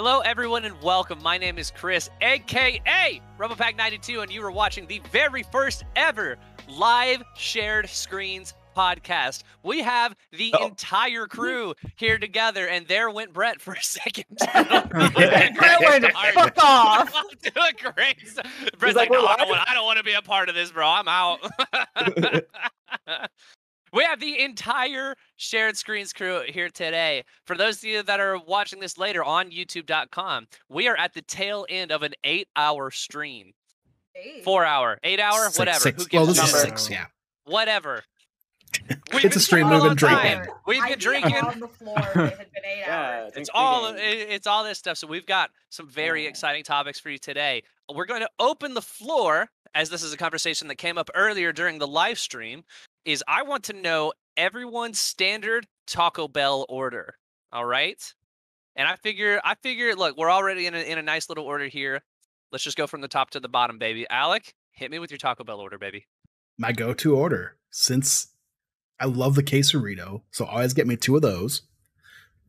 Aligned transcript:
Hello, 0.00 0.20
everyone, 0.20 0.64
and 0.64 0.80
welcome. 0.80 1.20
My 1.24 1.38
name 1.38 1.58
is 1.58 1.72
Chris, 1.72 2.08
aka 2.20 3.20
RoboPack92, 3.36 4.22
and 4.22 4.30
you 4.32 4.40
are 4.44 4.50
watching 4.52 4.86
the 4.86 5.02
very 5.10 5.42
first 5.50 5.82
ever 5.96 6.38
live 6.68 7.20
shared 7.34 7.88
screens 7.88 8.54
podcast. 8.76 9.42
We 9.64 9.82
have 9.82 10.14
the 10.30 10.54
Oh. 10.56 10.68
entire 10.68 11.26
crew 11.26 11.74
here 11.96 12.16
together, 12.16 12.68
and 12.68 12.86
there 12.86 13.10
went 13.10 13.32
Brett 13.32 13.60
for 13.60 13.72
a 13.74 13.82
second. 13.82 14.26
Brett 14.38 15.80
went, 15.80 16.04
"Fuck 16.32 16.54
off." 16.62 17.12
Doing 17.42 17.92
great. 17.96 18.18
Brett's 18.78 18.94
like, 18.94 19.10
like, 19.10 19.10
no, 19.10 19.26
I 19.26 19.34
don't, 19.34 19.48
want, 19.48 19.68
I 19.68 19.74
don't 19.74 19.84
want 19.84 19.98
to 19.98 20.04
be 20.04 20.12
a 20.14 20.22
part 20.22 20.48
of 20.48 20.54
this, 20.54 20.70
bro. 20.70 20.86
I'm 20.86 21.08
out. 21.08 21.40
We 23.92 24.04
have 24.04 24.20
the 24.20 24.40
entire 24.42 25.14
shared 25.36 25.76
screens 25.76 26.12
crew 26.12 26.42
here 26.48 26.68
today. 26.68 27.24
For 27.46 27.56
those 27.56 27.78
of 27.78 27.84
you 27.84 28.02
that 28.02 28.20
are 28.20 28.38
watching 28.38 28.80
this 28.80 28.98
later 28.98 29.24
on 29.24 29.50
youtube.com, 29.50 30.48
we 30.68 30.88
are 30.88 30.96
at 30.96 31.14
the 31.14 31.22
tail 31.22 31.66
end 31.68 31.90
of 31.92 32.02
an 32.02 32.12
eight 32.24 32.48
hour 32.56 32.90
stream. 32.90 33.52
Four 34.44 34.64
hour, 34.64 34.98
eight 35.04 35.20
hour, 35.20 35.44
Six- 35.46 35.58
whatever. 35.58 35.78
six- 35.78 36.02
Who 36.10 36.16
well, 36.16 36.26
this 36.26 36.40
a 36.40 36.42
is 36.42 36.50
six. 36.60 36.90
Yeah. 36.90 37.06
Whatever. 37.44 38.02
We've 39.14 39.24
It's 39.24 39.36
a 39.36 39.40
stream, 39.40 39.70
we've 39.70 39.80
been 39.82 39.94
drinking. 39.94 40.42
We've 40.66 40.82
been 40.86 40.98
drinking. 40.98 41.36
on 41.36 41.60
the 41.60 41.68
floor. 41.68 41.98
It 41.98 42.14
had 42.14 42.38
been 42.52 42.64
eight 42.66 42.78
Yeah, 42.86 43.20
hours. 43.22 43.32
It's 43.36 43.48
all 43.54 43.86
it- 43.94 43.96
it's 44.00 44.46
all 44.46 44.64
this 44.64 44.78
stuff. 44.78 44.98
So 44.98 45.06
we've 45.06 45.24
got 45.24 45.50
some 45.70 45.88
very 45.88 46.24
Yeah. 46.24 46.30
exciting 46.30 46.64
topics 46.64 46.98
for 47.00 47.08
you 47.10 47.18
today. 47.18 47.62
We're 47.94 48.04
going 48.06 48.20
to 48.20 48.28
open 48.38 48.74
the 48.74 48.82
floor 48.82 49.48
as 49.74 49.88
this 49.88 50.02
is 50.02 50.12
a 50.12 50.16
conversation 50.16 50.68
that 50.68 50.76
came 50.76 50.98
up 50.98 51.08
earlier 51.14 51.52
during 51.52 51.78
the 51.78 51.86
live 51.86 52.18
stream. 52.18 52.64
Is 53.04 53.24
I 53.26 53.42
want 53.42 53.64
to 53.64 53.72
know 53.72 54.12
everyone's 54.36 54.98
standard 54.98 55.66
Taco 55.86 56.28
Bell 56.28 56.66
order. 56.68 57.14
All 57.52 57.64
right, 57.64 58.00
and 58.76 58.86
I 58.86 58.96
figure 58.96 59.40
I 59.44 59.54
figure 59.62 59.94
look, 59.94 60.16
we're 60.16 60.30
already 60.30 60.66
in 60.66 60.74
a 60.74 60.78
in 60.78 60.98
a 60.98 61.02
nice 61.02 61.28
little 61.28 61.44
order 61.44 61.66
here. 61.66 62.02
Let's 62.52 62.64
just 62.64 62.76
go 62.76 62.86
from 62.86 63.00
the 63.00 63.08
top 63.08 63.30
to 63.30 63.40
the 63.40 63.48
bottom, 63.48 63.78
baby. 63.78 64.06
Alec, 64.10 64.54
hit 64.72 64.90
me 64.90 64.98
with 64.98 65.10
your 65.10 65.18
Taco 65.18 65.44
Bell 65.44 65.60
order, 65.60 65.78
baby. 65.78 66.06
My 66.58 66.72
go-to 66.72 67.14
order 67.14 67.56
since 67.70 68.28
I 69.00 69.04
love 69.06 69.34
the 69.34 69.42
quesarito, 69.42 70.22
so 70.30 70.44
always 70.44 70.74
get 70.74 70.86
me 70.86 70.96
two 70.96 71.14
of 71.16 71.22
those. 71.22 71.62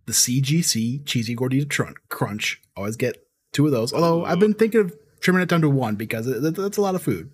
The 0.05 0.13
CGC 0.13 1.05
cheesy 1.05 1.35
gordita 1.35 1.69
trun- 1.69 1.93
crunch, 2.09 2.61
always 2.75 2.95
get 2.95 3.27
two 3.53 3.65
of 3.65 3.71
those. 3.71 3.93
Although 3.93 4.25
I've 4.25 4.39
been 4.39 4.53
thinking 4.55 4.81
of 4.81 4.93
trimming 5.21 5.43
it 5.43 5.49
down 5.49 5.61
to 5.61 5.69
one 5.69 5.95
because 5.95 6.27
it, 6.27 6.43
it- 6.43 6.55
that's 6.55 6.77
a 6.77 6.81
lot 6.81 6.95
of 6.95 7.03
food. 7.03 7.31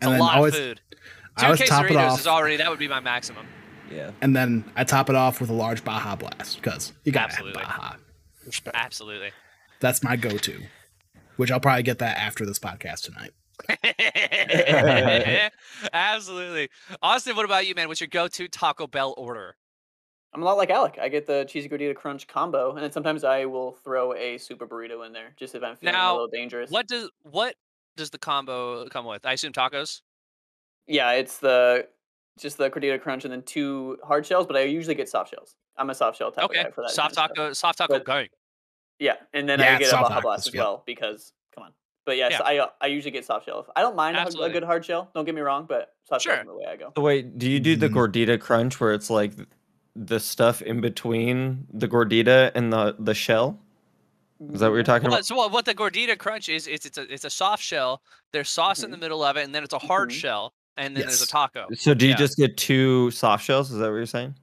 It's 0.00 0.06
a 0.06 0.18
lot 0.18 0.36
of 0.36 0.42
food. 0.54 0.80
I 1.36 1.40
Two 1.40 1.46
always 1.46 1.68
top 1.68 1.90
it 1.90 1.96
off, 1.96 2.20
is 2.20 2.26
already 2.26 2.56
that 2.56 2.70
would 2.70 2.78
be 2.78 2.88
my 2.88 3.00
maximum. 3.00 3.46
Yeah. 3.90 4.12
and 4.22 4.34
then 4.34 4.64
I 4.76 4.84
top 4.84 5.10
it 5.10 5.14
off 5.14 5.40
with 5.40 5.50
a 5.50 5.52
large 5.52 5.84
Baja 5.84 6.16
Blast 6.16 6.56
because 6.56 6.92
you 7.04 7.12
got 7.12 7.30
to 7.30 7.36
have 7.36 7.46
Absolutely. 7.46 7.62
Baja. 7.62 7.96
Absolutely. 8.74 9.30
That's 9.80 10.02
my 10.02 10.16
go-to, 10.16 10.62
which 11.36 11.50
I'll 11.50 11.60
probably 11.60 11.82
get 11.82 11.98
that 11.98 12.16
after 12.16 12.46
this 12.46 12.58
podcast 12.58 13.02
tonight. 13.02 13.32
Absolutely. 15.92 16.70
Austin, 17.02 17.36
what 17.36 17.44
about 17.44 17.66
you, 17.66 17.74
man? 17.74 17.88
What's 17.88 18.00
your 18.00 18.08
go-to 18.08 18.48
Taco 18.48 18.86
Bell 18.86 19.14
order? 19.16 19.56
I'm 20.32 20.42
a 20.42 20.44
lot 20.44 20.56
like 20.56 20.70
Alec. 20.70 20.98
I 21.00 21.08
get 21.08 21.26
the 21.26 21.44
cheesy 21.48 21.68
gordita 21.68 21.94
crunch 21.94 22.26
combo, 22.26 22.70
and 22.72 22.82
then 22.82 22.90
sometimes 22.90 23.22
I 23.22 23.44
will 23.44 23.72
throw 23.84 24.14
a 24.14 24.36
super 24.38 24.66
burrito 24.66 25.06
in 25.06 25.12
there, 25.12 25.32
just 25.36 25.54
if 25.54 25.62
I'm 25.62 25.76
feeling 25.76 25.92
Now, 25.94 26.12
a 26.12 26.14
little 26.14 26.28
dangerous. 26.28 26.70
What 26.70 26.88
does 26.88 27.08
what 27.22 27.54
does 27.96 28.10
the 28.10 28.18
combo 28.18 28.88
come 28.88 29.04
with? 29.04 29.24
I 29.24 29.34
assume 29.34 29.52
tacos. 29.52 30.00
Yeah, 30.86 31.12
it's 31.12 31.38
the 31.38 31.88
just 32.38 32.58
the 32.58 32.68
gordita 32.70 33.00
crunch 33.00 33.24
and 33.24 33.32
then 33.32 33.42
two 33.42 33.98
hard 34.04 34.26
shells, 34.26 34.46
but 34.46 34.56
I 34.56 34.62
usually 34.62 34.94
get 34.94 35.08
soft 35.08 35.30
shells. 35.30 35.54
I'm 35.76 35.90
a 35.90 35.94
soft 35.94 36.18
shell 36.18 36.32
type 36.32 36.44
Okay. 36.44 36.60
of 36.60 36.64
guy 36.66 36.70
for 36.72 36.82
that. 36.82 36.90
Soft 36.90 37.14
kind 37.16 37.26
stuff. 37.26 37.36
taco, 37.36 37.52
soft 37.52 37.78
taco 37.78 37.92
But- 37.94 38.04
going. 38.04 38.28
Yeah, 38.98 39.16
and 39.32 39.48
then 39.48 39.58
Yeah, 39.60 39.74
I 39.74 39.78
get 39.78 39.86
a 39.88 39.90
soft 39.90 40.08
Baja 40.10 40.20
Blast 40.20 40.46
as 40.48 40.54
yep. 40.54 40.62
well 40.62 40.82
because 40.86 41.32
come 41.54 41.64
on. 41.64 41.72
But 42.06 42.16
yes, 42.16 42.32
Yeah. 42.32 42.42
I 42.44 42.58
uh, 42.58 42.66
I 42.80 42.86
usually 42.88 43.10
get 43.10 43.24
soft 43.24 43.46
shell. 43.46 43.66
I 43.74 43.82
don't 43.82 43.96
mind 43.96 44.16
a, 44.16 44.26
a 44.40 44.50
good 44.50 44.62
hard 44.62 44.84
shell. 44.84 45.10
Don't 45.14 45.24
get 45.24 45.34
me 45.34 45.40
wrong, 45.40 45.64
but 45.68 45.94
soft 46.08 46.22
shell's 46.22 46.36
Sure. 46.36 46.44
the 46.44 46.54
way 46.54 46.64
I 46.66 46.76
go. 46.76 46.92
So 46.96 47.02
wait, 47.02 47.38
do 47.38 47.50
you 47.50 47.58
do 47.60 47.76
the 47.76 47.88
Mhm. 47.88 47.94
gordita 47.94 48.40
crunch 48.40 48.78
where 48.80 48.92
it's 48.92 49.10
like 49.10 49.32
the 49.96 50.20
stuff 50.20 50.60
in 50.62 50.80
between 50.80 51.66
the 51.72 51.88
gordita 51.88 52.52
and 52.54 52.72
the 52.72 52.94
the 52.98 53.14
shell? 53.14 53.58
Is 54.52 54.60
that 54.60 54.68
what 54.68 54.74
you're 54.74 54.82
talking 54.84 55.08
Well, 55.08 55.18
about? 55.18 55.26
so 55.26 55.34
what, 55.36 55.52
what 55.52 55.64
the 55.64 55.74
gordita 55.74 56.18
crunch 56.18 56.48
is? 56.48 56.66
It's 56.68 56.84
it's 56.86 56.98
a 56.98 57.12
it's 57.12 57.24
a 57.24 57.30
soft 57.30 57.62
shell. 57.62 58.02
There's 58.32 58.48
sauce 58.50 58.82
in 58.84 58.90
the 58.90 58.96
middle 58.98 59.22
of 59.24 59.36
it, 59.36 59.44
and 59.44 59.54
then 59.54 59.64
it's 59.64 59.72
a 59.74 59.78
hard 59.78 60.10
Mhm. 60.10 60.14
shell, 60.20 60.54
and 60.76 60.96
then 60.96 61.02
there's 61.06 61.22
a 61.22 61.26
taco. 61.26 61.66
So 61.74 61.94
do 61.94 62.04
you 62.06 62.10
yeah. 62.12 62.16
just 62.16 62.36
get 62.36 62.56
two 62.56 63.10
soft 63.12 63.44
shells? 63.44 63.70
Is 63.70 63.78
that 63.78 63.86
what 63.90 63.96
you're 63.96 64.06
saying? 64.06 64.34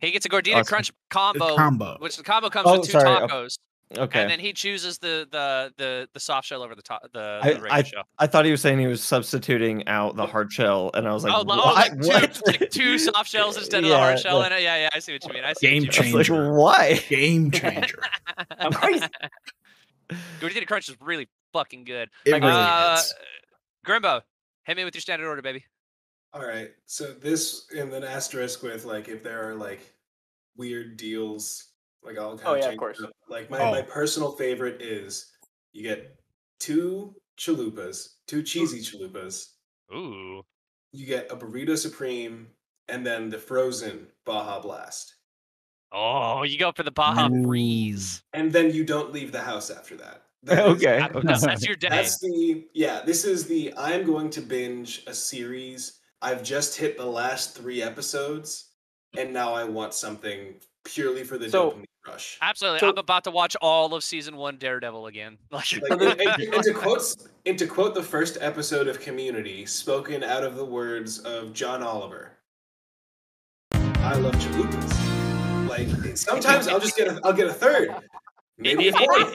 He 0.00 0.10
gets 0.10 0.26
a 0.26 0.28
gordita 0.28 0.54
Awesome. 0.56 0.64
crunch 0.64 0.92
combo, 1.10 1.56
combo. 1.56 1.96
which 2.00 2.16
the 2.16 2.22
combo 2.22 2.50
comes 2.50 2.66
Oh, 2.68 2.78
with 2.80 2.86
two 2.86 2.92
sorry, 2.92 3.26
tacos, 3.28 3.58
Okay. 3.96 4.20
and 4.20 4.30
then 4.30 4.38
he 4.40 4.52
chooses 4.52 4.98
the 4.98 5.26
the 5.30 5.72
the 5.78 6.08
the 6.12 6.20
soft 6.20 6.46
shell 6.46 6.62
over 6.62 6.74
the 6.74 6.82
top 6.82 7.02
the, 7.12 7.40
I- 7.42 7.48
the 7.54 7.60
regular 7.60 7.72
I- 7.72 7.82
shell. 7.82 8.02
I 8.18 8.26
thought 8.26 8.44
he 8.44 8.50
was 8.50 8.60
saying 8.60 8.78
he 8.78 8.86
was 8.86 9.02
substituting 9.02 9.86
out 9.88 10.16
the 10.16 10.26
hard 10.26 10.52
shell, 10.52 10.90
and 10.92 11.08
I 11.08 11.12
was 11.14 11.24
like, 11.24 11.32
oh, 11.34 11.44
what? 11.44 11.58
oh, 11.58 11.72
like 11.72 11.92
two, 12.00 12.08
What? 12.08 12.40
like 12.60 12.70
two 12.70 12.98
soft 12.98 13.30
shells 13.30 13.56
instead 13.56 13.84
of 13.84 13.90
the 13.90 13.96
hard 13.96 14.18
shell 14.18 14.40
the- 14.40 14.46
in 14.46 14.52
it. 14.52 14.62
Yeah, 14.62 14.76
yeah, 14.76 14.88
I 14.92 14.98
see 14.98 15.12
what 15.14 15.24
you 15.26 15.32
mean. 15.32 15.44
I 15.44 15.52
see 15.54 15.66
Game 15.66 15.84
what 15.84 15.96
you 15.96 16.02
mean. 16.04 16.12
I 16.14 16.16
like, 16.18 16.26
changer. 16.26 16.52
why? 16.54 16.94
Game 17.08 17.50
changer. 17.52 17.98
I'm 18.58 18.72
crazy. 18.72 19.06
Gordita 20.40 20.66
crunch 20.66 20.88
is 20.88 20.96
really 21.00 21.28
fucking 21.52 21.84
good. 21.84 22.10
It 22.24 22.32
really 22.32 22.46
uh, 22.48 22.96
is. 22.96 23.14
Grimbo, 23.86 24.20
hit 24.66 24.76
me 24.76 24.84
with 24.84 24.94
your 24.94 25.00
standard 25.00 25.26
order, 25.28 25.42
baby. 25.42 25.64
All 26.32 26.44
right. 26.46 26.70
So 26.86 27.12
this 27.12 27.66
and 27.76 27.90
then 27.92 28.04
asterisk 28.04 28.62
with 28.62 28.84
like 28.84 29.08
if 29.08 29.22
there 29.22 29.48
are 29.48 29.54
like 29.54 29.80
weird 30.56 30.96
deals, 30.96 31.70
like 32.02 32.18
I'll 32.18 32.36
kind 32.36 32.48
Oh, 32.48 32.54
of 32.54 32.60
yeah, 32.60 32.68
of 32.70 32.76
course. 32.76 33.00
up. 33.02 33.12
Like 33.28 33.48
my, 33.50 33.60
Oh. 33.60 33.70
my 33.70 33.82
personal 33.82 34.32
favorite 34.32 34.82
is 34.82 35.30
you 35.72 35.82
get 35.82 36.16
two 36.60 37.14
chalupas, 37.38 38.14
two 38.26 38.42
cheesy 38.42 38.80
chalupas. 38.80 39.46
Ooh. 39.94 40.42
You 40.92 41.06
get 41.06 41.30
a 41.30 41.36
burrito 41.36 41.76
supreme 41.78 42.48
and 42.88 43.06
then 43.06 43.30
the 43.30 43.38
frozen 43.38 44.08
Baja 44.24 44.60
Blast. 44.60 45.14
Oh, 45.92 46.42
you 46.42 46.58
go 46.58 46.72
for 46.72 46.82
the 46.82 46.90
Baja 46.90 47.28
Breeze. 47.28 48.22
And 48.32 48.52
then 48.52 48.72
you 48.72 48.84
don't 48.84 49.12
leave 49.12 49.30
the 49.32 49.40
house 49.40 49.70
after 49.70 49.96
that. 49.96 50.22
That 50.46 50.58
is- 50.66 50.74
okay. 50.76 50.98
That- 50.98 51.22
That's, 51.24 51.44
that's 51.44 51.66
your 51.66 51.76
day. 51.76 51.88
That's 51.90 52.18
the 52.20 52.66
yeah. 52.74 53.02
This 53.04 53.24
is 53.24 53.46
the 53.46 53.72
I'm 53.76 54.04
going 54.06 54.30
to 54.30 54.40
binge 54.40 55.02
a 55.06 55.14
series. 55.14 56.00
I've 56.22 56.42
just 56.42 56.76
hit 56.76 56.96
the 56.96 57.04
last 57.06 57.56
three 57.56 57.82
episodes, 57.82 58.70
and 59.18 59.32
now 59.32 59.52
I 59.54 59.64
want 59.64 59.92
something 59.94 60.54
purely 60.84 61.24
for 61.24 61.36
the 61.38 61.50
So- 61.50 61.72
dopamine 61.72 61.84
rush. 62.06 62.38
Absolutely. 62.40 62.78
So- 62.80 62.90
I'm 62.90 62.98
about 62.98 63.24
to 63.24 63.30
watch 63.30 63.56
all 63.60 63.92
of 63.94 64.02
season 64.04 64.36
one 64.36 64.56
Daredevil 64.56 65.06
again. 65.06 65.38
Like, 65.50 65.72
Like, 65.82 66.00
and, 66.00 66.02
and- 66.20 66.42
and 66.54 66.62
to 66.62 66.72
quote 66.72 67.16
and 67.44 67.58
to 67.58 67.66
quote 67.66 67.94
the 67.94 68.02
first 68.02 68.38
episode 68.40 68.88
of 68.88 69.00
Community, 69.00 69.66
spoken 69.66 70.22
out 70.24 70.42
of 70.44 70.56
the 70.56 70.64
words 70.64 71.18
of 71.20 71.52
John 71.52 71.82
Oliver. 71.82 72.32
I 73.72 74.14
love 74.14 74.34
chalupas. 74.34 75.68
Like 75.68 76.16
sometimes 76.16 76.68
I'll 76.68 76.78
just 76.80 76.96
get 76.96 77.08
a, 77.08 77.20
I'll 77.24 77.32
get 77.32 77.48
a 77.48 77.52
third, 77.52 77.92
maybe 78.58 78.88
a 78.88 78.92
fourth. 78.92 79.34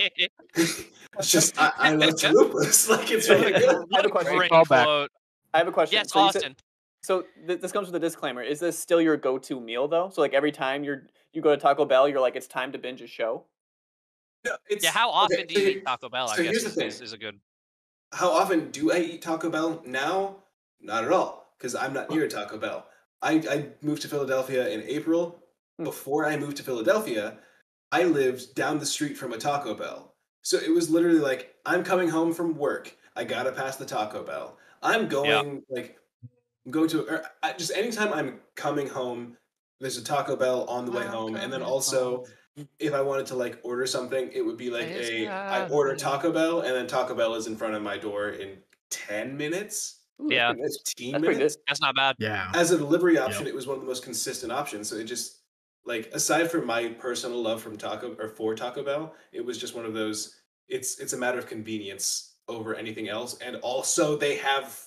It's 1.19 1.29
just 1.29 1.61
I, 1.61 1.71
I 1.77 1.91
love 1.91 2.11
chalupas. 2.15 2.89
Like 2.97 3.11
it's 3.11 3.29
really 3.29 3.51
good. 3.51 3.85
I 3.93 3.97
have 3.97 4.05
a 4.05 4.09
question. 4.09 4.37
Great 4.37 4.49
Callback. 4.51 4.83
quote. 4.85 5.11
I 5.53 5.57
have 5.57 5.67
a 5.67 5.71
question. 5.71 5.97
Yes, 5.97 6.11
So 6.11 6.25
you 6.25 6.31
said- 6.31 6.37
Austin. 6.39 6.55
So 7.03 7.25
th- 7.47 7.59
this 7.59 7.71
comes 7.71 7.87
with 7.87 7.95
a 7.95 7.99
disclaimer. 7.99 8.41
Is 8.43 8.59
this 8.59 8.77
still 8.79 9.01
your 9.01 9.17
go-to 9.17 9.59
meal 9.59 9.87
though? 9.87 10.09
So 10.13 10.21
like 10.21 10.33
every 10.33 10.51
time 10.51 10.83
you're 10.83 11.03
you 11.33 11.41
go 11.41 11.49
to 11.53 11.57
Taco 11.59 11.83
Bell, 11.83 12.07
you're 12.07 12.19
like, 12.21 12.35
it's 12.35 12.47
time 12.47 12.71
to 12.73 12.77
binge 12.77 13.01
a 13.01 13.07
show. 13.07 13.45
No, 14.45 14.51
it's, 14.69 14.83
Yeah, 14.83 14.91
how 14.91 15.09
okay, 15.09 15.17
often 15.17 15.47
do 15.47 15.53
you 15.55 15.59
here- 15.59 15.69
eat 15.79 15.85
Taco 15.85 16.09
Bell? 16.09 16.29
I 16.29 16.35
so 16.37 16.43
guess 16.43 16.51
here's 16.51 16.63
the 16.63 16.69
is, 16.69 16.75
thing. 16.75 16.87
is, 16.87 17.01
is 17.01 17.13
a 17.13 17.17
good. 17.17 17.39
How 18.13 18.29
often 18.31 18.71
do 18.71 18.91
I 18.91 18.99
eat 18.99 19.21
Taco 19.21 19.49
Bell 19.49 19.81
now? 19.85 20.37
Not 20.79 21.03
at 21.03 21.11
all, 21.11 21.53
because 21.57 21.75
I'm 21.75 21.93
not 21.93 22.09
near 22.09 22.27
Taco 22.27 22.57
Bell. 22.57 22.85
I, 23.21 23.33
I 23.49 23.65
moved 23.81 24.01
to 24.03 24.07
Philadelphia 24.07 24.69
in 24.69 24.81
April. 24.83 25.43
Hmm. 25.77 25.83
Before 25.85 26.25
I 26.25 26.37
moved 26.37 26.57
to 26.57 26.63
Philadelphia, 26.63 27.37
I 27.91 28.03
lived 28.03 28.55
down 28.55 28.79
the 28.79 28.85
street 28.85 29.17
from 29.17 29.33
a 29.33 29.37
Taco 29.37 29.73
Bell. 29.73 30.15
So 30.43 30.57
it 30.57 30.71
was 30.73 30.89
literally 30.89 31.19
like, 31.19 31.55
I'm 31.65 31.83
coming 31.83 32.09
home 32.09 32.33
from 32.33 32.55
work. 32.57 32.95
I 33.15 33.23
gotta 33.23 33.51
pass 33.51 33.75
the 33.77 33.85
Taco 33.85 34.23
Bell. 34.23 34.57
I'm 34.81 35.07
going 35.07 35.63
like 35.69 35.99
I'm 36.65 36.71
going 36.71 36.87
to 36.89 37.01
or 37.07 37.23
I, 37.43 37.53
just 37.53 37.71
anytime 37.75 38.13
I'm 38.13 38.39
coming 38.55 38.87
home, 38.87 39.37
there's 39.79 39.97
a 39.97 40.03
Taco 40.03 40.35
Bell 40.35 40.63
on 40.65 40.85
the 40.85 40.91
way 40.91 41.03
I'm 41.03 41.09
home, 41.09 41.35
and 41.35 41.51
then 41.51 41.59
coming 41.61 41.73
also 41.73 42.25
if 42.79 42.93
I 42.93 43.01
wanted 43.01 43.25
to 43.27 43.35
like 43.35 43.59
order 43.63 43.85
something, 43.85 44.29
it 44.33 44.41
would 44.45 44.57
be 44.57 44.69
like 44.69 44.85
It's 44.87 45.09
a 45.09 45.27
I 45.27 45.67
order. 45.69 45.95
Taco 45.95 46.31
Bell, 46.31 46.61
and 46.61 46.75
then 46.75 46.87
Taco 46.87 47.13
Bell 47.15 47.35
is 47.35 47.47
in 47.47 47.55
front 47.55 47.75
of 47.75 47.81
my 47.83 47.97
door 47.97 48.29
in 48.29 48.57
ten 48.89 49.35
minutes, 49.37 49.99
Ooh, 50.21 50.27
Yeah. 50.31 50.51
pretty 50.53 50.63
fifteen 50.85 51.11
That's 51.13 51.23
pretty 51.23 51.37
minutes. 51.39 51.57
That's 51.67 51.81
not 51.81 51.95
bad. 51.95 52.15
Yeah. 52.19 52.51
As 52.53 52.71
a 52.71 52.77
delivery 52.77 53.17
option, 53.17 53.43
Yep. 53.45 53.49
it 53.53 53.55
was 53.55 53.67
one 53.67 53.75
of 53.75 53.81
the 53.81 53.87
most 53.87 54.03
consistent 54.03 54.51
options. 54.51 54.89
So 54.89 54.95
it 54.95 55.03
just 55.05 55.40
like 55.85 56.09
aside 56.13 56.49
from 56.51 56.65
my 56.65 56.87
personal 56.89 57.41
love 57.41 57.61
from 57.61 57.77
Taco 57.77 58.15
or 58.19 58.29
for 58.29 58.55
Taco 58.55 58.83
Bell, 58.83 59.13
it 59.31 59.43
was 59.43 59.57
just 59.57 59.75
one 59.75 59.85
of 59.85 59.93
those. 59.93 60.37
It's 60.67 60.99
it's 60.99 61.13
a 61.13 61.17
matter 61.17 61.37
of 61.39 61.47
convenience 61.47 62.35
over 62.47 62.75
anything 62.75 63.07
else, 63.09 63.37
and 63.39 63.55
also 63.57 64.15
they 64.17 64.37
have 64.37 64.77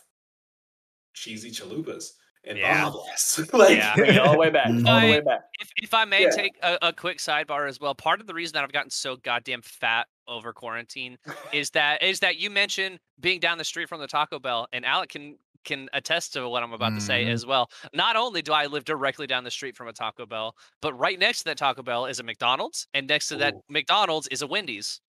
cheesy 1.14 1.50
chalupas. 1.50 2.10
and 2.46 2.58
Yeah. 2.58 2.84
Baja 2.84 2.90
Blast. 2.90 3.52
like, 3.54 3.76
Yeah. 3.78 3.94
Bring 3.94 4.14
it 4.14 4.18
all 4.20 4.32
the 4.32 4.38
way 4.38 4.50
back. 4.50 4.66
All 4.68 5.00
the 5.00 5.06
way 5.06 5.20
back. 5.20 5.40
If, 5.60 5.70
if 5.76 5.94
I 5.94 6.04
may 6.04 6.24
Yeah. 6.24 6.30
take 6.30 6.52
a, 6.62 6.78
a 6.82 6.92
quick 6.92 7.18
sidebar 7.18 7.66
as 7.68 7.80
well, 7.80 7.94
part 7.94 8.20
of 8.20 8.26
the 8.26 8.34
reason 8.34 8.52
that 8.54 8.64
I've 8.64 8.72
gotten 8.72 8.90
so 8.90 9.16
goddamn 9.16 9.62
fat 9.62 10.08
over 10.28 10.52
quarantine 10.52 11.16
is 11.52 11.70
that 11.70 12.02
is 12.02 12.20
that 12.20 12.36
you 12.36 12.50
mentioned 12.50 12.98
being 13.20 13.40
down 13.40 13.56
the 13.58 13.64
street 13.64 13.88
from 13.88 14.00
the 14.00 14.06
Taco 14.06 14.38
Bell, 14.38 14.68
and 14.72 14.84
Alec 14.84 15.10
can 15.10 15.38
can 15.64 15.88
attest 15.92 16.32
to 16.34 16.48
what 16.48 16.62
I'm 16.62 16.72
about 16.72 16.90
to 16.94 17.00
say 17.00 17.24
Mhm. 17.24 17.32
as 17.32 17.46
well. 17.46 17.70
Not 17.92 18.16
only 18.16 18.42
do 18.42 18.52
I 18.52 18.66
live 18.66 18.84
directly 18.84 19.26
down 19.26 19.44
the 19.44 19.50
street 19.50 19.76
from 19.76 19.88
a 19.88 19.92
Taco 19.92 20.26
Bell, 20.26 20.54
but 20.80 20.92
right 20.94 21.18
next 21.18 21.38
to 21.38 21.44
that 21.46 21.58
Taco 21.58 21.82
Bell 21.82 22.06
is 22.06 22.20
a 22.20 22.22
McDonald's, 22.22 22.86
and 22.94 23.06
next 23.06 23.28
to 23.28 23.36
that 23.36 23.54
McDonald's 23.68 24.28
is 24.28 24.42
a 24.42 24.46
Wendy's. 24.46 25.00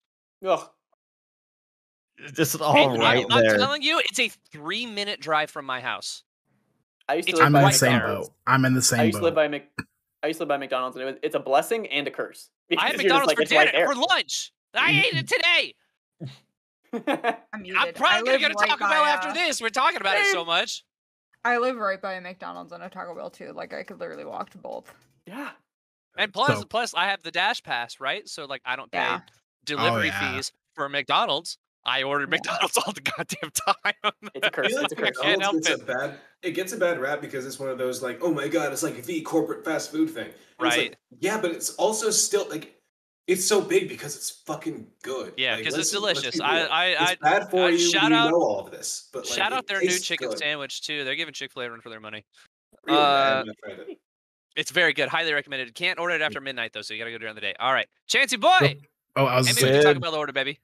Ugh. 0.46 0.68
Just 2.32 2.60
all 2.60 2.74
And 2.92 3.00
right 3.00 3.26
I, 3.30 3.40
there. 3.42 3.52
I'm 3.54 3.58
telling 3.58 3.82
you, 3.82 3.98
it's 3.98 4.18
a 4.18 4.28
three 4.50 4.86
minute 4.86 5.20
drive 5.20 5.50
from 5.50 5.66
my 5.66 5.80
house. 5.80 6.22
I 7.08 7.14
used 7.16 7.28
to 7.28 7.36
live 7.36 7.44
I'm 7.46 7.52
by 7.52 7.60
in 7.60 7.66
the 7.66 7.72
same. 7.72 7.92
McDonald's. 7.92 8.28
boat. 8.28 8.36
I'm 8.46 8.64
in 8.64 8.74
the 8.74 8.82
same 8.82 8.96
I 8.98 9.02
same 9.02 9.06
used 9.08 9.18
to 9.18 9.24
live 9.24 9.34
by 9.34 9.48
Mc. 9.48 9.68
I 10.22 10.26
used 10.28 10.38
to 10.38 10.42
live 10.42 10.48
by 10.48 10.56
McDonald's, 10.56 10.96
and 10.96 11.02
it 11.02 11.06
was, 11.06 11.14
it's 11.22 11.34
a 11.36 11.40
blessing 11.40 11.86
and 11.88 12.08
a 12.08 12.10
curse. 12.10 12.50
I 12.78 12.86
had 12.86 12.92
because 12.92 13.04
you're 13.04 13.12
just 13.12 13.26
McDonald's 13.26 13.26
like, 13.28 13.36
for 13.36 13.42
it's 13.42 13.52
right 13.52 13.70
dinner 13.72 13.86
for 13.86 13.94
lunch. 13.94 14.52
I 14.74 14.90
ate 15.06 15.14
it 15.14 15.28
today. 15.28 15.74
there. 17.06 17.38
I'm 17.52 17.62
muted. 17.62 17.80
I'm 17.82 17.94
probably 17.94 18.20
gonna 18.24 18.32
live 18.32 18.40
go 18.40 18.48
to 18.48 18.54
right 18.54 18.68
Taco 18.70 18.84
by, 18.84 18.90
Bell 18.90 19.04
after 19.04 19.28
uh, 19.28 19.34
this. 19.34 19.60
We're 19.60 19.68
talking 19.70 20.00
about 20.00 20.16
it 20.18 20.26
so 20.26 20.44
much. 20.44 20.84
I 21.44 21.58
live 21.58 21.76
right 21.76 22.00
by 22.00 22.14
a 22.14 22.20
McDonald's 22.20 22.72
and 22.72 22.82
a 22.82 22.88
Taco 22.88 23.14
Bell 23.14 23.30
too. 23.30 23.52
Like 23.54 23.72
I 23.74 23.82
could 23.82 24.00
literally 24.00 24.24
walk 24.24 24.50
to 24.50 24.58
both. 24.58 24.92
yeah. 25.26 25.50
And 26.18 26.32
plus, 26.32 26.60
So- 26.60 26.64
plus, 26.64 26.94
I 26.94 27.06
have 27.08 27.22
the 27.22 27.30
Dash 27.30 27.62
Pass, 27.62 28.00
right? 28.00 28.26
So 28.26 28.46
like, 28.46 28.62
I 28.64 28.74
don't 28.76 28.90
pay 28.90 28.98
Yeah. 28.98 29.20
delivery 29.64 30.06
yeah. 30.06 30.34
fees 30.36 30.50
for 30.74 30.88
McDonald's. 30.88 31.58
I 31.84 32.02
order 32.02 32.26
McDonald's 32.26 32.76
all 32.78 32.92
the 32.92 33.00
goddamn 33.02 33.50
time. 33.84 34.12
It's 34.34 34.44
a 34.44 34.46
I 34.46 34.50
curse. 34.50 34.72
It's 34.72 34.92
a 34.92 35.00
like 35.00 35.14
curse. 35.14 35.18
can't 35.22 35.42
help 35.42 35.62
gets 35.62 35.68
a 35.70 35.84
bad 35.84 36.18
it 36.42 36.52
gets 36.52 36.72
a 36.72 36.76
bad 36.78 36.98
rap 37.00 37.20
because 37.20 37.46
it's 37.46 37.58
one 37.60 37.68
of 37.68 37.78
those 37.78 38.02
like, 38.02 38.18
oh 38.22 38.32
my 38.32 38.48
god, 38.48 38.72
it's 38.72 38.82
like 38.82 39.04
the 39.04 39.20
corporate 39.20 39.64
fast 39.64 39.92
food 39.92 40.10
thing. 40.10 40.24
And 40.58 40.68
it's 40.68 40.76
like, 40.76 40.88
Right. 40.88 40.96
yeah, 41.20 41.38
but 41.40 41.50
it's 41.52 41.70
also 41.74 42.10
still 42.10 42.48
like 42.48 42.75
it's 43.26 43.44
so 43.44 43.60
big 43.60 43.88
because 43.88 44.14
it's 44.16 44.30
fucking 44.30 44.86
good. 45.02 45.32
Yeah, 45.36 45.56
Like, 45.56 45.64
'cause 45.64 45.74
it's 45.78 45.92
let's- 45.92 46.02
let's 46.04 46.20
delicious. 46.20 46.40
be 46.40 46.44
I- 46.44 46.60
real. 46.62 46.68
I- 46.70 46.86
it's 46.86 47.00
I- 47.00 47.14
bad 47.20 47.50
for 47.50 47.64
I 47.66 47.68
you. 47.70 47.78
shout 47.78 48.10
we 48.10 48.16
out- 48.16 48.30
know 48.30 48.36
all 48.42 48.60
of 48.60 48.70
this, 48.70 49.08
but 49.12 49.24
like, 49.28 49.34
Shout 49.38 49.52
out 49.52 49.60
it 49.60 49.66
their 49.66 49.80
new 49.80 49.98
chicken 49.98 50.28
good. 50.30 50.38
sandwich 50.38 50.82
too. 50.82 51.04
They're 51.04 51.14
giving 51.16 51.34
Chick 51.34 51.52
Fil 51.52 51.62
A 51.62 51.70
run 51.70 51.80
for 51.80 51.90
their 51.90 52.00
money. 52.00 52.24
Really, 52.84 52.98
Uh, 52.98 53.36
have 53.38 53.46
not 53.46 53.56
tried 53.64 53.78
it. 53.80 53.98
It's 54.54 54.70
very 54.70 54.92
good. 54.92 55.08
Highly 55.08 55.32
recommended. 55.32 55.74
Can't 55.74 55.98
order 55.98 56.14
it 56.14 56.22
after 56.22 56.40
midnight 56.40 56.72
though, 56.72 56.82
so 56.82 56.94
you 56.94 56.98
gotta 57.00 57.10
go 57.10 57.18
during 57.18 57.34
the 57.34 57.40
day. 57.40 57.54
All 57.58 57.72
right, 57.72 57.88
Chancey 58.06 58.36
boy. 58.36 58.78
Oh, 59.16 59.24
I 59.26 59.36
was 59.36 59.46
Maybe 59.46 59.54
just 59.54 59.62
we 59.62 59.68
saying, 59.68 59.74
can 59.82 59.84
talk 59.84 59.96
about 59.96 60.12
the 60.12 60.18
order, 60.18 60.32
baby. 60.32 60.60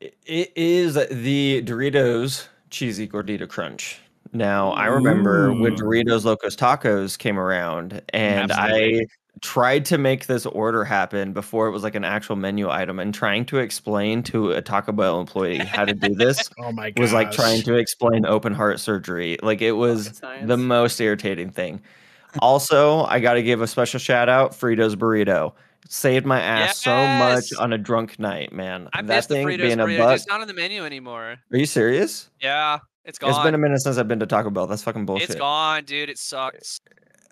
It- 0.00 0.16
It 0.26 0.52
is 0.56 0.94
the 0.94 1.62
Doritos 1.62 2.46
cheesy 2.70 3.08
gordita 3.08 3.48
crunch. 3.48 4.00
Now 4.32 4.70
I 4.72 4.86
remember 4.86 5.52
when 5.54 5.74
Doritos 5.76 6.24
Locos 6.24 6.54
Tacos 6.56 7.18
came 7.18 7.38
around, 7.38 8.02
and 8.10 8.50
Absolutely. 8.52 9.00
I 9.00 9.06
tried 9.42 9.84
to 9.86 9.98
make 9.98 10.26
this 10.26 10.46
order 10.46 10.84
happen 10.84 11.32
before 11.32 11.66
it 11.66 11.70
was 11.70 11.82
like 11.82 11.94
an 11.94 12.04
actual 12.04 12.36
menu 12.36 12.70
item, 12.70 12.98
and 12.98 13.12
trying 13.14 13.44
to 13.46 13.58
explain 13.58 14.22
to 14.24 14.52
a 14.52 14.62
Taco 14.62 14.92
Bell 14.92 15.20
employee 15.20 15.58
how 15.58 15.84
to 15.84 15.94
do 15.94 16.14
this 16.14 16.48
oh 16.58 16.72
my 16.72 16.90
god, 16.90 17.00
was 17.00 17.12
like 17.12 17.30
trying 17.30 17.62
to 17.62 17.74
explain 17.74 18.26
open 18.26 18.54
heart 18.54 18.80
surgery. 18.80 19.38
Like 19.42 19.62
it 19.62 19.72
was 19.72 20.20
the 20.42 20.56
most 20.56 21.00
irritating 21.00 21.50
thing. 21.50 21.80
Also, 22.40 23.04
I 23.04 23.20
got 23.20 23.34
to 23.34 23.42
give 23.42 23.62
a 23.62 23.66
special 23.66 23.98
shout 23.98 24.28
out 24.28 24.52
Fritos 24.52 24.94
burrito. 24.94 25.54
Saved 25.88 26.26
my 26.26 26.40
ass 26.40 26.78
so 26.78 26.94
much 26.94 27.52
on 27.58 27.72
a 27.72 27.78
drunk 27.78 28.18
night, 28.18 28.52
man. 28.52 28.88
I 28.92 29.00
that 29.00 29.06
missed 29.06 29.28
the 29.30 29.36
thing 29.36 29.46
Fritos 29.46 29.62
being 29.62 29.80
a 29.80 29.84
burrito. 29.84 29.98
buck. 29.98 30.16
It's 30.16 30.26
not 30.26 30.40
on 30.40 30.46
the 30.46 30.54
menu 30.54 30.84
anymore. 30.84 31.36
Are 31.50 31.58
you 31.58 31.66
serious? 31.66 32.30
Yeah, 32.40 32.80
it's 33.04 33.18
gone. 33.18 33.30
It's 33.30 33.38
been 33.38 33.54
a 33.54 33.58
minute 33.58 33.80
since 33.80 33.96
I've 33.96 34.08
been 34.08 34.20
to 34.20 34.26
Taco 34.26 34.50
Bell. 34.50 34.66
That's 34.66 34.82
fucking 34.82 35.06
bullshit. 35.06 35.30
It's 35.30 35.38
gone, 35.38 35.84
dude. 35.84 36.10
It 36.10 36.18
sucks. 36.18 36.80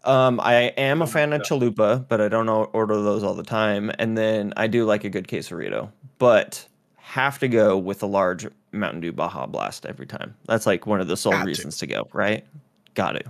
Um, 0.06 0.40
I 0.40 0.72
am 0.76 1.02
a 1.02 1.04
Oh, 1.04 1.08
fan 1.08 1.32
of 1.32 1.42
chalupa, 1.42 2.06
but 2.08 2.20
I 2.20 2.28
don't 2.28 2.48
order 2.48 3.02
those 3.02 3.22
all 3.22 3.34
the 3.34 3.42
time. 3.42 3.90
And 3.98 4.16
then 4.16 4.54
I 4.56 4.66
do 4.68 4.84
like 4.84 5.04
a 5.04 5.10
good 5.10 5.26
quesarito, 5.28 5.90
but 6.18 6.66
have 6.96 7.38
to 7.40 7.48
go 7.48 7.76
with 7.76 8.02
a 8.02 8.06
large 8.06 8.46
Mountain 8.72 9.00
Dew 9.00 9.12
Baja 9.12 9.46
Blast 9.46 9.84
every 9.86 10.06
time. 10.06 10.36
That's 10.46 10.66
like 10.66 10.86
one 10.86 11.00
of 11.00 11.08
the 11.08 11.16
sole 11.16 11.32
Got 11.32 11.46
reasons 11.46 11.78
to 11.78 11.86
go, 11.86 12.08
right? 12.12 12.46
Got 12.94 13.12
to. 13.12 13.22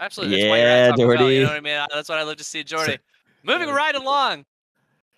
Absolutely. 0.00 0.38
That's 0.38 0.50
why 0.50 0.58
you're 0.58 0.66
at 0.66 0.86
Yeah, 0.86 0.90
Taco 0.90 1.16
Bell, 1.16 1.30
you 1.30 1.42
know 1.42 1.48
what 1.48 1.56
I 1.56 1.60
mean? 1.60 1.86
That's 1.92 2.08
what 2.08 2.18
I 2.18 2.22
love 2.22 2.36
to 2.36 2.44
see, 2.44 2.64
Jordy. 2.64 2.98
Moving 3.44 3.68
right 3.68 3.94
along. 3.94 4.44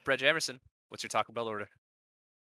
Brett 0.04 0.22
Everson, 0.22 0.60
what's 0.88 1.02
your 1.02 1.08
Taco 1.08 1.32
Bell 1.32 1.48
order? 1.48 1.68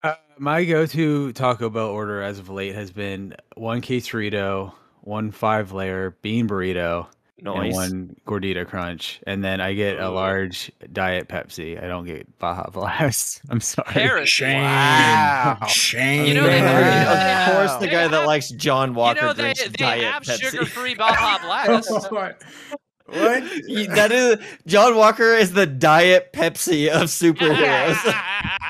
Uh, 0.04 0.16
my 0.38 0.64
go-to 0.66 1.34
Taco 1.34 1.70
Bell 1.70 1.88
order 1.88 2.22
as 2.22 2.40
of 2.40 2.50
late 2.50 2.76
has 2.76 2.92
been 2.92 3.36
one 3.56 3.82
quesarito, 3.82 4.74
one 5.02 5.32
five-layer 5.32 6.18
bean 6.22 6.48
burrito, 6.48 7.08
and 7.38 7.74
one 7.74 8.16
gordita 8.26 8.66
crunch, 8.68 9.20
and 9.28 9.44
then 9.44 9.60
I 9.62 9.74
get 9.74 10.00
a 10.00 10.10
large 10.10 10.72
diet 10.94 11.28
Pepsi. 11.28 11.82
I 11.82 11.88
don't 11.88 12.06
get 12.06 12.38
Baja 12.40 12.70
Blast. 12.70 13.42
I'm 13.50 13.60
sorry. 13.60 13.92
Harris. 13.92 14.30
shame, 14.30 14.62
Wow. 14.64 15.58
shame. 15.68 16.26
You 16.26 16.34
know 16.36 16.44
they- 16.44 16.62
Man, 16.62 17.06
Wow. 17.06 17.52
of 17.52 17.56
course, 17.58 17.74
the 17.80 17.86
They 17.88 17.92
guy 17.92 18.08
that 18.08 18.26
likes 18.26 18.50
John 18.50 18.94
Walker 18.94 19.20
you 19.20 19.26
know, 19.28 19.34
they, 19.34 19.42
drinks 19.54 19.64
they 19.64 19.70
diet 19.72 20.04
have 20.06 20.24
Pepsi. 20.24 20.42
sugar-free 20.42 20.96
Baja 20.96 21.40
Blast. 21.40 21.90
what? 23.06 23.44
What? 23.44 23.44
He- 23.68 23.88
that 23.88 24.12
is 24.12 24.38
John 24.66 24.96
Walker 24.96 25.34
is 25.34 25.54
the 25.54 25.66
diet 25.66 26.34
Pepsi 26.34 26.90
of 26.90 27.04
superheroes. 27.04 27.98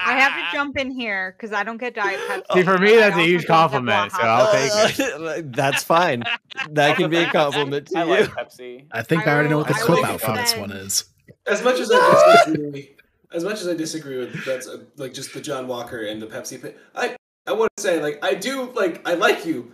I 0.07 0.19
have 0.19 0.33
to 0.33 0.55
jump 0.55 0.77
in 0.77 0.91
here 0.91 1.35
because 1.35 1.51
I 1.51 1.63
don't 1.63 1.77
get 1.77 1.95
Diet 1.95 2.19
Pepsi. 2.29 2.53
See, 2.53 2.63
for 2.63 2.77
me, 2.77 2.95
that's 2.95 3.17
a 3.17 3.25
huge 3.25 3.45
compliment, 3.47 4.11
so 4.11 4.21
I'll 4.21 4.51
take 4.51 4.99
it. 4.99 5.51
That's 5.55 5.83
fine. 5.83 6.23
That 6.69 6.95
can 6.97 7.09
be 7.09 7.17
a 7.17 7.31
compliment 7.31 7.87
to 7.87 7.99
I 7.99 8.03
you. 8.03 8.09
like 8.11 8.29
Pepsi. 8.29 8.85
I 8.91 9.01
think 9.01 9.27
I 9.27 9.31
I, 9.31 9.33
already 9.33 9.49
know 9.49 9.57
what 9.57 9.67
the 9.67 9.73
I 9.73 9.79
clip 9.79 10.05
out 10.05 10.21
for 10.21 10.33
this 10.33 10.55
one 10.55 10.71
is. 10.71 11.05
As 11.47 11.63
much 11.63 11.79
as 11.79 11.89
I 11.91 12.43
disagree, 12.45 12.95
as 13.33 13.43
much 13.43 13.61
as 13.61 13.67
I 13.67 13.73
disagree 13.73 14.17
with 14.17 14.45
that's 14.45 14.67
uh, 14.67 14.83
like 14.97 15.13
just 15.13 15.33
the 15.33 15.41
John 15.41 15.67
Walker 15.67 16.05
and 16.05 16.21
the 16.21 16.27
Pepsi. 16.27 16.75
I 16.95 17.15
I 17.47 17.53
want 17.53 17.71
to 17.77 17.83
say 17.83 18.01
like 18.01 18.23
I 18.23 18.35
do 18.35 18.71
like 18.71 19.07
I 19.07 19.15
like 19.15 19.45
you, 19.45 19.71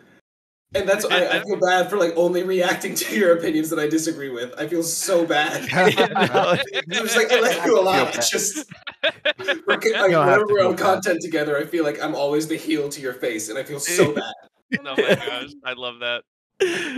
and 0.73 0.87
that's 0.87 1.03
I, 1.05 1.27
I 1.27 1.43
feel 1.43 1.57
bad 1.57 1.89
for 1.89 1.97
like 1.97 2.13
only 2.15 2.43
reacting 2.43 2.95
to 2.95 3.15
your 3.17 3.37
opinions 3.37 3.69
that 3.71 3.79
I 3.79 3.87
disagree 3.89 4.29
with. 4.29 4.53
I 4.57 4.67
feel 4.67 4.83
so 4.83 5.25
bad. 5.25 5.67
No, 5.71 6.55
I'm 6.75 6.87
just 6.87 7.17
like 7.17 7.31
I 7.31 7.39
like 7.41 7.65
you 7.65 7.79
a 7.79 7.81
lot. 7.81 8.15
It's 8.15 8.29
just 8.29 8.69
we're, 9.03 9.55
like, 9.67 9.81
don't 9.81 10.11
have 10.11 10.11
whenever 10.11 10.45
we're 10.47 10.59
feel 10.59 10.67
on 10.69 10.75
bad. 10.75 10.83
content 10.83 11.21
together, 11.21 11.57
I 11.57 11.65
feel 11.65 11.83
like 11.83 12.01
I'm 12.01 12.15
always 12.15 12.47
the 12.47 12.55
heel 12.55 12.87
to 12.89 13.01
your 13.01 13.13
face, 13.13 13.49
and 13.49 13.57
I 13.57 13.63
feel 13.63 13.79
so 13.79 14.13
bad. 14.13 14.33
oh 14.79 14.95
my 14.95 15.15
gosh, 15.15 15.49
I 15.65 15.73
love 15.73 15.99
that. 15.99 16.23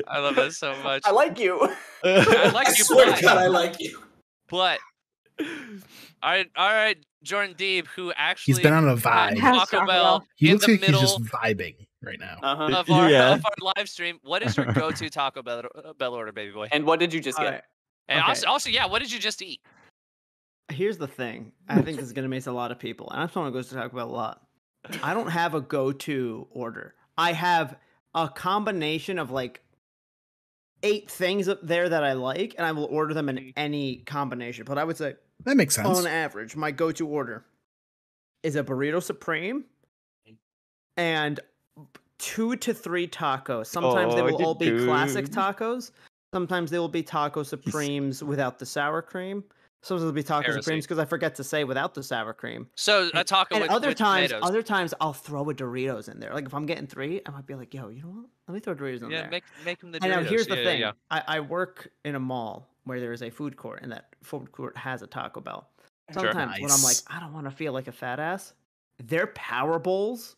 I 0.07 0.19
love 0.19 0.35
that 0.35 0.53
so 0.53 0.75
much. 0.83 1.01
I 1.05 1.11
like 1.11 1.39
you. 1.39 1.59
I 2.03 2.49
like 2.49 2.67
I 2.67 2.71
you, 2.71 2.83
swear 2.83 3.07
but, 3.07 3.17
to 3.17 3.23
God, 3.23 3.37
I 3.37 3.47
like 3.47 3.79
you. 3.79 3.99
but 4.49 4.79
all 5.39 5.45
right, 6.23 6.47
all 6.55 6.69
right, 6.69 6.97
Jordan 7.23 7.55
Deeb, 7.55 7.87
who 7.87 8.11
actually 8.15 8.53
He's 8.53 8.63
been 8.63 8.73
on 8.73 8.87
a 8.87 8.95
vibe. 8.95 9.39
Taco 9.39 9.59
Taco 9.59 9.77
Bell 9.79 9.87
Bell. 9.87 10.27
He 10.35 10.51
looks 10.51 10.67
like 10.67 10.81
middle 10.81 10.99
he's 11.01 11.11
just 11.11 11.23
vibing 11.23 11.82
right 12.03 12.19
now. 12.19 12.37
Uh-huh. 12.43 12.77
of 12.79 12.89
our, 12.89 13.09
Yeah. 13.09 13.33
of 13.35 13.45
our 13.45 13.73
live 13.77 13.89
stream. 13.89 14.19
What 14.23 14.43
is 14.43 14.55
your 14.57 14.65
go-to 14.73 15.09
Taco 15.09 15.41
Bell, 15.41 15.63
uh, 15.75 15.93
Bell 15.93 16.13
order, 16.13 16.31
baby 16.31 16.51
boy? 16.51 16.67
And 16.71 16.85
what 16.85 16.99
did 16.99 17.13
you 17.13 17.19
just 17.21 17.37
get? 17.37 17.45
Alright, 17.45 17.61
And 18.09 18.19
okay. 18.19 18.29
also, 18.29 18.47
also, 18.47 18.69
yeah, 18.69 18.85
what 18.85 19.01
did 19.01 19.11
you 19.11 19.19
just 19.19 19.41
eat? 19.41 19.61
Here's 20.71 20.97
the 20.97 21.07
thing. 21.07 21.51
I 21.67 21.81
think 21.81 21.97
this 21.97 22.05
is 22.05 22.13
gonna 22.13 22.25
amaze 22.27 22.47
a 22.47 22.51
lot 22.51 22.71
of 22.71 22.79
people, 22.79 23.09
and 23.11 23.21
I'm 23.21 23.29
someone 23.29 23.51
who 23.51 23.57
goes 23.57 23.69
to 23.69 23.75
Taco 23.75 23.95
Bell 23.95 24.09
a 24.09 24.11
lot. 24.11 24.41
I 25.01 25.13
don't 25.13 25.29
have 25.29 25.53
a 25.55 25.61
go-to 25.61 26.47
order. 26.51 26.95
I 27.17 27.31
have 27.33 27.77
a 28.15 28.27
combination 28.29 29.19
of 29.19 29.31
like 29.31 29.61
eight 30.83 31.09
things 31.09 31.47
up 31.47 31.59
there 31.63 31.87
that 31.89 32.03
I 32.03 32.13
like, 32.13 32.55
and 32.57 32.65
I 32.65 32.71
will 32.73 32.85
order 32.85 33.13
them 33.13 33.29
in 33.29 33.53
any 33.55 33.97
combination. 33.97 34.65
But 34.65 34.77
I 34.77 34.83
would 34.83 34.97
say, 34.97 35.15
That 35.45 35.55
makes 35.57 35.75
sense. 35.75 35.87
on 35.87 36.05
average, 36.07 36.55
my 36.55 36.71
go-to 36.71 37.07
order 37.07 37.45
is 38.41 38.55
a 38.57 38.63
burrito 38.63 39.01
supreme 39.01 39.63
and 40.97 41.39
two 42.23 42.55
to 42.55 42.73
three 42.73 43.07
tacos. 43.07 43.67
Sometimes 43.67 44.15
they 44.15 44.21
Oh, 44.21 44.25
will 44.25 44.45
all 44.45 44.55
be 44.55 44.69
classic 44.85 45.25
tacos. 45.25 45.91
Sometimes 46.33 46.71
they 46.71 46.79
will 46.79 46.87
be 46.89 47.03
taco 47.03 47.43
supremes 47.43 48.23
without 48.23 48.57
the 48.57 48.65
sour 48.65 49.01
cream. 49.01 49.43
Sometimes 49.83 50.03
it'll 50.03 50.13
be 50.13 50.23
taco 50.23 50.45
Heresy. 50.45 50.61
supremes 50.61 50.85
because 50.85 50.97
I 50.97 51.03
forget 51.05 51.35
to 51.35 51.43
say 51.43 51.65
without 51.65 51.93
the 51.93 52.01
sour 52.01 52.33
cream. 52.33 52.69
So 52.75 53.09
a 53.13 53.23
taco 53.23 53.55
And 53.55 53.63
with, 53.63 53.71
other 53.71 53.89
with 53.89 53.97
times, 53.97 54.29
tomatoes. 54.29 54.47
other 54.49 54.63
times 54.63 54.93
I'll 55.01 55.11
throw 55.13 55.49
a 55.49 55.53
Doritos 55.53 56.07
in 56.09 56.19
there. 56.21 56.33
Like 56.33 56.45
if 56.45 56.53
I'm 56.53 56.65
getting 56.65 56.87
three, 56.87 57.21
I 57.25 57.31
might 57.31 57.45
be 57.45 57.55
like, 57.55 57.73
"Yo, 57.73 57.89
you 57.89 58.01
know 58.01 58.07
what? 58.09 58.25
Let 58.47 58.53
me 58.55 58.59
throw 58.61 58.73
Doritos 58.75 59.03
in 59.03 59.11
yeah, 59.11 59.21
there." 59.23 59.29
make 59.29 59.43
make 59.65 59.79
them 59.81 59.91
the 59.91 59.99
Doritos. 59.99 60.03
and 60.15 60.23
now 60.23 60.29
here's 60.29 60.47
the 60.47 60.55
Yeah, 60.55 60.61
yeah, 60.61 60.69
thing: 60.69 60.79
yeah. 60.81 60.91
I, 61.11 61.23
I 61.27 61.39
work 61.41 61.89
in 62.05 62.15
a 62.15 62.19
mall 62.19 62.69
where 62.85 63.01
there 63.01 63.11
is 63.11 63.21
a 63.21 63.29
food 63.29 63.57
court, 63.57 63.79
and 63.83 63.91
that 63.91 64.15
food 64.23 64.51
court 64.53 64.77
has 64.77 65.01
a 65.01 65.07
Taco 65.07 65.41
Bell. 65.41 65.67
Sure. 66.13 66.23
Sometimes 66.23 66.59
when 66.61 66.71
I'm 66.71 66.81
like, 66.83 66.97
I 67.07 67.19
don't 67.19 67.33
want 67.33 67.45
to 67.45 67.51
feel 67.51 67.73
like 67.73 67.87
a 67.87 67.91
fat 67.93 68.19
ass, 68.19 68.53
their 69.03 69.27
Power 69.27 69.79
Bowls, 69.79 70.35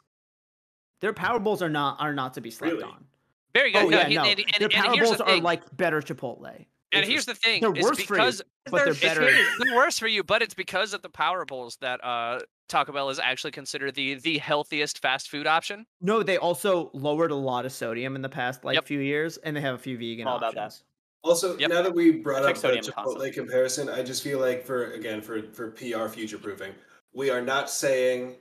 their 1.01 1.13
Power 1.13 1.39
Bowls 1.39 1.61
are 1.61 1.69
not 1.69 1.99
are 1.99 2.13
not 2.13 2.33
to 2.35 2.41
be 2.41 2.51
slept 2.51 2.73
Really? 2.73 2.83
on. 2.83 3.05
Very 3.53 3.71
good. 3.71 3.85
Oh 3.85 3.89
no, 3.89 3.97
yeah, 3.99 4.07
he- 4.07 4.15
no, 4.15 4.23
and, 4.25 4.39
and, 4.39 4.47
their 4.59 4.65
and 4.65 4.73
Power 4.73 4.93
here's 4.95 5.07
Bowls 5.09 5.17
the 5.19 5.25
are 5.25 5.41
like 5.41 5.61
better 5.77 6.01
Chipotle. 6.01 6.65
And 6.91 7.05
here's 7.05 7.25
the 7.25 7.35
thing: 7.35 7.61
They're 7.61 7.75
is 7.75 7.83
worse 7.83 8.01
for 8.03 8.17
you, 8.17 8.31
but 8.71 8.77
they're 8.77 8.87
it's 8.89 9.01
better. 9.01 9.29
they're 9.59 9.75
worse 9.75 9.99
for 9.99 10.07
you, 10.07 10.23
but 10.23 10.41
it's 10.41 10.53
because 10.53 10.93
of 10.93 11.01
the 11.01 11.09
Power 11.09 11.43
Bowls 11.45 11.77
that 11.81 12.01
uh, 12.03 12.39
Taco 12.69 12.93
Bell 12.93 13.09
is 13.09 13.19
actually 13.19 13.51
considered 13.51 13.95
the 13.95 14.15
the 14.15 14.37
healthiest 14.37 14.99
fast 15.01 15.29
food 15.29 15.45
option. 15.47 15.85
No, 15.99 16.23
they 16.23 16.37
also 16.37 16.89
lowered 16.93 17.31
a 17.31 17.35
lot 17.35 17.65
of 17.65 17.73
sodium 17.73 18.15
in 18.15 18.21
the 18.21 18.29
past 18.29 18.63
like 18.63 18.75
Yep. 18.75 18.85
few 18.85 18.99
years, 18.99 19.35
and 19.37 19.55
they 19.57 19.61
have 19.61 19.75
a 19.75 19.79
few 19.79 19.97
vegan 19.97 20.27
All 20.27 20.37
about 20.37 20.55
options. 20.57 20.83
Also, 21.23 21.57
Yep. 21.57 21.69
now 21.69 21.81
that 21.81 21.93
we 21.93 22.11
brought 22.11 22.45
I 22.45 22.51
up 22.51 22.55
check 22.55 22.71
the 22.73 22.77
Chipotle 22.79 22.93
constantly. 22.93 23.31
comparison, 23.31 23.89
I 23.89 24.03
just 24.03 24.23
feel 24.23 24.39
like 24.39 24.63
for 24.63 24.91
again 24.93 25.21
for 25.21 25.41
for 25.51 25.71
PR 25.71 26.07
future 26.07 26.37
proofing, 26.37 26.73
we 27.13 27.29
are 27.29 27.41
not 27.41 27.69
saying 27.69 28.35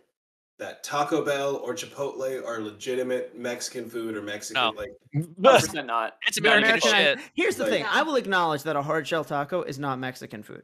that 0.59 0.85
Taco 0.85 1.25
Bell 1.25 1.57
or 1.57 1.75
Chipotle 1.75 2.47
are 2.47 2.61
legitimate 2.61 3.37
Mexican 3.37 3.89
food 3.91 4.17
or 4.17 4.23
Mexican 4.23 4.63
No. 4.63 4.71
like 4.71 4.93
100% 5.41 5.87
not. 5.87 6.17
It's 6.27 6.41
They're 6.41 6.59
American 6.59 6.91
shit. 6.91 7.19
Here's 7.35 7.57
the 7.57 7.65
Like- 7.65 7.73
thing: 7.73 7.87
I 7.91 8.03
will 8.03 8.17
acknowledge 8.17 8.63
that 8.65 8.77
a 8.77 8.83
hard 8.83 9.07
shell 9.07 9.25
taco 9.25 9.63
is 9.63 9.79
not 9.79 9.99
Mexican 9.99 10.43
food. 10.43 10.63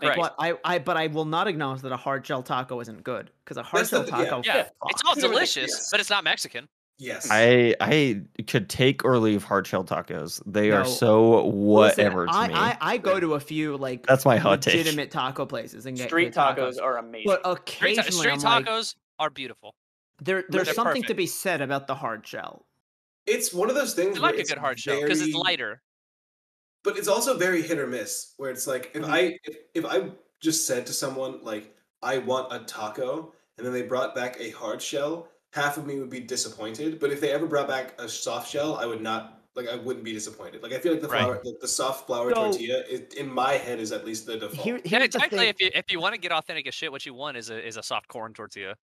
Correct. 0.00 0.18
But 0.18 0.34
I, 0.38 0.54
I, 0.64 0.78
but 0.78 0.96
I 0.96 1.08
will 1.08 1.26
not 1.26 1.46
acknowledge 1.46 1.82
that 1.82 1.92
a 1.92 1.96
hard 1.96 2.26
shell 2.26 2.42
taco 2.42 2.80
isn't 2.80 3.04
good 3.04 3.30
because 3.44 3.58
a 3.58 3.62
hard 3.62 3.80
That's 3.82 3.90
shell 3.90 4.02
th- 4.04 4.12
yeah. 4.14 4.24
taco. 4.24 4.42
Yeah, 4.44 4.62
fuck. 4.62 4.72
it's 4.90 5.02
all 5.06 5.14
delicious, 5.14 5.70
yes. 5.70 5.88
but 5.90 6.00
it's 6.00 6.08
not 6.10 6.24
Mexican. 6.24 6.68
yes. 6.98 7.28
I 7.30 7.76
I 7.80 8.22
could 8.48 8.68
take 8.70 9.04
or 9.04 9.18
leave 9.18 9.44
hard 9.44 9.66
shell 9.66 9.84
tacos. 9.84 10.42
They 10.46 10.70
are 10.70 10.84
No. 10.84 10.88
so 10.88 11.44
Listen, 11.44 11.60
whatever 11.60 12.26
to 12.26 12.32
I, 12.32 12.48
me. 12.48 12.54
I, 12.54 12.76
I 12.80 12.96
go 12.96 13.20
to 13.20 13.34
a 13.34 13.40
few 13.40 13.76
like 13.76 14.06
That's 14.06 14.24
my 14.24 14.38
hot 14.38 14.62
take. 14.62 14.74
legitimate 14.74 15.10
taco 15.10 15.44
places 15.44 15.84
and 15.86 15.96
get 15.98 16.08
Street 16.08 16.32
good 16.32 16.34
tacos 16.34 16.80
are 16.82 16.96
amazing. 16.96 17.26
But 17.26 17.40
Street, 17.40 17.44
ta- 17.44 17.50
occasionally, 17.52 18.10
street 18.12 18.30
I'm 18.32 18.40
like, 18.40 18.64
tacos 18.66 18.94
are 19.20 19.30
beautiful. 19.30 19.74
there, 20.20 20.44
there's 20.48 20.66
they're 20.66 20.74
something 20.74 21.02
to 21.04 21.14
be 21.14 21.26
said 21.26 21.60
about 21.60 21.86
the 21.86 21.94
hard 21.94 22.26
shell. 22.26 22.66
it's 23.26 23.52
one 23.54 23.68
of 23.70 23.76
those 23.76 23.94
things. 23.94 24.18
I 24.18 24.20
like 24.20 24.38
a 24.38 24.44
good 24.44 24.58
hard 24.58 24.78
shell 24.80 25.00
because 25.00 25.20
it's 25.20 25.34
lighter. 25.34 25.82
but 26.82 26.96
it's 26.98 27.08
also 27.08 27.36
very 27.36 27.62
hit 27.62 27.78
or 27.78 27.86
miss 27.86 28.34
where 28.38 28.50
it's 28.50 28.66
like 28.66 28.90
if 28.94 29.02
Mhm. 29.02 29.08
i 29.18 29.20
if, 29.44 29.56
if 29.74 29.84
i 29.84 30.10
just 30.42 30.66
said 30.66 30.86
to 30.86 30.92
someone 30.92 31.32
like 31.44 31.64
i 32.02 32.14
want 32.30 32.50
a 32.52 32.60
taco 32.60 33.32
and 33.56 33.66
then 33.66 33.72
they 33.74 33.82
brought 33.82 34.14
back 34.14 34.32
a 34.40 34.50
hard 34.50 34.80
shell 34.80 35.28
half 35.52 35.76
of 35.76 35.84
me 35.86 35.98
would 36.00 36.08
be 36.18 36.20
disappointed 36.20 36.98
but 36.98 37.10
if 37.14 37.20
they 37.20 37.30
ever 37.32 37.46
brought 37.46 37.68
back 37.68 37.86
a 38.00 38.08
soft 38.08 38.50
shell 38.50 38.76
i 38.76 38.86
would 38.86 39.02
not 39.02 39.42
like 39.56 39.68
i 39.68 39.76
wouldn't 39.76 40.04
be 40.04 40.14
disappointed 40.14 40.62
like 40.62 40.72
i 40.72 40.78
feel 40.78 40.92
like 40.92 41.02
the 41.02 41.08
Right. 41.08 41.22
flour 41.24 41.40
the, 41.44 41.54
the 41.60 41.68
soft 41.68 42.06
flour 42.06 42.30
So- 42.34 42.44
tortilla 42.44 42.78
is, 42.88 43.00
in 43.22 43.28
my 43.42 43.52
head 43.66 43.78
is 43.84 43.92
at 43.92 44.06
least 44.08 44.24
the 44.26 44.38
default 44.38 44.64
Here, 44.66 44.80
Yeah, 44.84 45.00
here's 45.00 45.10
technically, 45.10 45.48
if 45.48 45.60
you 45.60 45.70
if 45.74 45.86
you 45.92 46.00
want 46.00 46.14
to 46.14 46.20
get 46.26 46.32
authentic 46.32 46.66
as 46.66 46.74
shit, 46.74 46.90
what 46.90 47.04
you 47.04 47.12
want 47.22 47.36
is 47.36 47.50
a 47.50 47.58
is 47.70 47.76
a 47.76 47.82
soft 47.82 48.08
corn 48.08 48.32
tortilla. 48.32 48.74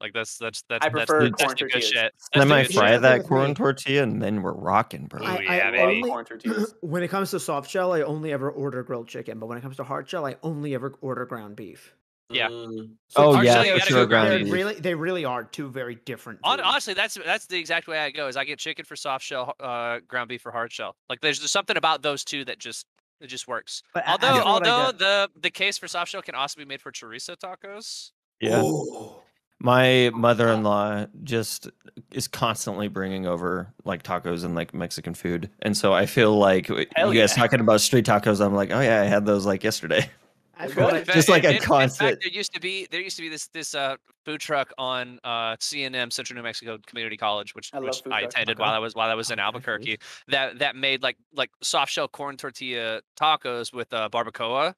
Like 0.00 0.12
that's 0.12 0.36
that's 0.38 0.62
that's 0.68 0.84
I 0.84 0.88
that's, 0.90 1.06
prefer 1.06 1.30
that's 1.30 1.42
corn 1.42 1.48
the 1.50 1.54
good 1.54 1.70
tortillas. 1.72 1.88
shit. 1.88 2.12
That's 2.32 2.44
Semi 2.44 2.62
the 2.64 2.72
fry 2.72 2.92
shit. 2.92 3.02
that 3.02 3.24
corn 3.24 3.50
me. 3.50 3.54
tortilla 3.54 4.02
and 4.02 4.20
then 4.20 4.42
we're 4.42 4.52
rocking, 4.52 5.06
bro. 5.06 5.22
Ooh, 5.22 5.24
I, 5.24 5.42
yeah, 5.42 5.68
I 5.68 5.70
baby. 5.70 5.82
only, 5.82 6.10
Corn 6.10 6.24
tortillas. 6.28 6.74
when 6.80 7.02
it 7.02 7.08
comes 7.08 7.30
to 7.30 7.40
soft 7.40 7.70
shell, 7.70 7.92
I 7.92 8.02
only 8.02 8.32
ever 8.32 8.50
order 8.50 8.82
grilled 8.82 9.08
chicken. 9.08 9.38
But 9.38 9.46
when 9.46 9.56
it 9.56 9.62
comes 9.62 9.76
to 9.76 9.84
hard 9.84 10.08
shell, 10.08 10.26
I 10.26 10.36
only 10.42 10.74
ever 10.74 10.94
order 11.00 11.24
ground 11.26 11.56
beef. 11.56 11.94
Yeah. 12.30 12.48
Mm. 12.48 12.92
Oh, 13.16 13.34
hard 13.34 13.46
yeah, 13.46 13.62
for 13.74 13.80
sure, 13.80 14.04
go 14.04 14.06
ground 14.06 14.30
They're 14.30 14.38
beef. 14.44 14.52
really, 14.52 14.74
they 14.74 14.94
really 14.94 15.24
are 15.24 15.44
two 15.44 15.68
very 15.68 15.94
different. 15.94 16.40
Foods. 16.44 16.62
Honestly, 16.64 16.94
that's 16.94 17.14
that's 17.24 17.46
the 17.46 17.58
exact 17.58 17.86
way 17.86 17.98
I 17.98 18.10
go. 18.10 18.28
Is 18.28 18.36
I 18.36 18.44
get 18.44 18.58
chicken 18.58 18.84
for 18.84 18.96
soft 18.96 19.24
shell, 19.24 19.54
uh, 19.60 20.00
ground 20.08 20.28
beef 20.28 20.42
for 20.42 20.50
hard 20.50 20.72
shell. 20.72 20.96
Like 21.08 21.20
there's 21.20 21.38
just 21.38 21.52
something 21.52 21.76
about 21.76 22.02
those 22.02 22.24
two 22.24 22.44
that 22.46 22.58
just 22.58 22.86
it 23.20 23.28
just 23.28 23.46
works. 23.46 23.82
But 23.92 24.06
Although 24.08 24.26
actually 24.26 24.40
what 24.52 24.66
I 24.66 24.70
although 24.70 24.92
the 24.98 25.30
the 25.40 25.50
case 25.50 25.78
for 25.78 25.86
soft 25.88 26.10
shell 26.10 26.22
can 26.22 26.34
also 26.34 26.58
be 26.58 26.64
made 26.64 26.80
for 26.80 26.90
chorizo 26.92 27.36
tacos. 27.36 28.10
Yeah. 28.40 28.60
Oh. 28.62 29.22
My 29.64 30.10
mother-in-law 30.14 31.06
just 31.22 31.70
is 32.12 32.28
constantly 32.28 32.88
bringing 32.88 33.26
over 33.26 33.72
like 33.84 34.02
tacos 34.02 34.44
and 34.44 34.54
like 34.54 34.74
Mexican 34.74 35.14
food, 35.14 35.48
and 35.62 35.74
so 35.76 35.94
I 35.94 36.04
feel 36.06 36.36
like 36.36 36.66
w- 36.66 36.86
Hell 36.94 37.14
you 37.14 37.20
guys 37.20 37.34
yeah. 37.36 37.42
talking 37.42 37.60
about 37.60 37.80
street 37.80 38.04
tacos. 38.04 38.44
I'm 38.44 38.54
like, 38.54 38.70
oh 38.70 38.80
yeah, 38.80 39.00
I 39.00 39.04
had 39.04 39.24
those 39.24 39.46
like 39.46 39.64
yesterday. 39.64 40.10
Actually, 40.56 40.74
Good. 40.74 40.84
what 40.84 40.94
I- 40.94 40.98
In 40.98 41.04
fa- 41.06 41.12
Just 41.14 41.28
like 41.28 41.44
a 41.44 41.48
in- 41.48 41.54
in 41.54 41.60
fact, 41.60 41.68
constant- 41.70 42.20
there 42.22 42.30
used 42.30 42.52
to 42.54 42.60
be 42.60 42.86
there 42.90 43.00
used 43.00 43.16
to 43.16 43.22
be 43.22 43.28
this 43.30 43.46
this 43.48 43.74
uh 43.74 43.96
food 44.26 44.40
truck 44.40 44.70
on 44.76 45.18
uh 45.24 45.56
CNM 45.56 46.12
Central 46.12 46.36
New 46.36 46.42
Mexico 46.42 46.78
Community 46.86 47.16
College, 47.16 47.54
which 47.54 47.70
I 47.72 47.80
which 47.80 48.02
I 48.10 48.20
attended 48.20 48.58
while 48.58 48.72
I 48.74 48.78
was 48.78 48.94
while 48.94 49.08
I 49.10 49.14
was 49.14 49.30
in 49.30 49.38
Albuquerque. 49.46 49.98
That 50.28 50.58
that 50.58 50.76
made 50.76 51.02
like 51.02 51.16
like 51.34 51.50
soft 51.62 51.90
shell 51.90 52.06
corn 52.06 52.36
tortilla 52.36 53.00
tacos 53.18 53.72
with 53.72 53.92
uh, 53.94 54.08
barbacoa. 54.10 54.74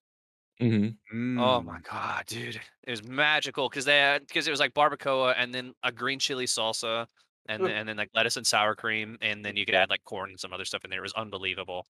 Mm-hmm. 0.60 1.38
Oh 1.38 1.60
Mm. 1.60 1.64
my 1.64 1.78
god, 1.80 2.24
dude, 2.26 2.60
it 2.84 2.90
was 2.90 3.04
magical 3.04 3.68
because 3.68 3.84
they 3.84 4.18
because 4.26 4.46
it 4.46 4.50
was 4.50 4.60
like 4.60 4.72
barbacoa 4.74 5.34
and 5.36 5.54
then 5.54 5.74
a 5.82 5.92
green 5.92 6.18
chili 6.18 6.46
salsa. 6.46 7.06
And 7.48 7.64
then, 7.64 7.70
and 7.70 7.88
then 7.88 7.96
like 7.96 8.10
lettuce 8.12 8.36
and 8.36 8.44
sour 8.44 8.74
cream, 8.74 9.18
and 9.20 9.44
then 9.44 9.54
you 9.56 9.64
could 9.64 9.76
add 9.76 9.88
like 9.88 10.02
corn 10.02 10.30
and 10.30 10.40
some 10.40 10.52
other 10.52 10.64
stuff 10.64 10.82
in 10.84 10.90
there. 10.90 10.98
It 10.98 11.02
was 11.02 11.12
unbelievable. 11.12 11.86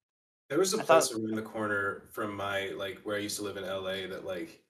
There 0.49 0.59
was 0.59 0.75
a 0.75 0.77
I 0.77 0.81
thought- 0.81 1.01
place 1.01 1.13
around 1.13 1.35
the 1.35 1.41
corner 1.41 2.03
from 2.11 2.35
my 2.35 2.67
like 2.77 2.99
where 3.03 3.15
I 3.15 3.19
used 3.21 3.37
to 3.37 3.41
live 3.43 3.57
in 3.57 3.63
LA 3.65 4.05
that 4.07 4.23
like 4.23 4.61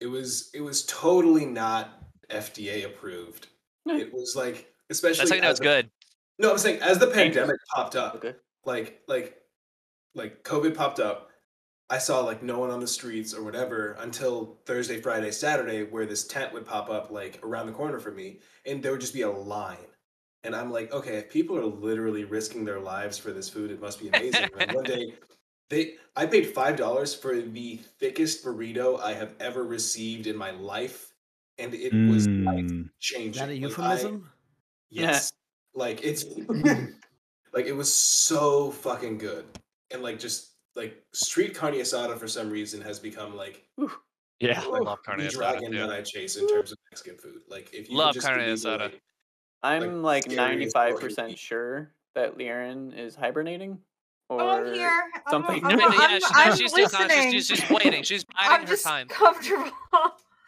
it 0.00 0.06
was 0.06 0.48
it 0.54 0.62
was 0.62 0.86
totally 0.86 1.44
not 1.44 2.04
FDA 2.30 2.86
approved. 2.86 3.48
It 3.84 4.10
was 4.14 4.34
like 4.34 4.72
especially 4.88 5.18
That's 5.18 5.30
how 5.30 5.36
you 5.36 5.42
know 5.42 5.48
as 5.48 5.52
it's 5.52 5.60
the- 5.60 5.64
good. 5.64 5.90
No, 6.38 6.52
I'm 6.52 6.58
saying 6.58 6.80
as 6.80 6.98
the 6.98 7.08
pandemic 7.08 7.56
popped 7.74 7.94
up, 7.96 8.14
Okay. 8.14 8.34
like 8.64 9.02
like 9.08 9.36
like 10.14 10.42
COVID 10.42 10.74
popped 10.74 11.00
up, 11.00 11.27
I 11.90 11.98
saw 11.98 12.20
like 12.20 12.42
no 12.42 12.58
one 12.58 12.70
on 12.70 12.80
the 12.80 12.86
streets 12.86 13.32
or 13.32 13.42
whatever 13.42 13.96
until 14.00 14.58
Thursday, 14.66 15.00
Friday, 15.00 15.30
Saturday, 15.30 15.84
where 15.84 16.04
this 16.06 16.26
tent 16.26 16.52
would 16.52 16.66
pop 16.66 16.90
up 16.90 17.10
like 17.10 17.40
around 17.42 17.66
the 17.66 17.72
corner 17.72 17.98
from 17.98 18.16
me, 18.16 18.40
and 18.66 18.82
there 18.82 18.92
would 18.92 19.00
just 19.00 19.14
be 19.14 19.22
a 19.22 19.30
line. 19.30 19.76
And 20.44 20.54
I'm 20.54 20.70
like, 20.70 20.92
okay, 20.92 21.16
if 21.16 21.30
people 21.30 21.56
are 21.56 21.64
literally 21.64 22.24
risking 22.24 22.64
their 22.64 22.78
lives 22.78 23.18
for 23.18 23.32
this 23.32 23.48
food, 23.48 23.70
it 23.70 23.80
must 23.80 24.00
be 24.00 24.08
amazing. 24.08 24.48
and 24.58 24.72
one 24.72 24.84
day, 24.84 25.14
they 25.70 25.94
I 26.14 26.26
paid 26.26 26.46
five 26.48 26.76
dollars 26.76 27.14
for 27.14 27.40
the 27.40 27.76
thickest 27.98 28.44
burrito 28.44 29.00
I 29.00 29.14
have 29.14 29.34
ever 29.40 29.64
received 29.64 30.26
in 30.26 30.36
my 30.36 30.50
life, 30.50 31.12
and 31.58 31.72
it 31.74 31.92
was 32.10 32.28
life 32.28 32.64
Mm. 32.66 32.90
is 33.00 33.36
that 33.36 33.48
a 33.48 33.50
Like, 33.50 33.50
I- 33.50 33.52
euphemism? 33.54 34.30
Yes. 34.90 35.32
like 35.74 36.04
it's 36.04 36.24
like 37.52 37.66
it 37.66 37.72
was 37.76 37.92
so 37.92 38.70
fucking 38.70 39.18
good. 39.18 39.46
And 39.90 40.02
like 40.02 40.18
just 40.18 40.52
like 40.78 41.02
street 41.12 41.54
carne 41.54 41.74
asada 41.74 42.16
for 42.16 42.26
some 42.28 42.48
reason 42.48 42.80
has 42.80 42.98
become 42.98 43.36
like 43.36 43.64
Yeah. 44.40 44.62
I 44.64 44.78
love 44.78 45.02
carne 45.04 45.18
the 45.18 45.26
asada, 45.26 45.32
dragon 45.34 45.72
too. 45.72 45.78
that 45.78 45.90
I 45.90 46.00
chase 46.02 46.36
in 46.36 46.48
terms 46.48 46.72
of 46.72 46.78
Mexican 46.90 47.18
food. 47.18 47.40
Like 47.48 47.74
if 47.74 47.90
you 47.90 47.98
Love 47.98 48.14
just 48.14 48.26
carne 48.26 48.38
give 48.38 48.46
me 48.48 48.54
the, 48.54 48.68
asada. 48.68 48.78
like- 48.80 49.02
I'm 49.62 50.02
like 50.04 50.30
scary 50.30 50.64
as 50.64 50.72
95% 50.72 51.36
sure 51.36 51.92
that 52.14 52.38
Liaren 52.38 52.96
is 52.96 53.14
hibernating. 53.16 53.78
Oh, 54.30 54.36
or 54.36 54.40
Oh, 54.42 54.50
I'm 54.68 54.72
here. 54.74 54.88
I'm, 55.14 55.22
something. 55.30 55.64
I'm, 55.64 55.76
No, 55.76 55.86
I'm, 55.88 55.92
yeah, 56.10 56.18
she- 56.18 56.24
I'm 56.34 56.56
she's 56.56 56.70
still 56.70 56.88
conscious. 56.88 57.32
She's 57.32 57.48
just 57.48 57.70
waiting. 57.70 58.02
She's 58.04 58.24
I'm 58.36 58.50
biding 58.50 58.66
her 58.68 58.72
just 58.74 58.84
time. 58.84 59.08
comfortable. 59.08 59.70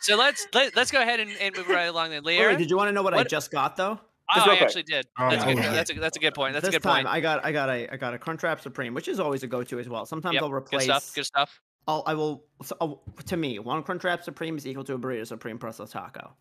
So 0.03 0.17
let's 0.17 0.47
let, 0.55 0.75
let's 0.77 0.91
go 0.91 1.03
ahead 1.03 1.21
and, 1.21 1.31
and 1.41 1.55
move 1.57 1.69
right 1.69 1.85
along 1.87 2.11
then. 2.11 2.23
Oh, 2.25 2.27
Leah, 2.29 2.57
did 2.57 2.71
you 2.71 2.77
want 2.77 2.89
to 2.89 2.93
know 2.93 3.03
what, 3.03 3.13
I 3.15 3.23
just 3.25 3.51
got 3.51 3.77
though? 3.77 3.99
Just 4.35 4.47
oh, 4.47 4.51
I 4.51 4.57
actually 4.57 4.83
did. 4.85 5.07
Oh, 5.19 5.29
That's, 5.31 5.43
a 5.43 5.47
good, 5.47 5.57
yeah. 5.57 5.73
that's, 5.73 5.91
a, 5.91 5.95
that's 5.95 6.17
a 6.17 6.21
good 6.21 6.35
point. 6.35 6.53
That's 6.53 6.65
this 6.67 6.75
a 6.75 6.79
good 6.79 6.83
time 6.83 7.05
point. 7.05 7.15
I 7.15 7.21
got 7.21 7.45
I 7.45 7.53
got 7.53 7.69
a 7.69 7.93
I 7.93 7.97
got 7.97 8.15
a 8.15 8.19
Crunchwrap 8.19 8.61
Supreme, 8.61 8.95
which 8.95 9.09
is 9.09 9.19
always 9.19 9.43
a 9.43 9.47
go-to 9.47 9.79
as 9.81 9.89
well. 9.89 10.07
Sometimes 10.07 10.35
Yep, 10.35 10.43
I'll 10.43 10.53
replace 10.53 10.87
good 10.87 10.93
replace. 10.93 11.03
stuff. 11.05 11.15
Good 11.15 11.27
stuff. 11.27 11.61
I'll, 11.89 12.03
I 12.07 12.15
will. 12.15 12.45
So, 12.63 12.77
oh, 12.81 13.01
to 13.27 13.37
me, 13.37 13.59
one 13.59 13.83
Crunchwrap 13.83 14.23
Supreme 14.23 14.57
is 14.57 14.67
equal 14.67 14.85
to 14.85 14.95
a 14.95 14.99
burrito 14.99 15.27
Supreme 15.27 15.59
plus 15.59 15.81
a 15.81 15.87
taco. 15.87 16.33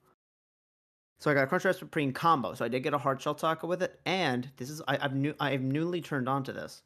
So 1.20 1.32
I 1.32 1.34
got 1.34 1.44
a 1.44 1.48
Crunchwrap 1.48 1.78
Supreme 1.78 2.14
combo. 2.14 2.54
So 2.54 2.64
I 2.64 2.68
did 2.68 2.82
get 2.82 2.94
a 2.94 2.98
hard 2.98 3.22
shell 3.22 3.36
taco 3.36 3.68
with 3.68 3.82
it, 3.84 4.00
and 4.06 4.50
this 4.58 4.70
is 4.70 4.82
I, 4.88 4.98
I've 5.02 5.16
new 5.16 5.34
I've 5.40 5.62
newly 5.62 6.02
turned 6.02 6.30
on 6.30 6.44
to 6.44 6.54
this, 6.54 6.84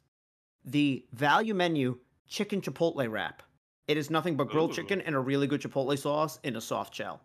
the 0.64 1.04
value 1.12 1.54
menu 1.54 1.98
chicken 2.28 2.60
chipotle 2.60 3.10
wrap. 3.10 3.42
It 3.86 3.96
is 3.98 4.10
nothing 4.10 4.36
but 4.36 4.48
grilled 4.48 4.70
Ooh. 4.70 4.74
chicken 4.74 5.00
and 5.02 5.14
a 5.14 5.18
really 5.20 5.46
good 5.46 5.60
chipotle 5.60 5.98
sauce 5.98 6.38
in 6.42 6.56
a 6.56 6.60
soft 6.60 6.94
shell. 6.94 7.20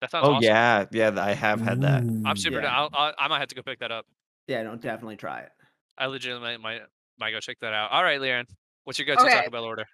That 0.00 0.10
sounds 0.10 0.26
Oh 0.26 0.32
awesome. 0.32 0.42
yeah, 0.44 0.86
yeah. 0.92 1.10
I 1.22 1.32
have 1.34 1.60
had 1.60 1.82
that. 1.82 2.02
I'm 2.24 2.36
super. 2.36 2.60
Yeah. 2.60 2.74
I'll, 2.74 2.88
I'll, 2.92 3.12
I 3.18 3.28
might 3.28 3.38
have 3.40 3.48
to 3.48 3.54
go 3.54 3.62
pick 3.62 3.80
that 3.80 3.92
up. 3.92 4.06
Yeah, 4.46 4.62
don't 4.62 4.80
definitely 4.80 5.16
try 5.16 5.40
it. 5.40 5.50
I 5.98 6.06
legitimately 6.06 6.56
might 6.56 6.80
might 7.18 7.32
go 7.32 7.40
check 7.40 7.58
that 7.60 7.72
out. 7.74 7.90
All 7.90 8.02
right, 8.02 8.18
Leanne, 8.20 8.46
what's 8.84 8.98
your 8.98 9.06
go-to 9.06 9.20
Okay. 9.26 9.34
Taco 9.36 9.50
Bell 9.50 9.64
order? 9.64 9.84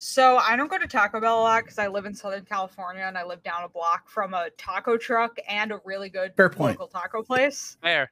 So 0.00 0.36
I 0.36 0.54
don't 0.56 0.70
go 0.70 0.76
to 0.76 0.86
Taco 0.86 1.18
Bell 1.18 1.40
a 1.40 1.42
lot 1.42 1.62
because 1.64 1.78
I 1.78 1.86
live 1.88 2.04
in 2.04 2.14
Southern 2.14 2.44
California 2.44 3.04
and 3.06 3.16
I 3.16 3.24
live 3.24 3.42
down 3.42 3.62
a 3.64 3.68
block 3.68 4.10
from 4.10 4.34
a 4.34 4.50
taco 4.58 4.98
truck 4.98 5.38
and 5.48 5.72
a 5.72 5.80
really 5.84 6.10
good 6.10 6.34
Fair 6.36 6.50
point. 6.50 6.78
local 6.78 6.88
taco 6.88 7.22
place. 7.22 7.76
Fair. 7.82 8.10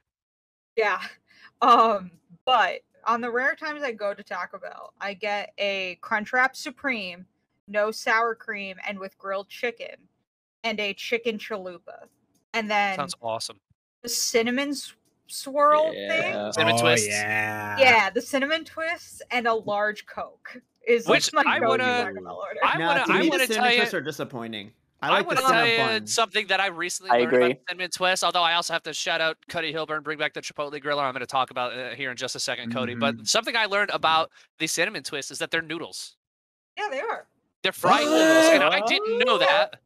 Yeah. 0.75 0.99
Um, 1.61 2.11
but 2.45 2.81
on 3.05 3.21
the 3.21 3.31
rare 3.31 3.55
times 3.55 3.83
I 3.83 3.93
go 3.93 4.13
to 4.13 4.21
Taco 4.21 4.57
Bell, 4.57 4.91
I 4.99 5.13
get 5.13 5.53
a 5.57 5.97
Crunchwrap 6.01 6.57
Supreme, 6.57 7.25
no 7.69 7.89
sour 7.89 8.35
cream, 8.35 8.75
and 8.85 8.99
with 8.99 9.17
grilled 9.17 9.47
chicken, 9.47 9.95
and 10.63 10.79
a 10.79 10.93
chicken 10.93 11.37
chalupa, 11.37 12.05
and 12.53 12.69
then 12.69 12.95
Sounds 12.97 13.15
awesome. 13.21 13.59
the 14.01 14.09
cinnamon 14.09 14.69
s- 14.69 14.93
swirl 15.27 15.91
thing. 15.91 16.51
Cinnamon 16.53 16.75
oh, 16.77 16.81
twists. 16.81 17.07
Yeah. 17.07 17.77
Yeah, 17.77 18.09
the 18.09 18.21
cinnamon 18.21 18.63
twists 18.65 19.21
and 19.31 19.47
a 19.47 19.53
large 19.53 20.05
Coke 20.05 20.57
is 20.87 21.07
Which 21.07 21.33
like 21.33 21.45
my 21.45 21.55
I 21.57 21.59
wanna- 21.59 21.83
Taco 22.13 22.35
order. 22.35 22.59
I 22.63 22.77
Nah, 22.77 22.87
wanna- 22.87 23.05
to 23.05 23.11
I 23.13 23.19
me, 23.21 23.29
wanna 23.29 23.47
the 23.47 23.47
tell 23.47 23.55
cinnamon 23.55 23.71
you- 23.71 23.77
twists 23.79 23.93
are 23.93 24.01
disappointing. 24.01 24.73
I 25.01 25.07
I, 25.07 25.09
like 25.11 25.25
want 25.27 25.37
the 25.39 25.41
to 25.45 25.51
tell 25.51 25.65
Cinnabon. 25.65 25.99
you 26.01 26.07
something 26.07 26.47
that 26.47 26.61
I 26.61 26.67
recently 26.67 27.11
I 27.11 27.15
learned 27.15 27.27
agree. 27.33 27.45
about 27.51 27.57
cinnamon 27.67 27.89
twist. 27.91 28.23
Although 28.23 28.41
I 28.43 28.53
also 28.53 28.71
have 28.71 28.83
to 28.83 28.93
shout 28.93 29.19
out 29.19 29.35
Cody 29.49 29.73
Hilburn, 29.73 30.01
bring 30.01 30.17
back 30.17 30.33
the 30.33 30.41
Chipotle 30.41 30.81
griller. 30.81 31.01
I'm 31.03 31.11
going 31.11 31.19
to 31.19 31.25
talk 31.25 31.51
about 31.51 31.73
uh, 31.77 31.89
here 31.93 32.09
in 32.09 32.15
just 32.15 32.35
a 32.37 32.39
2nd 32.39 32.71
Cody. 32.71 32.95
But 32.95 33.17
Mhm. 33.17 33.27
something 33.27 33.53
I 33.57 33.65
learned 33.65 33.89
about 33.89 34.31
the 34.59 34.67
cinnamon 34.67 35.03
twist 35.03 35.29
is 35.29 35.39
that 35.39 35.51
they're 35.51 35.61
noodles. 35.61 36.15
Yeah, 36.77 36.87
they 36.89 37.01
are. 37.01 37.27
They're 37.63 37.73
fried 37.73 38.05
noodles, 38.05 38.45
and 38.53 38.63
I 38.63 38.79
didn't 38.85 39.19
know 39.25 39.37
that. 39.39 39.81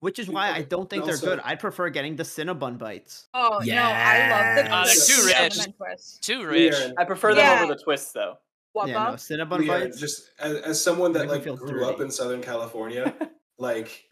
Which 0.00 0.18
is 0.18 0.28
why 0.28 0.50
I 0.50 0.62
don't 0.62 0.88
think 0.88 1.04
they're 1.04 1.14
Also- 1.14 1.26
good. 1.26 1.40
I'd 1.44 1.60
prefer 1.60 1.90
getting 1.90 2.16
the 2.16 2.22
Cinnabon 2.22 2.78
bites. 2.78 3.26
Oh 3.34 3.60
no, 3.64 3.74
I 3.76 4.28
love 4.30 4.64
the 4.64 4.70
ah, 4.72 4.84
they're 4.84 4.94
too 4.94 5.26
rich. 5.66 5.76
twist. 5.76 6.22
Too 6.24 6.44
rich. 6.46 6.74
are- 6.74 6.92
I 6.98 7.04
prefer 7.04 7.34
them 7.34 7.44
Yeah. 7.44 7.62
over 7.62 7.74
the 7.74 7.80
twists 7.82 8.12
though. 8.12 8.38
What 8.72 8.88
yeah, 8.88 9.04
no, 9.04 9.10
Cinnabon 9.14 9.58
Leah, 9.60 9.68
bites. 9.68 10.00
just 10.00 10.30
as, 10.38 10.56
as 10.58 10.82
someone 10.82 11.12
that 11.12 11.28
like 11.28 11.42
feel 11.44 11.56
grew 11.56 11.84
up 11.86 12.00
in 12.00 12.10
Southern 12.10 12.40
California, 12.40 13.14
like 13.58 14.08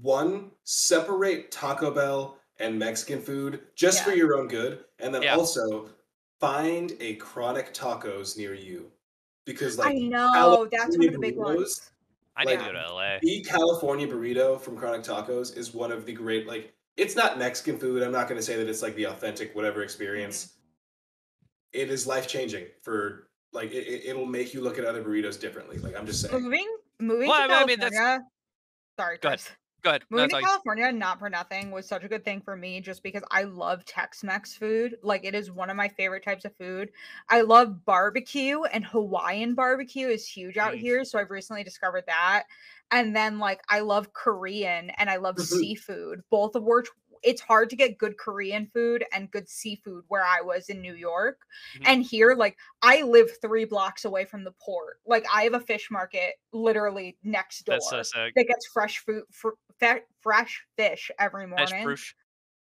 one 0.00 0.50
separate 0.64 1.50
Taco 1.50 1.90
Bell 1.90 2.38
and 2.58 2.78
Mexican 2.78 3.20
food 3.20 3.60
just 3.74 4.04
for 4.04 4.12
your 4.12 4.38
own 4.38 4.48
good, 4.48 4.84
and 5.00 5.14
then 5.14 5.22
Yeah. 5.22 5.34
also 5.36 5.90
find 6.40 6.92
a 7.00 7.16
chronic 7.16 7.74
tacos 7.74 8.36
near 8.38 8.54
you 8.54 8.90
because 9.44 9.76
like 9.78 9.88
I 9.88 9.98
know 9.98 10.66
that's 10.70 10.96
one 10.96 11.06
of 11.08 11.12
the 11.12 11.18
big 11.18 11.36
ones. 11.36 11.90
I 12.36 12.44
need 12.44 12.56
to 12.58 12.62
like- 12.64 12.66
go 12.66 12.72
to 12.72 12.92
LA. 12.92 13.18
the 13.22 13.40
California 13.42 14.06
burrito 14.06 14.60
from 14.60 14.76
Chronic 14.76 15.02
Tacos 15.02 15.56
is 15.56 15.72
one 15.74 15.90
of 15.92 16.04
the 16.06 16.12
great 16.12 16.46
like 16.46 16.72
it's 16.96 17.14
not 17.16 17.38
Mexican 17.38 17.78
food. 17.78 18.02
I'm 18.02 18.12
not 18.12 18.26
going 18.28 18.38
to 18.38 18.42
say 18.44 18.56
that 18.56 18.68
it's 18.68 18.80
like 18.82 18.94
the 18.96 19.04
authentic 19.04 19.54
whatever 19.54 19.82
experience. 19.82 20.46
Mm-hmm. 20.46 21.80
It 21.82 21.90
is 21.90 22.06
life 22.06 22.26
changing 22.26 22.66
for 22.82 23.28
like 23.52 23.70
it, 23.72 23.86
it, 23.86 24.04
it'll 24.06 24.26
make 24.26 24.54
you 24.54 24.60
look 24.62 24.78
at 24.78 24.84
other 24.84 25.02
burritos 25.02 25.38
differently. 25.38 25.78
Like 25.78 25.96
I'm 25.96 26.06
just 26.06 26.20
saying. 26.22 26.42
Moving, 26.42 26.66
moving 27.00 27.28
Well, 27.28 27.46
to 27.48 27.54
I 27.54 27.64
mean, 27.66 27.78
California. 27.78 27.90
that's- 28.00 28.20
Sorry, 28.98 29.18
Go 29.18 29.28
ahead. 29.28 29.42
Chris. 29.82 29.84
Go 29.84 29.90
ahead. 29.90 30.04
No, 30.14 30.22
Moving 30.22 30.28
to 30.28 30.36
California, 30.36 30.92
not 30.92 31.18
for 31.18 31.28
nothing, 31.28 31.70
was 31.72 31.86
such 31.88 32.04
a 32.04 32.08
good 32.08 32.24
thing 32.24 32.40
for 32.40 32.56
me 32.56 32.80
just 32.80 33.02
because 33.02 33.22
I 33.30 33.42
love 33.42 33.84
Tex-Mex 33.84 34.54
food. 34.54 34.96
Like 35.02 35.24
it 35.24 35.34
is 35.34 35.50
one 35.50 35.68
of 35.68 35.76
my 35.76 35.88
favorite 35.88 36.22
types 36.24 36.44
of 36.44 36.56
food. 36.56 36.90
I 37.28 37.40
love 37.42 37.84
barbecue 37.84 38.62
and 38.62 38.84
Hawaiian 38.84 39.54
barbecue 39.54 40.08
is 40.08 40.26
huge 40.28 40.56
out 40.58 40.74
Mm. 40.74 40.76
here, 40.76 41.04
so 41.04 41.18
I've 41.18 41.30
recently 41.30 41.64
discovered 41.64 42.04
that. 42.06 42.44
And 42.92 43.16
then 43.16 43.38
like 43.40 43.60
I 43.68 43.80
love 43.80 44.12
Korean 44.12 44.90
and 44.90 45.10
I 45.10 45.16
love 45.16 45.38
Mhm. 45.38 45.66
seafood, 45.66 46.22
both 46.30 46.54
of 46.54 46.62
which 46.62 46.86
it's 47.26 47.40
hard 47.42 47.68
to 47.70 47.76
get 47.76 47.98
good 47.98 48.16
Korean 48.16 48.66
food 48.72 49.04
and 49.12 49.30
good 49.30 49.48
seafood 49.48 50.04
where 50.08 50.24
I 50.24 50.40
was 50.40 50.68
in 50.68 50.80
New 50.80 50.94
York. 50.94 51.40
Mhm. 51.76 51.82
And 51.86 52.02
here, 52.02 52.34
like, 52.34 52.56
I 52.82 53.02
live 53.02 53.28
three 53.42 53.64
blocks 53.64 54.04
away 54.04 54.24
from 54.24 54.44
the 54.44 54.52
port. 54.52 55.00
Like, 55.04 55.26
I 55.32 55.42
have 55.42 55.54
a 55.54 55.60
fish 55.60 55.90
market 55.90 56.34
literally 56.52 57.18
next 57.24 57.64
door 57.66 57.74
That's 57.74 57.90
so 57.90 58.02
sick. 58.02 58.34
that 58.36 58.46
gets 58.46 58.66
fresh 58.68 58.98
food, 59.00 59.24
fr- 59.32 59.50
fe- 59.80 60.04
fresh 60.22 60.64
fish 60.76 61.10
every 61.18 61.46
Fresh 61.48 61.70
morning. 61.72 61.84
fruit. 61.84 62.14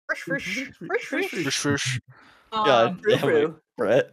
Fresh 0.06 0.22
fish, 0.22 0.72
fresh 0.86 1.00
fish. 1.02 1.30
Fresh 1.44 1.58
fish. 1.58 2.00
God 2.50 2.86
Um, 2.92 3.00
damn 3.06 3.28
it, 3.28 3.54
Brett. 3.78 4.10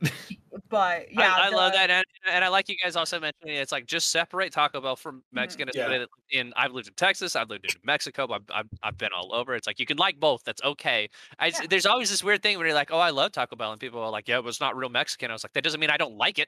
but 0.70 1.12
yeah, 1.12 1.34
I, 1.36 1.48
I 1.48 1.50
love 1.50 1.74
that, 1.74 1.90
and, 1.90 2.06
and 2.32 2.46
I 2.46 2.48
like 2.48 2.70
you 2.70 2.76
guys 2.82 2.96
also 2.96 3.20
mentioning 3.20 3.56
it's 3.56 3.74
like 3.74 3.88
just 3.88 4.12
separate 4.12 4.54
Taco 4.54 4.80
Bell 4.80 4.96
from 4.96 5.18
mm-hmm. 5.18 5.36
Mexican. 5.36 5.68
and 5.68 5.74
put 5.76 5.92
Yeah. 5.92 6.04
it 6.04 6.10
In 6.32 6.54
I've 6.56 6.72
lived 6.72 6.88
in 6.88 6.94
Texas, 6.94 7.36
I've 7.36 7.50
lived 7.50 7.66
in 7.66 7.72
Mexico, 7.84 8.28
I've, 8.32 8.44
I've 8.54 8.70
I've 8.84 8.98
been 8.98 9.10
all 9.14 9.34
over. 9.36 9.56
It's 9.56 9.68
like 9.68 9.80
you 9.80 9.86
can 9.86 9.98
like 9.98 10.20
both. 10.20 10.44
That's 10.46 10.64
okay. 10.64 11.10
I 11.40 11.48
Yeah. 11.48 11.62
there's 11.70 11.86
always 11.86 12.10
this 12.10 12.24
weird 12.24 12.42
thing 12.42 12.58
where 12.58 12.68
you're 12.68 12.76
like, 12.76 12.92
oh, 12.92 13.00
I 13.00 13.10
love 13.10 13.34
Taco 13.34 13.56
Bell, 13.58 13.72
and 13.72 13.82
people 13.82 14.00
are 14.00 14.12
like, 14.12 14.28
yeah, 14.28 14.40
but 14.40 14.48
it's 14.48 14.62
not 14.62 14.78
real 14.78 14.90
Mexican. 14.90 15.32
I 15.32 15.34
was 15.34 15.44
like, 15.44 15.54
that 15.54 15.64
doesn't 15.64 15.80
mean 15.80 15.90
I 15.90 15.98
don't 15.98 16.16
like 16.16 16.40
it. 16.40 16.48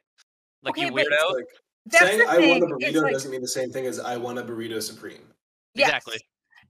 Like 0.64 0.78
Okay, 0.78 0.86
you 0.86 0.92
but- 0.94 1.06
weirdo. 1.06 1.34
Like 1.34 1.46
saying 1.90 2.20
the 2.20 2.26
I 2.26 2.38
want 2.40 2.64
a 2.64 2.66
burrito 2.68 3.02
like, 3.02 3.14
doesn't 3.14 3.32
mean 3.32 3.42
the 3.42 3.48
same 3.48 3.72
thing 3.72 3.86
as 3.86 4.00
I 4.00 4.18
want 4.18 4.38
a 4.40 4.44
burrito 4.44 4.82
supreme. 4.82 5.22
Yes. 5.74 5.88
Exactly. 5.90 6.18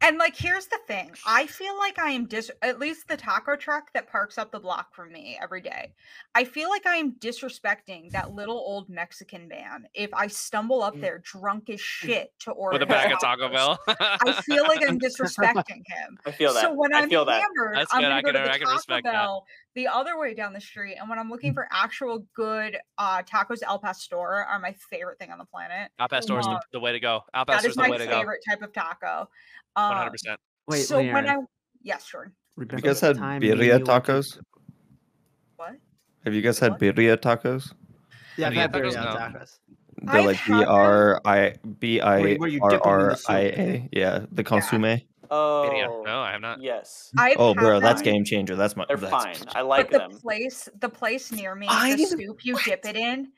And 0.02 0.18
like, 0.20 0.36
here's 0.38 0.68
the 0.68 0.78
thing. 0.88 1.12
I 1.26 1.48
feel 1.48 1.76
like 1.78 1.98
I 1.98 2.12
am 2.12 2.26
dis. 2.28 2.52
At 2.62 2.78
least 2.80 3.08
the 3.08 3.18
taco 3.18 3.56
truck 3.56 3.92
that 3.94 4.08
parks 4.08 4.38
up 4.38 4.52
the 4.52 4.60
block 4.60 4.94
from 4.94 5.12
me 5.12 5.38
every 5.42 5.60
day. 5.60 5.94
I 6.36 6.44
feel 6.44 6.70
like 6.70 6.86
I 6.86 6.96
am 6.98 7.14
disrespecting 7.14 8.12
that 8.12 8.32
little 8.34 8.58
old 8.58 8.90
Mexican 8.90 9.48
man 9.48 9.88
if 9.96 10.14
I 10.14 10.28
stumble 10.28 10.84
up 10.84 10.96
Mm. 10.96 11.02
there 11.02 11.20
drunk 11.20 11.70
as 11.72 11.82
shit 11.82 12.32
to 12.42 12.52
order 12.52 12.76
With 12.76 12.84
a 12.84 12.86
bag 12.86 13.12
of 13.12 13.20
Taco. 13.20 13.50
Bell. 13.50 13.80
I 13.88 14.40
feel 14.44 14.64
like 14.68 14.88
I'm 14.88 15.00
disrespecting 15.00 15.82
him. 15.88 16.18
I 16.26 16.32
feel 16.32 16.54
that. 16.54 16.62
So 16.62 16.74
when 16.74 16.94
I 16.94 17.00
am 17.00 17.10
feel 17.10 17.26
that. 17.26 17.42
hammered, 17.42 17.78
That's 17.78 17.94
I'm 17.94 18.02
good, 18.02 18.10
gonna 18.10 18.22
go 18.22 18.32
to 18.34 18.38
the 18.38 18.44
I 18.52 18.58
can 18.58 18.62
Taco 18.68 18.74
respect 18.76 19.04
that. 19.06 19.14
Bell 19.14 19.46
the 19.74 19.88
other 19.88 20.18
way 20.20 20.34
down 20.34 20.54
the 20.54 20.62
street, 20.62 20.96
and 21.00 21.08
when 21.10 21.20
I'm 21.20 21.30
looking 21.30 21.54
for 21.54 21.68
actual 21.72 22.26
good 22.36 22.78
uh, 22.98 23.22
tacos, 23.24 23.60
El 23.66 23.78
Pastor 23.80 24.18
are 24.18 24.60
my 24.60 24.74
favorite 24.90 25.20
thing 25.20 25.32
on 25.32 25.38
the 25.38 25.46
planet. 25.46 25.92
Al 26.00 26.08
Pastor 26.08 26.40
is 26.40 26.46
the, 26.46 26.52
Uh, 26.54 26.60
the 26.72 26.80
way 26.80 26.92
to 26.94 27.00
go. 27.00 27.22
Al 27.34 27.46
That 27.46 27.54
Pastor 27.54 27.68
is 27.68 27.72
is 27.72 27.76
the 27.76 27.82
my 27.84 27.90
way 27.92 27.98
to 28.00 28.06
go. 28.08 28.20
favorite 28.20 28.42
type 28.48 28.62
of 28.64 28.74
taco. 28.74 29.30
One 29.78 29.92
Um, 29.92 29.98
hundred 29.98 30.12
percent. 30.12 30.40
Wait, 30.68 30.80
so 30.82 30.98
wait, 30.98 31.14
when 31.14 31.28
I 31.28 31.34
Aaron. 31.34 31.48
yes, 31.84 32.08
Jordan. 32.10 32.34
You 32.58 32.66
guys 32.66 33.00
had 33.00 33.18
birria 33.18 33.52
and 33.52 33.62
you 33.64 33.72
went 33.72 33.86
to- 33.86 33.92
tacos? 33.92 34.40
What? 35.56 35.76
Have 36.26 36.34
you 36.34 36.42
guys 36.42 36.58
had 36.58 36.72
What? 36.72 36.80
birria 36.82 37.16
tacos? 37.18 37.74
Yeah, 38.38 38.48
I've 38.48 38.54
Birria 38.54 38.58
had 38.58 38.74
tacos? 38.74 38.94
birria 38.96 39.04
No. 39.34 39.40
tacos. 39.40 39.60
They're 40.02 40.22
like 40.24 40.36
had 40.38 40.54
B 40.54 40.60
them. 40.60 40.70
R 40.70 41.22
I 41.26 41.54
B 41.80 42.02
I 42.02 42.20
Where 42.20 42.28
you- 42.30 42.38
where 42.40 42.50
you 42.50 42.60
R 42.64 42.70
dip 42.72 42.86
'em 42.86 42.92
in 42.94 42.98
the 43.00 43.04
R 43.12 43.16
soup. 43.16 43.30
I 43.30 43.40
A. 43.40 43.90
Yeah, 43.92 44.26
the 44.32 44.44
consomme. 44.44 45.02
Oh, 45.30 46.02
No, 46.06 46.22
I 46.22 46.32
have 46.32 46.42
not. 46.42 46.62
yes. 46.62 47.12
I've 47.18 47.36
Oh, 47.38 47.50
had 47.50 47.58
bro, 47.58 47.80
that's 47.82 48.02
game 48.02 48.24
changer. 48.24 48.56
That's 48.56 48.76
my. 48.78 48.86
They're 48.88 48.96
that's, 48.98 49.12
fine. 49.12 49.36
I 49.56 49.62
like 49.62 49.92
but 49.92 49.92
the 49.92 50.10
them. 50.10 50.20
place, 50.20 50.70
the 50.80 50.88
place 50.90 51.32
near 51.32 51.54
me, 51.54 51.68
I 51.70 51.96
the 51.96 52.06
soup 52.06 52.46
you 52.46 52.58
dip 52.66 52.86
it 52.86 52.96
in. 52.96 53.32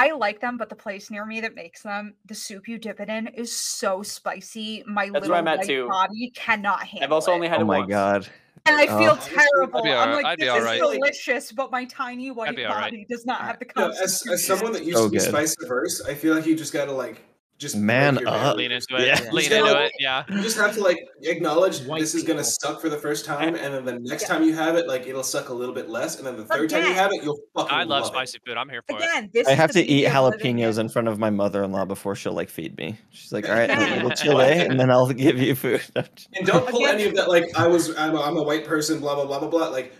I 0.00 0.12
like 0.12 0.40
them, 0.40 0.56
but 0.56 0.70
the 0.70 0.74
place 0.76 1.10
near 1.10 1.26
me 1.26 1.42
that 1.42 1.54
makes 1.54 1.82
them, 1.82 2.14
the 2.24 2.34
soup 2.34 2.66
you 2.68 2.78
dip 2.78 3.00
it 3.00 3.10
in 3.10 3.26
is 3.28 3.52
so 3.54 4.02
spicy. 4.02 4.82
My 4.86 5.10
That's 5.10 5.12
where 5.12 5.20
little 5.20 5.36
I'm 5.36 5.48
at 5.48 5.58
white 5.58 5.66
too. 5.66 5.88
body 5.88 6.32
cannot 6.34 6.84
handle 6.84 7.02
it. 7.02 7.04
I've 7.04 7.12
also 7.12 7.32
it. 7.32 7.34
only 7.34 7.48
had 7.48 7.58
Oh 7.58 7.62
it 7.62 7.66
my 7.66 7.78
once. 7.80 7.90
god. 7.90 8.28
and 8.66 8.76
I 8.76 8.86
feel 8.86 9.18
Oh. 9.18 9.28
terrible. 9.50 9.82
be 9.82 9.90
I'm 9.90 10.08
alright- 10.10 10.14
like, 10.16 10.26
I'd 10.26 10.38
this 10.38 10.46
is 10.48 10.52
alright. 10.54 10.80
delicious, 10.80 11.52
but 11.52 11.70
my 11.70 11.84
tiny 11.86 12.30
white 12.30 12.56
be 12.56 12.64
alright. 12.66 12.92
body 12.92 13.06
does 13.10 13.24
not 13.26 13.40
have 13.42 13.58
the 13.58 13.66
No, 13.76 13.88
as, 13.90 14.22
as 14.30 14.46
someone 14.46 14.72
that 14.72 14.84
used 14.84 14.96
So 14.98 15.04
to 15.04 15.10
be 15.10 15.18
good. 15.18 15.28
spice 15.28 15.54
averse, 15.62 16.02
I 16.06 16.14
feel 16.14 16.34
like 16.34 16.46
you 16.46 16.54
just 16.56 16.72
gotta 16.72 16.92
like 16.92 17.20
just 17.60 17.76
Man 17.76 18.16
your 18.18 18.28
up. 18.28 18.56
Lean 18.56 18.72
into 18.72 18.96
it. 18.96 19.06
Yeah. 19.06 19.20
Lean 19.30 19.52
into 19.52 19.58
gotta- 19.64 19.84
it. 19.84 19.92
Yeah. 20.00 20.24
You 20.30 20.40
just 20.40 20.56
have 20.56 20.74
to 20.74 20.80
like 20.82 20.98
acknowledge 21.22 21.80
White 21.82 22.00
this 22.00 22.14
is 22.14 22.24
gonna 22.24 22.42
suck 22.42 22.80
for 22.80 22.88
the 22.88 22.96
first 22.96 23.24
time, 23.26 23.54
and 23.54 23.74
then 23.74 23.84
the 23.84 24.00
next 24.00 24.22
Yeah. 24.22 24.28
time 24.28 24.42
you 24.42 24.54
have 24.54 24.76
it, 24.76 24.88
like 24.88 25.06
it'll 25.06 25.22
suck 25.22 25.50
a 25.50 25.52
little 25.54 25.74
bit 25.74 25.88
less, 25.90 26.16
and 26.16 26.26
then 26.26 26.36
the 26.36 26.44
third 26.46 26.70
time 26.70 26.84
you 26.86 26.94
have 26.94 27.12
it, 27.12 27.22
you'll 27.22 27.38
fucking 27.54 27.70
I 27.72 27.84
love 27.84 28.04
it. 28.04 28.06
spicy 28.08 28.38
food. 28.46 28.56
I'm 28.56 28.68
here 28.70 28.82
for 28.88 28.96
it. 28.98 29.02
Again, 29.04 29.30
this 29.32 29.46
I 29.46 29.52
is 29.52 29.56
have 29.58 29.72
the 29.74 29.82
to 29.82 29.88
eat 29.88 30.00
beauty 30.02 30.06
of 30.06 30.24
living 30.24 30.56
jalapenos 30.56 30.74
in- 30.78 30.80
in 30.86 30.88
front 30.88 31.08
of 31.08 31.18
my 31.18 31.30
mother-in-law 31.30 31.84
before 31.84 32.16
she'll 32.16 32.32
like 32.32 32.48
feed 32.48 32.76
me. 32.78 32.98
She's 33.10 33.30
like, 33.30 33.46
"All 33.48 33.54
right, 33.54 33.68
have 33.70 33.92
a 33.92 33.94
little 33.96 34.08
Yeah. 34.08 34.14
chile, 34.56 34.66
and 34.66 34.80
then 34.80 34.90
I'll 34.90 35.06
give 35.12 35.38
you 35.38 35.54
food." 35.54 35.82
And 36.34 36.46
don't 36.46 36.66
pull 36.66 36.80
Again- 36.86 36.94
any 36.94 37.04
of 37.04 37.14
that 37.16 37.28
like 37.28 37.44
I 37.56 37.66
was 37.66 37.94
I'm 37.96 38.16
a, 38.16 38.22
I'm 38.22 38.36
a 38.38 38.42
white 38.42 38.64
person, 38.64 39.00
blah 39.00 39.14
blah 39.14 39.26
blah 39.26 39.38
blah 39.38 39.48
blah. 39.50 39.68
Like 39.68 39.92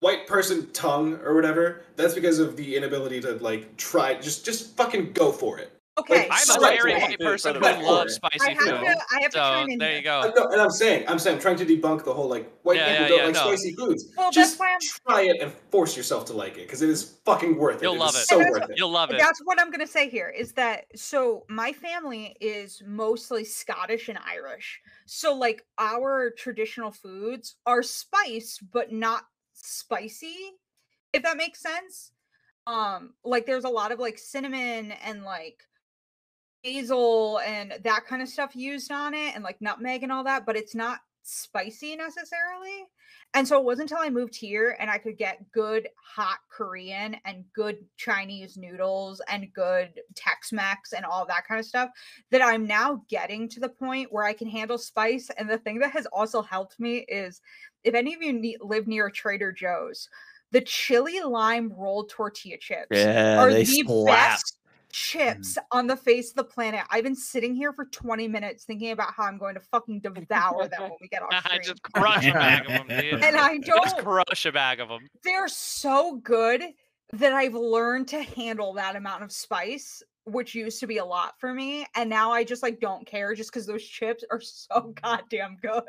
white 0.00 0.26
person 0.26 0.68
tongue 0.72 1.14
or 1.24 1.34
whatever. 1.34 1.82
That's 1.94 2.14
because 2.14 2.40
of 2.40 2.56
the 2.56 2.74
inability 2.76 3.20
to 3.20 3.34
like 3.34 3.76
try. 3.76 4.14
Just 4.14 4.44
just 4.44 4.76
fucking 4.76 5.12
go 5.12 5.30
for 5.30 5.58
it. 5.60 5.70
Okay, 5.98 6.26
I'm 6.30 6.38
so 6.38 6.56
a 6.56 6.60
very 6.60 6.94
okay. 6.94 7.02
white 7.02 7.18
person 7.18 7.54
who 7.54 7.60
loves 7.60 8.14
spicy 8.14 8.40
I 8.40 8.48
have 8.54 8.58
food. 8.58 8.70
to, 8.70 8.76
I 9.12 9.20
have 9.20 9.30
to 9.30 9.32
So 9.32 9.38
chime 9.38 9.68
in 9.68 9.78
there 9.78 9.94
you 9.96 10.02
go. 10.02 10.32
No, 10.34 10.46
and 10.48 10.58
I'm 10.58 10.70
saying 10.70 11.04
I'm 11.06 11.18
saying 11.18 11.36
I'm 11.36 11.42
trying 11.42 11.56
to 11.56 11.66
debunk 11.66 12.04
the 12.04 12.14
whole 12.14 12.28
like 12.28 12.50
white 12.62 12.76
Yeah, 12.78 12.86
people 12.86 13.02
yeah, 13.02 13.08
don't 13.08 13.18
yeah, 13.18 13.24
like 13.26 13.34
no. 13.34 13.54
spicy 13.54 13.74
foods. 13.74 14.08
Well, 14.16 14.26
that's 14.28 14.36
just 14.36 14.58
why 14.58 14.70
I'm- 14.70 14.78
try 15.06 15.22
it 15.24 15.42
and 15.42 15.52
force 15.70 15.94
yourself 15.94 16.24
to 16.26 16.32
like 16.32 16.52
it 16.56 16.62
because 16.66 16.80
it 16.80 16.88
is 16.88 17.18
fucking 17.26 17.58
worth 17.58 17.76
it. 17.76 17.82
You'll 17.82 17.96
It 17.96 17.98
love 17.98 18.14
it. 18.14 18.26
So 18.26 18.36
And 18.36 18.44
that's 18.46 18.60
worth 18.60 18.70
it. 18.70 18.78
You'll 18.78 18.90
love 18.90 19.10
it. 19.10 19.18
That's 19.18 19.40
what 19.44 19.60
I'm 19.60 19.70
gonna 19.70 19.86
say 19.86 20.08
here 20.08 20.30
is 20.30 20.52
that 20.52 20.86
so 20.98 21.44
my 21.50 21.72
family 21.74 22.36
is 22.40 22.82
mostly 22.86 23.44
Scottish 23.44 24.08
and 24.08 24.18
Irish. 24.26 24.80
So 25.04 25.34
like 25.34 25.62
our 25.76 26.30
traditional 26.30 26.90
foods 26.90 27.56
are 27.66 27.82
spiced 27.82 28.62
but 28.72 28.92
not 28.92 29.24
spicy, 29.52 30.36
if 31.12 31.22
that 31.22 31.36
makes 31.36 31.60
sense. 31.60 32.12
Um, 32.66 33.12
like 33.24 33.44
there's 33.44 33.64
a 33.64 33.68
lot 33.68 33.92
of 33.92 33.98
like 33.98 34.16
cinnamon 34.18 34.92
and 35.04 35.22
like 35.24 35.62
basil 36.64 37.38
and 37.46 37.74
that 37.84 38.06
kind 38.06 38.22
of 38.22 38.28
stuff 38.28 38.54
used 38.54 38.90
on 38.90 39.14
it 39.14 39.34
and 39.34 39.44
like 39.44 39.60
nutmeg 39.60 40.02
and 40.02 40.12
all 40.12 40.24
that, 40.24 40.46
but 40.46 40.56
it's 40.56 40.74
not 40.74 41.00
spicy 41.22 41.96
necessarily. 41.96 42.86
And 43.34 43.48
so 43.48 43.58
it 43.58 43.64
wasn't 43.64 43.90
until 43.90 44.04
I 44.04 44.10
moved 44.10 44.34
here 44.36 44.76
and 44.78 44.90
I 44.90 44.98
could 44.98 45.16
get 45.16 45.50
good 45.52 45.88
hot 45.96 46.38
Korean 46.50 47.16
and 47.24 47.44
good 47.54 47.78
Chinese 47.96 48.58
noodles 48.58 49.22
and 49.28 49.52
good 49.54 50.00
Tex 50.14 50.52
Mex 50.52 50.92
and 50.92 51.04
all 51.06 51.24
that 51.26 51.46
kind 51.46 51.58
of 51.58 51.64
stuff 51.64 51.90
that 52.30 52.42
I'm 52.42 52.66
now 52.66 53.02
getting 53.08 53.48
to 53.50 53.60
the 53.60 53.70
point 53.70 54.12
where 54.12 54.24
I 54.24 54.34
can 54.34 54.48
handle 54.48 54.76
spice. 54.76 55.30
And 55.38 55.48
the 55.48 55.58
thing 55.58 55.78
that 55.78 55.92
has 55.92 56.06
also 56.06 56.42
helped 56.42 56.78
me 56.78 57.06
is 57.08 57.40
if 57.84 57.94
any 57.94 58.12
of 58.12 58.22
you 58.22 58.34
ne- 58.34 58.58
live 58.60 58.86
near 58.86 59.08
Trader 59.08 59.50
Joe's, 59.50 60.08
the 60.50 60.60
chili 60.60 61.20
lime 61.20 61.72
rolled 61.74 62.10
tortilla 62.10 62.58
chips 62.58 62.88
Yeah, 62.90 63.40
are 63.40 63.52
the 63.52 63.64
slap. 63.64 64.06
best 64.06 64.58
chips 64.92 65.54
mm. 65.54 65.62
on 65.72 65.86
the 65.88 65.96
face 65.96 66.30
of 66.30 66.36
the 66.36 66.44
planet. 66.44 66.82
I've 66.90 67.04
been 67.04 67.16
sitting 67.16 67.54
here 67.54 67.72
for 67.72 67.86
20 67.86 68.28
minutes 68.28 68.64
thinking 68.64 68.92
about 68.92 69.12
how 69.16 69.24
I'm 69.24 69.38
going 69.38 69.54
to 69.54 69.60
fucking 69.60 70.00
devour 70.00 70.68
them 70.68 70.82
when 70.82 70.92
we 71.00 71.08
get 71.08 71.22
off 71.22 71.28
I 71.32 71.40
stream. 71.40 71.62
just 71.64 71.82
crush 71.82 72.26
a 72.28 72.32
bag 72.32 72.62
of 72.62 72.68
them, 72.68 72.86
dude. 73.00 73.24
and 73.24 73.36
I 73.36 73.58
don't 73.58 73.98
crush 73.98 74.46
a 74.46 74.52
bag 74.52 74.80
of 74.80 74.88
them. 74.88 75.00
they're 75.24 75.48
so 75.48 76.16
good 76.22 76.62
that 77.14 77.32
I've 77.32 77.54
learned 77.54 78.08
to 78.08 78.22
handle 78.22 78.72
that 78.74 78.96
amount 78.96 79.24
of 79.24 79.32
spice 79.32 80.02
which 80.24 80.54
used 80.54 80.78
to 80.78 80.86
be 80.86 80.98
a 80.98 81.04
lot 81.04 81.34
for 81.40 81.52
me, 81.52 81.84
and 81.96 82.08
now 82.08 82.30
I 82.30 82.44
just 82.44 82.62
like 82.62 82.78
don't 82.78 83.04
care 83.04 83.34
just 83.34 83.50
because 83.50 83.66
those 83.66 83.82
chips 83.82 84.22
are 84.30 84.40
so 84.40 84.94
goddamn 85.02 85.56
good. 85.60 85.82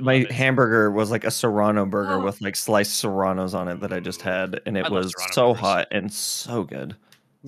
My 0.00 0.14
it. 0.14 0.30
hamburger 0.30 0.92
was 0.92 1.10
like 1.10 1.24
a 1.24 1.32
serrano 1.32 1.84
burger 1.84 2.14
Oh. 2.14 2.24
with 2.24 2.40
like 2.40 2.54
sliced 2.54 2.94
serranos 2.94 3.54
on 3.54 3.66
it 3.66 3.80
that 3.80 3.92
I 3.92 3.98
just 3.98 4.22
had, 4.22 4.60
and 4.66 4.76
it 4.76 4.86
I 4.86 4.88
was 4.88 5.12
so 5.32 5.48
burgers. 5.48 5.60
hot 5.60 5.88
and 5.90 6.12
so 6.12 6.62
good. 6.62 6.94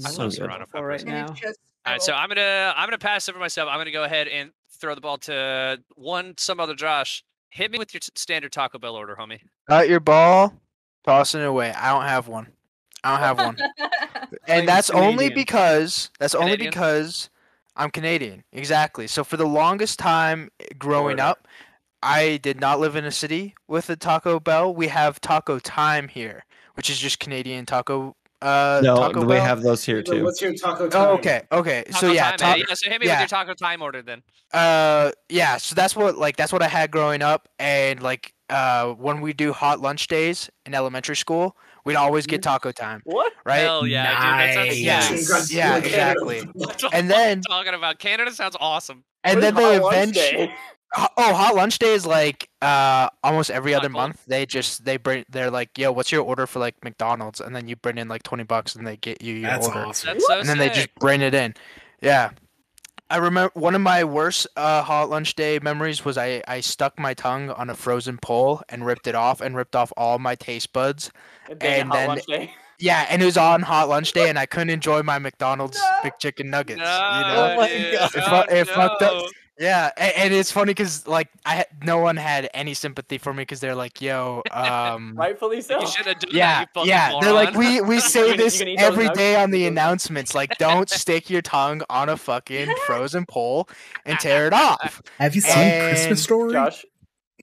I 0.04 0.10
So 0.10 0.22
love 0.22 0.30
good. 0.30 0.36
Serrano 0.36 0.66
For 0.70 0.86
right 0.86 0.98
peppers. 0.98 1.02
And 1.02 1.26
now. 1.26 1.32
it's 1.32 1.40
just 1.40 1.58
All 1.86 1.92
right, 1.92 2.02
so 2.02 2.12
so- 2.12 2.16
I'm 2.16 2.28
gonna 2.28 2.72
I'm 2.76 2.86
gonna 2.86 2.98
pass 2.98 3.28
over 3.28 3.38
myself. 3.38 3.68
I'm 3.70 3.78
gonna 3.78 3.90
go 3.90 4.04
ahead 4.04 4.28
and 4.28 4.50
throw 4.80 4.94
the 4.94 5.00
ball 5.00 5.18
to 5.18 5.80
one 5.96 6.34
some 6.38 6.60
other 6.60 6.74
Josh. 6.74 7.24
Hit 7.50 7.70
me 7.70 7.78
with 7.78 7.94
your 7.94 8.00
t- 8.00 8.08
standard 8.16 8.50
Taco 8.52 8.78
Bell 8.78 8.96
order, 8.96 9.14
homie. 9.18 9.40
Got 9.68 9.88
your 9.88 10.00
ball, 10.00 10.52
tossing 11.04 11.40
it 11.40 11.46
away. 11.46 11.72
I 11.72 11.92
don't 11.92 12.02
have 12.08 12.26
one. 12.28 12.48
I 13.04 13.10
don't 13.12 13.20
have 13.20 13.38
one. 13.38 13.56
And 14.48 14.66
that's 14.68 14.90
only 14.90 15.30
because 15.30 16.10
that's 16.18 16.34
only 16.34 16.56
because 16.56 17.30
I'm 17.76 17.90
Canadian. 17.90 18.42
Exactly. 18.52 19.06
So 19.06 19.22
for 19.22 19.36
the 19.36 19.46
longest 19.46 19.98
time 19.98 20.50
eh, 20.60 20.66
growing 20.78 21.16
Florida. 21.18 21.22
up, 21.24 21.48
I 22.02 22.38
did 22.42 22.60
not 22.60 22.80
live 22.80 22.96
in 22.96 23.04
a 23.04 23.10
city 23.12 23.54
with 23.68 23.88
a 23.90 23.96
Taco 23.96 24.40
Bell. 24.40 24.74
We 24.74 24.88
have 24.88 25.20
Taco 25.20 25.58
Time 25.60 26.08
here, 26.08 26.44
which 26.74 26.90
is 26.90 26.98
just 26.98 27.20
Canadian 27.20 27.64
taco. 27.64 28.16
Uh, 28.44 28.80
no, 28.84 28.96
Taco 28.96 29.20
we 29.22 29.26
Bell. 29.34 29.42
have 29.44 29.62
those 29.62 29.82
here 29.84 30.02
too. 30.02 30.22
What's 30.22 30.40
your 30.42 30.54
taco 30.54 30.88
time? 30.88 31.08
Oh, 31.08 31.12
okay, 31.14 31.42
okay. 31.50 31.82
Taco 31.90 32.06
so 32.08 32.12
yeah, 32.12 32.36
time, 32.36 32.38
ta- 32.38 32.64
yeah. 32.68 32.74
So 32.74 32.90
hit 32.90 33.00
me 33.00 33.06
with 33.08 33.18
your 33.18 33.26
taco 33.28 33.54
time 33.54 33.80
order 33.80 34.02
then. 34.02 34.22
uh, 34.52 35.12
yeah. 35.30 35.56
So 35.56 35.74
that's 35.74 35.96
what 35.96 36.18
like 36.18 36.36
that's 36.36 36.52
what 36.52 36.62
I 36.62 36.68
had 36.68 36.90
growing 36.90 37.22
up, 37.22 37.48
and 37.58 38.02
like 38.02 38.34
uh, 38.50 38.88
when 38.92 39.22
we 39.22 39.32
do 39.32 39.52
hot 39.54 39.80
lunch 39.80 40.06
days 40.08 40.50
in 40.66 40.74
elementary 40.74 41.16
school, 41.16 41.56
we'd 41.86 41.96
always 41.96 42.26
get 42.26 42.42
Taco 42.42 42.70
Time, 42.72 43.00
What? 43.04 43.32
right? 43.46 43.60
Hell 43.60 43.86
yeah, 43.86 44.10
dude. 44.10 44.20
That 44.20 44.54
sounds 44.54 44.68
Nice. 44.68 44.78
yes. 45.30 45.52
Yeah, 45.52 45.76
exactly. 45.78 46.42
That's 46.54 46.84
And 46.92 47.10
then 47.10 47.40
talking 47.40 47.72
about 47.72 47.98
Canada 47.98 48.30
sounds 48.32 48.56
awesome. 48.60 49.04
and 49.24 49.36
What 49.36 49.40
then 49.40 49.54
they 49.54 49.78
hot 49.78 49.92
eventually 49.94 50.12
day? 50.46 50.46
Ho- 50.46 50.52
Oh, 50.96 51.34
hot 51.34 51.54
lunch 51.56 51.78
day 51.78 51.92
is 51.94 52.06
like 52.06 52.48
uh 52.62 53.08
almost 53.22 53.50
every 53.50 53.74
other 53.74 53.88
cold. 53.88 53.92
month. 53.92 54.24
They 54.26 54.46
just 54.46 54.84
they 54.84 54.96
bring 54.96 55.24
they're 55.28 55.50
like, 55.50 55.76
yo, 55.76 55.90
what's 55.92 56.12
your 56.12 56.22
order 56.22 56.46
for 56.46 56.60
like 56.60 56.82
McDonald's? 56.84 57.40
And 57.40 57.54
then 57.54 57.66
you 57.68 57.76
bring 57.76 57.98
in 57.98 58.06
like 58.08 58.22
twenty 58.22 58.44
bucks 58.44 58.74
and 58.76 58.86
they 58.86 58.96
get 58.96 59.20
you 59.22 59.34
your 59.34 59.50
That's 59.50 59.66
order. 59.66 59.86
awesome. 59.86 60.08
That's 60.14 60.26
so 60.26 60.38
And 60.40 60.48
then 60.48 60.58
they 60.58 60.68
just 60.68 60.94
bring 60.96 61.20
it 61.20 61.34
in. 61.34 61.54
Yeah. 62.00 62.30
I 63.10 63.18
remember 63.18 63.50
one 63.54 63.74
of 63.74 63.80
my 63.82 64.02
worst 64.04 64.46
uh, 64.56 64.82
hot 64.82 65.10
lunch 65.10 65.34
day 65.34 65.58
memories 65.62 66.04
was 66.04 66.16
I, 66.16 66.42
I 66.48 66.60
stuck 66.60 66.98
my 66.98 67.12
tongue 67.12 67.50
on 67.50 67.68
a 67.70 67.74
frozen 67.74 68.16
pole 68.18 68.62
and 68.70 68.84
ripped 68.86 69.06
it 69.06 69.14
off 69.14 69.40
and 69.42 69.54
ripped 69.54 69.76
off 69.76 69.92
all 69.96 70.18
my 70.18 70.34
taste 70.36 70.72
buds. 70.72 71.10
A 71.50 71.54
day 71.54 71.80
and 71.80 71.92
then- 71.92 72.18
Yeah, 72.78 73.06
and 73.10 73.20
it 73.20 73.24
was 73.26 73.36
on 73.36 73.60
hot 73.62 73.88
lunch 73.90 74.12
day 74.12 74.30
and 74.30 74.38
I 74.38 74.46
couldn't 74.46 74.70
enjoy 74.70 75.02
my 75.02 75.18
McDonald's 75.26 75.76
No. 75.78 75.90
big 76.02 76.12
chicken 76.18 76.48
nuggets. 76.50 76.78
No, 76.78 76.84
you 76.84 76.88
know? 77.34 77.52
Oh 77.52 77.56
my. 77.56 77.68
God. 77.92 78.10
It 78.14 78.48
fu- 78.48 78.54
it 78.56 78.68
fucked 78.68 79.02
up. 79.02 79.30
No. 79.58 79.64
Yeah, 79.66 79.90
and, 79.96 80.12
and 80.16 80.34
it's 80.34 80.50
funny 80.50 80.70
because 80.70 81.06
like 81.06 81.28
I 81.46 81.56
had, 81.56 81.66
no 81.84 81.98
one 81.98 82.16
had 82.16 82.48
any 82.54 82.74
sympathy 82.74 83.18
for 83.18 83.32
me 83.32 83.42
because 83.42 83.60
they're 83.60 83.74
like, 83.74 84.00
"Yo, 84.02 84.42
um, 84.50 85.14
Rightfully 85.16 85.60
so. 85.60 85.80
You 85.80 85.86
should 85.86 86.06
have 86.06 86.18
done 86.18 86.30
yeah, 86.34 86.54
that, 86.54 86.60
you 86.60 86.66
fucking 86.74 86.88
yeah." 86.88 87.12
They're 87.20 87.32
like, 87.32 87.54
"We 87.54 87.80
we 87.80 88.00
say 88.00 88.30
gonna- 88.30 88.36
this 88.36 88.58
gonna 88.58 88.70
eat 88.72 88.78
those 88.78 88.86
every 88.86 89.04
nuggets? 89.04 89.18
day 89.18 89.36
on 89.36 89.50
the 89.52 89.66
announcements. 89.66 90.34
Like, 90.34 90.58
don't 90.58 90.90
stick 90.90 91.30
your 91.30 91.42
tongue 91.42 91.82
on 91.88 92.08
a 92.08 92.16
fucking 92.16 92.74
frozen 92.86 93.26
pole 93.26 93.68
and 94.04 94.18
tear 94.18 94.46
it 94.46 94.52
off." 94.52 95.02
Have 95.18 95.34
you 95.34 95.40
seen 95.40 95.56
And- 95.56 95.88
Christmas 95.96 96.22
Story? 96.22 96.52
Josh, 96.52 96.84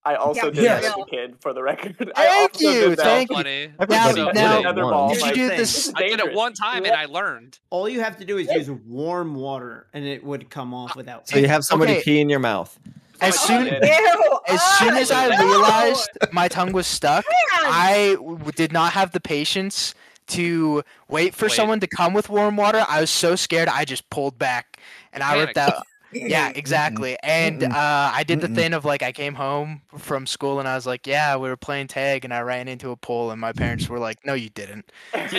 I 0.04 0.16
also 0.16 0.46
Yeah, 0.48 0.52
did 0.52 0.64
yes. 0.64 0.82
that 0.84 0.98
as 0.98 1.04
a 1.06 1.10
kid, 1.10 1.36
for 1.42 1.54
the 1.54 1.62
record. 1.62 2.12
I 2.16 2.26
Thank 2.26 2.54
also 2.56 2.70
you, 2.70 2.80
did 2.90 2.98
that. 3.00 3.04
thank 3.04 3.30
you. 3.30 3.36
funny. 3.36 3.70
Everybody 3.80 4.10
So 4.20 4.26
did 4.26 4.36
now- 4.36 4.56
it 4.58 4.60
Another 4.62 4.82
ball, 4.84 5.14
You 5.14 5.22
like, 5.22 5.34
do 5.36 5.48
this. 5.50 5.58
This 5.86 5.94
I 5.96 6.00
did 6.00 6.12
it 6.14 6.18
dangerous. 6.18 6.36
one 6.36 6.54
time 6.54 6.86
and 6.86 6.94
I 6.96 7.06
learned. 7.06 7.60
All 7.70 7.88
you 7.88 8.02
have 8.02 8.18
to 8.18 8.26
do 8.26 8.38
is 8.40 8.48
use 8.52 8.70
warm 8.88 9.36
water, 9.36 9.88
and 9.94 10.04
it 10.06 10.24
would 10.24 10.50
come 10.50 10.74
off 10.74 10.96
without. 10.96 11.28
So 11.30 11.38
you 11.38 11.48
have 11.48 11.64
somebody 11.64 11.94
Okay. 11.94 12.04
pee 12.04 12.20
in 12.20 12.30
your 12.30 12.40
mouth. 12.40 12.78
As 13.22 13.40
soon 13.40 13.68
yeah. 13.68 14.00
Ew, 14.00 14.40
as 14.48 14.62
soon 14.80 14.96
as 14.98 15.12
I 15.12 15.28
no, 15.28 15.46
realized 15.48 16.10
my 16.32 16.48
tongue 16.48 16.72
was 16.72 16.88
stuck, 16.88 17.24
I 17.54 18.18
did 18.56 18.72
not 18.72 18.94
have 18.94 19.12
the 19.12 19.20
patience 19.20 19.94
to 20.30 20.82
wait 21.10 21.36
for 21.36 21.46
Wait. 21.46 21.52
someone 21.52 21.80
to 21.82 21.88
come 21.88 22.14
with 22.16 22.30
warm 22.30 22.56
water. 22.56 22.84
I 22.90 23.02
was 23.02 23.12
so 23.12 23.36
scared, 23.36 23.68
I 23.70 23.86
just 23.86 24.10
pulled 24.10 24.40
back 24.40 24.78
and 25.14 25.22
I 25.22 25.38
ripped 25.40 25.58
out. 25.58 25.86
Yeah, 26.14 26.50
exactly. 26.56 27.18
And 27.24 27.64
uh, 27.64 28.12
I 28.14 28.24
did 28.24 28.42
the 28.42 28.48
thing 28.48 28.74
of 28.74 28.86
like 28.86 29.04
I 29.04 29.12
came 29.12 29.34
home 29.34 29.82
from 29.98 30.26
school 30.28 30.60
and 30.60 30.68
I 30.68 30.76
was 30.76 30.86
like, 30.86 31.08
"Yeah, 31.08 31.38
we 31.38 31.50
were 31.50 31.58
playing 31.58 31.88
tag," 31.88 32.26
and 32.26 32.34
I 32.34 32.42
ran 32.42 32.68
into 32.68 32.92
a 32.92 32.96
pole, 32.98 33.32
and 33.32 33.40
my 33.40 33.54
parents 33.54 33.88
were 33.90 34.00
like, 34.00 34.18
"No, 34.26 34.34
you 34.34 34.50
didn't. 34.50 34.92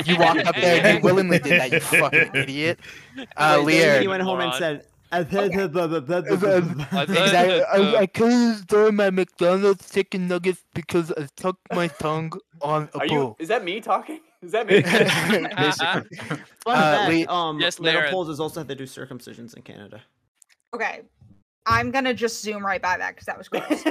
You 0.05 0.19
walked 0.19 0.47
up 0.47 0.55
there 0.57 0.85
and 0.85 0.99
you 0.99 1.05
willingly 1.05 1.39
did 1.39 1.61
that. 1.61 1.73
You 1.73 1.81
fucking 1.81 2.31
idiot." 2.35 2.81
Uh, 3.37 3.63
Wait, 3.65 3.83
Lear. 3.83 4.01
he 4.01 4.09
went 4.09 4.23
home 4.23 4.41
and 4.41 4.49
Moron. 4.49 4.59
said. 4.59 4.87
Exactly. 5.13 5.63
I, 7.65 7.97
I 8.01 8.07
couldn't 8.07 8.61
enjoy 8.61 8.91
my 8.93 9.11
McDonald's 9.11 9.91
chicken 9.91 10.29
nuggets 10.29 10.63
because 10.75 11.13
I 11.13 11.27
stuck 11.27 11.57
my 11.75 11.89
tongue 11.89 12.33
on 12.63 12.89
a 12.95 12.99
Are 12.99 13.05
you? 13.07 13.11
pole. 13.11 13.37
Is 13.39 13.49
that 13.49 13.65
me 13.65 13.81
talking? 13.81 14.21
Is 14.43 14.53
that 14.53 14.67
me? 14.71 14.81
Basically. 14.81 16.19
Fun 16.65 16.77
Uh, 16.77 16.97
fact, 16.97 17.11
Lee- 17.11 17.27
um, 17.27 17.61
Yes, 17.61 17.79
little 17.79 18.01
Laren. 18.01 18.13
poles 18.13 18.29
is 18.29 18.41
also 18.41 18.61
have 18.61 18.69
to 18.69 18.75
do 18.75 18.85
circumcisions 18.85 19.55
in 19.57 19.63
Canada. 19.63 20.03
Okay, 20.75 21.03
I'm 21.67 21.91
gonna 21.91 22.15
just 22.15 22.43
zoom 22.43 22.65
right 22.65 22.81
by 22.81 22.97
that 22.97 23.15
because 23.15 23.27
that 23.27 23.39
was 23.39 23.49
gross. 23.51 23.87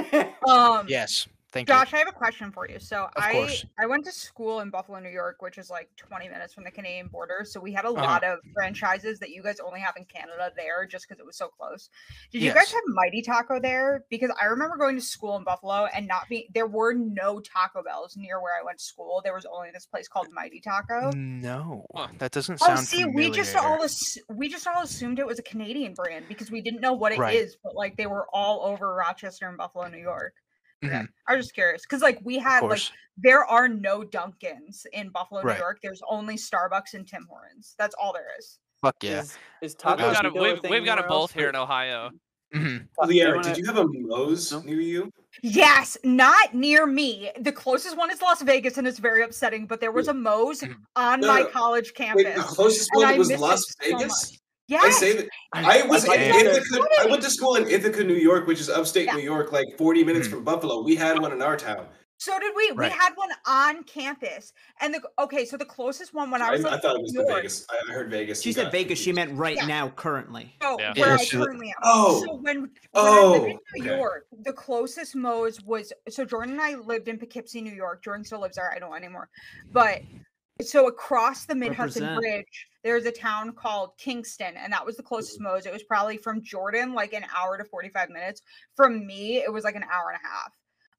Um, 0.48 0.86
Yes. 0.88 1.28
Thank 1.52 1.68
you. 1.68 1.74
Josh, 1.74 1.92
I 1.92 1.98
have 1.98 2.08
a 2.08 2.12
question 2.12 2.50
for 2.50 2.66
you. 2.66 2.78
So 2.78 3.04
Of 3.04 3.10
I 3.16 3.32
course. 3.32 3.66
I 3.78 3.84
went 3.86 4.06
to 4.06 4.12
school 4.12 4.60
in 4.60 4.70
Buffalo, 4.70 4.98
New 5.00 5.10
York, 5.10 5.42
which 5.42 5.58
is 5.58 5.68
like 5.68 5.90
20 5.96 6.28
minutes 6.28 6.54
from 6.54 6.64
the 6.64 6.70
Canadian 6.70 7.08
border. 7.08 7.44
So 7.44 7.60
we 7.60 7.72
had 7.72 7.84
a 7.84 7.88
Uh-huh. 7.88 8.00
lot 8.02 8.24
of 8.24 8.38
franchises 8.54 9.18
that 9.18 9.28
you 9.30 9.42
guys 9.42 9.60
only 9.60 9.80
have 9.80 9.94
in 9.98 10.06
Canada 10.06 10.50
there, 10.56 10.86
just 10.86 11.06
because 11.06 11.20
it 11.20 11.26
was 11.26 11.36
so 11.36 11.48
close. 11.48 11.90
Did 12.30 12.40
you 12.42 12.54
guys 12.54 12.72
have 12.72 12.80
Mighty 12.86 13.20
Taco 13.20 13.60
there? 13.60 14.04
Because 14.08 14.30
I 14.40 14.46
remember 14.46 14.78
going 14.78 14.96
to 14.96 15.02
school 15.02 15.36
in 15.36 15.44
Buffalo 15.44 15.86
and 15.94 16.08
not 16.08 16.26
being 16.30 16.48
there 16.54 16.66
were 16.66 16.94
no 16.94 17.40
Taco 17.40 17.82
Bells 17.82 18.16
near 18.16 18.40
where 18.40 18.58
I 18.58 18.62
went 18.64 18.78
to 18.78 18.84
school. 18.84 19.20
There 19.22 19.34
was 19.34 19.44
only 19.44 19.70
this 19.72 19.84
place 19.84 20.08
called 20.08 20.28
Mighty 20.32 20.60
Taco. 20.60 21.10
No, 21.14 21.84
Huh. 21.94 22.08
that 22.18 22.32
doesn't 22.32 22.60
Oh, 22.62 22.66
sound 22.66 22.86
see, 22.88 23.02
familiar. 23.02 23.28
we 23.30 23.36
just 23.36 23.54
all 23.56 23.82
ass- 23.84 24.18
we 24.30 24.48
just 24.48 24.66
all 24.66 24.82
assumed 24.82 25.18
it 25.18 25.26
was 25.26 25.38
a 25.38 25.42
Canadian 25.42 25.92
brand 25.92 26.28
because 26.28 26.50
we 26.50 26.62
didn't 26.62 26.80
know 26.80 26.94
what 26.94 27.12
it 27.12 27.16
is, 27.16 27.18
Right. 27.20 27.56
but 27.62 27.74
like 27.74 27.96
they 27.98 28.06
were 28.06 28.26
all 28.32 28.62
over 28.64 28.94
Rochester 28.94 29.48
and 29.48 29.58
Buffalo, 29.58 29.86
New 29.88 29.98
York. 29.98 30.34
Okay. 30.84 30.92
Mhm, 30.94 31.08
I 31.28 31.36
was 31.36 31.46
just 31.46 31.54
curious 31.54 31.82
because 31.82 32.02
like 32.02 32.18
we 32.24 32.38
of 32.38 32.42
had 32.44 32.62
like 32.64 32.80
there 33.16 33.44
are 33.44 33.68
no 33.68 34.00
Dunkins 34.02 34.84
in 34.92 35.10
Buffalo, 35.10 35.42
Right. 35.42 35.54
New 35.56 35.60
York. 35.62 35.78
There's 35.82 36.00
only 36.08 36.36
Starbucks 36.36 36.94
and 36.94 37.06
Tim 37.06 37.26
Hortons. 37.30 37.74
That's 37.78 37.94
all 38.00 38.12
there 38.12 38.26
is. 38.38 38.58
Fuck 38.80 38.96
yeah. 39.02 39.20
Is, 39.20 39.30
is 39.62 39.72
We've 39.72 39.78
Taco 39.78 40.12
got, 40.12 40.24
'em- 40.24 40.32
Bell 40.32 40.44
a 40.44 40.54
we've, 40.54 40.62
we've 40.62 40.62
got 40.62 40.70
them 40.72 40.74
anywhere 40.82 40.98
else? 40.98 41.06
both 41.08 41.32
here 41.32 41.48
in 41.48 41.56
Ohio. 41.56 42.10
Lear, 42.54 43.28
everyone 43.28 43.42
did 43.44 43.56
you 43.56 43.64
have 43.64 43.78
a 43.78 43.86
Moe's 43.86 44.52
No? 44.52 44.60
near 44.60 44.80
you? 44.80 45.10
Yes, 45.42 45.96
not 46.04 46.52
near 46.54 46.84
me. 46.84 47.30
The 47.40 47.52
closest 47.52 47.96
one 47.96 48.10
is 48.10 48.20
Las 48.20 48.42
Vegas, 48.42 48.76
and 48.76 48.86
it's 48.86 48.98
very 48.98 49.22
upsetting. 49.22 49.66
But 49.66 49.80
there 49.80 49.92
was 49.92 50.08
a 50.08 50.12
Moe's 50.14 50.60
Mhm. 50.60 50.74
on 50.96 51.20
No, 51.20 51.28
my 51.28 51.40
no. 51.40 51.46
college 51.48 51.86
Wait, 51.86 51.94
campus. 51.94 52.34
the 52.36 52.42
closest 52.42 52.90
one 52.92 53.16
was 53.16 53.28
miss 53.28 53.38
it 53.38 53.40
Las 53.40 53.64
so 53.80 53.96
Vegas. 54.68 54.82
much. 54.82 54.84
I 54.84 54.90
say 54.90 55.16
that 55.16 55.28
I 55.52 55.82
was 55.86 56.08
I 56.08 56.14
in 56.16 56.30
like. 56.30 56.44
Ithaca. 56.44 56.86
I 57.00 57.06
went 57.06 57.22
to 57.22 57.30
school 57.30 57.56
in 57.56 57.68
Ithaca, 57.68 58.04
New 58.04 58.14
York, 58.14 58.46
which 58.46 58.60
is 58.60 58.68
upstate 58.68 59.06
Yeah. 59.06 59.14
New 59.14 59.22
York, 59.22 59.52
like 59.52 59.66
40 59.78 60.04
minutes 60.04 60.28
Mhm. 60.28 60.30
from 60.30 60.44
Buffalo. 60.44 60.82
We 60.82 60.96
had 60.96 61.18
one 61.20 61.32
in 61.32 61.42
our 61.42 61.56
town. 61.56 61.88
So 62.18 62.38
did 62.38 62.54
we. 62.54 62.70
Right. 62.70 62.92
We 62.92 62.96
had 62.96 63.14
one 63.16 63.30
on 63.48 63.82
campus, 63.82 64.52
and 64.80 64.94
the 64.94 65.02
okay. 65.18 65.44
So 65.44 65.56
the 65.56 65.64
closest 65.64 66.14
one 66.14 66.30
when 66.30 66.40
I 66.40 66.46
I, 66.46 66.50
was 66.52 66.64
I 66.64 66.70
like, 66.70 66.80
thought 66.82 66.94
it 66.94 67.02
was 67.02 67.10
the 67.10 67.22
York, 67.22 67.34
Vegas. 67.34 67.66
I 67.68 67.80
I 67.90 67.92
heard 67.92 68.10
Vegas. 68.12 68.40
She 68.40 68.52
said 68.52 68.64
got 68.66 68.72
Vegas. 68.72 69.00
She 69.00 69.10
meant 69.12 69.36
right 69.36 69.56
Yeah. 69.56 69.66
now, 69.66 69.88
currently. 69.88 70.54
Oh, 70.60 70.76
Yeah. 70.78 70.92
where 70.96 71.08
Yeah, 71.08 71.16
I 71.20 71.26
currently 71.26 71.66
am. 71.70 71.74
Oh. 71.82 72.24
So 72.24 72.34
when, 72.36 72.60
when 72.60 72.70
I 72.94 73.20
lived 73.24 73.44
in 73.46 73.50
Oh, 73.52 73.58
New 73.74 73.82
okay. 73.84 73.96
York, 73.98 74.26
the 74.44 74.52
closest 74.52 75.16
Moe's 75.16 75.60
was 75.64 75.92
so 76.10 76.24
Jordan 76.24 76.52
and 76.52 76.62
I 76.62 76.76
lived 76.76 77.08
in 77.08 77.18
Poughkeepsie, 77.18 77.60
New 77.60 77.74
York. 77.74 78.04
Jordan 78.04 78.24
still 78.24 78.40
lives 78.40 78.54
there. 78.54 78.72
I 78.72 78.78
don't 78.78 78.94
anymore. 78.94 79.28
But 79.72 80.02
so 80.66 80.86
across 80.88 81.44
the 81.46 81.54
Mid 81.54 81.74
Hudson 81.74 82.16
Bridge, 82.16 82.66
there's 82.82 83.04
a 83.06 83.12
town 83.12 83.52
called 83.52 83.90
Kingston, 83.98 84.54
and 84.56 84.72
that 84.72 84.84
was 84.84 84.96
the 84.96 85.02
closest 85.02 85.40
Moe's. 85.40 85.66
It 85.66 85.72
was 85.72 85.82
probably 85.84 86.16
from 86.16 86.42
Jordan 86.42 86.94
like 86.94 87.12
an 87.12 87.24
hour 87.36 87.56
to 87.58 87.64
45 87.64 88.10
minutes. 88.10 88.42
From 88.76 89.06
me, 89.06 89.38
it 89.38 89.52
was 89.52 89.64
like 89.64 89.76
an 89.76 89.84
hour 89.84 90.10
and 90.10 90.18
a 90.22 90.26
half. 90.26 90.52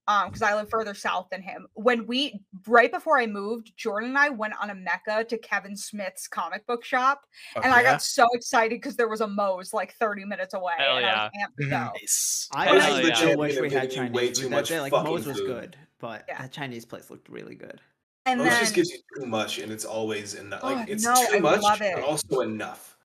Um, 0.05 0.27
because 0.27 0.41
I 0.41 0.53
live 0.53 0.69
further 0.69 0.93
south 0.93 1.27
than 1.31 1.41
him. 1.41 1.65
When 1.75 2.05
we 2.05 2.41
right 2.67 2.91
before 2.91 3.17
I 3.17 3.25
moved, 3.25 3.71
Jordan 3.77 4.09
and 4.09 4.17
I 4.17 4.27
went 4.27 4.53
on 4.61 4.69
a 4.69 4.75
mecca 4.75 5.23
to 5.23 5.37
Kevin 5.37 5.77
Smith's 5.77 6.27
comic 6.27 6.67
book 6.67 6.83
shop 6.83 7.21
Fuck 7.53 7.63
and 7.63 7.73
I 7.73 7.83
got 7.83 8.01
so 8.01 8.27
excited 8.33 8.81
because 8.81 8.97
there 8.97 9.07
was 9.07 9.21
a 9.21 9.27
Moe's 9.27 9.71
like 9.73 9.93
30 9.95 10.25
minutes 10.25 10.53
away. 10.53 10.73
Hell 10.77 10.97
and 10.97 11.05
I 11.05 11.09
yeah. 11.09 11.23
was 11.23 11.31
amped 11.41 11.55
to 11.55 11.63
Mhm. 11.67 11.93
Nice. 11.93 12.49
I 12.51 12.65
Hell 12.65 12.81
actually 12.81 13.07
yeah. 13.07 13.15
still 13.15 13.37
wish 13.37 13.57
we 13.61 13.69
had 13.69 13.91
Chinese 13.91 14.11
way 14.11 14.27
food 14.27 14.35
too 14.35 14.41
that 14.49 14.49
much 14.51 14.67
day. 14.67 14.81
Like 14.81 14.91
fucking 14.91 15.09
Moe's 15.09 15.25
was 15.25 15.39
good, 15.39 15.77
but 15.99 16.25
Yeah. 16.27 16.41
that 16.41 16.51
Chinese 16.51 16.83
place 16.83 17.09
looked 17.09 17.29
really 17.29 17.55
good. 17.55 17.79
And 18.25 18.39
Moe's 18.39 18.49
then 18.49 18.59
just 18.61 18.73
gives 18.75 18.89
you 18.89 18.99
too 19.17 19.25
much, 19.25 19.59
and 19.59 19.71
it's 19.71 19.85
always 19.85 20.33
enough. 20.35 20.63
Like 20.63 20.77
Oh, 20.77 20.91
it's 20.91 21.03
no, 21.03 21.13
too 21.15 21.35
I 21.35 21.39
much, 21.39 21.61
love 21.61 21.79
but 21.79 21.87
it. 21.87 22.03
also 22.03 22.39
enough. 22.41 22.97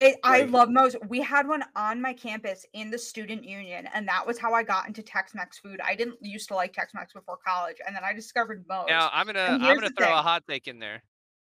it, 0.00 0.18
I 0.22 0.42
love 0.42 0.68
Moe's. 0.70 0.94
We 1.08 1.20
had 1.20 1.48
one 1.48 1.64
on 1.74 2.00
my 2.00 2.12
campus 2.12 2.64
in 2.72 2.90
the 2.90 2.98
student 2.98 3.44
union, 3.44 3.88
and 3.94 4.06
that 4.08 4.24
was 4.26 4.38
how 4.38 4.52
I 4.54 4.62
got 4.62 4.86
into 4.86 5.02
Tex-Mex 5.02 5.58
food. 5.58 5.80
I 5.84 5.94
didn't 5.96 6.16
used 6.20 6.48
to 6.48 6.54
like 6.54 6.72
Tex-Mex 6.72 7.12
before 7.12 7.38
college, 7.44 7.76
and 7.86 7.94
then 7.94 8.04
I 8.04 8.12
discovered 8.12 8.64
Moe's. 8.68 8.86
Now 8.88 9.10
I'm 9.12 9.26
gonna 9.26 9.58
I'm 9.60 9.74
gonna 9.74 9.88
the 9.88 9.94
throw 9.96 10.12
a 10.12 10.22
hot 10.22 10.44
take 10.48 10.68
in 10.68 10.78
there. 10.78 11.02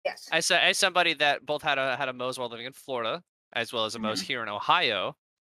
yes. 0.05 0.29
As, 0.33 0.51
a- 0.51 0.63
as 0.63 0.79
somebody 0.79 1.13
that 1.15 1.45
both 1.45 1.63
had 1.63 1.79
a 1.79 1.97
had 1.97 2.09
a 2.09 2.13
Moe's 2.15 2.39
while 2.39 2.49
living 2.49 2.67
in 2.67 2.73
Florida, 2.73 3.23
as 3.53 3.73
well 3.73 3.85
as 3.85 3.95
a 3.95 3.99
Moe's 3.99 4.21
mm-hmm. 4.21 4.27
here 4.27 4.43
in 4.43 4.49
Ohio. 4.49 5.15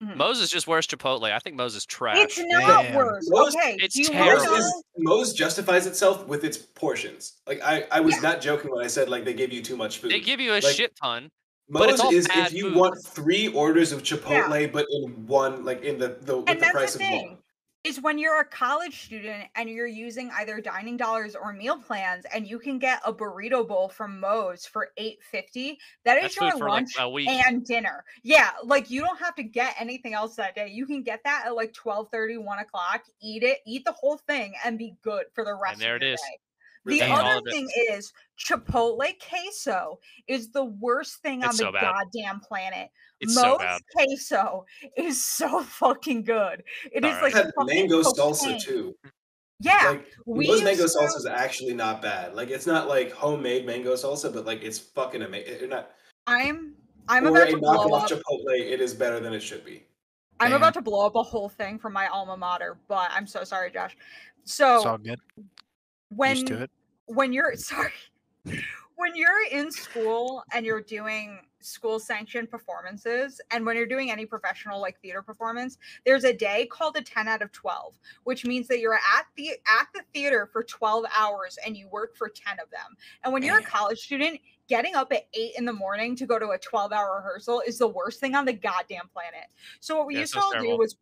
Mhm. 0.06 0.18
Moe's 0.18 0.40
is 0.40 0.50
just 0.50 0.68
worse 0.68 0.86
Chipotle. 0.88 1.32
I 1.32 1.40
think 1.40 1.56
Moe's 1.56 1.76
is 1.76 1.86
trash. 1.86 2.18
It's 2.20 2.38
not 2.40 2.84
Damn. 2.84 2.96
worse. 2.96 3.28
Moe's- 3.30 3.56
okay, 3.56 3.78
it's 3.80 3.96
terrible. 4.08 4.20
wanna 4.44 4.50
Moe's, 4.52 4.60
know? 4.60 4.66
is, 4.68 4.84
Moe's 4.98 5.34
justifies 5.34 5.88
itself 5.88 6.28
with 6.28 6.44
its 6.44 6.58
portions. 6.58 7.34
Like 7.48 7.62
I, 7.64 7.86
I 7.92 8.00
was 8.02 8.22
not 8.22 8.42
joking 8.42 8.72
when 8.72 8.84
I 8.84 8.88
said 8.88 9.10
like 9.10 9.26
they 9.26 9.34
give 9.34 9.52
you 9.52 9.62
too 9.62 9.76
much 9.78 9.98
food. 10.00 10.12
They 10.12 10.20
give 10.20 10.40
you 10.40 10.52
a 10.52 10.62
Like, 10.62 10.76
shit 10.76 10.96
ton. 11.02 11.30
Moe's 11.70 11.80
but 11.80 11.90
it's 11.90 12.00
all 12.00 12.14
is 12.14 12.28
if 12.30 12.54
you 12.54 12.66
food. 12.70 12.76
want 12.76 13.04
three 13.04 13.48
orders 13.48 13.92
of 13.92 14.04
Chipotle, 14.04 14.72
but 14.72 14.86
in 14.92 15.26
one, 15.26 15.66
like 15.66 15.82
in 15.84 15.98
the, 15.98 16.18
the 16.22 16.38
with 16.38 16.50
and 16.50 16.62
the 16.62 16.66
price 16.68 16.94
the 16.94 17.04
of 17.04 17.12
one. 17.24 17.38
Is 17.86 18.02
when 18.02 18.18
you're 18.18 18.40
a 18.40 18.46
college 18.46 19.04
student 19.06 19.46
and 19.56 19.70
you're 19.70 19.86
using 19.86 20.32
either 20.40 20.60
dining 20.60 20.98
dollars 20.98 21.36
or 21.36 21.54
meal 21.54 21.78
plans 21.78 22.26
and 22.34 22.48
you 22.48 22.58
can 22.58 22.80
get 22.80 23.00
a 23.06 23.14
burrito 23.14 23.66
bowl 23.68 23.88
from 23.88 24.20
Moe's 24.20 24.66
for 24.66 24.90
850 24.98 25.78
that 26.04 26.16
That's 26.20 26.34
is 26.34 26.42
your 26.42 26.52
for 26.58 26.70
like 26.70 26.88
lunch 26.98 27.28
and 27.28 27.64
dinner. 27.64 28.04
Yeah 28.24 28.52
like 28.64 28.90
you 28.90 29.02
don't 29.02 29.20
have 29.20 29.36
to 29.36 29.44
get 29.44 29.76
anything 29.80 30.14
else 30.16 30.36
that 30.36 30.56
day. 30.56 30.68
You 30.70 30.88
can 30.88 31.04
get 31.04 31.22
that 31.26 31.44
at 31.46 31.56
like 31.56 31.74
12 31.74 32.10
30 32.12 32.38
1 32.38 32.60
o'clock 32.60 33.04
eat 33.22 33.44
it 33.44 33.60
eat 33.68 33.86
the 33.86 33.92
whole 33.92 34.18
thing 34.18 34.54
and 34.66 34.80
be 34.80 34.96
good 35.04 35.26
for 35.34 35.46
the 35.46 35.54
rest 35.54 35.74
and 35.74 35.82
there 35.82 35.96
of 35.96 36.02
it 36.02 36.06
your 36.06 36.14
is. 36.16 36.22
day 36.22 36.40
the 36.86 36.96
Eat 36.96 37.02
other 37.02 37.42
thing 37.50 37.68
is 37.90 38.14
Chipotle 38.40 39.12
queso 39.28 40.00
is 40.28 40.52
the 40.52 40.66
worst 40.66 41.22
thing 41.22 41.44
on 41.44 41.50
It's 41.50 41.60
the 41.60 41.72
bad. 41.72 41.82
goddamn 41.82 42.40
planet. 42.42 42.90
It's 43.22 43.34
so 43.34 43.58
bad. 43.58 43.82
queso 43.94 44.66
is 44.98 45.24
so 45.24 45.64
fucking 45.64 46.24
good. 46.24 46.64
It 46.92 47.04
is 47.04 47.16
Alright. 47.16 47.24
like 47.24 47.34
had 47.34 47.52
fucking 47.58 47.76
mango 47.76 48.02
salsa 48.02 48.62
too. 48.62 48.96
Yeah, 49.62 49.92
Like 49.92 50.08
we 50.26 50.48
Moe's 50.48 50.64
mango 50.64 50.84
used 50.84 50.96
to- 50.96 51.06
salsa 51.06 51.18
is 51.18 51.26
actually 51.26 51.74
not 51.74 52.02
bad. 52.02 52.36
Like 52.36 52.50
it's 52.50 52.66
not 52.68 52.88
like 52.88 53.12
homemade 53.12 53.66
mango 53.66 53.94
salsa, 53.96 54.34
but 54.34 54.46
like 54.46 54.64
it's 54.64 54.80
fucking 54.80 55.22
amazing. 55.22 55.70
Not 55.70 55.92
I'm 56.28 56.76
I'm 57.08 57.26
about 57.26 57.48
a 57.48 57.52
to 57.52 57.58
blow 57.58 57.88
knockoff 57.88 58.04
up. 58.04 58.10
Chipotle. 58.10 58.60
It 58.60 58.82
is 58.82 58.94
better 58.94 59.20
than 59.20 59.34
it 59.34 59.40
should 59.42 59.64
be. 59.64 59.86
I'm 60.42 60.50
Damn. 60.50 60.58
about 60.58 60.74
to 60.74 60.82
blow 60.82 61.06
up 61.06 61.16
a 61.16 61.24
whole 61.24 61.48
thing 61.48 61.80
from 61.80 61.94
my 61.94 62.08
alma 62.08 62.36
mater, 62.36 62.78
but 62.90 63.10
I'm 63.14 63.26
so 63.26 63.46
sorry, 63.46 63.72
Josh. 63.72 63.96
It's 64.44 64.60
all 64.60 64.84
So 64.84 64.98
good. 64.98 65.20
When 66.10 66.32
Used 66.32 66.48
to 66.48 66.64
it. 66.64 66.72
when 67.08 67.34
you're 67.34 67.56
sorry 67.56 67.92
when 68.98 69.14
you're 69.16 69.46
in 69.52 69.72
school 69.72 70.44
and 70.54 70.66
you're 70.66 70.82
doing 70.82 71.40
school 71.60 72.00
sanctioned 72.00 72.50
performances 72.50 73.42
and 73.52 73.66
when 73.66 73.76
you're 73.76 73.88
doing 73.88 74.12
any 74.12 74.26
professional 74.26 74.80
like 74.80 75.00
theater 75.02 75.22
performance 75.22 75.78
there's 76.06 76.24
a 76.24 76.32
day 76.32 76.68
called 76.72 76.96
a 76.96 77.02
10 77.02 77.28
out 77.28 77.42
of 77.42 77.52
12 77.52 77.98
which 78.24 78.46
means 78.46 78.68
that 78.68 78.80
you're 78.80 78.94
at 78.94 79.26
the 79.36 79.50
at 79.50 79.88
the 79.96 80.02
theater 80.14 80.48
for 80.54 80.64
12 80.64 81.06
hours 81.18 81.58
and 81.66 81.76
you 81.76 81.88
work 81.90 82.16
for 82.16 82.30
10 82.30 82.60
of 82.60 82.70
them 82.70 82.96
and 83.24 83.34
when 83.34 83.42
you're 83.42 83.58
a 83.58 83.64
college 83.64 84.00
student 84.00 84.40
getting 84.68 84.96
up 84.96 85.12
at 85.12 85.28
8 85.34 85.54
in 85.58 85.66
the 85.66 85.74
morning 85.74 86.16
to 86.16 86.28
go 86.28 86.38
to 86.38 86.50
a 86.50 86.58
12 86.60 86.92
hour 86.92 87.16
rehearsal 87.18 87.64
is 87.66 87.80
the 87.80 87.88
worst 87.88 88.20
thing 88.20 88.36
on 88.36 88.46
the 88.46 88.54
goddamn 88.54 89.10
planet 89.12 89.48
so 89.80 89.98
what 89.98 90.06
we 90.06 90.14
Yeah, 90.14 90.22
used 90.22 90.34
to 90.34 90.40
all 90.42 90.52
terrible. 90.52 90.74
do 90.74 90.78
was 90.78 90.96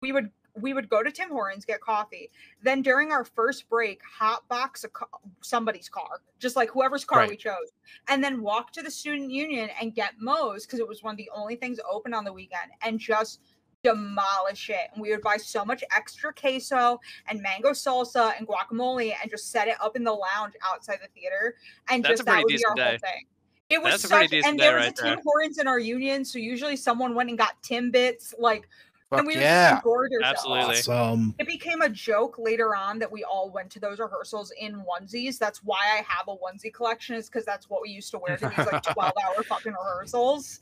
we 0.00 0.10
would 0.10 0.30
we 0.60 0.72
would 0.74 0.88
go 0.88 1.02
to 1.02 1.10
Tim 1.10 1.30
Hortons 1.30 1.64
get 1.64 1.80
coffee 1.80 2.30
then 2.62 2.82
during 2.82 3.12
our 3.12 3.24
first 3.24 3.68
break, 3.68 4.00
hotbox 4.20 4.84
a 4.84 4.88
ca- 4.88 5.06
somebody's 5.40 5.88
car, 5.88 6.20
just 6.38 6.56
like 6.56 6.70
whoever's 6.70 7.04
car 7.04 7.28
we 7.28 7.36
chose, 7.36 7.72
and 8.08 8.22
then 8.22 8.42
walk 8.42 8.72
to 8.72 8.82
the 8.82 8.90
student 8.90 9.30
union 9.30 9.70
and 9.80 9.94
get 9.94 10.14
Moe's 10.20 10.66
because 10.66 10.80
it 10.80 10.88
was 10.88 11.02
one 11.02 11.12
of 11.12 11.18
the 11.18 11.30
only 11.34 11.56
things 11.56 11.78
open 11.90 12.12
on 12.14 12.24
the 12.24 12.32
weekend, 12.32 12.70
and 12.82 12.98
just 12.98 13.40
demolish 13.84 14.70
it. 14.70 14.90
And 14.92 15.00
we 15.02 15.10
would 15.10 15.22
buy 15.22 15.36
so 15.36 15.64
much 15.64 15.84
extra 15.96 16.32
queso 16.32 17.00
and 17.28 17.40
mango 17.40 17.70
salsa 17.70 18.32
and 18.36 18.46
guacamole, 18.46 19.14
and 19.20 19.30
just 19.30 19.50
set 19.50 19.68
it 19.68 19.76
up 19.80 19.96
in 19.96 20.04
the 20.04 20.12
lounge 20.12 20.54
outside 20.66 20.98
the 21.02 21.08
theater, 21.20 21.54
and 21.88 22.02
That's 22.02 22.18
just 22.18 22.26
that 22.26 22.38
would 22.38 22.48
be 22.48 22.64
our 22.64 22.74
whole 22.76 22.98
thing. 22.98 23.26
It 23.70 23.82
was 23.82 24.02
That's 24.02 24.30
such, 24.30 24.32
and 24.46 24.58
there 24.58 24.76
was 24.76 24.86
right 24.86 24.98
a 24.98 25.02
Tim 25.02 25.04
there. 25.04 25.22
Hortons 25.22 25.58
in 25.58 25.68
our 25.68 25.78
union, 25.78 26.24
so 26.24 26.38
usually 26.38 26.74
someone 26.74 27.14
went 27.14 27.28
and 27.28 27.38
got 27.38 27.62
Timbits, 27.62 28.32
like, 28.38 28.66
Fuck 29.10 29.20
and 29.20 29.26
we 29.26 29.34
would 29.36 29.42
yeah. 29.42 29.76
just 29.76 29.86
ourselves. 29.86 30.22
Absolutely. 30.22 30.76
Awesome. 30.76 31.34
It 31.38 31.46
became 31.46 31.80
a 31.80 31.88
joke 31.88 32.38
later 32.38 32.76
on 32.76 32.98
that 32.98 33.10
we 33.10 33.24
all 33.24 33.50
went 33.50 33.70
to 33.70 33.80
those 33.80 33.98
rehearsals 34.00 34.52
in 34.60 34.82
onesies. 34.82 35.38
That's 35.38 35.64
why 35.64 35.78
I 35.78 36.02
have 36.06 36.28
a 36.28 36.36
onesie 36.36 36.72
collection, 36.72 37.16
is 37.16 37.28
because 37.30 37.46
that's 37.46 37.70
what 37.70 37.80
we 37.80 37.88
used 37.88 38.10
to 38.10 38.18
wear 38.18 38.36
to 38.36 38.48
these 38.48 38.66
like 38.70 38.82
12 38.92 39.12
hour 39.24 39.42
fucking 39.44 39.72
rehearsals. 39.72 40.60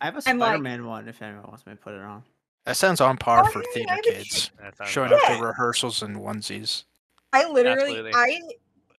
I 0.00 0.04
have 0.04 0.14
a 0.14 0.22
And, 0.26 0.38
Spider-Man 0.38 0.86
one 0.86 1.08
if 1.08 1.20
anyone 1.22 1.42
wants 1.48 1.66
me 1.66 1.72
to 1.72 1.76
put 1.76 1.92
it 1.94 2.00
on. 2.02 2.22
That 2.66 2.76
sounds 2.76 3.00
on 3.00 3.16
par 3.16 3.44
Oh, 3.46 3.50
for 3.50 3.60
hey, 3.74 3.84
theater 3.84 3.96
kids. 4.04 4.52
That 4.60 4.86
Showing 4.86 5.10
right. 5.10 5.20
up 5.20 5.28
Yeah. 5.30 5.38
to 5.38 5.44
rehearsals 5.46 6.02
in 6.04 6.14
onesies. 6.14 6.84
I 7.32 7.50
literally, 7.50 7.98
Absolutely. 7.98 8.12
I, 8.14 8.40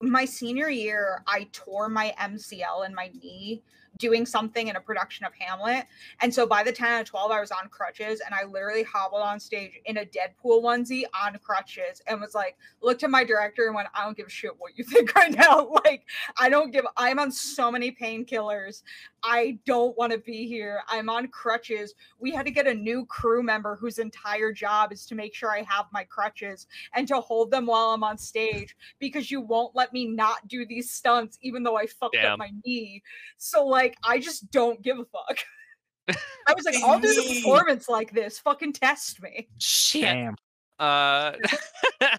my 0.00 0.24
senior 0.24 0.70
year, 0.70 1.22
I 1.28 1.46
tore 1.52 1.88
my 1.88 2.12
MCL 2.18 2.84
in 2.86 2.94
my 2.94 3.10
knee 3.22 3.62
doing 3.98 4.24
something 4.24 4.68
in 4.68 4.76
a 4.76 4.80
production 4.80 5.26
of 5.26 5.32
Hamlet. 5.38 5.86
And 6.20 6.32
so 6.32 6.46
by 6.46 6.62
the 6.62 6.72
10 6.72 6.86
out 6.86 7.00
of 7.02 7.06
12, 7.06 7.30
I 7.30 7.40
was 7.40 7.50
on 7.50 7.68
crutches 7.68 8.20
and 8.24 8.34
I 8.34 8.44
literally 8.44 8.84
hobbled 8.84 9.22
on 9.22 9.40
stage 9.40 9.72
in 9.84 9.98
a 9.98 10.04
Deadpool 10.04 10.62
onesie 10.62 11.04
on 11.20 11.38
crutches 11.42 12.00
and 12.06 12.20
was 12.20 12.34
like, 12.34 12.56
looked 12.80 13.02
at 13.02 13.10
my 13.10 13.24
director 13.24 13.66
and 13.66 13.74
went, 13.74 13.88
I 13.94 14.04
don't 14.04 14.16
give 14.16 14.26
a 14.26 14.30
shit 14.30 14.52
what 14.58 14.76
you 14.76 14.84
think 14.88 15.14
right 15.14 15.36
now. 15.36 15.68
Like, 15.84 16.04
I 16.38 16.48
don't 16.48 16.70
give, 16.70 16.84
I'm 16.96 17.18
on 17.18 17.30
so 17.30 17.70
many 17.70 17.92
painkillers. 17.92 18.82
I 19.22 19.58
don't 19.66 19.96
want 19.96 20.12
to 20.12 20.18
be 20.18 20.46
here. 20.46 20.80
I'm 20.88 21.08
on 21.08 21.28
crutches. 21.28 21.94
We 22.20 22.30
had 22.30 22.46
to 22.46 22.52
get 22.52 22.66
a 22.66 22.74
new 22.74 23.04
crew 23.06 23.42
member 23.42 23.76
whose 23.76 23.98
entire 23.98 24.52
job 24.52 24.92
is 24.92 25.06
to 25.06 25.14
make 25.14 25.34
sure 25.34 25.50
I 25.50 25.62
have 25.62 25.86
my 25.92 26.04
crutches 26.04 26.66
and 26.94 27.06
to 27.08 27.20
hold 27.20 27.50
them 27.50 27.66
while 27.66 27.90
I'm 27.90 28.04
on 28.04 28.18
stage 28.18 28.76
because 28.98 29.30
you 29.30 29.40
won't 29.40 29.74
let 29.74 29.92
me 29.92 30.06
not 30.06 30.46
do 30.48 30.66
these 30.66 30.90
stunts 30.90 31.38
even 31.42 31.62
though 31.62 31.76
I 31.76 31.86
fucked 31.86 32.14
Damn. 32.14 32.32
up 32.32 32.38
my 32.38 32.50
knee. 32.64 33.02
So 33.38 33.66
like 33.66 33.87
I 34.02 34.18
just 34.18 34.50
don't 34.50 34.82
give 34.82 34.98
a 34.98 35.04
fuck. 35.04 35.38
I 36.46 36.54
was 36.54 36.64
like, 36.64 36.76
I'll 36.82 36.98
do 36.98 37.12
the 37.12 37.40
performance 37.42 37.88
like 37.88 38.12
this. 38.12 38.38
Fucking 38.38 38.72
test 38.72 39.22
me. 39.22 39.48
Shit. 39.58 40.02
Damn. 40.02 40.36
Uh, 40.80 41.32
I 42.00 42.16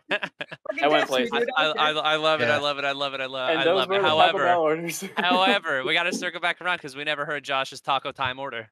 went 0.87 1.07
test 1.07 1.11
me, 1.11 1.29
places. 1.29 1.31
dude. 1.31 1.49
I, 1.55 1.71
I. 1.71 1.91
I 1.91 2.15
love 2.17 2.41
it. 2.41 2.49
I 2.49 2.57
love 2.57 2.77
it. 2.77 2.85
I 2.85 2.91
love 2.91 3.13
it. 3.13 3.21
I 3.21 3.25
love. 3.25 3.49
and 3.49 3.59
I 3.59 3.71
love 3.71 3.89
it. 3.89 4.01
the 4.01 4.07
Taco 4.07 4.37
Bell 4.37 4.67
However, 4.67 5.09
however, 5.17 5.83
we 5.85 5.93
got 5.93 6.03
to 6.03 6.13
circle 6.13 6.41
back 6.41 6.61
around 6.61 6.77
because 6.77 6.95
we 6.95 7.03
never 7.03 7.25
heard 7.25 7.43
Josh's 7.43 7.81
taco 7.81 8.11
time 8.11 8.39
order. 8.39 8.69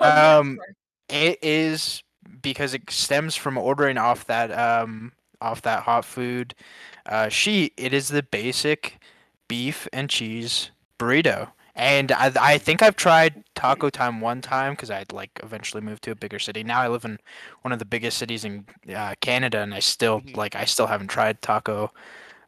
Oh, 0.00 0.40
um. 0.40 0.58
It 1.08 1.38
is 1.42 2.02
because 2.42 2.74
it 2.74 2.82
stems 2.90 3.34
from 3.34 3.56
ordering 3.56 3.96
off 3.96 4.26
that 4.26 4.50
um 4.50 5.12
off 5.40 5.62
that 5.62 5.84
hot 5.84 6.04
food 6.04 6.54
uh 7.06 7.28
sheet. 7.28 7.72
It 7.76 7.94
is 7.94 8.08
the 8.08 8.22
basic 8.22 8.98
beef 9.48 9.88
and 9.92 10.10
cheese 10.10 10.70
burrito. 10.98 11.50
And 11.78 12.12
I, 12.12 12.32
I 12.40 12.58
think 12.58 12.82
I've 12.82 12.96
tried 12.96 13.44
Taco 13.54 13.88
Time 13.90 14.20
one 14.20 14.42
time 14.42 14.74
because 14.74 14.90
I'd 14.90 15.12
like 15.12 15.30
eventually 15.42 15.80
moved 15.82 16.02
to 16.04 16.10
a 16.10 16.16
bigger 16.16 16.40
city. 16.40 16.64
Now 16.64 16.80
I 16.80 16.88
live 16.88 17.04
in 17.04 17.18
one 17.62 17.72
of 17.72 17.78
the 17.78 17.84
biggest 17.86 18.18
cities 18.18 18.44
in 18.44 18.66
uh, 18.94 19.14
Canada, 19.20 19.60
and 19.60 19.72
I 19.74 19.78
still 19.80 20.20
Mhm. 20.22 20.36
like 20.36 20.56
I 20.56 20.64
still 20.66 20.88
haven't 20.88 21.08
tried 21.08 21.40
Taco 21.42 21.92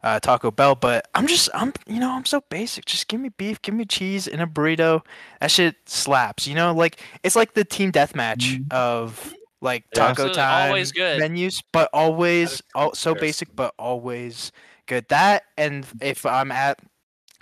uh, 0.03 0.19
Taco 0.19 0.51
Bell. 0.51 0.75
But 0.75 1.07
I'm 1.15 1.27
just 1.27 1.49
I'm 1.53 1.73
you 1.87 1.99
know 1.99 2.11
I'm 2.11 2.25
so 2.25 2.41
basic. 2.49 2.85
Just 2.85 3.07
give 3.07 3.21
me 3.21 3.29
beef, 3.29 3.61
give 3.61 3.75
me 3.75 3.85
cheese 3.85 4.27
in 4.27 4.41
a 4.41 4.47
burrito. 4.47 5.01
That 5.39 5.51
shit 5.51 5.75
slaps. 5.87 6.47
You 6.47 6.55
know, 6.55 6.73
like 6.73 7.01
it's 7.23 7.35
like 7.35 7.53
the 7.53 7.63
team 7.65 7.91
deathmatch 7.91 8.61
of 8.71 9.33
like 9.61 9.85
Taco 9.93 10.11
Absolutely, 10.11 10.41
Time 10.41 10.65
always 10.67 10.91
good. 10.91 11.19
menus, 11.19 11.61
but 11.71 11.89
always 11.93 12.61
all, 12.75 12.93
so 12.95 13.15
basic, 13.15 13.55
but 13.55 13.73
always 13.79 14.51
good. 14.87 15.07
That 15.09 15.43
and 15.57 15.85
if 16.01 16.25
I'm 16.25 16.51
at 16.51 16.79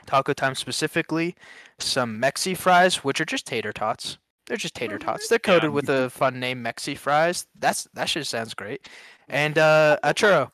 Taco 0.06 0.34
Time 0.34 0.56
specifically, 0.56 1.36
some 1.82 2.22
Mexi 2.22 2.56
fries, 2.56 3.04
which 3.04 3.20
are 3.22 3.26
just 3.26 3.46
tater 3.46 3.74
tots. 3.74 4.18
They're 4.48 4.58
just 4.58 4.76
tater 4.76 4.98
tots. 4.98 5.28
They're 5.28 5.38
coated 5.40 5.70
with 5.70 5.90
a 5.90 6.10
fun 6.10 6.40
name, 6.40 6.64
Mexi 6.64 6.98
fries. 6.98 7.46
That's 7.58 7.88
that 7.94 8.10
shit 8.10 8.26
sounds 8.26 8.54
great. 8.54 8.90
And 9.28 9.58
uh, 9.58 9.98
a 10.04 10.14
churro. 10.14 10.50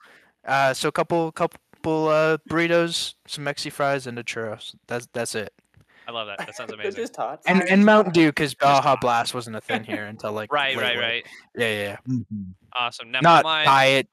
Uh, 0.45 0.73
so 0.73 0.89
a 0.89 0.91
couple 0.91 1.31
couple 1.31 2.09
uh, 2.09 2.38
burritos, 2.49 3.13
some 3.25 3.45
Mexi 3.45 3.71
fries, 3.71 4.05
and 4.05 4.19
a 4.19 4.23
churro. 4.23 4.59
That's 4.88 5.07
that's 5.13 5.33
it. 5.33 5.53
I 6.07 6.11
love 6.11 6.27
that. 6.27 6.39
That 6.45 6.55
sounds 6.55 6.67
They're 6.71 6.79
amazing. 6.79 7.01
just 7.01 7.13
tots. 7.13 7.45
And 7.47 7.61
and 7.69 7.85
Mountain. 7.91 8.13
Dew 8.13 8.27
because 8.27 8.53
Baja. 8.61 8.95
Blast 8.99 9.33
wasn't 9.33 9.55
a 9.55 9.61
thing 9.61 9.83
here 9.83 10.05
until 10.05 10.31
like 10.31 10.51
Right, 10.53 10.77
right, 10.77 10.97
right. 10.97 11.25
Yeah, 11.57 11.67
yeah. 11.71 11.79
yeah. 11.83 11.97
Mhm. 12.07 12.53
Awesome. 12.73 13.11
Now 13.11 13.19
Not 13.21 13.43
my 13.43 13.63
diet 13.65 14.07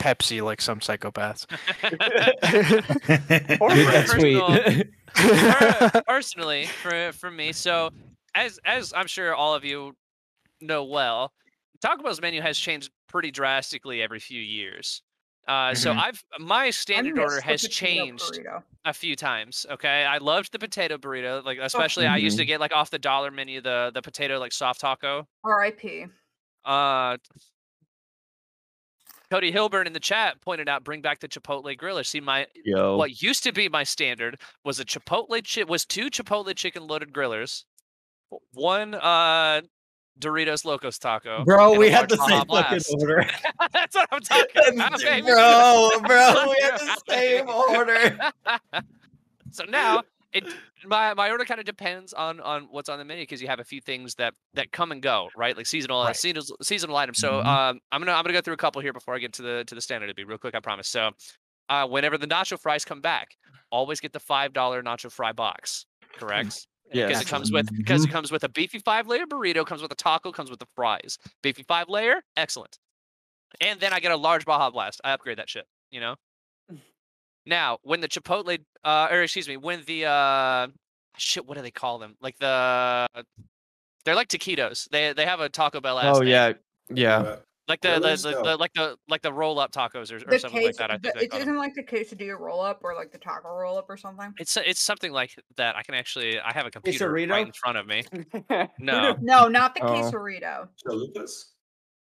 Pepsi 0.00 0.42
like 0.42 0.60
some 0.60 0.80
psychopaths. 0.80 1.46
That's 3.58 4.10
sweet. 4.12 4.88
Personally 6.06 6.66
for 6.66 7.12
for 7.12 7.30
me 7.30 7.52
so 7.52 7.90
as 8.34 8.58
as 8.64 8.92
i'm 8.94 9.06
sure 9.06 9.34
all 9.34 9.54
of 9.54 9.64
you 9.64 9.94
know 10.60 10.84
well 10.84 11.32
taco 11.80 12.02
bell's 12.02 12.20
menu 12.20 12.40
has 12.40 12.58
changed 12.58 12.90
pretty 13.08 13.30
drastically 13.30 14.02
every 14.02 14.20
few 14.20 14.40
years 14.40 15.02
uh, 15.48 15.74
so 15.74 15.92
Mhm. 15.92 15.98
i've 15.98 16.24
my 16.38 16.70
standard 16.70 17.18
order 17.18 17.40
has 17.40 17.62
changed 17.62 18.22
burrito. 18.34 18.62
a 18.84 18.92
few 18.92 19.16
times 19.16 19.66
okay 19.70 20.04
i 20.04 20.18
loved 20.18 20.52
the 20.52 20.58
potato 20.58 20.96
burrito 20.98 21.42
like 21.44 21.58
especially 21.60 22.06
i 22.06 22.16
used 22.18 22.38
to 22.38 22.44
get 22.44 22.60
like 22.60 22.72
off 22.72 22.90
the 22.90 22.98
dollar 22.98 23.30
menu 23.30 23.60
the 23.60 23.90
the 23.94 24.02
potato 24.02 24.38
like 24.38 24.52
soft 24.52 24.80
taco 24.80 25.26
R.I.P. 25.44 26.06
uh 26.64 27.16
cody 29.30 29.52
hilburn 29.52 29.86
in 29.86 29.92
the 29.92 30.00
chat 30.00 30.40
pointed 30.40 30.68
out 30.68 30.84
bring 30.84 31.00
back 31.02 31.20
the 31.20 31.28
chipotle 31.28 31.76
griller 31.76 32.04
see 32.04 32.20
my 32.20 32.46
Yo. 32.64 32.96
what 32.96 33.22
used 33.22 33.42
to 33.44 33.52
be 33.52 33.68
my 33.68 33.84
standard 33.84 34.40
was 34.64 34.80
a 34.80 34.84
chipotle 34.84 35.40
chi- 35.54 35.64
was 35.64 35.84
two 35.84 36.08
chipotle 36.10 36.54
chicken 36.54 36.86
loaded 36.86 37.12
grillers 37.12 37.64
one 38.52 38.94
uh 38.94 39.60
Doritos 40.18 40.64
Locos 40.64 40.98
Taco. 40.98 41.44
Bro, 41.44 41.74
we 41.78 41.90
had 41.90 42.08
the 42.08 42.16
same 42.16 42.46
fucking 42.48 42.80
order. 43.00 43.26
That's 43.72 43.94
what 43.94 44.08
I'm 44.12 44.20
talking 44.20 44.62
about, 44.80 45.00
baby. 45.00 45.22
bro, 45.26 45.90
bro, 46.06 46.48
we 46.50 46.56
had 46.62 46.78
the 46.80 47.00
same 47.08 47.48
order. 47.48 48.18
so 49.50 49.64
now 49.64 50.02
it 50.32 50.44
my 50.84 51.14
my 51.14 51.30
order 51.30 51.44
kind 51.44 51.58
of 51.58 51.66
depends 51.66 52.12
on 52.12 52.38
on 52.40 52.68
what's 52.70 52.88
on 52.88 52.98
the 52.98 53.04
menu 53.04 53.22
because 53.22 53.40
you 53.40 53.48
have 53.48 53.60
a 53.60 53.64
few 53.64 53.80
things 53.80 54.14
that 54.16 54.34
that 54.54 54.70
come 54.72 54.92
and 54.92 55.02
go 55.02 55.28
right 55.36 55.56
like 55.56 55.66
seasonal 55.66 56.00
uh, 56.00 56.06
Right. 56.06 56.16
seasonal 56.16 56.44
seasonal 56.62 56.96
items 56.96 57.18
so 57.18 57.32
Mhm. 57.42 57.46
um 57.46 57.80
i'm 57.90 58.00
gonna 58.00 58.12
i'm 58.12 58.22
gonna 58.22 58.34
go 58.34 58.40
through 58.42 58.54
a 58.54 58.58
couple 58.58 58.80
here 58.82 58.92
before 58.92 59.14
i 59.14 59.18
get 59.18 59.32
to 59.34 59.42
the 59.42 59.64
to 59.66 59.74
the 59.74 59.80
standard 59.80 60.06
to 60.08 60.14
be 60.14 60.24
real 60.24 60.38
quick 60.38 60.54
i 60.54 60.60
promise 60.60 60.86
so 60.86 61.10
uh 61.70 61.86
whenever 61.86 62.16
the 62.18 62.26
nacho 62.28 62.60
fries 62.60 62.84
come 62.84 63.00
back 63.00 63.36
always 63.72 63.98
get 64.00 64.12
the 64.12 64.20
five 64.20 64.52
dollar 64.52 64.82
nacho 64.82 65.10
fry 65.10 65.32
box 65.32 65.86
correct 66.18 66.66
because 66.90 67.10
Yes. 67.10 67.22
it 67.22 67.28
comes 67.28 67.52
with 67.52 67.74
because 67.76 68.02
Mm-hmm. 68.02 68.10
it 68.10 68.12
comes 68.12 68.32
with 68.32 68.44
a 68.44 68.48
beefy 68.48 68.78
five 68.78 69.06
layer 69.06 69.26
burrito 69.26 69.64
comes 69.66 69.82
with 69.82 69.92
a 69.92 69.96
taco 69.96 70.32
comes 70.32 70.50
with 70.50 70.58
the 70.58 70.66
fries 70.74 71.18
beefy 71.42 71.62
five 71.62 71.88
layer 71.88 72.22
excellent 72.36 72.78
and 73.60 73.80
then 73.80 73.92
i 73.92 74.00
get 74.00 74.12
a 74.12 74.16
large 74.16 74.44
baja 74.44 74.70
blast 74.70 75.00
i 75.04 75.12
upgrade 75.12 75.38
that 75.38 75.48
shit 75.48 75.66
you 75.90 76.00
know 76.00 76.14
now, 77.46 77.78
when 77.82 78.00
the 78.02 78.08
Chipotle, 78.08 78.58
uh, 78.84 79.08
or 79.10 79.22
excuse 79.22 79.48
me, 79.48 79.56
when 79.56 79.82
the 79.86 80.04
uh, 80.04 80.66
shit, 81.16 81.46
what 81.46 81.56
do 81.56 81.62
they 81.62 81.70
call 81.70 81.98
them? 81.98 82.14
Like 82.20 82.36
the, 82.38 83.06
they're 84.04 84.14
like 84.14 84.28
taquitos. 84.28 84.86
They 84.90 85.14
they 85.14 85.24
have 85.24 85.40
a 85.40 85.48
Taco 85.48 85.80
Bell. 85.80 85.98
Oh 86.02 86.20
yeah, 86.20 86.52
yeah. 86.92 87.36
Like 87.68 87.80
the, 87.82 87.94
the, 87.94 88.00
Really? 88.00 88.16
the, 88.16 88.30
No. 88.32 88.42
the 88.44 88.56
like 88.56 88.72
the 88.72 88.96
like 89.08 89.22
the 89.22 89.32
roll 89.32 89.58
up 89.58 89.72
tacos 89.72 90.10
or, 90.10 90.16
or 90.16 90.38
something 90.38 90.58
case, 90.60 90.66
like 90.66 90.76
that. 90.76 90.90
I 90.90 90.96
the- 90.96 91.10
think 91.10 91.18
they 91.18 91.24
it 91.26 91.30
call 91.30 91.38
them. 91.40 91.48
isn't 91.48 91.58
like 91.58 91.74
the 91.74 91.82
quesadilla 91.84 92.38
roll 92.38 92.60
up 92.62 92.80
or 92.82 92.94
like 92.94 93.12
the 93.12 93.18
taco 93.18 93.48
roll 93.54 93.76
up 93.76 93.86
or 93.90 93.96
something. 93.96 94.32
It's 94.38 94.56
it's 94.56 94.80
something 94.80 95.12
like 95.12 95.34
that. 95.56 95.76
I 95.76 95.82
can 95.82 95.94
actually 95.94 96.40
I 96.40 96.52
have 96.52 96.66
a 96.66 96.70
computer 96.70 97.10
right 97.12 97.28
in 97.46 97.52
front 97.52 97.76
of 97.78 97.86
me. 97.86 98.04
No, 98.78 99.16
No, 99.20 99.48
not 99.48 99.74
the 99.74 99.82
Oh. 99.82 99.92
quesarito. 99.92 100.68
chalupas? 100.86 101.30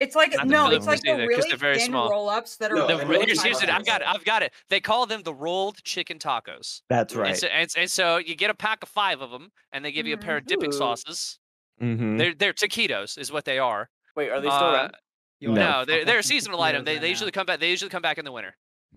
It's 0.01 0.17
like 0.17 0.35
Not 0.35 0.49
no, 0.49 0.65
Philly 0.65 0.77
it's 0.79 0.87
like 0.87 1.05
ones 1.07 1.21
the 1.21 1.27
really 1.29 1.57
very 1.57 1.79
thin 1.79 1.87
small. 1.87 2.11
roll 2.11 2.29
ups 2.29 2.57
that 2.57 2.73
are. 2.73 2.75
No, 2.75 2.89
the, 2.89 3.07
really 3.07 3.27
here's, 3.27 3.63
it. 3.63 3.69
I've 3.71 3.87
got 3.87 4.01
it. 4.01 4.09
I've 4.09 4.25
got 4.25 4.43
it. 4.43 4.53
They 4.69 4.81
call 4.81 5.07
them 5.07 5.23
the 5.23 5.33
rolled 5.33 5.81
chicken 5.85 6.19
tacos. 6.19 6.81
That's 6.89 7.13
And 7.13 7.23
right. 7.23 7.37
so, 7.37 7.47
and, 7.47 7.69
and 7.77 7.89
so 7.89 8.17
you 8.17 8.35
get 8.35 8.51
a 8.51 8.55
pack 8.55 8.83
of 8.83 8.89
five 8.89 9.21
of 9.21 9.31
them, 9.31 9.53
and 9.71 9.85
they 9.85 9.93
give 9.93 10.09
you 10.09 10.15
a 10.15 10.19
pair 10.19 10.39
of 10.39 10.47
dipping 10.47 10.71
Ooh. 10.71 10.77
sauces. 10.77 11.39
Mm-hmm. 11.81 12.17
They're 12.17 12.35
they're 12.35 12.53
taquitos, 12.53 13.17
is 13.17 13.31
what 13.31 13.45
they 13.45 13.61
are. 13.61 13.91
Wait, 14.17 14.31
are 14.31 14.41
they 14.41 14.49
still 14.49 14.61
Uh, 14.61 14.73
around? 14.75 14.97
Yo, 15.43 15.53
No. 15.53 15.71
No, 15.81 15.85
they're 15.85 16.05
they're 16.05 16.19
a 16.21 16.23
seasonal 16.23 16.63
item. 16.63 16.85
They 16.85 16.93
right 16.95 17.01
they 17.01 17.09
usually 17.09 17.33
come 17.33 17.47
back. 17.47 17.59
They 17.59 17.71
usually 17.71 17.91
come 17.91 18.03
back 18.03 18.19
in 18.19 18.25
the 18.25 18.31
winter. 18.33 18.55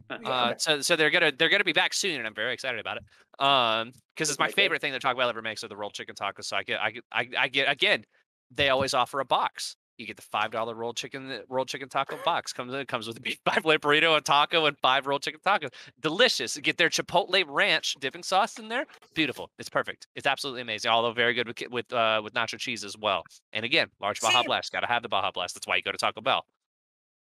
Uh, 0.10 0.16
Uh, 0.24 0.54
so 0.58 0.82
so 0.82 0.96
they're 0.96 1.10
gonna 1.10 1.32
they're 1.36 1.50
gonna 1.50 1.64
be 1.64 1.74
back 1.74 1.94
soon, 1.94 2.18
and 2.18 2.28
I'm 2.28 2.36
very 2.36 2.54
excited 2.54 2.80
about 2.80 2.98
it. 2.98 3.04
Um, 3.44 3.92
because 4.16 4.30
it's 4.30 4.38
my 4.40 4.50
favorite 4.50 4.80
thing 4.82 4.92
that 4.94 5.02
Taco 5.02 5.18
Bell 5.18 5.30
ever 5.30 5.42
makes 5.42 5.64
are 5.64 5.68
the 5.68 5.76
rolled 5.76 5.94
chicken 5.94 6.14
tacos. 6.14 6.46
So 6.46 6.56
I 6.56 6.64
get 6.64 6.80
I 6.80 6.92
get 6.92 7.04
I, 7.12 7.30
I 7.40 7.48
get 7.48 7.70
again. 7.70 8.04
They 8.52 8.70
always 8.70 8.94
offer 8.94 9.20
a 9.20 9.26
box. 9.26 9.76
You 9.98 10.06
get 10.06 10.18
the 10.18 10.22
five 10.24 10.52
dollar 10.52 10.76
rolled 10.76 10.98
chicken 10.98 11.42
rolled 11.50 11.68
chicken 11.70 11.88
taco 11.90 12.18
box. 12.26 12.52
Comes 12.52 12.74
in 12.74 12.86
comes 12.86 13.08
with 13.08 13.18
a 13.18 13.22
beef 13.22 13.40
five 13.46 13.64
layer 13.66 13.80
burrito, 13.80 14.18
a 14.18 14.22
taco, 14.22 14.66
and 14.66 14.78
five 14.80 15.08
rolled 15.08 15.24
chicken 15.24 15.40
tacos. 15.46 15.70
Delicious. 16.02 16.58
Get 16.58 16.78
their 16.78 16.90
chipotle 16.90 17.44
ranch 17.48 17.96
dipping 18.00 18.24
sauce 18.24 18.60
in 18.60 18.68
there. 18.68 18.86
Beautiful. 19.14 19.50
It's 19.58 19.70
perfect. 19.70 20.08
It's 20.16 20.28
absolutely 20.28 20.62
amazing. 20.62 20.92
Although 20.92 21.14
very 21.14 21.34
good 21.34 21.48
with 21.48 21.62
with 21.72 21.94
uh, 21.94 22.22
with 22.24 22.34
nacho 22.34 22.58
cheese 22.60 22.84
as 22.84 22.98
well. 22.98 23.24
And 23.54 23.64
again, 23.64 23.88
large 24.02 24.20
Baja 24.20 24.42
See- 24.42 24.48
Blast. 24.48 24.72
Got 24.72 24.82
to 24.82 24.88
have 24.88 25.02
the 25.04 25.10
Baja 25.10 25.32
Blast. 25.32 25.56
That's 25.56 25.68
why 25.68 25.78
you 25.78 25.82
go 25.82 25.92
to 25.92 25.98
Taco 25.98 26.22
Bell. 26.22 26.46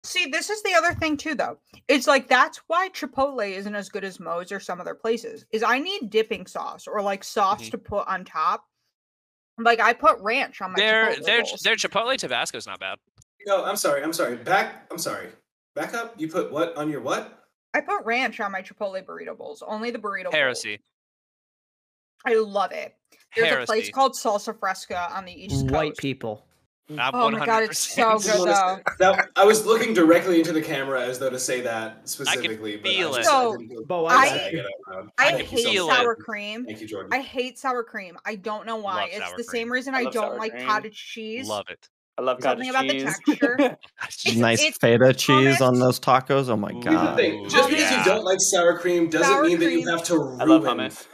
See, 0.04 0.26
this 0.26 0.50
is 0.50 0.62
the 0.62 0.72
other 0.74 0.94
thing 0.94 1.16
too, 1.16 1.34
though. 1.34 1.58
It's 1.88 2.06
like 2.06 2.28
that's 2.28 2.60
why 2.68 2.88
Chipotle 2.90 3.50
isn't 3.50 3.74
as 3.74 3.88
good 3.88 4.04
as 4.04 4.20
Moe's 4.20 4.52
or 4.52 4.60
some 4.60 4.80
other 4.80 4.94
places. 4.94 5.44
Is 5.50 5.62
I 5.64 5.78
need 5.80 6.10
dipping 6.10 6.46
sauce 6.46 6.86
or 6.86 7.02
like 7.02 7.24
sauce 7.24 7.64
Mhm. 7.64 7.70
to 7.72 7.78
put 7.78 8.06
on 8.06 8.24
top. 8.24 8.64
Like 9.58 9.80
I 9.80 9.92
put 9.92 10.18
ranch 10.20 10.60
on 10.60 10.72
my 10.72 10.76
Their 10.76 11.06
Chipotle 11.14 11.24
their 11.24 11.42
bowls. 11.42 11.60
their 11.62 11.76
Chipotle 11.76 12.16
Tabasco's 12.16 12.66
not 12.66 12.78
bad. 12.80 12.98
No, 13.46 13.64
I'm 13.64 13.76
sorry. 13.76 14.02
I'm 14.02 14.12
sorry. 14.12 14.36
Back. 14.36 14.86
I'm 14.90 14.98
sorry. 14.98 15.28
Back 15.74 15.94
up. 15.94 16.14
You 16.18 16.28
put 16.28 16.52
what 16.52 16.76
on 16.76 16.90
your 16.90 17.00
what? 17.00 17.44
I 17.74 17.80
put 17.80 18.04
ranch 18.04 18.40
on 18.40 18.52
my 18.52 18.62
Chipotle 18.62 19.04
burrito 19.04 19.36
bowls. 19.36 19.62
Only 19.66 19.90
the 19.90 19.98
burrito. 19.98 20.24
bowls. 20.24 20.34
Heresy. 20.34 20.80
I 22.26 22.34
love 22.34 22.72
it. 22.72 22.94
There's 23.36 23.64
a 23.64 23.66
place 23.66 23.90
called 23.90 24.14
Salsa 24.14 24.58
Fresca 24.58 25.14
on 25.14 25.24
the 25.26 25.32
East 25.32 25.62
Coast. 25.62 25.70
White 25.74 25.96
people. 25.96 26.44
Mm. 26.90 26.98
I'm 27.00 27.14
Oh 27.16 27.30
my 27.30 27.44
god, 27.44 27.64
it's 27.64 27.78
so 27.80 28.16
good 28.18 28.46
though. 28.48 28.78
Now, 29.00 29.18
I 29.34 29.44
was 29.44 29.66
looking 29.66 29.92
directly 29.92 30.38
into 30.38 30.52
the 30.52 30.62
camera 30.62 31.02
as 31.04 31.18
though 31.18 31.30
to 31.30 31.38
say 31.38 31.60
that 31.62 32.08
specifically, 32.08 32.76
but 32.76 32.90
feel 32.92 33.12
I 33.14 33.18
it. 33.18 33.20
I 33.20 33.22
So, 33.24 33.56
didn't 33.56 33.68
feel 33.70 33.84
But 33.84 34.02
like 34.02 34.16
why- 34.16 34.28
saying 34.28 34.56
it 34.58 34.66
out 34.66 34.94
loud. 34.96 35.10
I 35.18 35.26
I 35.26 35.30
Thank 35.32 35.48
hate 35.48 35.64
so 35.64 35.70
feel 35.72 35.86
much. 35.88 35.96
it. 35.98 36.02
sour 36.02 36.14
cream. 36.14 36.64
Thank 36.64 36.80
you, 36.80 36.86
Jordan. 36.86 37.12
I 37.12 37.20
hate 37.22 37.58
sour 37.58 37.82
cream. 37.82 38.16
I 38.24 38.36
don't 38.36 38.66
know 38.66 38.76
why. 38.76 39.00
Love 39.00 39.08
it's 39.12 39.18
sour 39.26 39.36
the 39.36 39.44
same 39.44 39.72
reason 39.72 39.94
I 39.96 40.02
I, 40.02 40.10
don't 40.10 40.38
like 40.38 40.52
cream. 40.52 40.66
cottage 40.66 40.96
cheese. 41.12 41.50
I 41.50 41.54
love 41.54 41.64
it. 41.70 41.88
I 42.18 42.22
love 42.22 42.38
Something 42.40 42.72
cottage 42.72 42.92
about 42.92 42.92
the 42.92 43.04
cheese. 43.04 43.18
texture. 43.26 43.78
It's 44.06 44.26
It's- 44.26 44.36
nice 44.36 44.62
it's 44.64 44.78
feta 44.78 45.12
cheese 45.12 45.60
on 45.60 45.80
those 45.80 45.98
tacos. 45.98 46.48
Oh 46.48 46.56
my 46.56 46.70
Ooh. 46.70 46.74
Here's 46.74 46.84
the 46.84 46.90
god. 46.92 47.16
thing: 47.16 47.44
just 47.48 47.56
oh, 47.56 47.68
because 47.68 47.82
yeah. 47.90 47.98
you 47.98 48.04
don't 48.04 48.24
like 48.24 48.38
sour 48.40 48.78
cream 48.78 49.10
doesn't 49.10 49.26
Sour 49.26 49.42
mean 49.44 49.58
that 49.58 49.72
you 49.72 49.88
have 49.88 50.04
to 50.04 50.18
ruin. 50.18 50.40
I 50.40 50.44
love 50.44 50.62
hummus. 50.62 51.04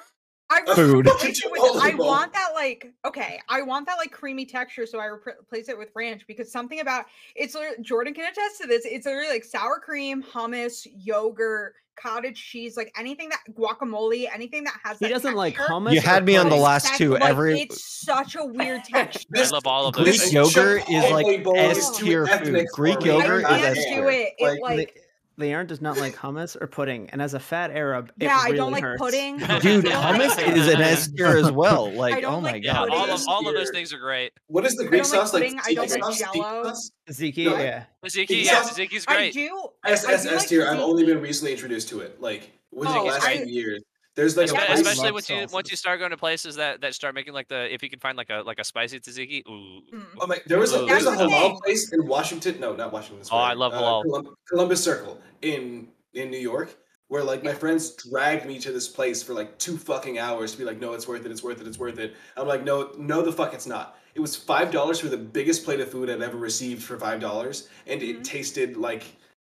I 0.53 0.73
a 0.73 0.75
Food. 0.75 1.07
with- 1.07 1.83
I 1.83 1.95
want 1.95 2.33
that 2.35 2.51
like 2.55 2.93
okay. 3.05 3.41
I 3.49 3.63
want 3.63 3.87
that 3.87 3.97
like 3.97 4.13
creamy 4.13 4.45
texture, 4.47 4.87
so 4.87 4.99
I 4.99 5.07
replace 5.07 5.69
it 5.69 5.79
with 5.79 5.89
ranch 5.95 6.27
because 6.27 6.51
something 6.53 6.81
about 6.81 7.07
it's 7.35 7.57
Jordan 7.81 8.15
can 8.15 8.25
attest 8.31 8.61
to 8.61 8.67
this. 8.67 8.85
It's 8.85 9.07
literally 9.07 9.29
like 9.29 9.45
sour 9.45 9.81
cream, 9.81 10.23
hummus, 10.23 10.87
yogurt, 10.97 11.75
cottage 11.97 12.43
cheese, 12.43 12.77
like 12.77 12.93
anything 12.99 13.29
that 13.31 13.41
guacamole, 13.55 14.29
anything 14.33 14.65
that 14.65 14.79
has. 14.85 14.99
He 14.99 15.07
that 15.07 15.13
doesn't 15.13 15.35
like 15.35 15.57
hummus. 15.57 15.93
You 15.93 16.01
had 16.01 16.25
me 16.25 16.37
on 16.37 16.49
the 16.49 16.57
last 16.57 16.85
That's, 16.85 16.99
two. 16.99 17.13
like, 17.13 17.23
Every 17.25 17.61
it's 17.61 17.85
such 18.05 18.37
a 18.37 18.45
weird 18.45 18.85
texture. 18.93 19.27
I 19.37 19.45
love 19.49 19.67
all 19.67 19.87
of 19.87 19.95
those 19.95 20.19
Greek 20.19 20.33
yogurt 20.33 20.83
is 20.91 21.11
like 21.11 21.27
Chipotle 21.27 21.45
bowl 21.45 21.57
S 21.57 21.79
is 21.79 21.97
too 21.97 22.05
tier 22.07 22.27
food. 22.27 22.67
Greek 22.73 23.05
yogurt 23.05 23.45
I 23.45 23.57
is 23.59 23.63
can't 23.65 23.79
S 23.79 23.85
tier. 23.85 24.09
it. 24.11 24.33
It 24.39 24.45
Like, 24.45 24.61
like 24.61 25.02
Leanne 25.39 25.67
does 25.67 25.81
not 25.81 25.97
like 25.99 26.15
hummus 26.15 26.61
or 26.61 26.67
pudding, 26.67 27.09
and 27.11 27.23
as 27.23 27.35
a 27.35 27.41
fat 27.41 27.71
Arab, 27.71 28.13
it 28.21 28.25
yeah, 28.25 28.37
I 28.39 28.45
really 28.47 28.57
don't 28.59 28.73
like 28.73 28.83
hurts. 28.83 29.01
pudding. 29.01 29.39
Dude, 29.39 29.47
I 29.89 30.17
don't 30.17 30.19
like 30.29 30.31
hummus 30.39 30.57
is 30.57 30.69
an 30.69 30.81
S 30.81 31.11
tier 31.11 31.27
as 31.39 31.51
well. 31.51 31.91
Like, 31.97 32.23
oh 32.25 32.41
my 32.41 32.53
like 32.53 32.65
Yeah, 32.65 32.75
god. 32.75 32.91
all 32.91 33.11
of 33.11 33.21
all 33.29 33.49
of 33.49 33.55
those 33.55 33.71
things 33.71 33.93
are 33.93 33.99
great. 33.99 34.33
What 34.49 34.67
is 34.67 34.77
the 34.77 34.85
Greek 34.85 35.05
sauce 35.05 35.33
like? 35.33 35.43
pudding, 35.45 35.61
I 35.65 35.75
don't 35.75 35.91
like 35.91 36.03
sauce? 36.03 36.21
Tzatziki 36.23 36.35
Jell-O. 36.35 36.63
sauce? 36.65 36.91
Ziki, 37.11 37.45
No. 37.47 37.57
yeah. 37.59 37.85
Tzatziki, 38.05 38.31
It's 38.31 38.51
yeah, 38.51 38.59
also- 38.59 38.75
Tzatziki's 38.83 39.05
I 39.09 39.15
great. 39.17 39.33
do. 39.35 39.69
S 39.87 40.05
I 40.05 40.13
S 40.13 40.23
do 40.25 40.29
S 40.31 40.37
like 40.41 40.49
tier. 40.49 40.67
I've 40.69 40.81
only 40.81 41.05
been 41.05 41.21
recently 41.21 41.53
introduced 41.53 41.89
to 41.91 42.01
it, 42.01 42.21
like 42.21 42.51
within 42.71 42.95
Oh, 42.97 43.05
the 43.05 43.11
last 43.11 43.25
I- 43.27 43.37
few 43.39 43.47
years. 43.47 43.83
There's 44.15 44.37
like 44.37 44.49
Espe- 44.49 44.59
a 44.59 44.71
I 44.71 44.75
especially 44.75 45.13
once 45.13 45.31
you 45.31 45.47
once 45.53 45.71
you 45.71 45.77
start 45.77 45.99
going 45.99 46.11
to 46.11 46.17
places 46.19 46.57
that 46.57 46.83
that 46.83 46.95
start 46.95 47.15
making 47.15 47.33
like 47.33 47.49
the 47.49 47.73
if 47.73 47.83
you 47.83 47.89
can 47.89 47.99
find 47.99 48.17
like 48.19 48.29
a 48.29 48.43
like 48.43 48.59
a 48.59 48.65
spicy 48.65 49.01
tzatziki. 49.01 49.47
Ooh. 49.49 49.81
Mm. 49.95 50.05
Oh 50.21 50.27
my! 50.27 50.39
There 50.47 50.59
was 50.59 50.75
a 50.75 50.85
there's 50.85 51.07
a 51.07 51.11
That's 51.11 51.23
halal 51.23 51.59
place 51.61 51.93
in 51.93 52.07
Washington. 52.07 52.61
No, 52.61 52.75
not 52.75 52.93
Washington. 52.93 53.27
Oh, 53.33 53.39
I 53.39 53.55
love 53.55 53.73
uh, 53.73 53.81
halal. 53.81 54.03
Colum- 54.03 54.35
Columbus 54.49 54.85
Circle 54.85 55.19
in 55.41 55.89
in 56.13 56.31
New 56.31 56.39
York, 56.39 56.77
where 57.09 57.25
like 57.25 57.43
my 57.43 57.55
friends 57.55 57.97
dragged 58.11 58.45
me 58.45 58.59
to 58.59 58.71
this 58.71 58.87
place 58.87 59.23
for 59.23 59.33
like 59.33 59.59
two 59.59 59.79
fucking 59.79 60.19
hours 60.19 60.53
to 60.53 60.59
be 60.59 60.65
like, 60.65 60.79
no, 60.79 60.93
it's 60.93 61.09
worth 61.09 61.25
it, 61.25 61.31
it's 61.31 61.43
worth 61.43 61.61
it, 61.63 61.67
it's 61.67 61.79
worth 61.79 61.99
it. 61.99 62.15
I'm 62.37 62.47
like, 62.47 62.65
no, 62.65 62.93
no, 62.99 63.23
the 63.23 63.33
fuck, 63.33 63.55
it's 63.55 63.67
not. 63.67 63.99
It 64.15 64.21
was 64.21 64.37
five 64.37 64.71
dollars 64.71 65.01
for 65.01 65.09
the 65.09 65.17
biggest 65.17 65.65
plate 65.65 65.81
of 65.81 65.91
food 65.91 66.11
I'd 66.11 66.21
ever 66.21 66.37
received 66.37 66.83
for 66.83 66.99
five 66.99 67.19
dollars, 67.19 67.69
and 67.87 68.03
it 68.03 68.25
tasted 68.25 68.77
like 68.77 69.05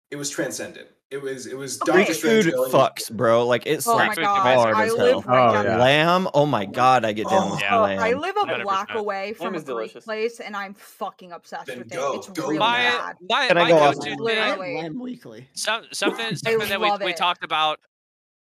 it 0.10 0.16
was 0.16 0.32
transcendent. 0.32 0.88
It 1.16 1.22
was 1.22 1.48
it 1.48 1.58
was 1.58 1.78
Doctor 1.78 1.94
Greek 1.94 2.14
Strange. 2.14 2.44
food 2.46 2.54
fucks, 2.72 3.10
bro. 3.10 3.48
Like 3.48 3.66
it 3.66 3.82
Oh 3.88 3.96
my 3.98 4.06
slaps 4.06 4.16
food 4.16 4.24
god, 4.24 4.58
hard 4.58 4.76
I 4.76 4.86
as 4.86 4.96
hell. 4.96 5.22
right 5.22 5.56
Oh, 5.58 5.64
yeah. 5.64 5.78
Lamb, 5.78 6.28
oh 6.34 6.46
my 6.46 6.66
god, 6.66 7.06
I 7.06 7.14
get 7.14 7.30
down 7.30 7.48
oh, 7.48 7.52
with 7.52 7.62
Yeah. 7.62 7.78
Oh, 7.80 7.84
lamb. 7.84 8.00
I 8.00 8.12
live 8.14 8.36
a 8.36 8.42
100%. 8.46 8.64
block 8.64 8.90
away 8.96 9.32
from 9.34 9.54
a 9.54 9.58
is 9.58 9.64
Greek 9.64 9.94
place, 10.04 10.42
and 10.42 10.58
I'm 10.58 10.74
fucking 10.74 11.32
obsessed 11.32 11.68
Then 11.68 11.80
with 11.80 11.90
go, 11.90 12.14
it. 12.14 12.18
It's 12.18 12.30
go 12.30 12.44
really 12.48 12.58
My 12.58 12.78
bad. 12.80 13.16
my, 13.30 13.48
Can 13.48 13.58
I 13.58 13.64
my 13.64 13.70
go 13.70 13.78
off- 13.78 13.96
go-to 13.96 14.10
thing, 14.10 14.20
Literally. 14.20 14.76
Lamb 14.76 15.00
weekly. 15.00 15.48
some, 15.54 15.84
something 15.94 16.36
something 16.36 16.68
that 16.68 16.82
we, 16.82 16.90
love 16.90 17.02
we 17.02 17.14
talked 17.14 17.44
about 17.46 17.80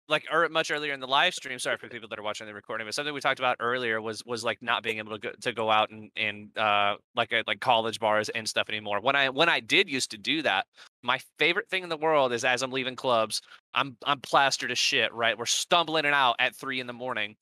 like 0.09 0.25
er, 0.33 0.47
much 0.49 0.71
earlier 0.71 0.93
in 0.93 0.99
the 0.99 1.07
live 1.07 1.33
stream. 1.33 1.57
Sorry 1.59 1.77
for 1.77 1.87
people 1.89 2.09
that 2.09 2.19
are 2.19 2.23
watching 2.23 2.47
the 2.47 2.53
recording, 2.53 2.85
but 2.87 2.93
something 2.93 3.13
we 3.13 3.21
talked 3.21 3.39
about 3.39 3.57
earlier 3.59 4.01
was 4.01 4.23
was 4.25 4.43
like 4.43 4.61
not 4.61 4.83
being 4.83 4.97
able 4.97 5.11
to 5.13 5.19
go 5.19 5.31
to 5.41 5.53
go 5.53 5.69
out 5.71 5.89
and 5.91 6.11
and 6.15 6.57
uh 6.57 6.95
like 7.15 7.33
like 7.47 7.59
college 7.59 7.99
bars 7.99 8.29
and 8.29 8.47
stuff 8.47 8.69
anymore. 8.69 8.99
When 9.01 9.15
I 9.15 9.29
when 9.29 9.49
I 9.49 9.59
did 9.59 9.89
used 9.89 10.11
to 10.11 10.17
do 10.17 10.41
that, 10.43 10.65
my 11.01 11.19
favorite 11.39 11.69
thing 11.69 11.83
in 11.83 11.89
the 11.89 11.97
world 11.97 12.33
is 12.33 12.43
as 12.43 12.61
I'm 12.61 12.71
leaving 12.71 12.95
clubs, 12.95 13.41
I'm 13.73 13.97
I'm 14.05 14.21
plastered 14.21 14.71
as 14.71 14.79
shit. 14.79 15.13
Right, 15.13 15.37
we're 15.37 15.45
stumbling 15.45 16.05
it 16.05 16.13
out 16.13 16.35
at 16.39 16.55
three 16.55 16.79
in 16.79 16.87
the 16.87 16.93
morning. 16.93 17.35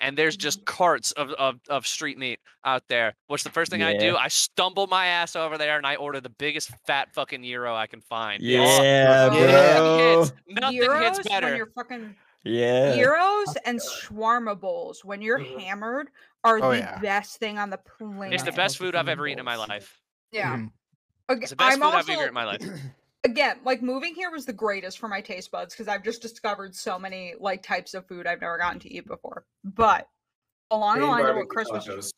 And 0.00 0.16
there's 0.16 0.36
just 0.36 0.64
carts 0.66 1.12
of, 1.12 1.30
of, 1.32 1.58
of 1.68 1.86
street 1.86 2.18
meat 2.18 2.38
out 2.64 2.82
there. 2.88 3.14
What's 3.28 3.44
the 3.44 3.50
first 3.50 3.70
thing 3.70 3.82
I 3.82 3.96
do? 3.96 4.14
I 4.16 4.28
stumble 4.28 4.86
my 4.86 5.06
ass 5.06 5.34
over 5.36 5.56
there 5.56 5.78
and 5.78 5.86
I 5.86 5.96
order 5.96 6.20
the 6.20 6.28
biggest 6.28 6.70
fat 6.86 7.14
fucking 7.14 7.42
gyro 7.42 7.74
I 7.74 7.86
can 7.86 8.00
find. 8.02 8.42
Yeah, 8.42 8.82
Yeah. 8.82 9.28
Nothing 9.28 9.38
bro. 9.42 9.98
hits, 9.98 10.32
nothing 10.48 10.82
hits 10.82 11.18
Gyros 11.28 11.42
when 11.42 11.56
you're 11.56 11.70
fucking 11.74 12.14
Yeah. 12.44 12.94
gyros 12.94 13.56
and 13.64 13.80
shawarma 13.80 14.58
bowls 14.60 15.04
when 15.04 15.22
you're 15.22 15.40
Mhm. 15.40 15.60
hammered 15.60 16.08
are 16.44 16.60
Oh, 16.62 16.70
the 16.72 16.78
yeah. 16.78 16.98
best 16.98 17.38
thing 17.38 17.58
on 17.58 17.70
the 17.70 17.78
planet. 17.78 18.34
It's 18.34 18.42
the 18.42 18.52
best 18.52 18.76
food 18.78 18.94
I've 18.94 19.08
ever 19.08 19.26
eaten 19.26 19.38
in 19.38 19.44
my 19.46 19.56
life. 19.56 20.00
Yeah. 20.30 20.56
Mhm. 20.56 20.70
Okay, 21.30 21.40
It's 21.40 21.50
the 21.50 21.56
best 21.56 21.72
I'm 21.72 21.80
food 21.80 21.94
I've 21.94 22.08
ever 22.08 22.12
eaten 22.12 22.28
in 22.28 22.34
my 22.34 22.44
life. 22.44 22.60
again 23.26 23.58
like 23.64 23.82
moving 23.82 24.14
here 24.14 24.30
was 24.30 24.46
the 24.46 24.52
greatest 24.52 24.98
for 24.98 25.08
my 25.08 25.20
taste 25.20 25.50
buds 25.50 25.74
because 25.74 25.88
I've 25.88 26.02
just 26.02 26.22
discovered 26.22 26.74
so 26.74 26.98
many 26.98 27.34
like 27.38 27.62
types 27.62 27.94
of 27.94 28.06
food 28.06 28.26
I've 28.26 28.40
never 28.40 28.56
gotten 28.56 28.78
to 28.80 28.92
eat 28.92 29.06
before. 29.06 29.44
But 29.64 30.08
along 30.70 31.00
the 31.00 31.06
Pain 31.06 31.10
lines 31.10 31.28
of 31.28 31.36
what 31.36 31.48
barbecue 31.48 31.72
Chris 31.72 31.96
was 31.96 32.12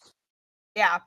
yeah. 0.76 0.98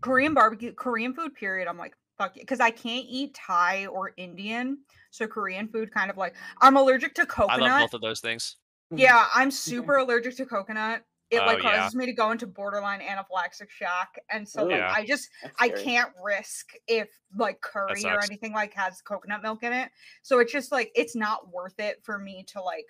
Korean 0.00 0.34
barbecue, 0.34 0.72
Korean 0.72 1.12
food, 1.12 1.34
period. 1.34 1.66
I'm 1.66 1.78
like, 1.78 1.94
fuck 2.18 2.36
it. 2.36 2.40
Because 2.40 2.60
I 2.60 2.70
can't 2.70 3.06
eat 3.08 3.34
Thai 3.34 3.86
or 3.86 4.12
Indian. 4.16 4.78
So 5.10 5.26
Korean 5.26 5.66
food 5.68 5.92
kind 5.92 6.10
of 6.10 6.16
like 6.16 6.34
I'm 6.60 6.76
allergic 6.76 7.14
to 7.14 7.22
I 7.22 7.24
coconut. 7.24 7.60
love 7.60 7.80
both 7.80 7.94
of 7.94 8.00
those 8.02 8.20
things. 8.20 8.56
Yeah, 8.94 9.26
I'm 9.34 9.50
super 9.50 9.96
allergic 9.96 10.36
to 10.36 10.46
coconut. 10.46 11.02
It 11.30 11.40
like 11.40 11.58
Oh, 11.58 11.68
yeah. 11.68 11.76
causes 11.80 11.94
me 11.94 12.06
to 12.06 12.12
go 12.12 12.30
into 12.30 12.46
borderline 12.46 13.00
anaphylactic 13.00 13.68
shock. 13.70 14.16
And 14.30 14.48
so 14.48 14.62
oh, 14.62 14.66
like 14.66 14.78
Yeah. 14.78 14.92
I 14.94 15.04
just 15.04 15.28
I 15.58 15.68
can't 15.68 16.10
risk 16.22 16.72
if 16.86 17.08
like 17.36 17.60
curry 17.60 18.04
or 18.04 18.22
anything 18.24 18.52
like 18.52 18.72
has 18.74 19.02
coconut 19.02 19.42
milk 19.42 19.62
in 19.62 19.72
it. 19.72 19.90
So 20.22 20.38
it's 20.38 20.52
just 20.52 20.72
like 20.72 20.90
it's 20.94 21.14
not 21.14 21.52
worth 21.52 21.78
it 21.78 22.02
for 22.02 22.18
me 22.18 22.44
to 22.48 22.62
like 22.62 22.86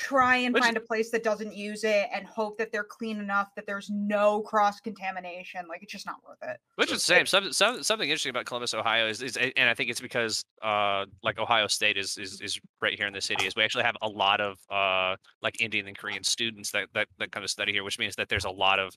try 0.00 0.36
and 0.36 0.54
Which- 0.54 0.62
find 0.62 0.76
a 0.76 0.80
place 0.80 1.10
that 1.10 1.22
doesn't 1.22 1.54
use 1.54 1.84
it 1.84 2.08
and 2.12 2.26
hope 2.26 2.56
that 2.58 2.72
they're 2.72 2.84
clean 2.84 3.20
enough 3.20 3.48
that 3.54 3.66
there's 3.66 3.90
no 3.90 4.40
cross 4.40 4.80
contamination. 4.80 5.66
Like 5.68 5.82
it's 5.82 5.92
just 5.92 6.06
not 6.06 6.16
worth 6.26 6.38
it. 6.42 6.58
Which 6.76 6.90
is 6.90 6.98
the 6.98 7.14
same. 7.14 7.26
Some, 7.26 7.52
some, 7.52 7.82
something 7.82 8.08
interesting 8.08 8.30
about 8.30 8.46
Columbus, 8.46 8.72
Ohio 8.72 9.06
is, 9.08 9.22
is, 9.22 9.36
and 9.36 9.68
I 9.68 9.74
think 9.74 9.90
it's 9.90 10.00
because 10.00 10.42
uh, 10.62 11.04
like 11.22 11.38
Ohio 11.38 11.66
State 11.66 11.98
is, 11.98 12.16
is 12.16 12.40
is 12.40 12.58
right 12.80 12.96
here 12.96 13.06
in 13.06 13.12
the 13.12 13.20
city. 13.20 13.46
Is 13.46 13.54
we 13.54 13.62
actually 13.62 13.84
have 13.84 13.96
a 14.00 14.08
lot 14.08 14.40
of 14.40 14.58
uh, 14.70 15.16
like 15.42 15.60
Indian 15.60 15.86
and 15.86 15.96
Korean 15.96 16.24
students 16.24 16.70
that, 16.72 16.88
that 16.94 17.08
that 17.18 17.30
kind 17.32 17.44
of 17.44 17.50
study 17.50 17.72
here, 17.72 17.84
which 17.84 17.98
means 17.98 18.16
that 18.16 18.28
there's 18.28 18.46
a 18.46 18.50
lot 18.50 18.78
of 18.78 18.94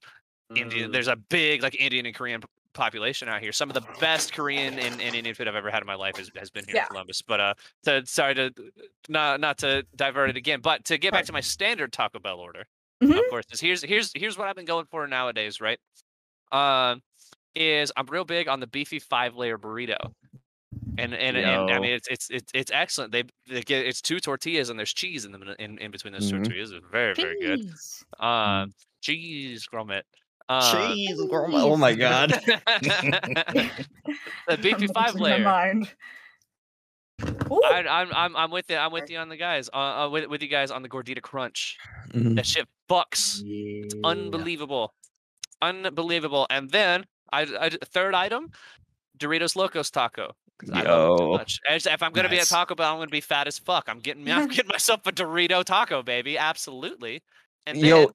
Indian. 0.56 0.90
Mm. 0.90 0.94
There's 0.94 1.10
a 1.10 1.16
big 1.16 1.64
like 1.64 1.76
Indian 1.80 2.06
and 2.06 2.16
Korean 2.16 2.42
p- 2.42 2.48
population 2.74 3.30
out 3.30 3.42
here. 3.42 3.52
Some 3.52 3.70
of 3.70 3.74
the 3.74 3.84
best 4.00 4.34
Korean 4.34 4.80
and, 4.80 5.02
and 5.02 5.16
Indian 5.16 5.36
food 5.36 5.48
I've 5.48 5.56
ever 5.56 5.72
had 5.72 5.82
in 5.82 5.88
my 5.88 5.96
life 5.96 6.18
has, 6.18 6.30
has 6.36 6.50
been 6.50 6.66
here 6.66 6.76
Yeah. 6.76 6.82
in 6.84 6.88
Columbus. 6.88 7.22
But 7.22 7.40
uh, 7.40 7.54
to 7.86 8.06
sorry 8.06 8.36
to 8.36 8.52
not 9.10 9.40
not 9.40 9.58
to 9.60 9.84
divert 9.96 10.30
it 10.32 10.38
again, 10.38 10.60
but 10.62 10.84
to 10.86 10.98
get 10.98 11.14
back 11.14 11.26
to 11.26 11.34
my 11.34 11.42
standard 11.42 11.92
Taco 11.94 12.20
Bell 12.20 12.40
order 12.40 12.66
Mhm. 13.02 13.18
of 13.20 13.24
course 13.30 13.46
is 13.52 13.60
here's 13.60 13.84
here's 13.84 14.12
here's 14.16 14.38
what 14.38 14.48
I've 14.48 14.56
been 14.56 14.66
going 14.66 14.86
for 14.86 15.06
nowadays, 15.08 15.60
right? 15.60 15.80
Um, 16.52 17.02
is 17.56 17.92
I'm 17.98 18.06
real 18.08 18.26
big 18.26 18.48
on 18.48 18.60
the 18.60 18.68
beefy 18.68 19.00
five 19.00 19.36
layer 19.36 19.58
burrito, 19.58 19.98
and 20.98 21.14
and, 21.14 21.38
and 21.38 21.70
I 21.72 21.80
mean 21.80 21.92
it's 21.92 22.08
it's 22.08 22.30
it's 22.30 22.52
it's 22.54 22.72
excellent. 22.72 23.12
They, 23.12 23.24
they 23.48 23.62
get 23.62 23.86
it's 23.86 24.02
two 24.02 24.20
tortillas 24.20 24.70
and 24.70 24.80
there's 24.80 24.94
cheese 24.94 25.26
in 25.26 25.32
them 25.32 25.44
in, 25.60 25.78
in 25.80 25.92
between 25.92 26.14
those 26.14 26.32
Mhm. 26.32 26.44
tortillas. 26.46 26.72
It's 26.72 26.86
very 26.92 27.14
very 27.14 27.40
good. 27.40 27.60
Jeez. 27.62 28.24
Um, 28.24 28.74
cheese 29.02 29.68
grommet. 29.72 30.04
Uh, 30.50 30.94
Cheese, 30.94 31.20
grandma. 31.30 31.64
Oh 31.64 31.78
my 31.78 31.94
god. 32.06 32.32
the 34.48 34.58
beefy 34.62 34.86
I'm 34.88 34.94
five 34.94 35.14
losing 35.16 35.24
layer. 35.24 35.40
mind. 35.44 35.90
Ooh, 37.52 37.62
I, 37.64 37.84
I'm 37.88 38.10
I'm 38.14 38.36
I'm 38.36 38.52
with 38.52 38.70
you. 38.70 38.76
I'm 38.78 38.92
with 38.92 39.10
you 39.10 39.18
on 39.18 39.30
the 39.30 39.38
guys. 39.38 39.70
Uh, 39.74 39.78
uh 40.06 40.10
with 40.10 40.28
with 40.28 40.42
you 40.42 40.48
guys 40.50 40.72
on 40.72 40.82
the 40.82 40.90
gordita 40.90 41.22
crunch. 41.22 41.78
Mhm. 42.14 42.36
That 42.36 42.46
shit 42.46 42.68
fucks. 42.90 43.42
It's 43.46 43.96
unbelievable, 44.04 44.94
unbelievable. 45.62 46.48
And 46.50 46.70
then 46.70 47.06
I, 47.32 47.42
I 47.60 47.70
third 47.86 48.14
item, 48.16 48.52
Doritos 49.18 49.56
Locos 49.56 49.90
Taco. 49.92 50.34
'cause 50.60 50.70
I 50.72 50.84
love 50.84 51.14
it 51.14 51.18
too 51.18 51.24
Yo. 51.24 51.32
much. 51.32 51.60
If 51.70 52.04
I'm 52.04 52.12
gonna 52.12 52.30
be 52.30 52.40
at 52.40 52.48
Taco 52.48 52.76
Bell, 52.76 52.92
I'm 52.94 52.98
gonna 53.00 53.10
be 53.10 53.22
fat 53.22 53.48
as 53.48 53.58
fuck. 53.58 53.86
I'm 53.88 54.00
getting 54.00 54.30
I'm 54.30 54.48
getting 54.50 54.68
myself 54.70 55.06
a 55.08 55.12
Dorito 55.12 55.64
taco, 55.64 56.04
baby. 56.04 56.38
Absolutely. 56.38 57.22
And 57.66 57.78
then 57.78 57.86
Yo, 57.86 58.12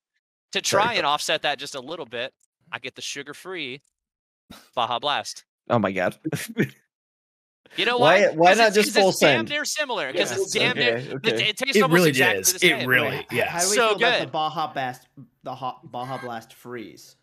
to 0.53 0.61
try 0.61 0.95
and 0.95 1.05
offset 1.07 1.43
that 1.43 1.59
just 1.59 1.75
a 1.75 1.81
little 1.81 2.07
bit, 2.07 2.33
I 2.73 2.79
get 2.79 2.95
the 2.95 3.03
sugar-free 3.03 3.81
Baja 4.75 4.99
Blast. 4.99 5.45
Oh 5.71 5.79
my 5.79 5.93
god. 5.93 6.17
You 7.77 7.85
know 7.85 7.99
Why- 7.99 8.29
why? 8.29 8.35
why 8.35 8.49
'Cause 8.53 8.59
not 8.59 8.65
just 8.73 8.75
just 8.75 8.97
'cause 8.97 9.09
it's 9.11 9.21
full 9.21 9.29
damn 9.29 9.39
send? 9.41 9.49
near 9.51 9.65
similar. 9.67 10.11
Because 10.11 10.31
Yeah, 10.31 10.37
it's 10.39 10.53
damn 10.53 10.75
send. 10.75 10.79
near. 10.79 10.97
Okay, 10.97 11.29
It, 11.29 11.35
okay. 11.35 11.49
it 11.51 11.57
tastes 11.59 11.77
It 11.77 11.83
almost 11.83 11.95
really 11.99 12.09
exactly 12.09 12.41
is. 12.41 12.53
the 12.55 12.57
It 12.67 12.79
same. 12.81 12.89
really, 12.89 13.09
Wait, 13.09 13.19
h- 13.21 13.27
yes. 13.31 13.49
How 13.51 13.59
do 13.61 13.69
we 13.71 13.77
So 13.77 13.89
feel 13.89 13.97
about 13.99 14.19
the 14.21 14.25
good. 14.25 14.33
Baja 14.33 14.73
Blast, 14.73 15.07
the 15.43 15.55
hot 15.55 15.93
Baja 15.93 16.17
Blast 16.17 16.55
freeze? 16.55 17.17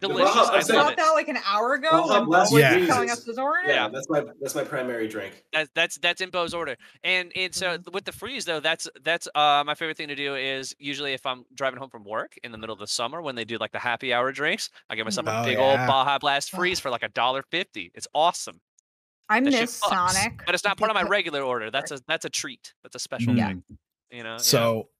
Delicious. 0.00 0.34
Baja- 0.34 0.50
I 0.52 0.56
I'm 0.56 0.62
saying- 0.62 0.76
love 0.78 0.86
bought 0.86 0.92
it. 0.92 0.96
that 0.98 1.10
like 1.12 1.28
an 1.28 1.38
hour 1.46 1.74
ago 1.74 1.90
Baja 1.90 2.18
when 2.20 2.24
Blast 2.26 2.52
Yeah. 2.54 2.86
telling 2.86 3.10
us 3.10 3.24
his 3.24 3.38
order. 3.38 3.68
Yeah, 3.68 3.88
that's 3.88 4.08
my 4.08 4.24
that's 4.40 4.54
my 4.54 4.64
primary 4.64 5.08
drink. 5.08 5.44
That's 5.52 5.70
that's 5.74 5.98
that's 5.98 6.20
in 6.20 6.30
Bo's 6.30 6.54
order. 6.54 6.76
And 7.02 7.32
and 7.36 7.54
so 7.54 7.78
Mhm. 7.78 7.92
with 7.92 8.04
the 8.04 8.12
freeze 8.12 8.44
though, 8.44 8.60
that's 8.60 8.88
that's 9.02 9.26
uh 9.34 9.62
my 9.66 9.74
favorite 9.74 9.96
thing 9.96 10.08
to 10.08 10.14
do 10.16 10.34
is 10.36 10.74
usually 10.78 11.12
if 11.12 11.24
I'm 11.26 11.44
driving 11.54 11.78
home 11.78 11.90
from 11.90 12.04
work 12.04 12.34
in 12.44 12.52
the 12.52 12.58
middle 12.58 12.72
of 12.74 12.78
the 12.80 12.86
summer 12.86 13.20
when 13.22 13.34
they 13.34 13.44
do 13.44 13.56
like 13.58 13.72
the 13.72 13.78
happy 13.78 14.12
hour 14.12 14.32
drinks, 14.32 14.70
I 14.90 14.94
get 14.96 15.04
myself 15.04 15.26
a 15.26 15.40
Oh, 15.40 15.44
big 15.44 15.58
old. 15.58 15.76
Baja 15.76 16.18
Blast 16.18 16.50
freeze 16.50 16.80
for 16.80 16.90
like 16.90 17.02
a 17.02 17.08
dollar 17.08 17.42
fifty. 17.50 17.90
It's 17.94 18.08
awesome. 18.14 18.60
I 19.28 19.40
That 19.40 19.50
miss 19.52 19.74
Sonic, 19.76 20.42
but 20.44 20.54
it's 20.54 20.64
not 20.64 20.76
part 20.76 20.90
of 20.90 20.94
my 20.94 21.02
regular 21.02 21.40
order. 21.40 21.70
That's 21.70 21.90
a 21.90 22.00
that's 22.06 22.24
a 22.26 22.30
treat. 22.30 22.74
That's 22.82 22.94
a 22.94 22.98
special. 22.98 23.34
Yeah. 23.34 23.48
thing, 23.48 23.64
You 24.10 24.22
know. 24.22 24.32
yeah. 24.32 24.36
So 24.36 24.90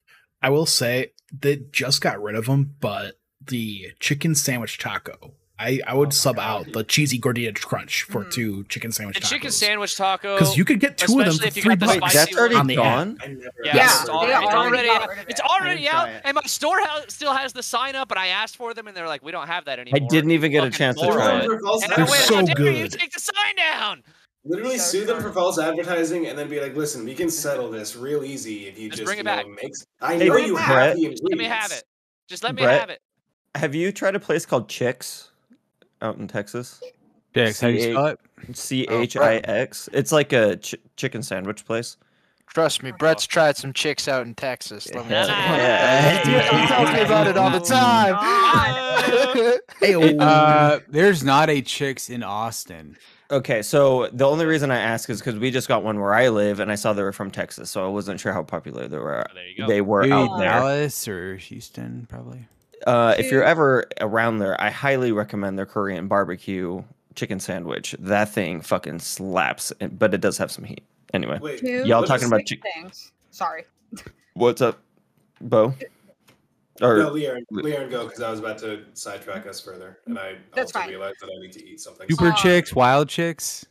I 0.41 0.49
will 0.51 0.67
say 0.67 1.13
they 1.31 1.57
just 1.57 2.01
got 2.01 2.23
rid 2.23 2.35
of 2.35 2.47
them, 2.47 2.75
but 2.81 3.17
the 3.49 3.93
chicken 4.01 4.35
sandwich 4.35 4.79
taco, 4.79 5.33
I, 5.59 5.81
I 5.87 5.95
would 5.95 6.09
Oh 6.09 6.11
sub 6.11 6.37
God. 6.37 6.67
out 6.67 6.73
the 6.73 6.83
cheesy 6.83 7.19
gordita 7.19 7.55
crunch 7.61 8.03
for 8.03 8.25
Mhm. 8.25 8.33
two 8.33 8.65
chicken 8.65 8.91
sandwich 8.91 9.17
the 9.17 9.23
tacos. 9.23 9.29
chicken 9.29 9.51
sandwich 9.53 9.97
taco. 9.97 10.35
because 10.37 10.57
you 10.57 10.65
could 10.65 10.81
get 10.81 10.99
two 10.99 11.21
of 11.21 11.27
them 11.27 11.37
for 11.39 11.47
if 11.47 11.57
you 11.57 11.63
three 11.63 11.77
got 11.77 11.81
the 11.81 11.87
Wait, 11.87 11.97
spicy 11.99 12.17
that's 12.19 12.37
already 12.37 12.55
on 12.57 12.67
the 12.67 12.75
app. 12.77 12.83
gone? 12.83 13.19
Yeah, 13.21 13.77
Yeah, 13.77 13.85
it's, 13.85 14.05
they 14.05 14.11
already, 14.11 14.33
it's 14.33 14.55
already 14.55 14.89
already, 14.89 15.07
got 15.07 15.29
it's 15.29 15.41
already 15.41 15.89
out, 15.89 16.09
it. 16.09 16.23
and 16.25 16.35
my 16.35 16.43
store 16.43 16.81
ha- 16.81 17.05
still 17.09 17.33
has 17.33 17.53
the 17.53 17.63
sign 17.63 17.95
up, 17.95 18.11
and 18.11 18.19
I 18.19 18.29
asked 18.29 18.57
for 18.57 18.75
them, 18.75 18.89
and 18.89 18.97
they're 18.97 19.07
like, 19.07 19.23
"We 19.25 19.31
don't 19.31 19.47
have 19.47 19.65
that 19.67 19.79
anymore." 19.79 20.01
I 20.03 20.07
didn't 20.11 20.33
even 20.33 20.51
get 20.51 20.65
a 20.65 20.71
chance 20.71 20.99
to 21.01 21.07
try 21.07 21.13
Sue 21.15 21.21
it. 21.37 21.49
them 21.49 21.59
for 21.59 21.61
false 21.65 21.85
And 21.85 21.93
I 21.93 21.97
They're 21.97 22.05
went, 22.07 22.23
so 22.25 22.35
"How 22.37 22.43
dare 22.43 22.71
you 22.73 22.89
take 22.89 23.13
the 23.13 23.21
sign 23.21 23.57
down?" 23.57 24.03
Literally 24.47 24.77
sue 24.79 25.05
them 25.07 25.23
for 25.23 25.33
false 25.33 25.59
advertising 25.59 26.27
and 26.27 26.37
then 26.39 26.51
be 26.51 26.61
like, 26.61 26.77
listen, 26.77 27.03
we 27.07 27.15
can 27.15 27.31
settle 27.31 27.71
this 27.71 27.97
real 27.97 28.25
easy 28.25 28.67
if 28.67 28.79
you 28.79 28.89
Just 28.91 28.99
just, 28.99 29.07
bring 29.07 29.17
it 29.19 29.21
you 29.21 29.25
know, 29.25 29.37
back. 29.37 29.47
make 29.47 29.71
s- 29.71 29.87
I 30.03 30.17
Hey, 30.17 30.29
know 30.29 30.37
you 30.37 30.57
have 30.57 30.69
back. 30.69 30.97
the 30.97 31.17
Let 31.23 31.39
me 31.39 31.45
have 31.45 31.73
it. 31.73 31.83
Just 32.29 32.43
let 32.45 32.55
me 32.55 32.61
have 32.63 32.91
it. 32.91 33.01
Have 33.55 33.75
you 33.75 33.93
tried 33.93 34.15
a 34.17 34.21
place 34.21 34.45
called 34.47 34.69
Chicks 34.69 35.31
out 36.03 36.17
in 36.19 36.27
Texas? 36.29 36.81
Dix, 37.33 37.61
how 37.61 37.69
you 37.69 37.81
spell 37.93 38.07
it? 38.07 38.19
C 38.53 38.87
H 38.89 39.17
I 39.17 39.37
X. 39.39 39.89
It's 39.93 40.13
like 40.13 40.33
a 40.33 40.57
ch- 40.57 40.75
chicken 40.97 41.23
sandwich 41.23 41.65
place. 41.65 41.97
Trust 42.47 42.83
me, 42.83 42.93
Brett's 42.93 43.27
tried 43.27 43.57
some 43.57 43.73
chicks 43.73 44.07
out 44.07 44.27
in 44.27 44.35
Texas. 44.35 44.93
Let 44.95 45.07
me 45.07 45.13
Yeah. 45.13 45.27
tell 45.27 45.57
you. 45.57 46.33
Yeah. 46.37 46.61
he 46.61 46.67
tells 46.69 46.93
me 46.93 47.01
about 47.01 47.27
it 47.27 47.37
all 47.37 47.51
the 47.51 47.59
time. 47.65 49.61
Hey, 49.81 49.95
Uh, 50.19 50.79
there's 50.89 51.25
not 51.25 51.49
a 51.51 51.63
chicks 51.63 52.11
in 52.11 52.23
Austin. 52.23 52.97
Okay, 53.31 53.63
so 53.63 54.09
the 54.13 54.27
only 54.27 54.45
reason 54.45 54.71
I 54.71 54.77
ask 54.79 55.09
is 55.11 55.19
because 55.21 55.37
we 55.37 55.51
just 55.51 55.67
got 55.67 55.83
one 55.83 55.99
where 55.99 56.15
I 56.15 56.29
live, 56.29 56.61
and 56.61 56.71
I 56.71 56.75
saw 56.77 56.93
they 56.93 57.03
were 57.03 57.13
from 57.13 57.31
Texas, 57.31 57.71
so 57.71 57.85
I 57.85 57.89
wasn't 57.89 58.21
sure 58.21 58.33
how 58.33 58.43
popular 58.43 58.87
they 58.87 58.99
were. 58.99 59.27
Oh, 59.29 59.35
there 59.35 59.49
you 59.49 59.57
go. 59.57 59.67
They 59.67 59.81
were 59.81 60.03
Maybe 60.03 60.13
out 60.13 60.37
there. 60.39 60.51
Dallas 60.51 61.09
or 61.09 61.37
Houston, 61.37 62.07
probably. 62.09 62.47
Uh, 62.87 63.15
if 63.19 63.31
you're 63.31 63.43
ever 63.45 63.85
around 64.01 64.39
there, 64.39 64.61
I 64.61 64.71
highly 64.71 65.13
recommend 65.13 65.59
their 65.59 65.67
Korean 65.67 66.07
barbecue 66.09 66.83
chicken 67.15 67.41
sandwich. 67.41 67.95
That 67.99 68.29
thing 68.29 68.61
fucking 68.61 68.99
slaps, 68.99 69.73
but 69.93 70.13
it 70.15 70.21
does 70.21 70.37
have 70.39 70.51
some 70.51 70.65
heat. 70.65 70.85
Anyway, 71.13 71.39
Wait, 71.41 71.63
y'all 71.63 72.03
talking 72.03 72.27
about 72.27 72.41
quick 72.47 72.61
chi- 72.63 72.71
things. 72.81 73.13
Sorry. 73.31 73.65
what's 74.35 74.61
up, 74.61 74.81
Bo? 75.41 75.75
Or 76.83 76.99
No, 76.99 77.11
Leon, 77.11 77.45
Leon, 77.53 77.89
go 77.89 78.07
because 78.07 78.21
I 78.21 78.31
was 78.31 78.41
about 78.41 78.59
to 78.59 78.85
sidetrack 78.95 79.47
us 79.47 79.61
further, 79.61 80.01
and 80.07 80.19
I 80.19 80.39
That's 80.57 80.75
also 80.75 80.81
fine. 80.81 80.89
realized 80.91 81.17
that 81.21 81.27
I 81.27 81.41
need 81.41 81.53
to 81.53 81.65
eat 81.65 81.81
something. 81.81 82.09
Super 82.11 82.31
Uh, 82.31 82.35
chicks, 82.35 82.75
wild 82.75 83.09
chicks. 83.09 83.65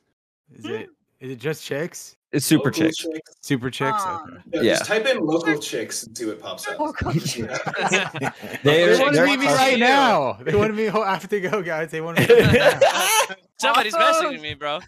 Is 0.56 0.66
Hmm. 0.66 0.72
it? 0.72 0.90
Is 1.24 1.32
it 1.32 1.40
just 1.40 1.64
chicks? 1.64 2.18
it's 2.34 2.46
super 2.46 2.66
Local 2.66 2.84
chicks. 2.84 2.98
chicks. 2.98 3.32
Super 3.42 3.70
chicks. 3.70 4.04
Um, 4.04 4.40
Yeah, 4.52 4.62
Yeah. 4.62 4.74
Just 4.74 4.86
type 4.86 5.06
in 5.06 5.20
local 5.26 5.58
chicks 5.60 6.04
and 6.04 6.18
see 6.18 6.26
what 6.26 6.42
pops 6.42 6.68
up. 6.68 6.78
Yeah. 7.38 8.10
They're, 8.64 8.98
They 8.98 9.00
wanted 9.02 9.16
they're 9.16 9.38
me 9.38 9.46
right 9.48 9.80
now. 9.80 10.34
They 10.42 10.54
wanted 10.56 10.76
me. 10.76 10.90
I 10.90 11.14
have 11.14 11.30
to 11.30 11.40
go, 11.40 11.62
guys. 11.62 11.92
They 11.92 12.02
wanted 12.02 12.28
me 12.28 12.36
right. 12.42 13.36
Somebody's 13.58 13.94
Also- 13.94 14.32
messaging 14.32 14.42
me, 14.42 14.54
bro. 14.54 14.80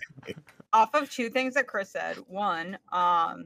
off 0.73 0.93
of 0.93 1.09
two 1.09 1.29
things 1.29 1.53
that 1.53 1.67
Chris 1.67 1.89
said. 1.89 2.17
One, 2.27 2.77
um, 2.91 3.45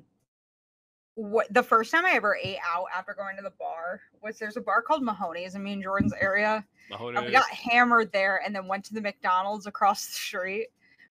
what 1.14 1.54
the 1.54 1.62
first 1.62 1.92
time 1.92 2.06
I 2.08 2.14
ever 2.14 2.38
ate 2.42 2.58
out 2.66 2.86
after 2.96 3.14
going 3.14 3.36
to 3.36 3.44
the 3.44 3.54
bar 3.60 4.02
was 4.24 4.40
there's 4.40 4.58
a 4.58 4.62
bar 4.62 4.82
called 4.82 5.04
Mahoney's 5.04 5.54
in 5.54 5.62
me 5.62 5.74
and 5.74 5.84
Jordan's 5.84 6.14
area. 6.20 6.66
And 7.00 7.26
we 7.26 7.32
got 7.32 7.48
hammered 7.50 8.12
there 8.14 8.42
and 8.44 8.56
then 8.56 8.66
went 8.68 8.84
to 8.86 8.96
the 8.96 9.02
McDonald's 9.02 9.68
across 9.68 10.08
the 10.08 10.14
street 10.14 10.70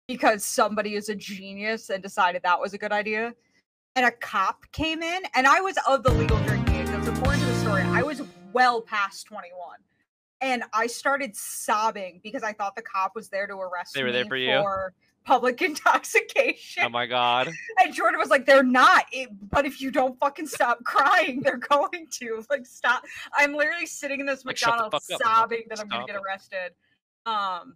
because 0.08 0.42
somebody 0.44 0.94
is 0.94 1.10
a 1.10 1.14
genius 1.14 1.90
and 1.90 2.02
decided 2.02 2.42
that 2.42 2.58
was 2.58 2.72
a 2.74 2.78
good 2.78 2.92
idea. 2.92 3.34
And 3.94 4.06
a 4.06 4.10
cop 4.10 4.64
came 4.72 5.02
in, 5.02 5.22
and 5.34 5.46
I 5.46 5.60
was 5.60 5.76
of 5.86 6.02
the 6.02 6.10
legal 6.10 6.38
drinking 6.40 6.74
age. 6.76 6.86
That's 6.86 7.06
important 7.06 7.42
to 7.42 7.48
the 7.48 7.54
story. 7.56 7.82
I 7.82 8.02
was 8.02 8.22
well 8.52 8.80
past 8.80 9.26
21. 9.26 9.76
And 10.40 10.62
I 10.72 10.86
started 10.86 11.36
sobbing 11.36 12.20
because 12.22 12.42
I 12.42 12.52
thought 12.52 12.74
the 12.74 12.82
cop 12.82 13.12
was 13.14 13.28
there 13.28 13.46
to 13.46 13.54
arrest 13.54 13.94
They 13.94 14.02
were 14.02 14.08
me 14.08 14.12
there 14.12 14.24
for 14.24 14.36
you? 14.36 14.64
public 15.24 15.60
intoxication. 15.62 16.84
Oh 16.84 16.88
my 16.88 17.06
god. 17.06 17.50
And 17.82 17.92
Jordan 17.92 18.18
was 18.18 18.30
like, 18.30 18.46
"They're 18.46 18.62
not." 18.62 19.04
It, 19.12 19.28
but 19.50 19.66
if 19.66 19.80
you 19.80 19.90
don't 19.90 20.18
fucking 20.20 20.46
stop 20.46 20.82
crying, 20.84 21.42
they're 21.42 21.56
going 21.68 22.06
to. 22.20 22.44
Like, 22.48 22.66
stop. 22.66 23.02
I'm 23.36 23.52
literally 23.52 23.86
sitting 23.86 24.20
in 24.20 24.26
this 24.26 24.44
Like, 24.44 24.54
McDonald's 24.54 25.06
fuck 25.06 25.20
up, 25.20 25.26
sobbing 25.26 25.64
that 25.68 25.80
I'm 25.80 25.88
gonna 25.88 26.06
get 26.06 26.16
arrested. 26.16 26.72
Um, 27.26 27.74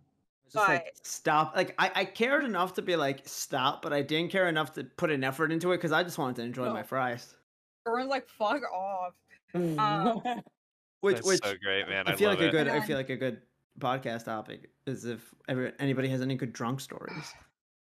It's 0.54 0.60
just 0.60 0.68
like 0.68 0.94
stop. 1.02 1.56
Like 1.56 1.74
I, 1.78 1.90
I 1.94 2.04
cared 2.04 2.44
enough 2.44 2.74
to 2.74 2.82
be 2.82 2.94
like 2.94 3.22
stop, 3.24 3.80
but 3.80 3.92
I 3.92 4.02
didn't 4.02 4.30
care 4.30 4.48
enough 4.48 4.72
to 4.74 4.84
put 4.84 5.10
an 5.10 5.24
effort 5.24 5.50
into 5.50 5.72
it 5.72 5.78
because 5.78 5.92
I 5.92 6.02
just 6.02 6.18
wanted 6.18 6.36
to 6.36 6.42
enjoy 6.42 6.70
my 6.70 6.82
fries. 6.82 7.34
Jordan's 7.86 8.10
like, 8.10 8.28
"Fuck 8.28 8.62
off." 8.72 9.14
Um, 9.54 10.22
Which 11.00 11.16
That's 11.16 11.26
which 11.26 11.40
so 11.42 11.54
great, 11.62 11.88
man. 11.88 12.06
I 12.06 12.12
I, 12.12 12.16
feel 12.16 12.28
love 12.30 12.38
like 12.38 12.48
a 12.48 12.50
good 12.52 12.68
I 12.68 12.80
feel 12.80 12.96
like 12.96 13.10
a 13.10 13.16
good 13.16 13.40
podcast 13.80 14.26
topic 14.26 14.70
is 14.86 15.04
if 15.04 15.34
ever 15.48 15.72
anybody 15.80 16.08
has 16.08 16.20
any 16.20 16.36
good 16.36 16.52
drunk 16.52 16.80
stories. 16.80 17.32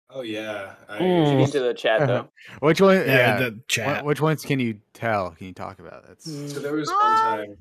Oh 0.10 0.22
yeah. 0.22 0.76
I, 0.88 0.98
Should 1.00 1.38
be 1.38 1.44
into 1.44 1.60
the 1.60 1.74
chat 1.74 2.08
though. 2.08 2.30
Which 2.60 2.80
one? 2.80 2.96
Yeah, 2.98 3.06
Yeah. 3.06 3.38
the 3.38 3.60
chat. 3.68 4.06
Which 4.06 4.22
ones 4.22 4.44
can 4.46 4.60
you 4.60 4.80
tell? 4.94 5.32
Can 5.32 5.48
you 5.48 5.54
talk 5.54 5.80
about? 5.80 6.08
That's 6.08 6.26
So 6.54 6.60
there 6.60 6.74
was 6.74 6.90
one 6.90 6.98
Um, 7.06 7.18
time. 7.18 7.58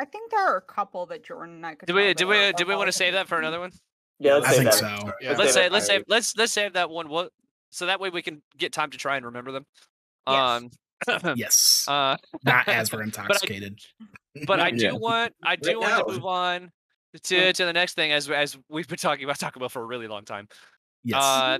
I 0.00 0.04
think 0.04 0.30
there 0.30 0.46
are 0.46 0.56
a 0.58 0.60
couple 0.62 1.06
that 1.06 1.24
Jordan 1.24 1.56
and 1.56 1.66
I 1.66 1.74
could. 1.74 1.86
Do 1.86 1.94
we 1.94 2.12
do 2.14 2.26
we 2.26 2.52
do 2.52 2.66
we 2.66 2.74
want 2.76 2.88
to 2.88 2.92
save 2.92 3.14
that 3.14 3.26
for 3.28 3.38
another 3.38 3.60
one? 3.60 3.72
Yeah, 4.20 4.34
let's 4.34 4.46
I 4.46 4.50
say 4.50 4.56
think 4.58 4.70
that. 4.70 4.74
so. 4.74 5.12
Yeah, 5.20 5.30
let's 5.36 5.52
save 5.54 5.64
say 5.64 5.68
let's 5.68 5.84
I- 5.84 5.88
save 5.94 6.04
let's 6.08 6.36
let's 6.36 6.52
save 6.52 6.72
that 6.74 6.90
one. 6.90 7.08
What 7.08 7.30
so 7.70 7.86
that 7.86 8.00
way 8.00 8.10
we 8.10 8.22
can 8.22 8.42
get 8.56 8.72
time 8.72 8.90
to 8.90 8.98
try 8.98 9.16
and 9.16 9.26
remember 9.26 9.52
them. 9.52 9.66
Yes. 10.26 10.62
Um, 10.62 10.70
Yes. 11.36 11.84
uh, 11.86 12.16
Not 12.44 12.66
as 12.68 12.92
we're 12.92 13.02
intoxicated. 13.02 13.78
but 14.46 14.58
I 14.60 14.70
do 14.72 14.84
Yeah. 14.86 14.92
want 14.92 15.32
I 15.44 15.54
do 15.56 15.78
want 15.78 15.90
now. 15.90 16.02
to 16.02 16.12
move 16.12 16.24
on 16.24 16.72
to 17.24 17.52
to 17.52 17.64
the 17.64 17.72
next 17.72 17.94
thing 17.94 18.10
as 18.12 18.28
as 18.28 18.58
we've 18.68 18.88
been 18.88 18.98
talking 18.98 19.24
about 19.24 19.38
Taco 19.38 19.60
Bell 19.60 19.68
for 19.68 19.82
a 19.82 19.86
really 19.86 20.08
long 20.08 20.24
time. 20.24 20.48
yes. 21.04 21.22
Uh, 21.22 21.58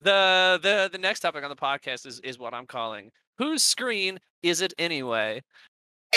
the 0.00 0.58
the 0.62 0.88
the 0.92 0.98
next 0.98 1.20
topic 1.20 1.42
on 1.44 1.50
the 1.50 1.56
podcast 1.56 2.06
is 2.06 2.20
is 2.20 2.38
what 2.38 2.54
I'm 2.54 2.66
calling 2.66 3.10
whose 3.36 3.62
screen 3.62 4.18
is 4.42 4.60
it 4.62 4.72
anyway? 4.78 5.42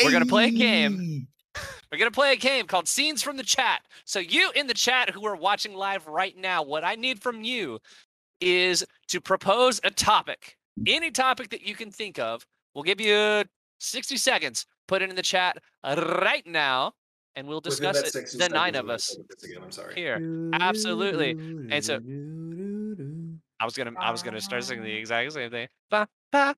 we're 0.03 0.11
gonna 0.11 0.25
play 0.25 0.47
a 0.47 0.51
game. 0.51 1.27
Ayy. 1.91 1.95
We're 1.95 1.99
gonna 1.99 2.11
play 2.11 2.33
a 2.33 2.37
game 2.37 2.67
called 2.67 2.87
Scenes 2.87 3.21
from 3.21 3.37
the 3.37 3.43
Chat. 3.43 3.81
So 4.05 4.19
you 4.19 4.51
in 4.55 4.67
the 4.67 4.73
chat 4.73 5.09
who 5.09 5.25
are 5.25 5.35
watching 5.35 5.73
live 5.75 6.07
right 6.07 6.37
now, 6.37 6.63
what 6.63 6.83
I 6.83 6.95
need 6.95 7.21
from 7.21 7.43
you 7.43 7.79
is 8.39 8.85
to 9.09 9.21
propose 9.21 9.79
a 9.83 9.91
topic, 9.91 10.57
any 10.87 11.11
topic 11.11 11.49
that 11.49 11.61
you 11.65 11.75
can 11.75 11.91
think 11.91 12.17
of. 12.19 12.45
We'll 12.73 12.83
give 12.83 13.01
you 13.01 13.43
60 13.79 14.17
seconds. 14.17 14.65
Put 14.87 15.01
it 15.01 15.09
in 15.09 15.15
the 15.15 15.21
chat 15.21 15.57
right 15.85 16.45
now, 16.45 16.93
and 17.35 17.47
we'll 17.47 17.61
discuss 17.61 17.97
it. 17.99 18.11
60 18.13 18.37
The 18.37 18.49
nine 18.49 18.75
of 18.75 18.89
us 18.89 19.09
gonna 19.09 19.19
look 19.21 19.31
at 19.31 19.39
this 19.39 19.49
again, 19.49 19.63
I'm 19.63 19.71
sorry. 19.71 19.95
here. 19.95 20.49
Absolutely. 20.53 21.31
And 21.71 21.83
so- 21.83 21.99
I 23.59 23.65
was 23.65 23.75
gonna 23.77 23.91
I 23.99 24.09
was 24.11 24.23
gonna 24.23 24.41
start 24.41 24.63
singing 24.63 24.83
the 24.83 24.95
exact 24.95 25.33
same 25.33 25.51
thing. 25.51 25.67
Ba, 25.91 26.07
ba, 26.31 26.55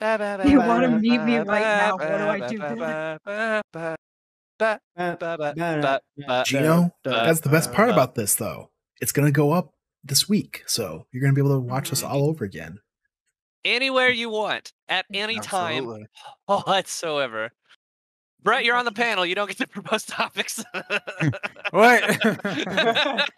ba, 0.00 0.16
ba, 0.18 0.48
You 0.48 0.58
wanna 0.58 0.88
ba, 0.88 0.98
meet 0.98 1.20
me 1.20 1.36
right 1.38 1.60
now, 1.60 1.96
what 1.98 2.08
do 2.18 2.24
I 2.28 2.48
do 2.48 3.95
Gino, 6.44 6.90
that's 7.04 7.40
the 7.40 7.48
best 7.50 7.72
part 7.72 7.90
about 7.90 8.14
this, 8.14 8.34
though. 8.34 8.70
It's 9.00 9.12
gonna 9.12 9.30
go 9.32 9.52
up 9.52 9.74
this 10.04 10.28
week, 10.28 10.62
so 10.66 11.06
you're 11.12 11.22
gonna 11.22 11.34
be 11.34 11.40
able 11.40 11.54
to 11.54 11.60
watch 11.60 11.90
this 11.90 12.02
mm-hmm. 12.02 12.12
all 12.12 12.28
over 12.28 12.44
again. 12.44 12.78
anywhere 13.64 14.10
you 14.10 14.30
want 14.30 14.72
at 14.88 15.04
any 15.12 15.38
time 15.40 16.06
whatsoever. 16.46 17.50
Brett, 18.42 18.64
you're 18.64 18.76
on 18.76 18.84
the 18.84 18.92
panel. 18.92 19.26
You 19.26 19.34
don't 19.34 19.48
get 19.48 19.58
to 19.58 19.66
propose 19.66 20.04
topics. 20.06 20.64
what? 21.70 23.28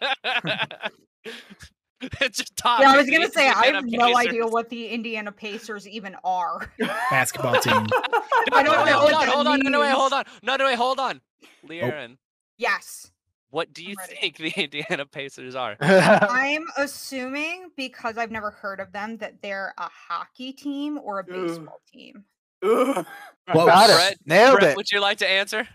it's 2.21 2.37
just 2.37 2.55
topics. 2.55 2.87
Yeah, 2.87 2.93
I 2.93 2.97
was 2.97 3.09
gonna 3.09 3.29
say 3.29 3.47
I 3.49 3.67
Indiana 3.67 3.75
have 3.75 3.85
no 3.87 4.17
idea 4.17 4.47
what 4.47 4.69
the 4.69 4.87
Indiana 4.87 5.31
Pacers 5.31 5.87
even 5.87 6.15
are. 6.23 6.71
Basketball 7.09 7.59
team. 7.59 7.73
I 8.53 8.63
don't 8.63 8.65
No, 8.65 8.85
know 8.85 8.99
hold 8.99 9.13
on, 9.13 9.27
hold 9.27 9.47
on, 9.47 9.59
no, 9.59 9.69
no, 9.69 9.79
wait, 9.81 9.91
hold 9.91 10.13
on, 10.13 10.23
no, 10.43 10.55
no, 10.55 10.65
wait, 10.65 10.75
hold 10.77 10.99
on. 10.99 11.19
Learen, 11.67 12.17
Yes. 12.57 13.11
what 13.49 13.73
do 13.73 13.83
you 13.83 13.95
think 14.21 14.37
the 14.37 14.53
Indiana 14.55 15.05
Pacers 15.05 15.55
are? 15.55 15.75
I'm 15.81 16.65
assuming 16.77 17.69
because 17.75 18.17
I've 18.17 18.31
never 18.31 18.51
heard 18.51 18.79
of 18.79 18.91
them 18.91 19.17
that 19.17 19.41
they're 19.41 19.73
a 19.77 19.89
hockey 19.89 20.53
team 20.53 20.99
or 21.03 21.19
a 21.19 21.23
Ugh. 21.23 21.27
baseball 21.47 21.81
team. 21.91 22.23
Close. 22.63 23.05
Got 23.47 23.89
it. 23.89 23.95
Brett, 23.95 24.17
Nailed 24.25 24.59
Brett, 24.59 24.71
it. 24.71 24.77
would 24.77 24.91
you 24.91 24.99
like 25.01 25.17
to 25.19 25.29
answer? 25.29 25.67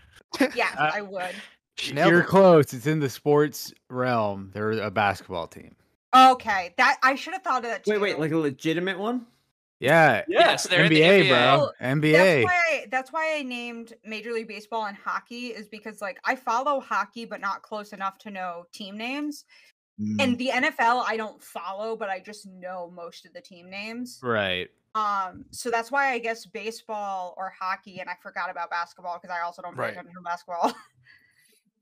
Yes, 0.55 0.75
Uh, 0.77 0.91
I 0.93 1.01
would. 1.01 1.35
Nailed 1.93 2.11
You're 2.11 2.21
it. 2.21 2.27
close. 2.27 2.73
It's 2.73 2.87
in 2.87 2.99
the 2.99 3.09
sports 3.09 3.73
realm. 3.89 4.51
They're 4.53 4.71
a 4.71 4.91
basketball 4.91 5.47
team. 5.47 5.75
Okay, 6.15 6.73
that 6.77 6.97
I 7.03 7.15
should 7.15 7.33
have 7.33 7.43
thought 7.43 7.63
of 7.65 7.69
that 7.71 7.83
too. 7.83 7.91
Wait, 7.91 8.01
wait, 8.01 8.19
like 8.19 8.31
a 8.31 8.37
legitimate 8.37 8.97
one? 8.97 9.25
Yeah. 9.79 10.23
Yes, 10.29 10.65
they're 10.67 10.85
in 10.85 10.89
the 10.93 11.01
NBA, 11.01 11.25
NBA. 11.25 11.29
bro. 11.57 11.69
NBA. 11.81 12.11
That's 12.13 12.45
why 12.45 12.61
I, 12.71 12.85
that's 12.89 13.13
why 13.13 13.35
I 13.37 13.41
named 13.43 13.93
Major 14.05 14.31
League 14.31 14.47
Baseball 14.47 14.85
and 14.85 14.95
hockey 14.95 15.47
is 15.47 15.67
because 15.67 16.01
like 16.01 16.17
I 16.23 16.35
follow 16.35 16.79
hockey 16.79 17.25
but 17.25 17.41
not 17.41 17.61
close 17.61 17.91
enough 17.91 18.17
to 18.19 18.31
know 18.31 18.65
team 18.71 18.97
names. 18.97 19.43
Mm, 20.01 20.21
And 20.21 20.37
the 20.37 20.49
NFL 20.53 21.03
I 21.05 21.17
don't 21.17 21.43
follow, 21.43 21.95
but 21.97 22.09
I 22.09 22.19
just 22.21 22.45
know 22.47 22.89
most 22.95 23.25
of 23.25 23.33
the 23.33 23.41
team 23.41 23.69
names. 23.69 24.19
Right. 24.23 24.69
Um, 24.95 25.43
so 25.51 25.69
that's 25.69 25.91
why 25.91 26.11
I 26.13 26.19
guess 26.19 26.45
baseball 26.45 27.33
or 27.37 27.51
hockey, 27.59 27.99
and 27.99 28.09
I 28.09 28.13
forgot 28.23 28.49
about 28.49 28.69
basketball 28.69 29.19
because 29.21 29.35
I 29.35 29.41
also 29.41 29.61
don't 29.61 29.75
pay 29.75 29.81
Right. 29.81 29.91
attention 29.91 30.13
to 30.15 30.21
basketball. 30.21 30.73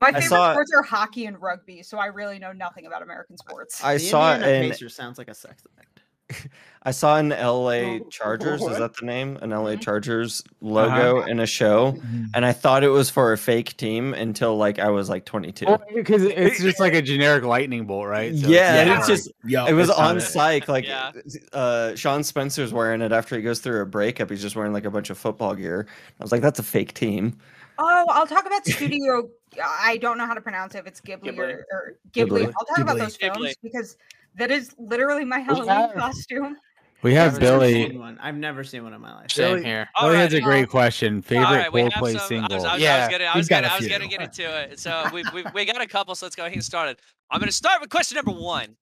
My 0.03 0.19
favorite 0.19 0.29
saw- 0.29 0.51
sports 0.53 0.71
are 0.75 0.83
hockey 0.83 1.25
and 1.25 1.41
rugby, 1.41 1.83
so 1.83 1.97
I 1.97 2.07
really 2.07 2.39
know 2.39 2.51
nothing 2.51 2.85
about 2.85 3.01
American 3.01 3.37
sports. 3.37 3.83
I 3.83 3.93
The 3.95 3.99
saw 3.99 4.33
Indiana 4.35 4.57
an 4.65 4.69
Pacers 4.71 4.95
sounds 4.95 5.17
like 5.17 5.27
a 5.29 5.33
sex 5.33 5.63
act. 5.79 5.89
I 6.83 6.91
saw 6.91 7.17
an 7.17 7.29
LA 7.29 7.99
Chargers. 8.09 8.61
Is 8.61 8.77
that 8.77 8.95
the 8.97 9.05
name? 9.05 9.37
An 9.41 9.51
LA 9.51 9.71
Mhm. 9.75 9.81
Chargers 9.81 10.41
logo 10.61 11.21
in 11.21 11.39
a 11.39 11.45
show, 11.45 11.91
mm. 11.93 12.27
and 12.33 12.45
I 12.45 12.53
thought 12.53 12.83
it 12.83 12.89
was 12.89 13.09
for 13.09 13.33
a 13.33 13.37
fake 13.37 13.75
team 13.77 14.13
until 14.13 14.57
like 14.57 14.79
I 14.79 14.89
was 14.89 15.09
like 15.09 15.25
22. 15.25 15.65
Well, 15.65 15.81
because 15.93 16.23
it's 16.23 16.61
just 16.61 16.79
like 16.79 16.93
a 16.93 17.01
generic 17.01 17.43
lightning 17.43 17.85
bolt, 17.85 18.07
right? 18.07 18.35
So 18.35 18.47
yeah, 18.47 18.75
and 18.79 18.89
yeah. 18.89 18.97
it's 18.97 19.07
just 19.07 19.31
Yup, 19.45 19.69
it 19.69 19.73
was 19.73 19.89
on 19.89 20.15
not- 20.15 20.23
psych. 20.23 20.67
Like 20.67 20.87
Yeah. 20.87 21.11
uh, 21.51 21.95
Shawn 21.95 22.23
Spencer's 22.23 22.73
wearing 22.73 23.01
it 23.01 23.11
after 23.11 23.35
he 23.35 23.41
goes 23.41 23.59
through 23.59 23.81
a 23.81 23.85
breakup. 23.85 24.29
He's 24.29 24.41
just 24.41 24.55
wearing 24.55 24.73
like 24.73 24.85
a 24.85 24.91
bunch 24.91 25.09
of 25.09 25.17
football 25.17 25.55
gear. 25.55 25.85
I 26.19 26.23
was 26.23 26.31
like, 26.31 26.41
that's 26.41 26.59
a 26.59 26.63
fake 26.63 26.93
team. 26.93 27.37
Oh, 27.77 28.05
I'll 28.09 28.27
talk 28.27 28.45
about 28.45 28.65
Studio. 28.67 29.29
I 29.61 29.97
don't 29.97 30.17
know 30.17 30.25
how 30.25 30.33
to 30.33 30.41
pronounce 30.41 30.75
it. 30.75 30.79
If 30.79 30.87
it's 30.87 31.01
Ghibli, 31.01 31.35
Ghibli. 31.35 31.37
Or, 31.39 31.65
or 31.71 31.95
Ghibli. 32.11 32.27
Ghibli. 32.45 32.53
I'll 32.59 32.65
talk 32.65 32.79
about 32.79 32.97
those 32.97 33.15
films 33.17 33.37
Ghibli. 33.37 33.55
because 33.63 33.97
that 34.35 34.51
is 34.51 34.73
literally 34.77 35.25
my 35.25 35.39
Halloween 35.39 35.67
have- 35.69 35.93
costume. 35.93 36.57
We 37.03 37.13
have 37.15 37.35
I've 37.35 37.41
never 37.41 37.59
Billy. 37.59 37.73
seen 37.89 37.99
one. 37.99 38.17
I've 38.21 38.37
never 38.37 38.63
seen 38.63 38.83
one 38.85 38.93
in 38.93 39.01
my 39.01 39.13
life. 39.13 39.29
Same 39.31 39.55
Billy- 39.57 39.65
here. 39.65 39.89
All 39.95 40.07
Billy 40.07 40.19
has 40.19 40.31
right, 40.33 40.41
a 40.41 40.45
great 40.45 40.69
question. 40.69 41.21
Favorite 41.21 41.45
All 41.47 41.53
right, 41.55 41.73
we 41.73 41.81
have 41.81 41.91
Coldplay 41.91 42.11
some. 42.13 42.21
I 42.21 42.27
single. 42.27 42.55
was, 42.55 42.63
I 42.63 42.65
was, 42.65 42.65
I 42.65 42.73
was 42.75 42.81
Yeah. 42.81 43.09
getting, 43.09 43.27
I 43.27 43.37
was 43.37 43.49
got 43.49 43.55
getting, 43.63 43.69
a 43.69 43.73
I 43.73 43.75
was 43.75 43.79
few. 43.85 43.89
getting 43.89 44.09
get 44.09 44.21
into 44.21 44.71
it. 44.71 44.79
So 44.79 45.03
we 45.13 45.23
we 45.33 45.43
we 45.53 45.65
got 45.65 45.81
a 45.81 45.85
couple. 45.87 46.15
So 46.15 46.25
let's 46.25 46.35
go 46.37 46.43
ahead 46.43 46.53
and 46.53 46.63
start 46.63 46.87
it. 46.89 46.99
I'm 47.29 47.39
going 47.39 47.49
to 47.49 47.53
start 47.53 47.81
with 47.81 47.89
question 47.89 48.15
number 48.15 48.31
one. 48.31 48.77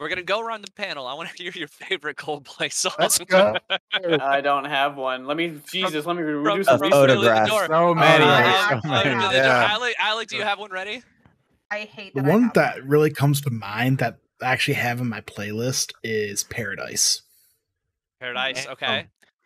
We're 0.00 0.08
going 0.08 0.16
to 0.16 0.22
go 0.24 0.40
around 0.40 0.62
the 0.64 0.72
panel. 0.72 1.06
I 1.06 1.12
want 1.12 1.28
to 1.28 1.36
hear 1.42 1.52
your 1.54 1.68
favorite 1.68 2.16
Coldplay 2.16 2.72
song. 2.72 2.94
Let's 2.98 3.18
go. 3.18 3.54
I 3.92 4.40
don't 4.40 4.64
have 4.64 4.96
one. 4.96 5.26
Let 5.26 5.36
me, 5.36 5.60
Jesus, 5.70 6.06
let 6.06 6.16
me 6.16 6.22
re- 6.22 6.32
From, 6.42 6.44
reduce 6.58 6.66
the 6.66 6.78
from 6.78 6.90
the. 6.90 7.44
Door. 7.46 7.66
so 7.66 7.94
many. 7.94 8.24
Uh, 8.24 8.28
right? 8.28 8.80
So 8.82 8.88
many. 8.88 9.10
the 9.28 9.34
Yeah. 9.34 9.68
Alec, 9.70 9.94
Alec, 10.00 10.28
do 10.28 10.36
you 10.36 10.42
have 10.42 10.58
one 10.58 10.70
ready? 10.70 11.02
I 11.70 11.80
hate 11.80 12.14
The 12.14 12.22
that. 12.22 12.30
I 12.30 12.32
one 12.34 12.50
that 12.54 12.84
really 12.84 13.10
comes 13.10 13.42
to 13.42 13.50
mind 13.50 13.98
that 13.98 14.16
I 14.42 14.46
actually 14.46 14.74
have 14.74 15.00
in 15.00 15.08
my 15.08 15.20
playlist 15.20 15.92
is 16.02 16.44
Paradise. 16.44 17.20
Paradise. 18.20 18.66
Okay. 18.68 18.86
um, 18.86 18.92
I'm 18.94 19.04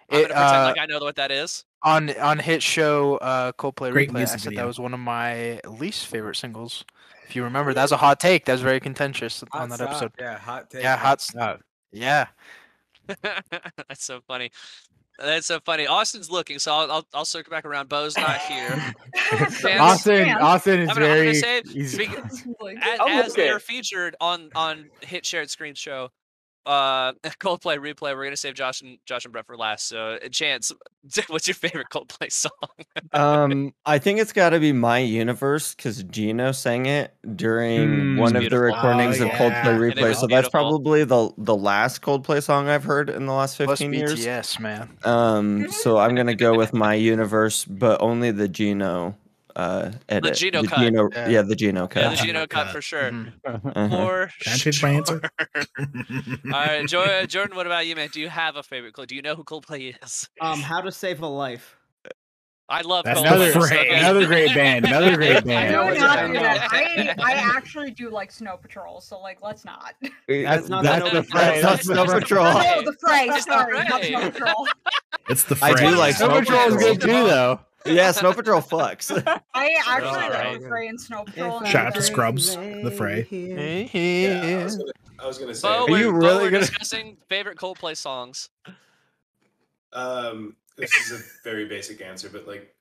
It, 0.09 0.11
going 0.11 0.29
to 0.29 0.35
pretend 0.35 0.57
uh, 0.57 0.65
like 0.67 0.79
I 0.79 0.87
know 0.87 0.99
what 1.01 1.17
that 1.17 1.33
is. 1.33 1.65
on 1.83 2.11
on 2.19 2.39
hit 2.39 2.63
show 2.63 3.17
uh 3.17 3.51
Coldplay 3.53 3.91
Great 3.91 4.11
replay. 4.11 4.15
I 4.15 4.19
music 4.19 4.39
said 4.41 4.51
video. 4.51 4.63
that 4.63 4.67
was 4.69 4.79
one 4.79 4.95
of 4.95 5.01
my 5.01 5.61
least 5.67 6.07
favorite 6.07 6.37
singles. 6.37 6.85
If 7.29 7.35
you 7.37 7.43
remember, 7.45 7.73
that 7.75 7.83
was 7.83 7.93
a 7.93 7.97
hot 7.97 8.21
take. 8.21 8.45
That 8.45 8.53
was 8.53 8.61
very 8.63 8.81
contentious 8.81 9.43
on 9.53 9.69
that 9.71 9.81
episode. 9.81 10.13
Yeah, 10.19 10.39
hot 10.39 10.71
take. 10.71 10.83
Yeah, 10.83 10.97
hot 10.97 11.21
stuff. 11.21 11.61
Yeah. 11.93 12.27
That's 13.23 14.05
so 14.05 14.21
funny. 14.27 14.51
That's 15.19 15.47
so 15.47 15.61
funny. 15.65 15.87
Austin's 15.87 16.29
looking, 16.31 16.59
so 16.59 16.73
I'll 16.75 16.91
I'll, 16.91 17.07
I'll 17.15 17.25
circle 17.25 17.51
back 17.51 17.65
around. 17.65 17.89
Bo's 17.89 18.17
not 18.17 18.39
here. 18.41 18.95
Austin, 19.79 20.29
Austin 20.31 20.81
is 20.81 20.89
I'm 20.89 20.97
gonna- 20.97 21.07
I'm 21.07 21.13
gonna 21.13 21.15
very. 21.15 21.35
say, 21.35 21.63
he's- 21.73 21.93
speak- 21.93 22.11
Like, 22.61 22.79
as, 22.83 22.99
as 23.27 23.35
they 23.35 23.49
are 23.49 23.61
featured 23.61 24.17
on 24.21 24.51
on 24.57 24.91
hit 25.03 25.25
shared 25.25 25.51
screen 25.51 25.75
show 25.75 26.11
uh 26.67 27.13
coldplay 27.41 27.77
replay 27.79 28.15
we're 28.17 28.25
gonna 28.25 28.37
save 28.37 28.55
josh 28.55 28.81
and 28.81 28.99
josh 29.07 29.25
and 29.25 29.33
brett 29.33 29.47
for 29.47 29.57
last 29.57 29.87
so 29.89 30.19
uh, 30.23 30.29
chance 30.31 30.73
what's 31.29 31.47
your 31.47 31.55
favorite 31.55 31.87
coldplay 31.93 32.31
song 32.33 32.51
Um, 33.13 33.73
I 33.87 33.99
think 33.99 34.19
it's 34.19 34.33
got 34.33 34.51
to 34.51 34.61
be 34.61 34.73
My 34.73 34.99
Universe 34.99 35.75
because 35.75 36.03
Gino 36.05 36.53
sang 36.53 36.87
it 36.87 37.15
during 37.37 37.89
Mm, 37.89 38.19
one 38.19 38.37
it's 38.37 38.47
of 38.47 38.51
the 38.51 38.59
recordings 38.59 39.21
Oh, 39.21 39.25
of 39.25 39.29
yeah. 39.29 39.39
Coldplay 39.39 39.91
And 39.91 39.97
Replay. 39.97 40.09
was 40.09 40.19
So 40.21 40.27
that's 40.27 40.49
probably 40.49 41.05
the 41.05 41.31
the 41.39 41.55
last 41.57 42.03
Coldplay 42.03 42.43
song 42.43 42.69
I've 42.69 42.85
heard 42.85 43.11
in 43.11 43.27
the 43.27 43.33
last 43.33 43.57
Plus 43.59 43.79
15 43.79 43.93
years. 43.93 44.25
Yes, 44.25 44.59
man. 44.59 44.97
Um, 45.05 45.71
so 45.71 45.99
I'm 45.99 46.15
gonna 46.15 46.35
go 46.35 46.57
with 46.57 46.73
My 46.73 46.95
Universe, 46.95 47.65
but 47.65 48.01
only 48.01 48.31
the 48.31 48.49
Gino 48.49 49.17
uh 49.57 49.93
edit. 50.09 50.35
Gino 50.37 50.63
cut. 50.65 50.79
Gino, 50.81 51.09
Yeah. 51.13 51.29
yeah. 51.29 51.43
the 51.43 51.55
Gino 51.57 51.83
yeah, 51.83 51.87
cut. 51.87 52.11
the 52.11 52.17
Gino 52.25 52.41
cut 52.41 52.49
cut. 52.67 52.71
for 52.73 52.83
sure 52.83 53.11
Mhm. 53.11 53.33
Uh-huh. 53.45 53.89
for 53.89 54.31
Can 54.41 54.53
I 54.53 54.57
change 54.57 54.83
my 54.83 54.91
answer? 54.91 55.21
all 55.79 56.51
right 56.51 56.89
Jo- 56.89 57.25
jordan 57.27 57.57
what 57.57 57.67
about 57.67 57.87
you 57.87 57.95
man 57.97 58.09
do 58.13 58.21
you 58.21 58.29
have 58.29 58.57
a 58.57 58.63
favorite 58.63 58.95
Cold- 58.95 59.09
do 59.09 59.15
you 59.15 59.23
know 59.23 59.35
who 59.35 59.45
coldplay 59.45 59.95
is 60.03 60.29
Um, 60.41 60.61
How 60.61 60.81
to 60.81 60.91
Save 60.91 61.21
a 61.23 61.27
Life. 61.27 61.77
i 62.69 62.81
love 62.81 63.05
That's 63.05 63.21
coldplay 63.21 63.27
another, 63.27 63.53
phrase. 63.53 63.73
okay? 63.73 63.99
another 64.01 64.27
great 64.27 64.55
band. 64.55 64.87
Another 64.87 65.17
great 65.23 65.45
band. 65.45 65.71
know 65.73 65.93
do 65.93 66.01
not 66.01 66.27
do 66.27 66.33
that. 66.33 66.69
I, 66.73 67.15
I 67.23 67.33
actually 67.35 67.91
do 67.91 68.09
like 68.11 68.33
Snow 68.33 68.57
Patrol, 68.57 69.01
so 69.03 69.21
like 69.21 69.39
let's 69.43 69.65
not. 69.67 69.95
That's 70.27 70.69
not 70.71 70.83
That's 70.83 71.03
Snow 71.11 71.21
the 71.21 71.23
Patrol. 71.23 71.43
phrase. 71.45 71.63
That's 71.63 71.83
Snow 71.85 72.05
Patrol. 72.07 72.47
Oh, 72.47 72.83
the 72.83 72.97
phrase. 73.01 73.31
It's 73.35 73.45
the 73.45 73.53
Sorry, 73.53 73.85
not 73.85 74.03
Snow. 74.05 74.31
Patrol. 74.31 74.69
it's 75.29 75.45
the 75.45 75.59
I 75.63 75.73
phrase. 75.73 75.91
do 75.91 75.97
like 75.97 76.15
Snow 76.17 76.29
Snow 76.29 76.41
Patrol 76.41 76.61
is 76.69 76.77
good 76.83 77.01
too, 77.03 77.07
though. 77.29 77.61
Yeah, 77.87 78.13
Snow 78.13 78.33
Patrol 78.33 78.61
fucks. 78.63 79.11
I 79.55 79.77
actually 79.87 80.09
Alright. 80.09 80.61
like 80.61 80.69
Fray 80.69 80.89
and 80.89 81.01
Snow 81.01 81.25
Patrol. 81.25 81.59
and 81.59 81.69
Shout 81.69 81.87
out 81.87 81.95
to 81.95 82.03
Scrubs, 82.03 82.57
the 82.57 82.93
Fray. 82.97 83.27
Yeah, 83.31 84.61
I 84.61 84.65
was 84.65 84.77
gonna, 84.77 84.93
I 85.21 85.27
was 85.27 85.39
gonna 85.39 85.55
say. 85.55 85.69
Bo, 85.69 85.85
Are 85.85 85.91
we're, 85.91 85.99
you 85.99 86.11
really 86.13 86.45
we're 86.45 86.51
gonna- 86.51 86.61
discussing 86.67 87.17
favorite 87.29 87.59
Coldplay 87.59 87.97
songs. 87.97 88.49
Um, 89.93 90.57
this 90.77 90.93
is 90.97 91.21
a 91.21 91.23
very 91.45 91.67
basic 91.67 92.01
answer, 92.01 92.29
but 92.29 92.47
like, 92.49 92.75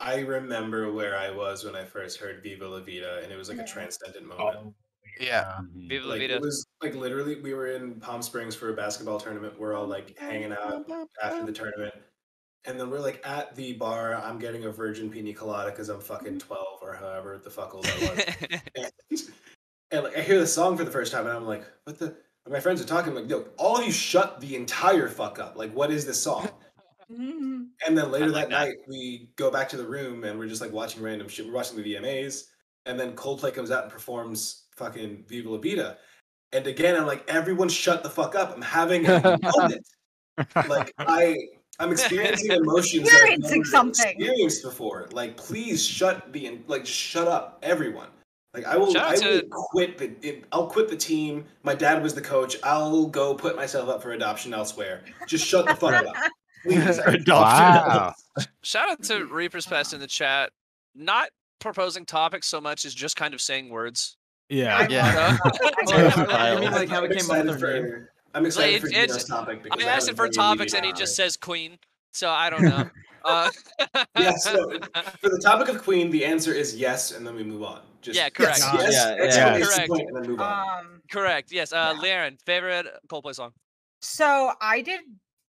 I 0.00 0.20
remember 0.20 0.92
where 0.92 1.16
I 1.16 1.30
was 1.30 1.64
when 1.64 1.76
I 1.76 1.84
first 1.84 2.18
heard 2.18 2.42
"Viva 2.42 2.66
La 2.66 2.80
Vida," 2.80 3.20
and 3.22 3.32
it 3.32 3.36
was 3.36 3.48
like 3.48 3.58
a 3.58 3.66
transcendent 3.66 4.26
moment. 4.26 4.74
Yeah. 5.20 5.58
Viva 5.74 6.04
La 6.04 6.10
Like 6.12 6.20
Vida. 6.20 6.34
it 6.36 6.40
was 6.40 6.66
like 6.82 6.94
literally, 6.94 7.40
we 7.40 7.52
were 7.54 7.68
in 7.72 7.94
Palm 8.00 8.22
Springs 8.22 8.54
for 8.54 8.70
a 8.70 8.74
basketball 8.74 9.18
tournament. 9.20 9.58
We're 9.58 9.74
all 9.74 9.86
like 9.86 10.16
hanging 10.18 10.52
out 10.52 10.88
after 11.22 11.44
the 11.44 11.52
tournament, 11.52 11.94
and 12.64 12.78
then 12.78 12.90
we're 12.90 13.00
like 13.00 13.20
at 13.26 13.54
the 13.56 13.72
bar. 13.74 14.14
I'm 14.14 14.38
getting 14.38 14.64
a 14.64 14.70
virgin 14.70 15.10
pina 15.10 15.32
colada 15.32 15.70
because 15.70 15.88
I'm 15.88 16.00
fucking 16.00 16.38
twelve 16.38 16.80
or 16.82 16.94
however 16.94 17.40
the 17.42 17.50
fuck 17.50 17.74
old 17.74 17.86
I 17.86 18.00
was. 18.00 18.60
and, 18.74 18.92
and 19.90 20.04
like 20.04 20.16
I 20.16 20.20
hear 20.20 20.38
the 20.38 20.46
song 20.46 20.76
for 20.76 20.84
the 20.84 20.90
first 20.90 21.12
time, 21.12 21.26
and 21.26 21.34
I'm 21.34 21.46
like, 21.46 21.64
"What 21.84 21.98
the?" 21.98 22.16
and 22.44 22.52
my 22.52 22.60
friends 22.60 22.80
are 22.80 22.86
talking 22.86 23.14
like, 23.14 23.28
"Yo, 23.28 23.46
all 23.56 23.78
of 23.78 23.86
you 23.86 23.92
shut 23.92 24.40
the 24.40 24.56
entire 24.56 25.08
fuck 25.08 25.38
up! 25.38 25.56
Like, 25.56 25.72
what 25.72 25.90
is 25.90 26.06
this 26.06 26.20
song?" 26.20 26.48
Mhm. 27.10 27.68
And 27.86 27.96
then 27.96 28.10
later 28.10 28.26
like 28.26 28.48
that, 28.48 28.50
that. 28.50 28.66
night, 28.66 28.76
we 28.86 29.30
go 29.36 29.50
back 29.50 29.68
to 29.70 29.76
the 29.76 29.86
room 29.86 30.24
and 30.24 30.38
we're 30.38 30.48
just 30.48 30.60
like 30.60 30.72
watching 30.72 31.02
random 31.02 31.28
shit. 31.28 31.46
We're 31.46 31.54
watching 31.54 31.76
the 31.76 31.94
VMAs, 31.94 32.44
and 32.86 33.00
then 33.00 33.14
Coldplay 33.16 33.54
comes 33.54 33.70
out 33.70 33.84
and 33.84 33.92
performs 33.92 34.66
fucking 34.76 35.24
Viva 35.26 35.48
La 35.50 35.58
Vida. 35.58 35.98
And 36.52 36.66
again, 36.66 36.96
I'm 36.96 37.06
like, 37.06 37.24
everyone 37.28 37.68
shut 37.68 38.02
the 38.02 38.10
fuck 38.10 38.34
up. 38.34 38.54
I'm 38.54 38.62
having 38.62 39.06
a 39.06 39.38
moment. 39.42 39.86
like 40.68 40.92
I 40.98 41.36
I'm 41.78 41.92
experiencing 41.92 42.50
emotions 42.62 43.04
that 43.10 43.22
I've 43.24 43.38
Experiencing 43.38 43.58
never 43.58 43.64
something. 43.70 44.16
experienced 44.20 44.62
before. 44.62 45.08
Like, 45.12 45.36
please 45.36 45.84
shut 45.84 46.32
the 46.32 46.58
like 46.66 46.84
just 46.84 46.98
shut 46.98 47.28
up, 47.28 47.58
everyone. 47.62 48.08
Like 48.54 48.64
I 48.64 48.76
will, 48.76 48.92
Shout 48.92 49.04
I 49.22 49.28
will 49.28 49.40
to- 49.40 49.46
quit 49.50 49.98
the. 49.98 50.12
It, 50.26 50.44
I'll 50.52 50.66
quit 50.66 50.88
the 50.88 50.96
team. 50.96 51.44
My 51.62 51.74
dad 51.74 52.02
was 52.02 52.14
the 52.14 52.20
coach. 52.22 52.56
I'll 52.64 53.06
go 53.06 53.34
put 53.34 53.54
myself 53.56 53.88
up 53.88 54.02
for 54.02 54.12
adoption 54.12 54.54
elsewhere. 54.54 55.02
Just 55.26 55.46
shut 55.46 55.66
the 55.66 55.74
fuck 55.74 55.94
up, 56.06 56.14
please. 56.64 56.98
Wow. 57.28 58.14
Shout 58.62 58.88
out 58.90 59.02
to 59.04 59.26
Reaper's 59.26 59.66
Pest 59.66 59.92
in 59.92 60.00
the 60.00 60.06
chat. 60.06 60.50
Not 60.94 61.28
proposing 61.60 62.04
topics 62.06 62.46
so 62.46 62.60
much 62.60 62.84
as 62.84 62.94
just 62.94 63.16
kind 63.16 63.34
of 63.34 63.40
saying 63.40 63.68
words. 63.68 64.16
Yeah. 64.48 64.86
Yeah. 64.88 65.36
Uh, 65.44 65.50
I 66.30 66.58
mean, 66.58 66.72
like 66.72 66.88
how 66.88 67.04
it 67.04 67.10
came 67.16 67.30
up 67.30 67.44
with 67.44 67.60
their 67.60 67.82
name. 67.82 68.08
For. 68.32 68.38
I'm 68.38 68.46
excited 68.46 68.82
Like, 68.82 68.92
for 68.92 68.98
it's- 68.98 69.24
topic 69.24 69.62
because 69.62 69.84
I 69.84 69.88
asked 69.88 70.08
him 70.08 70.16
for 70.16 70.28
topics 70.28 70.74
and 70.74 70.84
he 70.84 70.92
just 70.92 71.14
says 71.16 71.36
Queen. 71.36 71.78
So 72.12 72.30
I 72.30 72.50
don't 72.50 72.62
know. 72.62 72.90
Uh, 73.24 73.50
Yeah, 74.16 74.30
so- 74.36 74.70
For 75.20 75.28
the 75.28 75.40
topic 75.42 75.68
of 75.68 75.82
Queen, 75.82 76.08
the 76.10 76.24
answer 76.24 76.54
is 76.54 76.76
yes, 76.76 77.10
and 77.10 77.26
then 77.26 77.34
we 77.34 77.42
move 77.42 77.62
on. 77.64 77.82
Just 78.00 78.16
Yeah, 78.16 78.30
correct. 78.30 78.60
Yes, 78.60 78.92
Yeah, 78.94 79.16
yes, 79.16 79.36
yeah, 79.36 79.48
exclamation 79.48 79.60
yeah. 79.60 79.66
Correct. 79.66 79.90
point, 79.90 80.08
and 80.08 80.16
then 80.16 80.30
move 80.30 80.40
on. 80.40 80.78
Um, 80.86 81.02
correct. 81.10 81.50
Yes. 81.52 81.72
Uh, 81.72 81.94
Laren, 82.00 82.38
favorite 82.46 82.86
Coldplay 83.08 83.34
song? 83.34 83.52
so 84.00 84.52
I 84.62 84.80
did 84.82 85.00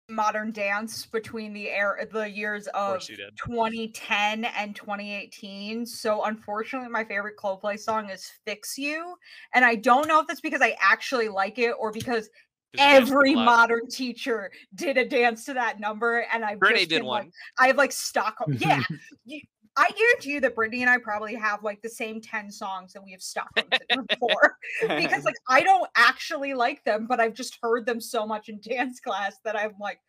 modern 0.08 0.52
dance 0.52 1.04
between 1.06 1.52
the 1.52 1.68
air 1.68 1.98
the 2.12 2.30
years 2.30 2.68
Of 2.68 2.74
of 2.76 2.88
course 2.92 3.08
you 3.08 3.16
did. 3.16 3.36
2010 3.44 4.44
and 4.44 4.74
2018. 4.76 5.84
So 5.84 6.24
unfortunately, 6.24 6.88
my 6.88 7.04
favorite 7.04 7.36
Coldplay 7.36 7.78
song 7.78 8.08
is 8.08 8.30
"Fix 8.46 8.78
You," 8.78 9.16
and 9.52 9.64
I 9.64 9.74
don't 9.74 10.06
know 10.06 10.20
if 10.20 10.28
that's 10.28 10.40
because 10.40 10.62
I 10.62 10.76
actually 10.80 11.28
like 11.28 11.58
it 11.58 11.72
or 11.72 11.90
because 11.90 12.06
'Cause 12.06 12.28
you 12.28 12.30
danced 12.30 12.45
every 12.78 13.34
modern 13.34 13.88
teacher 13.88 14.50
did 14.74 14.96
a 14.96 15.04
dance 15.04 15.44
to 15.46 15.54
that 15.54 15.80
number, 15.80 16.26
and 16.32 16.44
I've 16.44 16.58
Brittany 16.58 16.80
just 16.80 16.90
did 16.90 16.96
been, 17.00 17.06
like- 17.06 17.24
one. 17.24 17.32
I 17.58 17.66
have 17.68 17.76
like 17.76 17.92
Stockholm. 17.92 18.56
Yeah, 18.58 18.82
you, 19.24 19.40
I 19.76 19.90
guarantee 19.90 20.32
you 20.32 20.40
that 20.40 20.54
Brittany 20.54 20.82
and 20.82 20.90
I 20.90 20.98
probably 20.98 21.34
have 21.34 21.62
like 21.62 21.82
the 21.82 21.88
same 21.90 22.20
ten 22.20 22.50
songs 22.50 22.92
that 22.94 23.04
we 23.04 23.12
have 23.12 23.22
Stockholm 23.22 23.66
syndrome 23.90 24.06
for 24.18 24.56
because 24.96 25.24
like 25.24 25.36
I 25.48 25.62
don't 25.62 25.88
actually 25.96 26.54
like 26.54 26.82
them, 26.84 27.06
but 27.06 27.20
I've 27.20 27.34
just 27.34 27.58
heard 27.62 27.84
them 27.86 28.00
so 28.00 28.26
much 28.26 28.48
in 28.48 28.60
dance 28.62 29.00
class 29.00 29.36
that 29.44 29.56
I'm 29.56 29.74
like, 29.80 30.00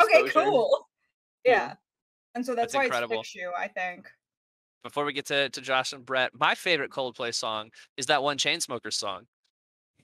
okay, 0.00 0.28
cool. 0.30 0.88
Yeah. 1.44 1.52
Yeah. 1.52 1.74
And 2.34 2.46
so 2.46 2.54
that's, 2.54 2.72
That's 2.72 2.80
why 2.80 2.84
incredible. 2.84 3.20
it's 3.20 3.30
Fix 3.30 3.42
You, 3.42 3.52
I 3.56 3.68
think. 3.68 4.08
Before 4.82 5.04
we 5.04 5.12
get 5.12 5.26
to, 5.26 5.50
to 5.50 5.60
Josh 5.60 5.92
and 5.92 6.04
Brett, 6.04 6.30
my 6.34 6.54
favorite 6.54 6.90
Coldplay 6.90 7.34
song 7.34 7.70
is 7.96 8.06
that 8.06 8.22
one 8.22 8.38
Chainsmokers 8.38 8.94
song. 8.94 9.26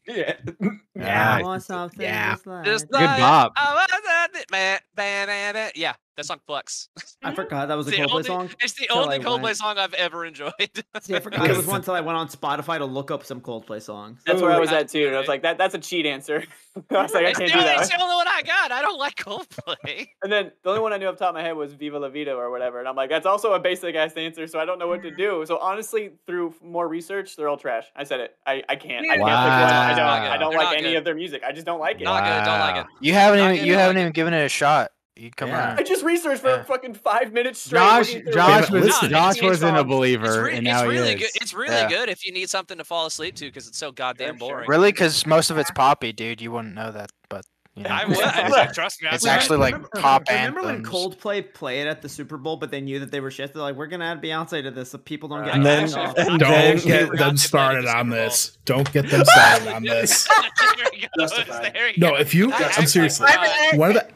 Yeah. 0.09 0.35
Yeah. 0.97 1.37
I 1.37 1.43
want 1.43 1.63
something 1.63 2.01
yeah. 2.01 2.33
just 2.33 2.47
like- 2.47 2.65
Just 2.65 2.89
Good 2.91 3.01
like 3.01 3.19
bop. 3.21 3.53
I 3.57 3.75
was 3.75 4.03
at 4.11 4.33
the- 4.33 4.45
ba- 4.51 4.81
ba- 4.97 5.27
ba- 5.27 5.53
ba- 5.53 5.73
Yeah, 5.77 5.95
that 6.19 6.27
song 6.27 6.41
fucks. 6.49 6.89
I 7.23 7.29
mm-hmm. 7.29 7.37
forgot 7.37 7.69
that 7.69 7.77
was 7.77 7.87
a 7.87 7.93
the 7.93 7.97
Coldplay 7.99 8.11
only- 8.11 8.25
song. 8.25 8.51
It's 8.61 8.75
the 8.75 8.89
only 8.91 9.19
Coldplay 9.21 9.43
went- 9.43 9.57
song 9.57 9.79
I've 9.79 9.95
ever 9.95 10.27
enjoyed. 10.27 10.53
See, 11.01 11.15
I 11.15 11.21
forgot 11.21 11.49
it 11.49 11.57
was 11.57 11.67
one 11.67 11.77
until 11.77 11.95
I 11.95 12.01
went 12.01 12.19
on 12.19 12.29
Spotify 12.29 12.79
to 12.79 12.85
look 12.85 13.11
up 13.11 13.25
some 13.25 13.41
Coldplay 13.41 13.81
songs. 13.81 14.21
That's 14.27 14.43
where 14.43 14.51
I 14.51 14.57
Ooh, 14.57 14.61
was 14.61 14.73
at 14.73 14.89
too, 14.89 15.07
and 15.07 15.17
I 15.17 15.19
was 15.21 15.29
like, 15.29 15.43
"That 15.43 15.59
that's 15.59 15.75
a 15.75 15.79
cheat 15.79 16.07
answer." 16.07 16.45
I 16.91 17.03
was 17.03 17.15
like, 17.15 17.27
"I 17.27 17.33
can't 17.33 17.53
do 17.53 17.61
that." 17.61 17.79
It's 17.81 17.89
the 17.89 18.03
only 18.03 18.17
one 18.17 18.27
I 18.27 18.43
got. 18.43 18.73
I 18.73 18.83
don't 18.83 18.99
like 18.99 19.17
Coldplay. 19.17 20.09
And 20.23 20.33
then 20.33 20.51
the 20.63 20.71
only 20.71 20.83
one 20.83 20.93
I 20.93 20.99
knew 20.99 21.07
off 21.07 21.15
the 21.15 21.21
top 21.21 21.31
of 21.31 21.37
my 21.37 21.43
head 21.43 21.57
was 21.57 21.73
Viva 21.73 21.99
La 21.99 22.09
Vida 22.09 22.35
or 22.35 22.51
whatever. 22.51 22.81
And 22.81 22.89
I'm 22.89 22.97
like, 22.97 23.09
that's 23.09 23.25
also 23.25 23.53
a 23.53 23.61
basic 23.61 23.95
ass 23.95 24.15
answer, 24.15 24.47
so 24.47 24.59
I 24.59 24.65
don't 24.65 24.79
know 24.79 24.89
what 24.89 25.03
to 25.03 25.09
mm-hmm. 25.09 25.17
do. 25.17 25.45
So 25.47 25.59
honestly, 25.59 26.11
through 26.27 26.55
more 26.63 26.89
research, 26.89 27.37
they're 27.37 27.49
all 27.49 27.57
trash. 27.57 27.87
I 27.95 28.05
said 28.05 28.21
it. 28.21 28.37
I, 28.47 28.63
I 28.69 28.77
can't. 28.77 29.07
I 29.07 29.17
can't 29.17 29.19
pick 29.19 29.21
one. 29.21 29.31
I 29.33 29.95
don't, 29.95 30.01
I 30.01 30.37
don't 30.37 30.51
They're 30.51 30.59
like 30.59 30.79
any 30.79 30.91
good. 30.91 30.97
of 30.97 31.05
their 31.05 31.15
music. 31.15 31.43
I 31.47 31.53
just 31.53 31.67
don't 31.67 31.81
like 31.81 32.01
it. 32.01 32.05
Not 32.05 32.25
good. 32.25 32.45
Don't 32.45 32.59
like 32.59 32.85
it. 32.85 32.87
You 33.01 33.15
haven't 33.15 33.39
Not 33.39 33.45
even 33.53 33.57
good, 33.59 33.67
you 33.69 33.75
haven't 33.75 33.99
even 33.99 34.13
given 34.13 34.35
it 34.35 34.45
a 34.45 34.49
shot. 34.49 34.91
You 35.19 35.31
come 35.37 35.49
Yeah. 35.49 35.73
on. 35.73 35.79
I 35.79 35.83
just 35.83 36.05
researched 36.05 36.43
for 36.43 36.49
Yeah. 36.49 36.63
fucking 36.63 36.95
five 36.95 37.33
minutes 37.33 37.61
straight. 37.61 37.81
Josh, 37.81 38.13
Josh 38.33 38.71
was 38.71 38.85
listen, 38.85 39.11
Josh 39.11 39.33
Sixteen 39.35 39.49
wasn't 39.49 39.77
a 39.79 39.85
believer, 39.85 40.27
It's, 40.27 40.37
re- 40.37 40.57
and 40.57 40.67
it's 40.69 40.75
now 40.77 40.87
really 40.87 41.09
he 41.11 41.15
good. 41.17 41.31
It's 41.35 41.53
really 41.53 41.75
Yeah. 41.75 41.89
good 41.89 42.09
if 42.09 42.25
you 42.25 42.33
need 42.33 42.49
something 42.49 42.79
to 42.79 42.85
fall 42.85 43.07
asleep 43.07 43.35
to 43.37 43.47
because 43.47 43.67
it's 43.67 43.79
so 43.79 43.91
goddamn 43.91 44.39
sure. 44.39 44.49
boring. 44.49 44.69
Really, 44.69 44.93
because 44.93 45.27
most 45.27 45.51
of 45.51 45.59
it's 45.59 45.71
poppy, 45.73 46.13
dude. 46.13 46.41
You 46.41 46.53
wouldn't 46.53 46.75
know 46.77 46.93
that, 46.93 47.11
but 47.29 47.45
you 47.75 47.83
know. 47.83 47.91
I 47.91 48.05
would. 48.05 48.19
I- 48.21 48.67
trust 48.73 49.03
me. 49.03 49.09
It's 49.11 49.25
would. 49.25 49.31
actually 49.31 49.59
like 49.59 49.75
Remember- 49.75 50.01
pop 50.01 50.29
Remember 50.29 50.63
when 50.63 50.77
anthems. 50.77 50.89
Coldplay 50.95 51.53
played 51.53 51.87
at 51.89 52.01
the 52.03 52.09
Super 52.09 52.37
Bowl, 52.37 52.57
but 52.57 52.71
they 52.71 52.81
knew 52.81 53.01
that 53.01 53.11
they 53.11 53.21
were 53.21 53.31
shit? 53.33 53.53
They're 53.53 53.63
like, 53.63 53.75
we're 53.77 53.87
gonna 53.89 54.05
add 54.07 54.23
Beyonce 54.23 54.63
to 54.63 54.71
this 54.71 54.91
so 54.93 54.99
people 54.99 55.29
don't 55.29 55.41
uh, 55.41 55.45
get 55.47 55.55
And 55.55 55.67
then- 55.67 55.95
off." 55.95 56.15
Don't 56.15 56.39
then- 56.39 56.77
get 56.79 57.09
forgot 57.09 57.27
them 57.27 57.37
started 57.37 57.85
the 57.87 57.97
on 57.97 58.09
Bowl. 58.11 58.19
this. 58.19 58.59
Don't 58.65 58.93
get 58.93 59.09
them 59.11 59.25
started 59.25 59.69
on 59.69 59.83
this. 59.83 60.29
there 60.77 60.87
he 60.93 61.07
goes. 61.19 61.31
There 61.73 61.89
he 61.93 62.01
No, 62.01 62.15
if 62.15 62.35
you, 62.35 62.53
I 62.53 62.73
I'm 62.77 62.87
seriously. 62.87 63.29
One 63.75 63.91
of 63.91 63.95
the 63.97 64.09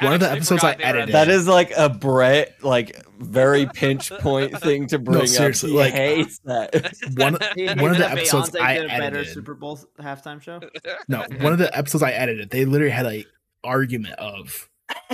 I 0.00 0.04
one 0.04 0.12
of 0.14 0.20
the 0.20 0.30
episodes 0.30 0.64
I 0.64 0.72
forgot 0.74 0.78
they 0.78 0.84
edited- 0.84 1.14
That 1.14 1.28
is 1.28 1.46
like 1.46 1.72
a 1.76 1.88
Brett, 1.88 2.62
like 2.64 3.04
very 3.18 3.66
pinch 3.66 4.10
point 4.20 4.58
thing 4.60 4.86
to 4.88 4.98
bring 4.98 5.26
seriously, 5.26 5.70
up. 5.70 5.72
He 5.72 5.78
like- 5.78 5.94
hates 5.94 6.38
that. 6.40 6.74
one 7.16 7.38
He 7.54 7.66
one 7.66 7.78
of 7.78 7.78
hated 7.78 7.94
the 7.94 7.98
that 7.98 8.18
episodes 8.18 8.50
Beyonce 8.50 8.60
I 8.60 8.74
did 8.74 8.84
a 8.84 8.88
better 8.88 9.02
edited. 9.04 9.32
Super 9.34 9.54
Bowl 9.54 9.78
halftime 10.00 10.40
show. 10.42 10.60
No, 11.08 11.24
one 11.40 11.52
of 11.52 11.58
the 11.58 11.76
episodes 11.76 12.02
I 12.02 12.10
edited, 12.12 12.50
they 12.50 12.64
literally 12.64 12.90
had 12.92 13.06
a 13.06 13.24
argument 13.64 14.14
of, 14.14 14.68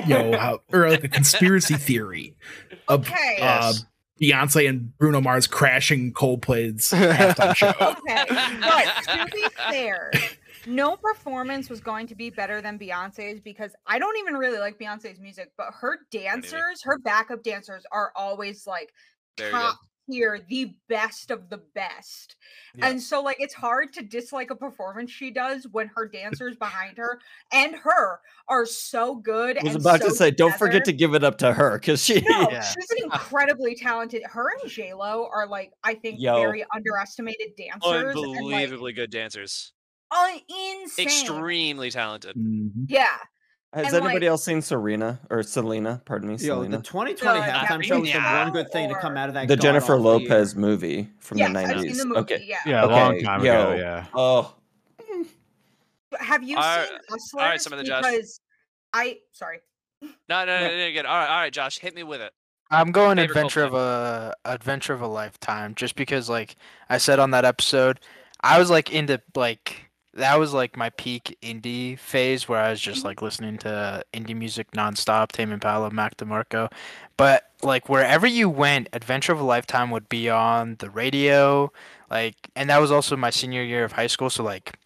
you 0.06 0.08
know, 0.14 0.36
how 0.38 0.60
or 0.72 0.88
like 0.90 1.04
a 1.04 1.08
conspiracy 1.08 1.74
theory 1.74 2.36
of 2.88 3.06
Okay. 3.08 3.38
uh, 3.40 3.72
Yes. 3.72 3.84
Beyonce 4.20 4.68
and 4.68 4.96
Bruno 4.98 5.20
Mars 5.20 5.48
crashing 5.48 6.12
Coldplay's 6.12 6.90
halftime 6.92 7.56
show. 7.56 7.68
Okay. 7.80 8.24
But 8.60 9.04
to 9.08 9.26
be 9.32 9.44
fair, 9.68 10.12
no 10.66 10.96
performance 10.96 11.68
was 11.70 11.80
going 11.80 12.06
to 12.08 12.14
be 12.14 12.30
better 12.30 12.60
than 12.60 12.78
Beyonce's 12.78 13.40
because 13.40 13.72
I 13.86 13.98
don't 13.98 14.16
even 14.18 14.34
really 14.34 14.58
like 14.58 14.78
Beyonce's 14.78 15.18
music, 15.20 15.50
but 15.56 15.68
her 15.80 16.00
dancers, 16.10 16.82
her 16.82 16.98
backup 16.98 17.42
dancers 17.42 17.84
are 17.92 18.12
always 18.16 18.66
like 18.66 18.92
Very 19.38 19.50
good. 19.50 19.56
top 19.58 19.78
tier, 20.10 20.40
the 20.48 20.74
best 20.88 21.30
of 21.30 21.48
the 21.48 21.60
best. 21.74 22.34
Yeah. 22.74 22.88
And 22.88 23.00
so 23.00 23.22
like 23.22 23.36
it's 23.40 23.54
hard 23.54 23.92
to 23.94 24.02
dislike 24.02 24.50
a 24.50 24.56
performance 24.56 25.10
she 25.10 25.30
does 25.30 25.66
when 25.70 25.88
her 25.94 26.08
dancers 26.08 26.56
behind 26.56 26.98
her 26.98 27.20
and 27.52 27.74
her 27.76 28.18
are 28.48 28.66
so 28.66 29.14
good. 29.14 29.58
I 29.58 29.62
was 29.62 29.74
and 29.76 29.82
about 29.84 30.00
to 30.00 30.10
so 30.10 30.14
say, 30.16 30.30
don't 30.32 30.56
forget 30.56 30.84
to 30.86 30.92
give 30.92 31.14
it 31.14 31.22
up 31.24 31.38
to 31.38 31.52
her 31.52 31.78
because 31.78 32.04
she. 32.04 32.20
No, 32.20 32.40
Yeah. 32.50 32.62
she's 32.62 32.90
an 32.90 32.98
incredibly 33.04 33.74
talented. 33.76 34.22
Her 34.24 34.48
and 34.60 34.70
J 34.70 34.92
Lo 34.92 35.28
are 35.32 35.46
like 35.46 35.72
I 35.84 35.94
think 35.94 36.20
Yo. 36.20 36.34
very 36.34 36.64
underestimated 36.74 37.52
dancers. 37.56 37.82
and, 37.84 38.04
like, 38.16 38.38
Unbelievably 38.38 38.92
good 38.94 39.10
dancers. 39.10 39.72
Insane. 40.48 41.06
Extremely 41.06 41.90
talented. 41.90 42.36
Mhm. 42.36 42.86
Yeah. 42.88 43.06
Has 43.72 43.86
And, 43.86 43.94
like- 43.94 44.02
anybody 44.10 44.26
else 44.26 44.44
seen 44.44 44.60
Serena 44.60 45.18
or 45.30 45.42
Selena? 45.42 46.02
Pardon 46.04 46.28
me, 46.28 46.36
Yo, 46.36 46.62
the 46.64 46.78
2020 46.82 47.40
The 47.40 47.46
halftime 47.46 47.82
show 47.82 48.00
was 48.00 48.12
the 48.12 48.18
one 48.20 48.52
good 48.52 48.70
thing 48.70 48.90
to 48.90 48.94
come 48.96 49.16
out 49.16 49.28
of 49.28 49.34
that. 49.34 49.48
The 49.48 49.56
Jennifer 49.56 49.96
god-awful 49.96 50.20
year. 50.20 50.28
Lopez 50.30 50.54
movie 50.54 51.08
from 51.20 51.38
yes, 51.38 51.52
the 51.52 51.58
I've 51.58 51.68
nineties. 51.68 51.90
seen 51.92 51.98
the 51.98 52.04
movie. 52.06 52.20
Okay. 52.20 52.44
Yeah. 52.46 52.58
Yeah, 52.66 52.84
a 52.84 52.86
long 52.86 53.12
Okay, 53.14 53.22
time 53.22 53.42
yo. 53.44 53.52
ago. 53.72 53.80
Yeah. 53.80 54.06
Oh, 54.14 54.54
Have 56.20 56.42
you 56.42 56.56
Alright, 56.58 56.88
seen 56.88 56.98
Hustlers? 57.08 57.42
alright, 57.42 57.60
some 57.62 57.72
of 57.72 57.78
the 57.78 57.84
Josh. 57.86 58.04
Because 58.04 58.40
I 58.92 59.18
sorry. 59.32 59.60
No, 60.02 60.10
no, 60.28 60.44
no, 60.44 60.68
no, 60.68 60.76
no, 60.76 60.92
good. 60.92 61.06
All 61.06 61.16
right, 61.16 61.28
all 61.30 61.38
right, 61.40 61.52
Josh, 61.52 61.78
hit 61.78 61.94
me 61.94 62.02
with 62.02 62.20
it. 62.20 62.32
I'm 62.70 62.92
going 62.92 63.18
adventure 63.18 63.62
of 63.62 63.72
a 63.72 64.34
adventure 64.44 64.92
of 64.92 65.00
a 65.00 65.06
lifetime 65.06 65.74
just 65.74 65.96
because 65.96 66.28
like 66.28 66.56
I 66.90 66.98
said 66.98 67.18
on 67.18 67.30
that 67.30 67.46
episode, 67.46 68.00
I 68.42 68.58
was 68.58 68.68
like 68.68 68.92
into 68.92 69.22
like 69.34 69.90
that 70.14 70.38
was 70.38 70.52
like 70.52 70.76
my 70.76 70.90
peak 70.90 71.38
indie 71.42 71.98
phase 71.98 72.48
where 72.48 72.60
I 72.60 72.70
was 72.70 72.80
just 72.80 73.04
like 73.04 73.22
listening 73.22 73.58
to 73.58 74.04
indie 74.12 74.36
music 74.36 74.70
nonstop, 74.72 75.32
Tame 75.32 75.52
Impala, 75.52 75.90
Mac 75.90 76.16
DeMarco. 76.18 76.70
But 77.16 77.50
like 77.62 77.88
wherever 77.88 78.26
you 78.26 78.50
went, 78.50 78.88
Adventure 78.92 79.32
of 79.32 79.40
a 79.40 79.44
Lifetime 79.44 79.90
would 79.90 80.08
be 80.08 80.28
on 80.28 80.76
the 80.80 80.90
radio. 80.90 81.72
Like, 82.10 82.36
and 82.54 82.68
that 82.68 82.80
was 82.80 82.90
also 82.90 83.16
my 83.16 83.30
senior 83.30 83.62
year 83.62 83.84
of 83.84 83.92
high 83.92 84.06
school. 84.06 84.28
So 84.28 84.42
like, 84.42 84.78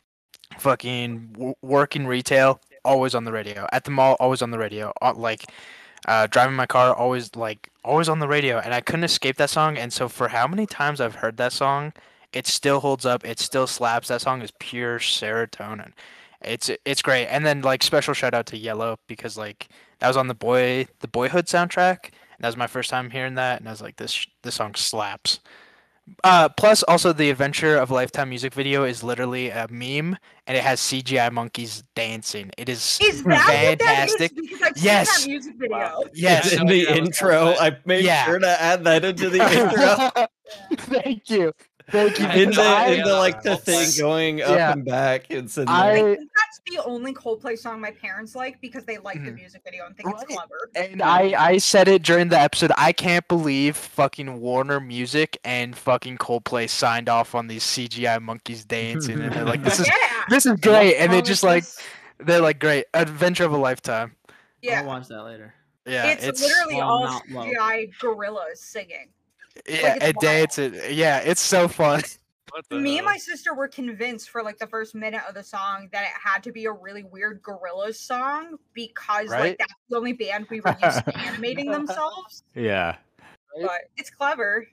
fucking 0.58 1.30
w- 1.32 1.54
working 1.60 2.06
retail, 2.06 2.60
always 2.84 3.14
on 3.14 3.24
the 3.24 3.32
radio. 3.32 3.66
At 3.72 3.84
the 3.84 3.90
mall, 3.90 4.16
always 4.20 4.42
on 4.42 4.52
the 4.52 4.58
radio. 4.58 4.92
Like, 5.16 5.50
uh, 6.06 6.28
driving 6.28 6.54
my 6.54 6.66
car, 6.66 6.94
always 6.94 7.34
like 7.34 7.70
always 7.84 8.08
on 8.08 8.20
the 8.20 8.28
radio. 8.28 8.58
And 8.58 8.72
I 8.72 8.80
couldn't 8.80 9.04
escape 9.04 9.36
that 9.38 9.50
song. 9.50 9.76
And 9.76 9.92
so 9.92 10.08
for 10.08 10.28
how 10.28 10.46
many 10.46 10.66
times 10.66 11.00
I've 11.00 11.16
heard 11.16 11.36
that 11.38 11.52
song, 11.52 11.92
it 12.36 12.46
still 12.46 12.80
holds 12.80 13.04
up. 13.06 13.24
It 13.24 13.38
still 13.40 13.66
slaps. 13.66 14.08
That 14.08 14.20
song 14.20 14.42
is 14.42 14.52
pure 14.58 14.98
serotonin. 14.98 15.92
It's 16.42 16.70
it's 16.84 17.02
great. 17.02 17.26
And 17.26 17.44
then 17.46 17.62
like 17.62 17.82
special 17.82 18.14
shout 18.14 18.34
out 18.34 18.46
to 18.46 18.56
Yellow 18.56 18.98
because 19.06 19.36
like 19.38 19.68
that 20.00 20.08
was 20.08 20.16
on 20.16 20.28
the 20.28 20.34
boy 20.34 20.86
the 21.00 21.08
Boyhood 21.08 21.46
soundtrack. 21.46 22.04
And 22.04 22.42
that 22.44 22.48
was 22.48 22.56
my 22.56 22.66
first 22.66 22.90
time 22.90 23.08
hearing 23.10 23.34
that, 23.36 23.60
and 23.60 23.68
I 23.68 23.72
was 23.72 23.80
like, 23.80 23.96
this 23.96 24.26
this 24.42 24.56
song 24.56 24.74
slaps. 24.74 25.40
Uh, 26.22 26.48
plus, 26.50 26.82
also 26.84 27.12
the 27.12 27.30
Adventure 27.30 27.76
of 27.78 27.90
Lifetime 27.90 28.28
music 28.28 28.54
video 28.54 28.84
is 28.84 29.02
literally 29.02 29.48
a 29.48 29.66
meme, 29.70 30.16
and 30.46 30.56
it 30.56 30.62
has 30.62 30.78
CGI 30.80 31.32
monkeys 31.32 31.82
dancing. 31.96 32.50
It 32.58 32.68
is 32.68 32.98
Is 33.02 33.24
that 33.24 33.48
fantastic. 33.48 34.32
what 34.36 34.60
that 34.60 34.76
is? 34.76 34.84
Yes. 34.84 35.08
seen 35.10 35.24
that 35.24 35.30
music 35.32 35.54
video. 35.58 36.02
Yes, 36.14 36.52
It's 36.52 36.60
in 36.60 36.66
the 36.68 36.86
intro. 36.96 37.54
I 37.58 37.76
made 37.86 38.04
Yeah. 38.04 38.24
sure 38.26 38.38
to 38.38 38.62
add 38.62 38.84
that 38.84 39.04
into 39.04 39.30
the 39.30 39.40
intro. 40.20 40.26
Thank 41.02 41.28
you. 41.30 41.52
Thank 41.88 42.18
you. 42.18 42.26
In 42.26 42.50
the 42.50 42.62
I- 42.62 42.86
in 42.88 43.04
the 43.04 43.14
like 43.14 43.42
the 43.42 43.56
thing 43.56 43.88
going 43.98 44.42
up 44.42 44.50
Yeah. 44.56 44.72
and 44.72 44.84
back. 44.84 45.26
It's 45.30 45.56
in 45.56 45.68
I- 45.68 45.90
I 45.92 45.94
think 46.16 46.18
that's 46.36 46.60
the 46.66 46.82
only 46.84 47.14
Coldplay 47.14 47.56
song 47.56 47.80
my 47.80 47.92
parents 47.92 48.34
like 48.34 48.60
because 48.60 48.84
they 48.84 48.98
like 48.98 49.22
the 49.24 49.30
Mhm. 49.30 49.36
music 49.36 49.62
video 49.64 49.86
and 49.86 49.96
think 49.96 50.08
it's 50.12 50.24
clever. 50.24 50.70
And 50.74 51.00
I, 51.00 51.34
I 51.38 51.58
said 51.58 51.86
it 51.86 52.02
during 52.02 52.28
the 52.28 52.40
episode. 52.40 52.72
I 52.76 52.92
can't 52.92 53.26
believe 53.28 53.76
fucking 53.76 54.40
Warner 54.40 54.80
Music 54.80 55.38
and 55.44 55.76
fucking 55.76 56.18
Coldplay 56.18 56.68
signed 56.68 57.08
off 57.08 57.36
on 57.36 57.46
these 57.46 57.62
CGI 57.62 58.18
monkeys 58.20 58.64
dancing, 58.64 59.20
and 59.20 59.32
they're 59.32 59.44
like, 59.44 59.62
"This 59.62 59.78
is 59.78 59.86
yeah, 59.86 60.24
this 60.28 60.44
is 60.44 60.58
great," 60.60 60.96
and 60.96 61.12
they 61.12 61.18
What 61.18 61.24
just 61.24 61.40
is 61.40 61.44
like 61.44 61.64
they're 62.18 62.40
like, 62.40 62.58
"Great, 62.58 62.86
Adventure 62.94 63.44
of 63.44 63.52
a 63.52 63.56
Lifetime." 63.58 64.16
yeah. 64.60 64.80
I'll 64.80 64.86
watch 64.86 65.06
that 65.06 65.22
later. 65.22 65.54
Yeah, 65.86 66.06
it's, 66.18 66.40
literally 66.42 66.80
all 66.80 67.04
not. 67.04 67.22
CGI 67.28 67.90
gorillas 68.00 68.60
singing. 68.60 69.10
Yeah, 69.68 69.94
it's 69.94 70.04
and 70.04 70.14
wild. 70.16 70.20
dancing. 70.22 70.74
Yeah, 70.90 71.18
it's 71.18 71.40
so 71.40 71.68
fun. 71.68 72.02
Me 72.70 72.90
hell? 72.90 72.98
and 72.98 73.04
my 73.06 73.16
sister 73.18 73.52
were 73.54 73.68
convinced 73.68 74.30
for 74.30 74.42
like 74.42 74.56
the 74.58 74.66
first 74.68 74.94
minute 74.94 75.20
of 75.28 75.34
the 75.34 75.42
song 75.42 75.88
that 75.92 76.04
it 76.04 76.10
had 76.22 76.42
to 76.44 76.52
be 76.52 76.64
a 76.66 76.72
really 76.72 77.02
weird 77.02 77.42
Gorillaz 77.42 77.96
song 77.96 78.56
because 78.72 79.28
Right? 79.28 79.40
like 79.50 79.58
that's 79.58 79.74
the 79.90 79.96
only 79.98 80.12
band 80.14 80.46
we 80.48 80.60
were 80.60 80.76
used 80.82 81.04
to 81.04 81.18
animating 81.18 81.70
themselves. 81.70 82.44
Yeah. 82.54 82.96
But 83.60 83.82
it's 83.96 84.10
clever. 84.10 84.66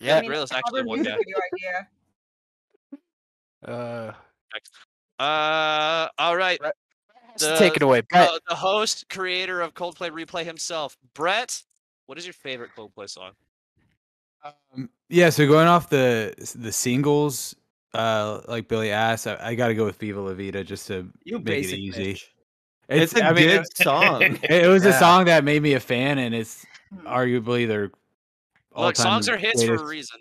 Yeah, 0.00 0.18
I 0.18 0.20
mean, 0.22 0.30
Gorillaz 0.30 0.52
actually 0.52 0.70
clever 0.82 0.86
one 0.88 0.98
music 1.00 1.14
guy. 1.14 1.18
video 1.18 1.38
idea. 1.52 1.88
uh, 3.66 4.12
Uh, 5.22 6.08
all 6.18 6.36
right. 6.36 6.60
so 7.36 7.50
The- 7.50 7.56
take 7.58 7.76
it 7.76 7.82
away, 7.82 8.02
Brett. 8.02 8.28
Uh, 8.30 8.38
the 8.48 8.54
host, 8.54 9.06
creator 9.10 9.60
of 9.60 9.74
Coldplay 9.74 10.10
Replay 10.10 10.44
himself, 10.44 10.96
Brett. 11.14 11.62
What 12.06 12.16
is 12.16 12.24
your 12.24 12.32
favorite 12.34 12.70
Coldplay 12.76 13.10
song? 13.10 13.32
Um, 14.44 14.90
yeah, 15.08 15.30
so 15.30 15.46
going 15.46 15.66
off 15.68 15.88
the 15.90 16.34
the 16.56 16.72
singles, 16.72 17.54
uh, 17.94 18.40
like 18.48 18.68
Billy 18.68 18.90
asked, 18.90 19.26
I, 19.26 19.36
I 19.40 19.54
got 19.54 19.68
to 19.68 19.74
go 19.74 19.84
with 19.84 19.96
Viva 19.98 20.20
La 20.20 20.34
Vida 20.34 20.62
just 20.64 20.86
to 20.88 21.08
You 21.24 21.38
make 21.38 21.64
it 21.64 21.74
easy. 21.78 22.14
bitch. 22.14 22.24
It's 22.88 23.14
a 23.14 23.24
I 23.24 23.32
mean, 23.34 23.48
good 23.48 23.60
it- 23.62 23.76
song. 23.76 24.22
It, 24.22 24.44
it 24.50 24.68
was 24.68 24.84
a 24.86 24.92
song 24.94 25.26
that 25.26 25.44
made 25.44 25.62
me 25.62 25.74
a 25.74 25.80
fan, 25.80 26.18
and 26.18 26.34
it's 26.34 26.64
Hmm. 26.90 27.06
arguably 27.06 27.68
their 27.68 27.90
all-time 28.72 28.94
songs 28.94 29.28
are 29.28 29.36
hits 29.36 29.62
for 29.62 29.74
a 29.74 29.84
reason. 29.84 30.20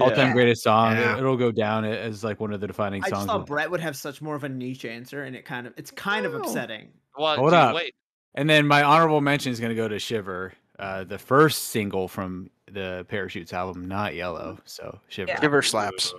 all-time 0.00 0.28
Yeah. 0.28 0.32
greatest 0.32 0.62
song. 0.64 0.96
Yeah. 0.96 1.16
It'll 1.16 1.36
go 1.36 1.52
down 1.52 1.84
as 1.84 2.24
like 2.24 2.40
one 2.40 2.52
of 2.52 2.60
the 2.60 2.66
defining 2.66 3.04
I 3.04 3.08
songs. 3.08 3.18
just 3.20 3.26
thought 3.28 3.40
of- 3.42 3.46
Brett 3.46 3.70
would 3.70 3.80
have 3.80 3.96
such 3.96 4.20
more 4.20 4.34
of 4.34 4.42
a 4.42 4.48
niche 4.48 4.84
answer, 4.84 5.22
and 5.22 5.36
it 5.36 5.44
kind 5.44 5.66
of 5.68 5.74
it's 5.76 5.92
kind 5.92 6.26
of 6.26 6.34
upsetting. 6.34 6.88
Well, 7.16 7.36
Hold 7.36 7.50
dude, 7.50 7.54
up. 7.54 7.74
wait. 7.76 7.94
And 8.34 8.50
then 8.50 8.66
my 8.66 8.82
honorable 8.82 9.20
mention 9.20 9.52
is 9.52 9.60
going 9.60 9.70
to 9.70 9.76
go 9.76 9.86
to 9.88 9.98
Shiver, 10.00 10.52
uh, 10.78 11.04
the 11.04 11.18
first 11.18 11.64
single 11.68 12.08
from 12.08 12.50
the 12.72 13.06
Parachutes 13.08 13.52
album, 13.52 13.86
not 13.88 14.14
Yellow. 14.14 14.58
Mm. 14.58 14.60
So 14.64 14.98
Shiver. 15.08 15.30
Yeah. 15.30 15.40
Shiver 15.40 15.62
slaps. 15.62 16.14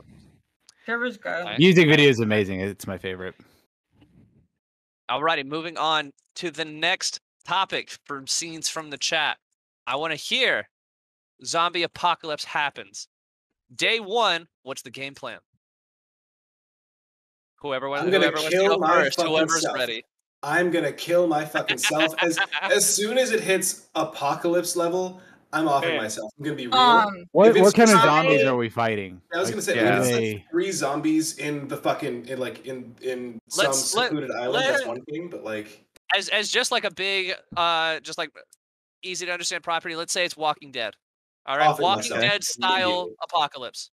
Trevor's 0.86 1.18
good. 1.18 1.45
Music 1.60 1.88
video 1.88 2.10
is 2.10 2.20
amazing. 2.20 2.62
It's 2.62 2.88
my 2.88 2.97
favorite. 2.97 3.36
Alrighty, 5.10 5.45
moving 5.45 5.78
on 5.78 6.12
to 6.36 6.52
the 6.52 6.66
next 6.66 7.20
topic 7.45 7.91
from 8.06 8.28
scenes 8.28 8.70
from 8.70 8.89
the 8.89 8.97
chat. 8.97 9.38
I 9.88 9.95
want 9.95 10.12
to 10.12 10.16
hear 10.16 10.68
zombie 11.45 11.84
apocalypse 11.84 12.45
happens. 12.45 13.08
Day 13.76 14.00
one, 14.00 14.47
what's 14.64 14.82
the 14.82 14.89
game 14.91 15.14
plan? 15.16 15.39
Whoever, 17.58 17.89
wa- 17.89 17.97
I'm 17.97 18.10
gonna 18.10 18.30
whoever 18.30 18.38
wants 18.38 18.50
to 18.50 18.68
go 18.68 18.88
first, 18.88 19.18
fucking 19.18 19.32
whoever's 19.32 19.62
self. 19.62 19.76
ready. 19.76 20.04
I'm 20.41 20.72
gonna 20.72 20.93
kill 20.93 21.28
my 21.28 21.43
fucking 21.43 21.78
self 21.78 22.14
as 22.24 22.39
as 22.62 22.86
soon 22.95 23.18
as 23.18 23.32
it 23.32 23.41
hits 23.41 23.89
apocalypse 23.95 24.76
level. 24.76 25.22
I'm 25.52 25.68
offing 25.68 25.89
Man. 25.89 25.97
myself. 26.04 26.32
I'm 26.38 26.43
gonna 26.45 26.56
be 26.56 26.68
real. 26.68 26.76
Um, 26.76 27.26
What, 27.32 27.58
what 27.60 27.74
kind 27.74 27.89
of 27.89 28.02
zombies 28.02 28.43
are 28.43 28.56
we 28.56 28.70
fighting? 28.70 29.20
I 29.34 29.38
was 29.39 29.47
Like, 29.47 29.54
gonna 29.56 29.62
say, 29.64 29.76
yeah. 29.78 30.00
if 30.02 30.06
it's 30.08 30.18
like 30.38 30.52
three 30.52 30.72
zombies 30.72 31.38
in 31.39 31.68
the 31.68 31.78
fucking 31.78 32.28
in 32.28 32.39
like 32.39 32.66
in 32.68 32.95
in 33.02 33.39
some 33.50 33.66
Let's- 33.66 33.95
let- 33.95 34.06
secluded 34.10 34.32
island. 34.32 34.64
that's 34.66 34.86
one 34.86 35.02
thing, 35.06 35.30
but 35.30 35.43
like 35.43 35.86
As 36.16 36.30
as 36.30 36.50
just 36.50 36.72
like 36.72 36.84
a 36.84 36.91
big, 36.91 37.34
uh, 37.58 38.00
just 38.02 38.18
like 38.18 38.32
easy 39.02 39.26
to 39.26 39.32
understand 39.32 39.64
property. 39.64 39.95
Let's 39.95 40.14
say 40.14 40.24
it's 40.26 40.38
Walking 40.38 40.72
Dead. 40.72 40.93
All 41.45 41.58
right, 41.58 41.68
Offing 41.70 41.84
Walking 41.84 42.12
myself 42.12 42.22
Dead 42.22 42.43
style 42.43 43.10
apocalypse. 43.24 43.89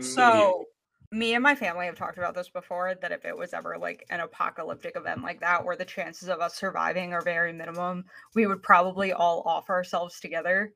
So, 0.00 0.64
me 1.12 1.34
and 1.34 1.42
my 1.42 1.54
family 1.54 1.86
have 1.86 1.94
talked 1.94 2.18
about 2.18 2.34
this 2.34 2.48
before 2.48 2.94
that 3.00 3.12
if 3.12 3.24
it 3.24 3.36
was 3.36 3.52
ever 3.52 3.76
like 3.78 4.04
an 4.10 4.20
apocalyptic 4.20 4.96
event 4.96 5.22
like 5.22 5.38
that, 5.40 5.64
where 5.64 5.76
the 5.76 5.84
chances 5.84 6.28
of 6.28 6.40
us 6.40 6.56
surviving 6.56 7.12
are 7.12 7.20
very 7.22 7.52
minimum, 7.52 8.04
we 8.34 8.46
would 8.46 8.62
probably 8.62 9.12
all 9.12 9.42
off 9.42 9.68
ourselves 9.70 10.18
together 10.18 10.72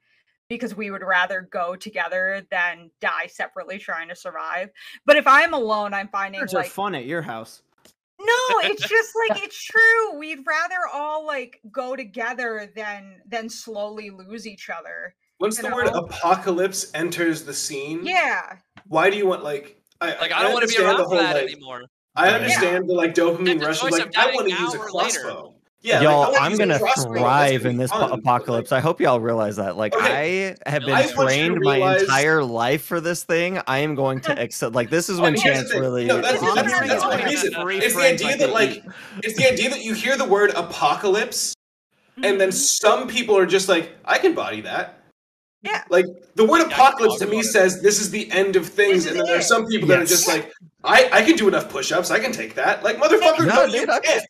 because 0.50 0.74
we 0.76 0.90
would 0.90 1.02
rather 1.02 1.48
go 1.50 1.74
together 1.76 2.46
than 2.50 2.90
die 3.00 3.28
separately 3.28 3.78
trying 3.78 4.08
to 4.08 4.16
survive. 4.16 4.68
But 5.06 5.16
if 5.16 5.26
I'm 5.26 5.54
alone, 5.54 5.94
I'm 5.94 6.08
finding 6.08 6.40
Birds 6.42 6.52
are 6.52 6.58
like 6.58 6.70
fun 6.70 6.94
at 6.94 7.06
your 7.06 7.22
house. 7.22 7.62
no, 8.20 8.26
it's 8.64 8.86
just 8.86 9.12
like 9.30 9.42
it's 9.42 9.62
true. 9.64 10.18
We'd 10.18 10.40
rather 10.46 10.76
all 10.92 11.24
like 11.24 11.60
go 11.72 11.96
together 11.96 12.70
than 12.76 13.20
than 13.26 13.48
slowly 13.48 14.10
lose 14.10 14.46
each 14.46 14.68
other. 14.68 15.14
once 15.38 15.56
you 15.56 15.68
the 15.68 15.74
word 15.74 15.86
apocalypse 15.86 16.90
enters 16.94 17.44
the 17.44 17.54
scene, 17.54 18.04
Yeah. 18.04 18.56
why 18.88 19.08
do 19.08 19.16
you 19.16 19.26
want 19.26 19.44
like 19.44 19.80
I, 20.02 20.16
Like 20.18 20.32
I 20.32 20.42
don't 20.42 20.52
want 20.52 20.68
to 20.68 20.68
be 20.68 20.76
understand 20.82 20.86
around 20.86 20.96
the 20.96 21.04
for 21.04 21.08
whole, 21.10 21.18
that 21.18 21.34
like, 21.36 21.52
anymore. 21.52 21.82
I 22.16 22.28
Yeah. 22.30 22.34
understand 22.36 22.88
the 22.88 22.94
like 22.94 23.14
dopamine 23.14 23.62
rush 23.64 23.82
of 23.84 23.90
like 23.92 24.16
I 24.18 24.34
want 24.34 24.48
to 24.48 24.54
use 24.54 24.74
a 24.74 24.78
or 24.78 24.90
later. 24.90 25.42
Yeah, 25.82 26.02
Y'all, 26.02 26.32
like, 26.32 26.40
I 26.42 26.44
I'm 26.44 26.58
gonna 26.58 26.78
thrive 26.78 27.64
in 27.64 27.78
this 27.78 27.90
fun, 27.90 28.00
but, 28.02 28.10
like, 28.10 28.20
apocalypse. 28.20 28.70
I 28.70 28.80
hope 28.80 29.00
y'all 29.00 29.18
realize 29.18 29.56
that. 29.56 29.78
Like, 29.78 29.94
Okay. 29.96 30.54
I 30.66 30.70
have 30.70 30.82
been 30.84 30.94
you 30.96 31.08
to 31.08 31.14
trained 31.14 31.58
my 31.60 31.98
entire 31.98 32.44
life 32.44 32.82
for 32.84 33.00
this 33.00 33.24
thing. 33.24 33.58
I 33.66 33.78
am 33.78 33.94
going 33.94 34.20
to 34.22 34.38
accept. 34.42 34.74
Like, 34.74 34.90
this 34.90 35.08
is 35.08 35.18
when 35.20 35.32
but 35.34 35.42
here's 35.42 35.62
the 35.62 35.68
Chance 35.70 35.80
really. 35.80 36.04
No, 36.04 36.20
that's- 36.20 36.40
that's- 36.42 36.70
very 36.70 36.86
that's 36.86 37.02
my 37.02 37.22
reason. 37.62 37.82
It's 37.82 37.94
the 37.94 38.02
idea 38.02 38.36
that 38.36 38.50
like 38.52 38.84
it's 39.22 39.38
the 39.38 39.50
idea 39.50 39.70
that 39.70 39.82
you 39.82 39.94
hear 39.94 40.18
the 40.18 40.24
word 40.26 40.50
apocalypse 40.54 41.54
and 42.22 42.38
then 42.38 42.50
Mhm. 42.50 42.52
some 42.52 43.08
people 43.08 43.36
are 43.38 43.46
just 43.46 43.68
like, 43.70 43.92
I 44.04 44.18
can 44.18 44.34
body 44.34 44.60
that. 44.60 44.98
Yeah. 45.62 45.82
Like 45.88 46.04
the 46.34 46.44
word 46.44 46.60
I 46.60 46.66
apocalypse 46.66 47.18
to 47.20 47.26
me 47.26 47.42
says 47.42 47.80
this 47.80 48.00
is 48.00 48.10
the 48.10 48.30
end 48.32 48.56
of 48.56 48.66
things, 48.66 49.06
and 49.06 49.18
then 49.18 49.24
there's 49.24 49.46
some 49.46 49.66
people 49.66 49.88
that 49.88 49.98
are 50.00 50.04
just 50.06 50.28
like, 50.28 50.52
I, 50.84 51.08
I 51.10 51.22
can 51.22 51.36
do 51.36 51.48
enough 51.48 51.70
push-ups, 51.70 52.10
I 52.10 52.18
can 52.18 52.32
take 52.32 52.54
that. 52.56 52.82
Like 52.84 52.98
motherfucker, 52.98 53.46
no, 53.46 53.54
No, 53.54 53.64
you 53.64 53.86
dude, 53.86 53.90
just, 54.04 54.26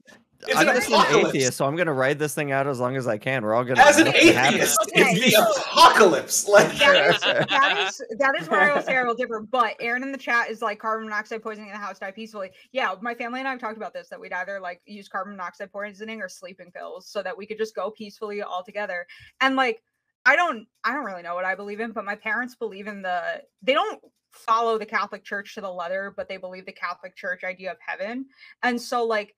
It's 0.46 0.56
I'm 0.56 0.68
an 0.68 0.74
just 0.74 0.90
an 0.90 1.26
atheist, 1.26 1.56
so 1.58 1.66
I'm 1.66 1.76
gonna 1.76 1.92
ride 1.92 2.18
this 2.18 2.34
thing 2.34 2.50
out 2.50 2.66
as 2.66 2.80
long 2.80 2.96
as 2.96 3.06
I 3.06 3.18
can. 3.18 3.42
We're 3.42 3.54
all 3.54 3.64
gonna. 3.64 3.82
As 3.82 3.98
an 3.98 4.04
make 4.04 4.16
it 4.16 4.36
atheist, 4.36 4.78
Okay, 4.88 5.02
it's 5.02 5.36
the 5.36 5.42
apocalypse. 5.42 6.48
Like 6.48 6.72
that 6.78 7.14
is 7.14 7.20
that 7.48 7.88
is 7.88 8.02
that 8.18 8.34
is 8.40 8.48
where 8.48 8.60
I 8.60 8.74
will 8.74 8.82
say 8.82 8.96
I 8.96 9.02
will 9.04 9.14
differ. 9.14 9.40
But 9.40 9.76
Aaron 9.80 10.02
in 10.02 10.12
the 10.12 10.18
chat 10.18 10.50
is 10.50 10.62
like 10.62 10.78
carbon 10.78 11.06
monoxide 11.06 11.42
poisoning 11.42 11.68
in 11.68 11.74
the 11.74 11.78
house, 11.78 11.98
die 11.98 12.10
peacefully. 12.10 12.50
Yeah, 12.72 12.94
my 13.02 13.14
family 13.14 13.40
and 13.40 13.48
I 13.48 13.52
have 13.52 13.60
talked 13.60 13.76
about 13.76 13.92
this 13.92 14.08
that 14.08 14.20
we'd 14.20 14.32
either 14.32 14.60
like 14.60 14.80
use 14.86 15.08
carbon 15.08 15.34
monoxide 15.34 15.70
poisoning 15.72 16.22
or 16.22 16.28
sleeping 16.28 16.70
pills 16.70 17.06
so 17.06 17.22
that 17.22 17.36
we 17.36 17.44
could 17.44 17.58
just 17.58 17.74
go 17.74 17.90
peacefully 17.90 18.40
all 18.40 18.64
together. 18.64 19.06
And 19.40 19.56
like 19.56 19.82
I 20.24 20.36
don't 20.36 20.66
I 20.84 20.94
don't 20.94 21.04
really 21.04 21.22
know 21.22 21.34
what 21.34 21.44
I 21.44 21.54
believe 21.54 21.80
in, 21.80 21.92
but 21.92 22.04
my 22.04 22.14
parents 22.14 22.54
believe 22.54 22.86
in 22.86 23.02
the 23.02 23.42
they 23.62 23.74
don't 23.74 24.00
follow 24.32 24.78
the 24.78 24.86
Catholic 24.86 25.24
Church 25.24 25.54
to 25.54 25.60
the 25.60 25.70
letter, 25.70 26.14
but 26.16 26.28
they 26.28 26.36
believe 26.36 26.66
the 26.66 26.72
Catholic 26.72 27.16
Church 27.16 27.44
idea 27.44 27.70
of 27.70 27.78
heaven. 27.80 28.26
And 28.62 28.80
so 28.80 29.04
like 29.04 29.34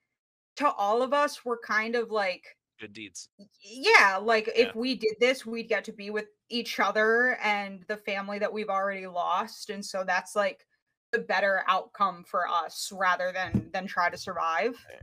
to 0.56 0.70
all 0.72 1.02
of 1.02 1.12
us, 1.12 1.44
we're 1.44 1.58
kind 1.58 1.94
of 1.96 2.10
like 2.10 2.44
Good 2.80 2.92
deeds. 2.92 3.28
yeah 3.62 4.16
like 4.20 4.46
Yeah. 4.48 4.66
if 4.68 4.74
we 4.74 4.94
did 4.96 5.14
this 5.20 5.46
we'd 5.46 5.68
get 5.68 5.84
to 5.84 5.92
be 5.92 6.10
with 6.10 6.26
each 6.48 6.80
other 6.80 7.36
and 7.42 7.84
the 7.86 7.96
family 7.96 8.38
that 8.40 8.52
we've 8.52 8.68
already 8.68 9.06
lost 9.06 9.70
and 9.70 9.84
so 9.84 10.02
that's 10.04 10.34
like 10.34 10.66
the 11.12 11.20
better 11.20 11.62
outcome 11.68 12.24
for 12.24 12.48
us 12.48 12.90
rather 12.92 13.30
than 13.32 13.68
than 13.72 13.86
try 13.86 14.08
to 14.10 14.16
survive. 14.16 14.74
Eh, 14.92 14.96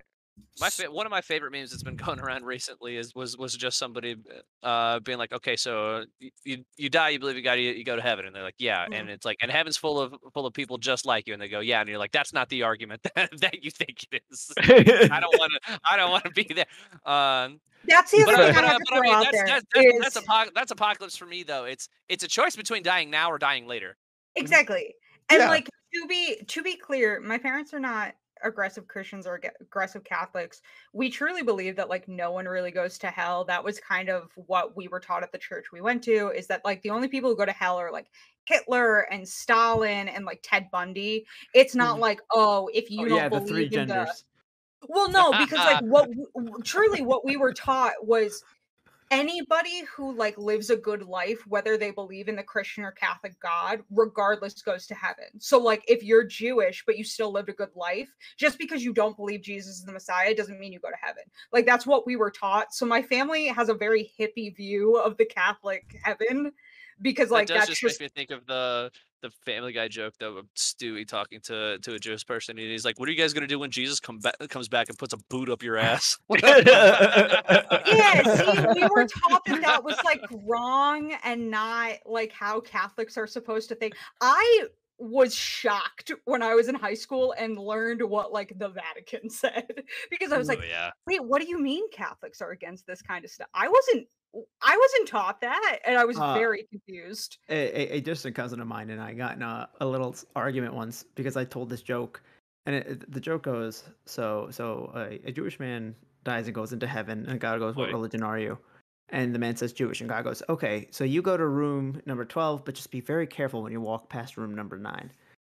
My 0.59 0.69
fa- 0.69 0.91
one 0.91 1.05
of 1.05 1.09
my 1.11 1.21
favorite 1.21 1.51
memes 1.51 1.71
that's 1.71 1.83
been 1.83 1.95
going 2.05 2.19
around 2.19 2.45
recently 2.45 2.97
is 2.97 3.13
was 3.15 3.37
was 3.37 3.53
just 3.55 3.77
somebody 3.77 4.15
uh 4.63 4.99
being 4.99 5.17
like, 5.17 5.31
okay, 5.33 5.55
so 5.55 6.05
you 6.43 6.63
you 6.77 6.89
die, 6.89 7.09
you 7.09 7.19
believe 7.19 7.35
you 7.35 7.41
got 7.43 7.55
to 7.55 7.61
you 7.61 7.83
go 7.83 7.95
to 7.95 8.01
heaven, 8.01 8.25
and 8.25 8.35
they're 8.35 8.43
like, 8.43 8.55
yeah, 8.59 8.85
Mhm. 8.87 8.99
and 8.99 9.09
it's 9.09 9.25
like, 9.25 9.37
and 9.41 9.49
heaven's 9.51 9.77
full 9.77 9.99
of 9.99 10.13
full 10.33 10.45
of 10.45 10.53
people 10.53 10.77
just 10.77 11.05
like 11.05 11.27
you, 11.27 11.33
and 11.33 11.41
they 11.41 11.47
go, 11.49 11.59
yeah, 11.59 11.79
and 11.79 11.89
you're 11.89 11.97
like, 11.99 12.11
that's 12.11 12.33
not 12.33 12.49
the 12.49 12.63
argument 12.63 13.01
that, 13.15 13.29
that 13.41 13.63
you 13.63 13.71
think 13.71 14.05
it 14.11 14.21
is. 14.31 14.51
I 15.11 15.19
don't 15.19 15.37
want 15.39 15.51
to 15.65 15.79
I 15.89 15.95
don't 15.97 16.11
want 16.11 16.23
to 16.25 16.31
be 16.31 16.43
there. 16.53 16.65
Um, 17.05 17.59
That's 17.85 18.11
the 18.11 18.23
but, 18.25 18.33
other 18.35 18.43
I- 18.43 18.45
thing 18.47 18.55
but, 18.55 18.63
I 18.63 18.67
I- 18.67 18.71
have 18.71 18.77
to 18.77 18.83
but 18.89 18.93
I 18.93 18.97
throw 18.97 19.01
mean, 19.03 19.13
out 19.13 19.23
that's 19.23 19.37
there 19.37 19.47
that's 19.47 19.65
that's, 19.73 20.15
that's, 20.15 20.27
apoc- 20.27 20.53
that's 20.53 20.71
apocalypse 20.71 21.15
for 21.15 21.25
me 21.25 21.43
though. 21.43 21.65
It's 21.65 21.87
it's 22.09 22.23
a 22.23 22.27
choice 22.27 22.55
between 22.55 22.83
dying 22.83 23.09
now 23.09 23.31
or 23.31 23.37
dying 23.37 23.67
later. 23.67 23.95
Exactly. 24.35 24.93
And 25.29 25.39
Yeah. 25.39 25.49
like 25.49 25.65
to 25.65 26.07
be 26.07 26.41
to 26.47 26.61
be 26.61 26.75
clear, 26.75 27.19
my 27.19 27.37
parents 27.37 27.73
are 27.73 27.79
not 27.79 28.13
aggressive 28.43 28.87
Christians 28.87 29.27
or 29.27 29.41
aggressive 29.61 30.03
Catholics. 30.03 30.61
We 30.93 31.09
truly 31.09 31.43
believe 31.43 31.75
that 31.77 31.89
like 31.89 32.07
no 32.07 32.31
one 32.31 32.45
really 32.45 32.71
goes 32.71 32.97
to 32.99 33.07
hell. 33.07 33.45
That 33.45 33.63
was 33.63 33.79
kind 33.79 34.09
of 34.09 34.31
what 34.35 34.75
we 34.75 34.87
were 34.87 34.99
taught 34.99 35.23
at 35.23 35.31
the 35.31 35.37
church 35.37 35.71
we 35.71 35.81
went 35.81 36.03
to 36.05 36.29
is 36.31 36.47
that 36.47 36.65
like 36.65 36.81
the 36.81 36.89
only 36.91 37.07
people 37.07 37.29
who 37.29 37.37
go 37.37 37.45
to 37.45 37.51
hell 37.51 37.77
are 37.77 37.91
like 37.91 38.07
Hitler 38.45 39.01
and 39.11 39.27
Stalin 39.27 40.07
and 40.07 40.25
like 40.25 40.39
Ted 40.43 40.69
Bundy. 40.71 41.25
It's 41.53 41.75
not 41.75 41.99
Mhm. 41.99 41.99
like, 41.99 42.21
oh, 42.31 42.69
if 42.73 42.89
you 42.89 43.05
Oh, 43.05 43.07
don't 43.07 43.15
yeah, 43.15 43.29
the 43.29 43.41
believe 43.41 43.41
three 43.41 43.69
in 43.71 43.85
the 43.87 44.13
well, 44.87 45.09
no, 45.09 45.33
because 45.33 45.63
like 45.65 45.79
what 45.81 46.09
truly 46.63 47.01
what 47.01 47.25
we 47.25 47.37
were 47.37 47.53
taught 47.53 47.93
was 48.01 48.43
anybody 49.11 49.83
who 49.91 50.15
like 50.15 50.37
lives 50.37 50.69
a 50.69 50.75
good 50.75 51.03
life, 51.03 51.45
whether 51.47 51.77
they 51.77 51.91
believe 51.91 52.27
in 52.27 52.35
the 52.35 52.43
Christian 52.43 52.83
or 52.83 52.91
Catholic 52.91 53.39
God, 53.39 53.81
regardless 53.91 54.61
goes 54.61 54.85
to 54.87 54.95
heaven. 54.95 55.25
So 55.39 55.57
like 55.57 55.83
if 55.87 56.03
you're 56.03 56.23
Jewish 56.23 56.83
but 56.85 56.97
you 56.97 57.03
still 57.03 57.31
lived 57.31 57.49
a 57.49 57.53
good 57.53 57.75
life, 57.75 58.09
just 58.37 58.57
because 58.57 58.83
you 58.83 58.93
don't 58.93 59.17
believe 59.17 59.41
Jesus 59.41 59.77
is 59.77 59.85
the 59.85 59.91
Messiah 59.91 60.35
doesn't 60.35 60.59
mean 60.59 60.73
you 60.73 60.79
go 60.79 60.89
to 60.89 60.95
heaven. 61.01 61.23
Like 61.51 61.65
that's 61.65 61.87
what 61.87 62.05
we 62.05 62.15
were 62.15 62.31
taught. 62.31 62.73
So 62.73 62.85
my 62.85 63.01
family 63.01 63.47
has 63.47 63.69
a 63.69 63.73
very 63.73 64.11
hippie 64.19 64.55
view 64.55 64.97
of 64.97 65.17
the 65.17 65.25
Catholic 65.25 65.99
heaven 66.03 66.51
because 67.01 67.31
like 67.31 67.47
that 67.47 67.53
does 67.53 67.67
that's 67.67 67.79
just, 67.79 67.81
just 67.81 68.01
make 68.01 68.15
me 68.15 68.21
think 68.21 68.31
of 68.31 68.45
the 68.45 68.91
the 69.21 69.29
Family 69.45 69.73
Guy 69.73 69.87
joke 69.87 70.13
though 70.19 70.37
of 70.37 70.45
Stewie 70.55 71.07
talking 71.07 71.41
to 71.41 71.77
to 71.79 71.93
a 71.93 71.99
Jewish 71.99 72.25
person, 72.25 72.57
and 72.57 72.67
he's 72.67 72.85
like, 72.85 72.99
"What 72.99 73.09
are 73.09 73.11
you 73.11 73.17
guys 73.17 73.33
gonna 73.33 73.47
do 73.47 73.59
when 73.59 73.71
Jesus 73.71 73.99
come 73.99 74.19
back 74.19 74.35
comes 74.49 74.67
back 74.67 74.89
and 74.89 74.97
puts 74.97 75.13
a 75.13 75.17
boot 75.29 75.49
up 75.49 75.63
your 75.63 75.77
ass?" 75.77 76.17
yeah, 76.29 78.23
see, 78.23 78.65
we 78.75 78.87
were 78.87 79.05
taught 79.07 79.43
that 79.45 79.61
that 79.61 79.83
was 79.83 79.97
like 80.05 80.21
wrong 80.45 81.13
and 81.23 81.51
not 81.51 81.97
like 82.05 82.31
how 82.31 82.59
Catholics 82.59 83.17
are 83.17 83.27
supposed 83.27 83.69
to 83.69 83.75
think. 83.75 83.95
I 84.21 84.67
was 84.99 85.33
shocked 85.33 86.11
when 86.25 86.43
I 86.43 86.55
was 86.55 86.67
in 86.67 86.75
high 86.75 86.93
school 86.93 87.33
and 87.37 87.57
learned 87.57 88.01
what 88.03 88.33
like 88.33 88.53
the 88.57 88.69
Vatican 88.69 89.29
said 89.29 89.83
because 90.09 90.31
I 90.31 90.37
was 90.37 90.47
like, 90.47 90.59
oh, 90.61 90.67
yeah. 90.67 90.91
wait, 91.07 91.23
what 91.23 91.41
do 91.41 91.47
you 91.47 91.59
mean 91.59 91.89
Catholics 91.91 92.41
are 92.41 92.51
against 92.51 92.85
this 92.85 93.01
kind 93.01 93.23
of 93.23 93.31
stuff? 93.31 93.47
I 93.53 93.69
wasn't 93.69 94.07
I 94.61 94.77
wasn't 94.77 95.07
taught 95.07 95.41
that 95.41 95.79
and 95.85 95.97
I 95.97 96.05
was 96.05 96.17
Uh, 96.17 96.33
very 96.33 96.63
confused. 96.69 97.37
a, 97.49 97.95
a, 97.97 97.99
distant 98.01 98.35
cousin 98.35 98.59
of 98.59 98.67
mine 98.67 98.89
and 98.91 99.01
I 99.01 99.13
got 99.13 99.35
in 99.35 99.41
a, 99.41 99.67
a 99.81 99.85
little 99.85 100.15
argument 100.35 100.73
once 100.73 101.03
because 101.15 101.35
I 101.35 101.45
told 101.45 101.69
this 101.69 101.81
joke, 101.81 102.21
and 102.65 102.75
it, 102.75 102.87
it- 102.87 103.11
the 103.11 103.19
joke 103.19 103.43
goes 103.43 103.83
so 104.05 104.47
so 104.51 104.91
a, 104.95 105.19
a 105.27 105.31
Jewish 105.31 105.59
man 105.59 105.95
dies 106.23 106.45
and 106.47 106.53
goes 106.53 106.73
into 106.73 106.85
heaven, 106.85 107.25
and 107.27 107.39
God 107.39 107.59
goes, 107.59 107.75
"What 107.75 107.85
Right. 107.85 107.93
religion 107.93 108.21
are 108.21 108.37
you?" 108.37 108.57
And 109.11 109.33
the 109.33 109.39
man 109.39 109.55
says 109.55 109.73
Jewish, 109.73 110.01
and 110.01 110.09
God 110.09 110.23
goes, 110.25 110.43
"Okay, 110.49 110.87
so 110.91 111.03
you 111.03 111.21
go 111.23 111.35
to 111.35 111.47
room 111.47 111.99
number 112.05 112.25
twelve, 112.25 112.63
but 112.65 112.75
just 112.75 112.91
be 112.91 113.01
very 113.01 113.25
careful 113.25 113.63
when 113.63 113.71
you 113.71 113.81
walk 113.81 114.09
past 114.09 114.37
room 114.37 114.53
number 114.53 114.77
nine. 114.77 115.11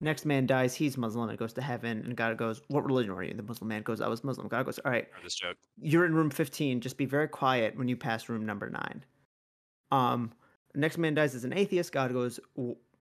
Next 0.03 0.25
man 0.25 0.47
dies, 0.47 0.75
he's 0.75 0.97
Muslim 0.97 1.29
and 1.29 1.39
goes 1.39 1.53
to 1.55 1.61
heaven, 1.63 2.03
and 2.05 2.17
God 2.17 2.37
goes, 2.39 2.63
"What 2.69 2.87
religion 2.87 3.13
are 3.13 3.23
you?" 3.23 3.35
The 3.35 3.43
Muslim 3.43 3.69
man 3.69 3.83
goes, 3.83 4.01
"I 4.01 4.09
was 4.09 4.25
Muslim." 4.25 4.49
God 4.49 4.65
goes, 4.65 4.79
"All 4.79 4.91
right, 4.91 5.09
this 5.23 5.35
joke. 5.35 5.57
you're 5.79 6.07
in 6.07 6.15
room 6.15 6.31
15 6.31 6.81
just 6.81 6.97
be 6.97 7.05
very 7.05 7.29
quiet 7.29 7.77
when 7.77 7.89
you 7.89 7.97
pass 7.97 8.29
room 8.29 8.47
number 8.47 8.71
9 8.71 9.05
um 9.93 10.33
next 10.75 10.99
man 10.99 11.15
dies 11.15 11.35
as 11.35 11.45
an 11.45 11.53
atheist. 11.53 11.93
God 11.93 12.13
goes 12.13 12.41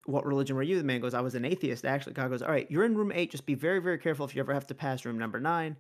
what 0.06 0.26
religion 0.26 0.56
were 0.56 0.64
you? 0.64 0.78
The 0.78 0.84
man 0.84 1.02
goes 1.02 1.14
i 1.14 1.20
was 1.22 1.36
an 1.36 1.44
atheist 1.46 1.86
actually. 1.86 2.14
God 2.14 2.30
goes 2.30 2.42
all 2.42 2.52
right 2.52 2.70
you're 2.72 2.86
in 2.86 2.96
room 2.98 3.12
8 3.12 3.32
just 3.32 3.46
be 3.46 3.56
very 3.56 3.80
very 3.80 3.98
careful 3.98 4.26
if 4.26 4.36
you 4.36 4.40
ever 4.42 4.54
have 4.54 4.68
to 4.68 4.76
pass 4.76 5.04
room 5.06 5.18
number 5.18 5.40
9 5.40 5.76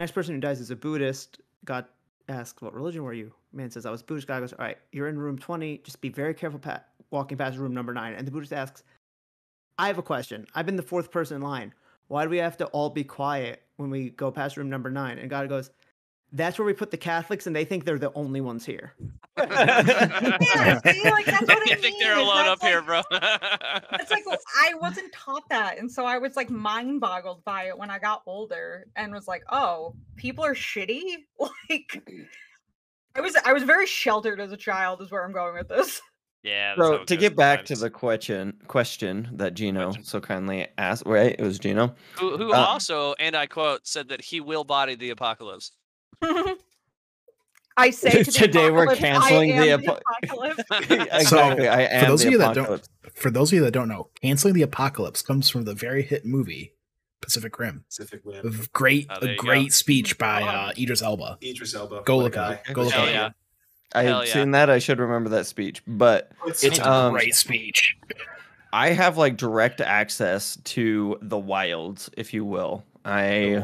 next 0.00 0.12
person 0.12 0.34
who 0.34 0.40
dies 0.40 0.60
is 0.60 0.70
a 0.70 0.76
buddhist. 0.76 1.40
God 1.64 1.84
asks 2.28 2.60
what 2.62 2.74
religion 2.74 3.02
were 3.04 3.12
you? 3.12 3.32
Man 3.52 3.70
says 3.70 3.86
i 3.86 3.90
was 3.90 4.02
buddhist. 4.02 4.26
God 4.26 4.40
goes 4.40 4.52
all 4.54 4.64
right 4.64 4.78
you're 4.92 5.08
in 5.08 5.18
room 5.18 5.38
20 5.38 5.78
just 5.78 6.00
be 6.00 6.08
very 6.08 6.34
careful 6.34 6.58
pa- 6.58 6.82
walking 7.10 7.38
past 7.38 7.58
room 7.58 7.74
number 7.74 7.92
9 7.92 8.14
and 8.14 8.26
the 8.26 8.30
buddhist 8.32 8.52
asks 8.52 8.82
i 9.78 9.86
have 9.86 9.98
a 9.98 10.02
question 10.02 10.46
i've 10.54 10.66
been 10.66 10.76
the 10.76 10.82
fourth 10.82 11.10
person 11.10 11.36
in 11.36 11.42
line 11.42 11.72
why 12.08 12.24
do 12.24 12.30
we 12.30 12.38
have 12.38 12.56
to 12.56 12.66
all 12.66 12.90
be 12.90 13.04
quiet 13.04 13.62
when 13.76 13.90
we 13.90 14.10
go 14.10 14.30
past 14.30 14.56
room 14.56 14.70
number 14.70 14.90
9 14.90 15.18
and 15.18 15.30
god 15.30 15.48
goes 15.48 15.70
that's 16.32 16.58
where 16.58 16.66
we 16.66 16.74
put 16.74 16.90
the 16.90 16.96
Catholics, 16.96 17.46
and 17.46 17.56
they 17.56 17.64
think 17.64 17.84
they're 17.84 17.98
the 17.98 18.12
only 18.14 18.40
ones 18.40 18.64
here. 18.64 18.94
Yeah, 19.38 20.80
see, 20.84 21.04
like 21.04 21.26
that's 21.26 21.46
what 21.46 21.58
I 21.58 21.70
you 21.70 21.76
think 21.76 22.00
they're 22.00 22.16
mean, 22.16 22.26
is 22.26 22.28
alone 22.28 22.46
that's 22.46 22.60
up 22.60 22.68
here, 22.68 22.82
bro? 22.82 23.02
It's 23.12 24.10
like 24.10 24.26
well, 24.26 24.36
I 24.60 24.74
wasn't 24.74 25.12
taught 25.12 25.48
that, 25.48 25.78
and 25.78 25.90
so 25.90 26.04
I 26.04 26.18
was 26.18 26.34
like 26.34 26.50
mind 26.50 27.00
boggled 27.00 27.44
by 27.44 27.68
it 27.68 27.78
when 27.78 27.88
I 27.88 28.00
got 28.00 28.22
older, 28.26 28.86
and 28.96 29.12
was 29.12 29.28
like, 29.28 29.44
"Oh, 29.48 29.94
people 30.16 30.44
are 30.44 30.56
shitty." 30.56 31.02
Like, 31.70 32.02
I 33.14 33.20
was 33.20 33.36
I 33.44 33.52
was 33.52 33.62
very 33.62 33.86
sheltered 33.86 34.40
as 34.40 34.50
a 34.50 34.56
child, 34.56 35.02
is 35.02 35.12
where 35.12 35.24
I'm 35.24 35.32
going 35.32 35.54
with 35.54 35.68
this. 35.68 36.02
Yeah. 36.42 36.74
So 36.76 37.04
to 37.04 37.16
get 37.16 37.36
back 37.36 37.64
to 37.66 37.76
the 37.76 37.90
question 37.90 38.54
question 38.68 39.28
that 39.34 39.54
Gino 39.54 39.86
Question. 39.86 40.04
so 40.04 40.20
kindly 40.20 40.68
asked, 40.78 41.04
right? 41.06 41.34
It 41.38 41.42
was 41.42 41.58
Gino. 41.58 41.94
who, 42.18 42.36
who 42.36 42.52
uh, 42.52 42.56
also, 42.56 43.14
and 43.18 43.36
I 43.36 43.46
quote, 43.46 43.86
said 43.86 44.08
that 44.08 44.20
he 44.22 44.40
will 44.40 44.64
body 44.64 44.94
the 44.94 45.10
apocalypse. 45.10 45.72
I 47.76 47.90
say 47.90 48.10
to 48.10 48.24
the 48.24 48.30
Today 48.32 48.70
we're 48.70 48.84
apocalypse, 48.84 48.98
I 48.98 49.28
canceling 49.28 49.56
the 49.56 49.70
am 49.70 49.80
apo- 49.88 50.00
apocalypse. 50.22 50.62
exactly. 51.12 51.68
I 51.68 51.82
am 51.82 52.04
for 52.04 52.10
those 52.10 52.20
the 52.22 52.26
of 52.28 52.32
you 52.32 52.38
that 52.38 52.54
don't, 52.54 52.88
for 53.14 53.30
those 53.30 53.50
of 53.52 53.56
you 53.56 53.64
that 53.64 53.70
don't 53.72 53.88
know, 53.88 54.08
canceling 54.20 54.54
the 54.54 54.62
apocalypse 54.62 55.22
comes 55.22 55.48
from 55.48 55.64
the 55.64 55.74
very 55.74 56.02
hit 56.02 56.24
movie 56.26 56.74
Pacific 57.20 57.56
Rim. 57.58 57.84
Pacific 57.88 58.20
Rim. 58.24 58.66
Great, 58.72 59.06
Oh, 59.10 59.18
a 59.22 59.30
you 59.30 59.36
go. 59.36 59.42
great 59.42 59.72
speach 59.72 60.18
by 60.18 60.40
God. 60.40 60.70
uh, 60.70 60.72
Idris 60.80 61.02
Elba. 61.02 61.38
Idris 61.42 61.74
Elba. 61.74 62.02
Go 62.04 62.18
look 62.18 62.32
guy. 62.34 62.54
up. 62.54 62.74
Go 62.74 62.82
look 62.82 62.92
Hell 62.92 63.06
it 63.06 63.12
yeah. 63.12 63.30
Up. 63.92 63.98
I 63.98 64.02
Hell 64.04 64.20
had 64.20 64.28
yeah. 64.28 64.34
seen 64.34 64.50
that. 64.52 64.70
I 64.70 64.78
should 64.78 64.98
remember 64.98 65.30
that 65.30 65.46
speech, 65.46 65.82
but 65.86 66.32
It's, 66.46 66.62
It's 66.64 66.78
a 66.78 66.90
Um, 66.90 67.12
great 67.12 67.34
speech. 67.34 67.96
I 68.72 68.90
have 68.90 69.16
like 69.16 69.36
direct 69.36 69.80
access 69.80 70.56
to 70.64 71.18
the 71.22 71.38
wilds, 71.38 72.10
if 72.16 72.34
you 72.34 72.44
will. 72.44 72.84
I 73.04 73.62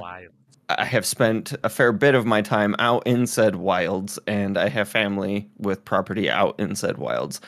I 0.71 0.85
have 0.87 1.05
spent 1.05 1.55
a 1.63 1.69
fair 1.69 1.93
bit 1.93 2.15
of 2.15 2.25
my 2.25 2.41
time 2.41 2.75
out 2.79 3.07
in 3.07 3.27
said 3.27 3.57
wilds, 3.57 4.19
and 4.27 4.57
I 4.57 4.69
have 4.71 4.89
family 4.89 5.51
with 5.59 5.85
property 5.85 6.31
out 6.31 6.59
in 6.59 6.75
said 6.75 6.97
wilds. 6.97 7.41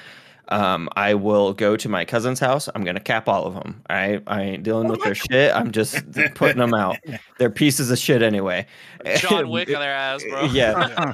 Um, 0.49 0.88
I 0.97 1.14
will 1.14 1.53
go 1.53 1.76
to 1.76 1.88
my 1.88 2.05
cousin's 2.05 2.38
house. 2.38 2.68
I'm 2.74 2.84
gonna 2.84 3.01
cap 3.01 3.28
all 3.28 3.44
of 3.44 3.55
them. 3.55 3.82
I 3.90 4.20
I 4.26 4.42
ain't 4.42 4.62
dealing 4.62 4.86
Oh 4.86 4.90
with 4.90 5.01
my 5.01 5.07
their 5.07 5.14
shit. 5.14 5.55
I'm 5.55 5.72
just 5.72 6.05
putting 6.34 6.59
them 6.59 6.74
out. 6.74 6.97
They're 7.38 7.51
pieces 7.51 7.90
of 7.90 7.99
shit 7.99 8.22
anyway. 8.22 8.66
John 9.16 9.49
Wick 9.51 9.68
on 9.68 9.80
their 9.80 9.92
ass, 9.92 10.22
bro. 10.22 10.44
Yeah. 10.44 11.12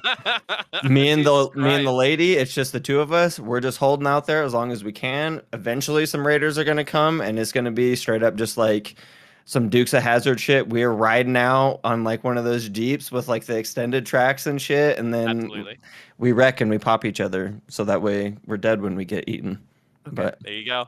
me 0.85 1.09
and 1.11 1.25
the 1.25 1.49
Jesus 1.49 1.57
me 1.57 1.75
and 1.75 1.87
the 1.87 1.93
lady 1.93 2.35
it's 2.35 2.55
just 2.55 2.73
the 2.73 2.81
two 2.81 3.01
of 3.01 3.13
us 3.13 3.39
we're 3.39 3.61
just 3.61 3.79
holding 3.79 4.07
out 4.07 4.27
there 4.27 4.43
as 4.43 4.53
long 4.53 4.73
as 4.73 4.83
we 4.83 4.93
can 4.93 5.41
eventually 5.53 6.07
some 6.07 6.27
raiders 6.27 6.59
are 6.59 6.65
going 6.65 6.77
to 6.77 6.85
come 6.85 7.21
and 7.21 7.39
it's 7.39 7.53
going 7.53 7.65
to 7.65 7.71
be 7.71 7.95
straight 7.95 8.23
up 8.23 8.35
just 8.37 8.57
like 8.57 8.97
some 9.45 9.69
dukes 9.69 9.93
of 9.93 10.03
Hazzard 10.03 10.41
shit 10.41 10.69
we're 10.69 10.93
riding 10.93 11.37
out 11.37 11.81
on 11.85 12.05
like 12.05 12.25
one 12.25 12.39
of 12.39 12.45
those 12.45 12.69
jeeps 12.69 13.11
with 13.11 13.29
like 13.29 13.45
the 13.45 13.57
extended 13.57 14.07
tracks 14.07 14.47
and 14.47 14.61
shit 14.61 14.99
and 14.99 15.13
then 15.13 15.45
Absolutely. 15.45 15.79
we 16.19 16.33
wreck 16.33 16.61
and 16.61 16.71
we 16.71 16.79
pop 16.79 17.05
each 17.05 17.21
other 17.21 17.55
so 17.69 17.85
that 17.85 18.03
way 18.03 18.37
we're 18.47 18.57
dead 18.57 18.81
when 18.81 18.95
we 18.95 19.05
get 19.05 19.29
eaten 19.29 19.59
but 20.05 20.39
There 20.41 20.53
you 20.53 20.67
go. 20.67 20.87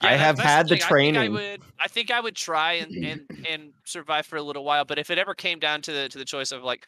I 0.00 0.16
have 0.16 0.38
had 0.38 0.68
the 0.68 0.76
thing, 0.76 0.84
I, 0.84 0.88
training. 0.88 1.14
think 1.14 1.30
I, 1.38 1.50
would, 1.50 1.62
I 1.80 1.88
think 1.88 2.10
I 2.10 2.20
would 2.20 2.36
try 2.36 2.72
and, 2.74 2.92
and 3.04 3.46
and 3.48 3.72
survive 3.84 4.26
for 4.26 4.36
a 4.36 4.42
little 4.42 4.64
while, 4.64 4.84
but 4.84 4.98
if 4.98 5.08
it 5.10 5.18
ever 5.18 5.34
came 5.34 5.58
down 5.58 5.80
to 5.82 5.92
the 5.92 6.08
to 6.10 6.18
the 6.18 6.24
choice 6.26 6.52
of 6.52 6.62
like, 6.62 6.86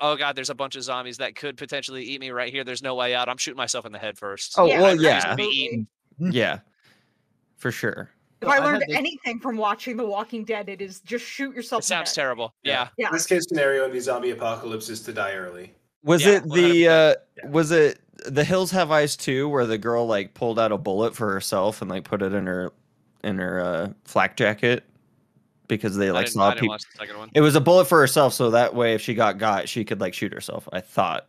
oh 0.00 0.16
god, 0.16 0.34
there's 0.34 0.50
a 0.50 0.54
bunch 0.54 0.74
of 0.74 0.82
zombies 0.82 1.18
that 1.18 1.36
could 1.36 1.56
potentially 1.56 2.02
eat 2.02 2.20
me 2.20 2.30
right 2.30 2.52
here. 2.52 2.64
There's 2.64 2.82
no 2.82 2.96
way 2.96 3.14
out. 3.14 3.28
I'm 3.28 3.36
shooting 3.36 3.58
myself 3.58 3.86
in 3.86 3.92
the 3.92 3.98
head 3.98 4.18
first. 4.18 4.54
oh 4.58 4.66
Yeah, 4.66 4.80
well 4.80 4.86
I'd 4.86 5.00
rather 5.00 5.36
just 5.36 5.38
yeah 5.38 5.76
yeah 6.18 6.58
for 7.56 7.70
sure 7.70 8.10
If 8.42 8.48
So 8.48 8.54
I 8.54 8.58
learned 8.58 8.84
had 8.88 8.96
anything 8.96 9.38
from 9.38 9.56
watching 9.56 9.96
The 9.96 10.04
Walking 10.04 10.44
Dead, 10.44 10.68
it 10.68 10.80
is 10.82 11.00
just 11.00 11.24
shoot 11.24 11.54
yourself. 11.54 11.82
It 11.84 11.86
sounds 11.86 12.10
head. 12.10 12.14
terrible. 12.22 12.54
Yeah. 12.62 12.88
Yeah. 12.98 13.10
Best 13.10 13.28
case 13.28 13.44
scenario 13.48 13.84
in 13.86 13.92
the 13.92 14.00
zombie 14.00 14.30
apocalypse 14.30 14.88
is 14.88 15.00
to 15.02 15.12
die 15.12 15.34
early. 15.34 15.72
Was 16.04 16.24
Yeah, 16.24 16.32
it 16.38 16.50
the 16.50 16.88
uh 16.88 17.14
100%. 17.46 17.50
was 17.50 17.70
it 17.70 18.00
the 18.26 18.44
Hills 18.44 18.70
Have 18.72 18.90
Eyes 18.90 19.16
2 19.16 19.48
where 19.48 19.66
the 19.66 19.78
girl 19.78 20.06
like 20.06 20.34
pulled 20.34 20.58
out 20.58 20.72
a 20.72 20.78
bullet 20.78 21.14
for 21.14 21.32
herself 21.32 21.80
and 21.82 21.90
like 21.90 22.04
put 22.04 22.22
it 22.22 22.32
in 22.34 22.46
her 22.46 22.72
in 23.24 23.38
her 23.38 23.60
uh 23.60 23.92
flak 24.04 24.36
jacket 24.36 24.84
because 25.68 25.96
they 25.96 26.10
like 26.10 26.26
saw 26.28 26.52
people 26.52 26.74
the 26.76 26.84
second 26.98 27.18
one. 27.18 27.30
It 27.34 27.40
was 27.40 27.54
a 27.54 27.60
bullet 27.60 27.84
for 27.86 28.00
herself 28.00 28.32
so 28.34 28.50
that 28.50 28.74
way 28.74 28.94
if 28.94 29.00
she 29.00 29.14
got 29.14 29.38
got 29.38 29.68
she 29.68 29.84
could 29.84 30.00
like 30.00 30.14
shoot 30.14 30.32
herself. 30.32 30.68
I 30.72 30.80
thought. 30.80 31.28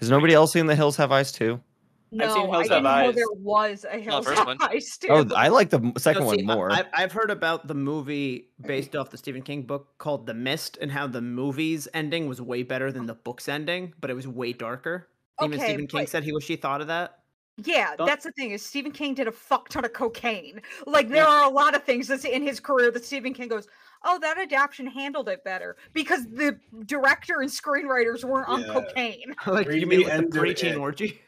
Has 0.00 0.10
nobody 0.10 0.32
else 0.34 0.52
seen 0.52 0.66
The 0.66 0.76
Hills 0.76 0.96
Have 0.96 1.10
Eyes 1.10 1.32
2? 1.32 1.60
No, 2.10 2.34
seen 2.34 2.44
I 2.44 2.46
Hills 2.46 2.56
Have 2.56 2.64
didn't 2.68 2.82
know 2.84 2.90
Eyes. 2.90 3.14
there 3.14 3.24
was 3.34 3.84
a 3.84 3.96
oh, 3.96 4.00
Hills 4.00 4.24
first 4.26 4.38
Have 4.38 4.46
one. 4.46 4.56
Eyes 4.62 4.96
too. 4.96 5.08
Oh, 5.10 5.26
I 5.36 5.48
like 5.48 5.70
the 5.70 5.92
second 5.98 6.24
No, 6.24 6.32
see, 6.32 6.44
one 6.44 6.56
more. 6.56 6.72
I, 6.72 6.84
I've 6.94 7.12
heard 7.12 7.30
about 7.30 7.66
the 7.66 7.74
movie 7.74 8.48
based 8.66 8.96
off 8.96 9.10
the 9.10 9.18
Stephen 9.18 9.42
King 9.42 9.62
book 9.62 9.88
called 9.98 10.26
The 10.26 10.34
Mist, 10.34 10.78
and 10.80 10.90
how 10.90 11.06
the 11.06 11.20
movie's 11.20 11.86
ending 11.92 12.26
was 12.26 12.40
way 12.40 12.62
better 12.62 12.90
than 12.90 13.06
the 13.06 13.14
book's 13.14 13.48
ending, 13.48 13.92
but 14.00 14.10
it 14.10 14.14
was 14.14 14.26
way 14.26 14.52
darker. 14.52 15.08
Even 15.42 15.54
Okay, 15.58 15.64
Stephen 15.68 15.86
King 15.86 16.00
but- 16.02 16.08
said 16.08 16.24
he 16.24 16.32
wish 16.32 16.46
he 16.46 16.56
thought 16.56 16.80
of 16.80 16.86
that. 16.86 17.18
Yeah, 17.64 17.96
Don't- 17.96 18.06
that's 18.06 18.24
the 18.24 18.30
thing 18.32 18.52
is 18.52 18.64
Stephen 18.64 18.92
King 18.92 19.14
did 19.14 19.26
a 19.26 19.32
fuck 19.32 19.68
ton 19.68 19.84
of 19.84 19.92
cocaine. 19.92 20.62
Like 20.86 21.08
there 21.08 21.26
are 21.26 21.44
a 21.44 21.48
lot 21.50 21.74
of 21.74 21.82
things 21.82 22.06
that's 22.06 22.24
in 22.24 22.42
his 22.42 22.60
career 22.60 22.92
that 22.92 23.04
Stephen 23.04 23.34
King 23.34 23.48
goes, 23.48 23.66
"Oh, 24.04 24.16
that 24.20 24.38
adaptation 24.38 24.86
handled 24.86 25.28
it 25.28 25.42
better 25.42 25.76
because 25.92 26.24
the 26.26 26.56
director 26.86 27.40
and 27.40 27.50
screenwriters 27.50 28.22
weren't 28.22 28.48
on 28.48 28.62
cocaine." 28.62 29.34
like 29.48 29.66
Read 29.66 29.80
you 29.80 29.88
mean 29.88 30.06
the 30.06 30.22
preteen 30.38 30.80
orgy? 30.80 31.20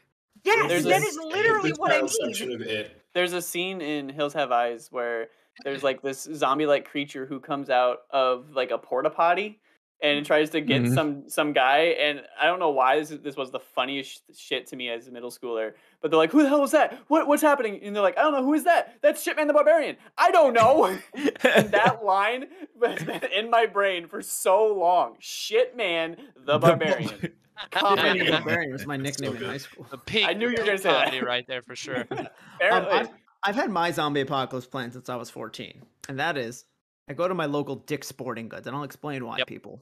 Yes, 0.43 0.67
There's 0.69 0.83
that 0.85 1.01
a- 1.01 1.05
is 1.05 1.17
literally 1.17 1.71
The 1.71 1.77
what 1.79 1.91
I 1.91 1.99
mean. 1.99 2.07
section 2.07 2.51
of 2.51 2.61
it. 2.61 3.01
There's 3.13 3.33
a 3.33 3.41
scene 3.41 3.81
in 3.81 4.09
Hills 4.09 4.33
Have 4.33 4.51
Eyes 4.51 4.87
where 4.91 5.27
there's 5.63 5.83
like 5.83 6.01
this 6.01 6.23
zombie-like 6.33 6.85
creature 6.85 7.25
who 7.25 7.39
comes 7.39 7.69
out 7.69 7.99
of 8.09 8.51
like 8.55 8.71
a 8.71 8.77
porta 8.77 9.09
potty 9.09 9.59
and 10.03 10.25
tries 10.25 10.49
to 10.49 10.61
get 10.61 10.81
Mhm. 10.81 10.95
some 10.95 11.29
some 11.29 11.53
guy. 11.53 11.79
And 12.01 12.23
I 12.41 12.47
don't 12.47 12.57
know 12.57 12.71
why 12.71 12.97
this 12.97 13.11
is, 13.11 13.19
this 13.19 13.35
was 13.35 13.51
the 13.51 13.59
funniest 13.59 14.23
shit 14.35 14.65
to 14.67 14.75
me 14.75 14.89
as 14.89 15.07
a 15.07 15.11
middle 15.11 15.29
schooler. 15.29 15.73
But 16.01 16.09
they're 16.09 16.17
like, 16.17 16.31
"Who 16.31 16.41
the 16.41 16.49
hell 16.49 16.61
was 16.61 16.71
that? 16.71 16.97
What 17.07 17.27
what's 17.27 17.43
happening?" 17.43 17.79
And 17.83 17.95
they're 17.95 18.01
like, 18.01 18.17
"I 18.17 18.23
don't 18.23 18.33
know. 18.33 18.43
Who 18.43 18.55
is 18.55 18.63
that? 18.63 18.97
That's 19.03 19.21
Shipman 19.21 19.45
the 19.45 19.53
Barbarian. 19.53 19.97
I 20.17 20.31
don't 20.31 20.53
know." 20.53 20.85
and 21.43 21.69
that 21.69 22.03
line 22.03 22.47
has 22.83 23.03
been 23.03 23.25
in 23.31 23.51
my 23.51 23.67
brain 23.67 24.07
for 24.07 24.23
so 24.23 24.73
long. 24.73 25.17
Shitman 25.21 26.17
the 26.47 26.57
Barbarian. 26.57 27.33
Shipman 27.73 27.93
the 27.93 27.97
Comedy. 28.25 28.31
Barbarian 28.31 28.71
was 28.71 28.85
my 28.85 28.97
nickname 28.97 29.35
in 29.35 29.43
high 29.43 29.57
school. 29.57 29.85
The 29.89 29.97
peak. 29.97 30.25
I 30.27 30.33
knew 30.33 30.47
you 30.49 30.55
were 30.59 30.65
gonna 30.65 30.77
say 30.77 30.89
that. 30.91 31.05
comedy 31.05 31.23
right 31.25 31.45
there 31.47 31.61
for 31.61 31.75
sure. 31.75 32.05
Um, 32.11 32.85
I've, 32.91 33.09
I've 33.43 33.55
had 33.55 33.71
my 33.71 33.89
zombie 33.91 34.21
apocalypse 34.21 34.67
plan 34.67 34.91
since 34.91 35.09
I 35.09 35.15
was 35.15 35.29
14, 35.31 35.81
and 36.09 36.19
that 36.19 36.37
is 36.37 36.65
I 37.09 37.13
go 37.13 37.27
to 37.27 37.33
my 37.33 37.45
local 37.45 37.75
Dick's 37.77 38.07
Sporting 38.07 38.47
Goods, 38.49 38.67
and 38.67 38.75
I'll 38.75 38.83
explain 38.83 39.25
why, 39.25 39.37
Yep. 39.39 39.47
people. 39.47 39.81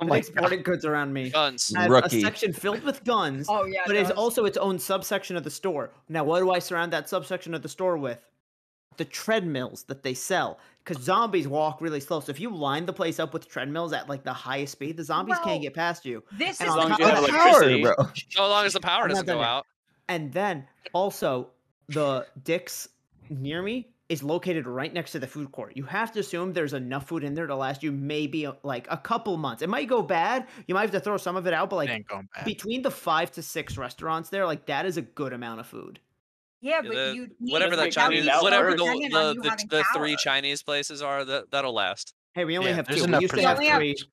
oh 0.00 0.04
my 0.04 0.16
Dick's 0.16 0.28
Sporting 0.28 0.62
Goods 0.62 0.84
around 0.84 1.12
me 1.12 1.30
Guns. 1.30 1.72
has 1.76 1.88
Rookie. 1.88 2.18
a 2.18 2.20
section 2.22 2.52
filled 2.52 2.82
with 2.82 3.04
guns, 3.04 3.46
Oh 3.48 3.64
yeah, 3.66 3.82
but 3.86 3.94
it 3.94 4.00
it's 4.00 4.10
also 4.10 4.44
its 4.46 4.58
own 4.58 4.78
subsection 4.80 5.36
of 5.36 5.44
the 5.44 5.50
store. 5.50 5.92
Now, 6.08 6.24
what 6.24 6.40
do 6.40 6.50
I 6.50 6.58
surround 6.58 6.92
that 6.92 7.08
subsection 7.08 7.54
of 7.54 7.62
the 7.62 7.68
store 7.68 7.96
with? 7.96 8.18
The 8.98 9.04
treadmills 9.06 9.84
that 9.84 10.02
they 10.02 10.12
sell, 10.14 10.58
because 10.84 11.02
zombies 11.02 11.48
walk 11.48 11.80
really 11.80 12.00
slow. 12.00 12.20
So 12.20 12.30
if 12.30 12.38
you 12.40 12.54
line 12.54 12.84
the 12.84 12.92
place 12.92 13.18
up 13.18 13.32
with 13.32 13.48
treadmills 13.48 13.92
at 13.92 14.08
like 14.08 14.24
the 14.24 14.32
highest 14.32 14.72
speed, 14.72 14.96
the 14.96 15.04
zombies 15.04 15.36
Well, 15.38 15.44
can't 15.46 15.62
get 15.62 15.72
past 15.74 16.04
you. 16.04 16.22
this 16.32 16.60
and 16.60 16.68
is 16.68 16.74
on 16.74 16.78
long 16.78 16.88
the 16.90 16.94
as 16.94 16.98
you 17.00 17.06
have 17.06 17.24
thing. 17.24 17.34
electricity. 17.34 17.82
bro. 17.82 17.94
So 18.30 18.46
long 18.48 18.66
as 18.66 18.72
the 18.74 18.80
power 18.80 19.08
doesn't 19.08 19.24
go 19.26 19.36
yet. 19.38 19.44
out. 19.48 19.66
And 20.08 20.32
then 20.32 20.66
also 20.92 21.48
the 21.88 22.26
Dick's 22.44 22.88
near 23.30 23.62
me 23.62 23.88
is 24.08 24.22
located 24.22 24.66
right 24.66 24.92
next 24.94 25.12
to 25.12 25.18
the 25.18 25.26
food 25.26 25.52
court. 25.52 25.76
You 25.76 25.84
have 25.84 26.10
to 26.12 26.20
assume 26.20 26.54
there's 26.54 26.72
enough 26.72 27.06
food 27.06 27.22
in 27.22 27.34
there 27.34 27.46
to 27.46 27.54
last 27.54 27.82
you 27.82 27.92
maybe 27.92 28.46
uh, 28.46 28.54
like 28.62 28.86
a 28.90 28.96
couple 28.96 29.36
months. 29.36 29.62
It 29.62 29.68
might 29.68 29.86
go 29.86 30.00
bad. 30.02 30.46
You 30.66 30.74
might 30.74 30.80
have 30.80 30.90
to 30.92 31.00
throw 31.00 31.18
some 31.18 31.36
of 31.36 31.46
it 31.46 31.52
out, 31.52 31.68
but 31.70 31.76
like 31.76 31.90
ain't 31.90 32.08
going 32.08 32.26
bad. 32.34 32.46
between 32.46 32.80
the 32.82 32.90
five 32.90 33.30
to 33.32 33.42
six 33.42 33.76
restaurants 33.76 34.30
there, 34.30 34.46
like 34.46 34.64
that 34.66 34.86
is 34.86 34.96
a 34.96 35.02
good 35.02 35.34
amount 35.34 35.60
of 35.60 35.66
food. 35.66 36.00
Yeah, 36.60 36.76
Yeah, 36.76 36.80
but 36.82 36.90
the- 36.94 37.14
you 37.14 37.28
need 37.40 37.52
whatever 37.52 37.76
to 37.76 37.82
the 37.82 37.90
Chinese, 37.90 38.26
money 38.26 38.42
whatever 38.42 38.70
the 38.72 38.76
the, 38.76 39.34
the, 39.42 39.66
the 39.68 39.84
three. 39.94 40.16
Chinese 40.16 40.62
places 40.62 41.02
are, 41.02 41.24
that 41.24 41.50
that'll 41.50 41.72
last. 41.74 42.14
Hey, 42.34 42.44
we 42.44 42.58
only 42.58 42.70
Yeah, 42.70 42.76
have 42.76 42.88
two. 42.88 42.94
We 42.96 43.02
enough 43.04 43.22
used 43.22 43.30
for 43.34 43.40
to 43.40 43.46
have 43.48 43.58
We 43.58 43.70
only 43.70 43.88
have- 43.88 43.96
three. 43.98 44.08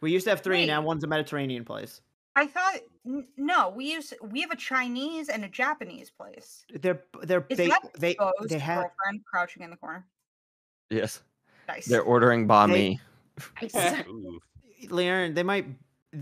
We 0.00 0.10
used 0.12 0.24
to 0.24 0.30
have 0.30 0.40
three. 0.40 0.58
Wait. 0.58 0.66
Now 0.66 0.82
one's 0.82 1.04
a 1.04 1.06
Mediterranean 1.06 1.64
place. 1.64 2.00
I 2.34 2.46
thought 2.46 2.76
no, 3.36 3.68
we 3.70 3.92
use 3.92 4.12
we 4.22 4.40
have 4.40 4.50
a 4.50 4.56
Chinese 4.56 5.28
and 5.28 5.44
a 5.44 5.48
Japanese 5.48 6.10
place. 6.10 6.64
They're 6.80 7.02
they're 7.22 7.44
Is 7.50 7.58
they 7.58 7.68
that 7.68 7.80
they 7.98 8.10
Exposed 8.12 8.48
they 8.48 8.58
have 8.58 8.82
girlfriend 8.84 9.24
crouching 9.30 9.62
in 9.62 9.70
the 9.70 9.76
corner? 9.76 10.06
Yes, 10.90 11.22
Nice. 11.68 11.86
they're 11.86 12.02
ordering 12.02 12.48
banh 12.48 12.72
They- 12.72 13.00
Leon. 14.90 15.34
They 15.34 15.42
might 15.42 15.66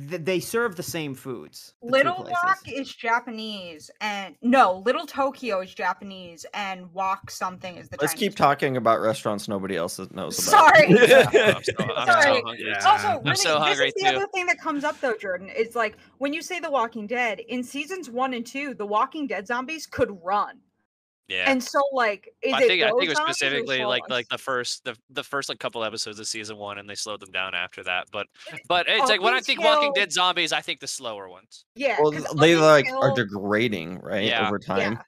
th- 0.09 0.23
they 0.25 0.41
serve 0.41 0.77
the 0.77 0.83
same 0.83 1.15
foods. 1.15 1.75
the 1.83 1.91
Little 1.91 2.15
places. 2.15 2.37
Rock 2.45 2.59
is 2.67 2.95
Japanese, 2.95 3.91
and 4.01 4.35
no, 4.43 4.83
Little 4.87 5.07
Tokyo 5.07 5.61
is 5.61 5.75
Japanese, 5.75 6.47
and 6.55 6.93
Wok 6.93 7.31
something 7.31 7.77
is 7.77 7.89
the. 7.89 7.97
Let's 8.01 8.13
Chinese 8.13 8.21
keep 8.21 8.37
place. 8.37 8.47
talking 8.47 8.77
about 8.77 9.01
restaurants 9.01 9.49
nobody 9.49 9.77
else 9.77 9.99
knows 10.13 10.39
about. 10.49 10.75
Sorry. 10.75 10.87
I'm 10.89 11.63
so, 11.63 11.73
I'm 11.79 12.07
so 12.07 12.13
Sorry. 12.13 12.43
hungry. 12.43 12.65
Yeah. 12.67 12.89
Also, 12.89 13.09
I'm 13.09 13.23
really, 13.25 13.37
so 13.37 13.59
hungry, 13.59 13.87
this 13.87 13.95
is 13.97 14.03
the 14.05 14.11
too. 14.11 14.17
other 14.17 14.27
thing 14.35 14.47
that 14.47 14.61
comes 14.61 14.85
up 14.85 15.01
though, 15.01 15.17
Jordan. 15.17 15.49
Is 15.49 15.75
like 15.75 15.97
when 16.19 16.33
you 16.33 16.43
say 16.43 16.61
The 16.61 16.71
Walking 16.71 17.07
Dead 17.07 17.41
in 17.41 17.63
seasons 17.63 18.09
one 18.11 18.35
and 18.35 18.47
two, 18.47 18.75
the 18.75 18.87
Walking 18.87 19.27
Dead 19.27 19.47
zombies 19.47 19.87
could 19.87 20.17
run, 20.23 20.59
Yeah. 21.31 21.51
and 21.51 21.63
so 21.65 21.81
like, 21.93 22.35
is 22.43 22.53
I 22.53 22.63
it 22.63 22.67
think 22.69 22.83
I 22.83 22.89
think 22.91 23.05
it 23.05 23.09
was 23.11 23.19
specifically 23.19 23.85
like 23.85 24.03
ones? 24.03 24.11
like 24.11 24.29
the 24.29 24.39
first 24.39 24.85
the 24.85 24.97
the 25.11 25.23
first 25.25 25.49
like 25.49 25.61
couple 25.61 25.85
episodes 25.85 26.19
of 26.21 26.27
season 26.27 26.57
one, 26.59 26.77
and 26.79 26.91
they 26.91 26.97
slowed 26.97 27.21
them 27.21 27.31
down 27.31 27.55
after 27.55 27.83
that. 27.85 28.09
But 28.13 28.27
but 28.69 28.87
it's 28.89 29.03
Up 29.05 29.09
like 29.09 29.23
when 29.23 29.35
I 29.35 29.41
think 29.41 29.61
Walking 29.63 29.93
Dead 29.95 30.13
zombies, 30.13 30.53
I 30.53 30.61
think 30.61 30.81
the 30.81 30.89
slower 30.89 31.29
ones. 31.29 31.65
yeah, 31.77 31.97
Well, 32.01 32.13
'cause 32.13 32.27
up 32.27 32.37
they 32.37 32.57
like 32.57 32.87
are 32.93 33.15
degrading, 33.15 34.01
right, 34.01 34.25
Yeah. 34.25 34.47
over 34.47 34.59
time. 34.59 34.93
Yeah. 34.95 35.03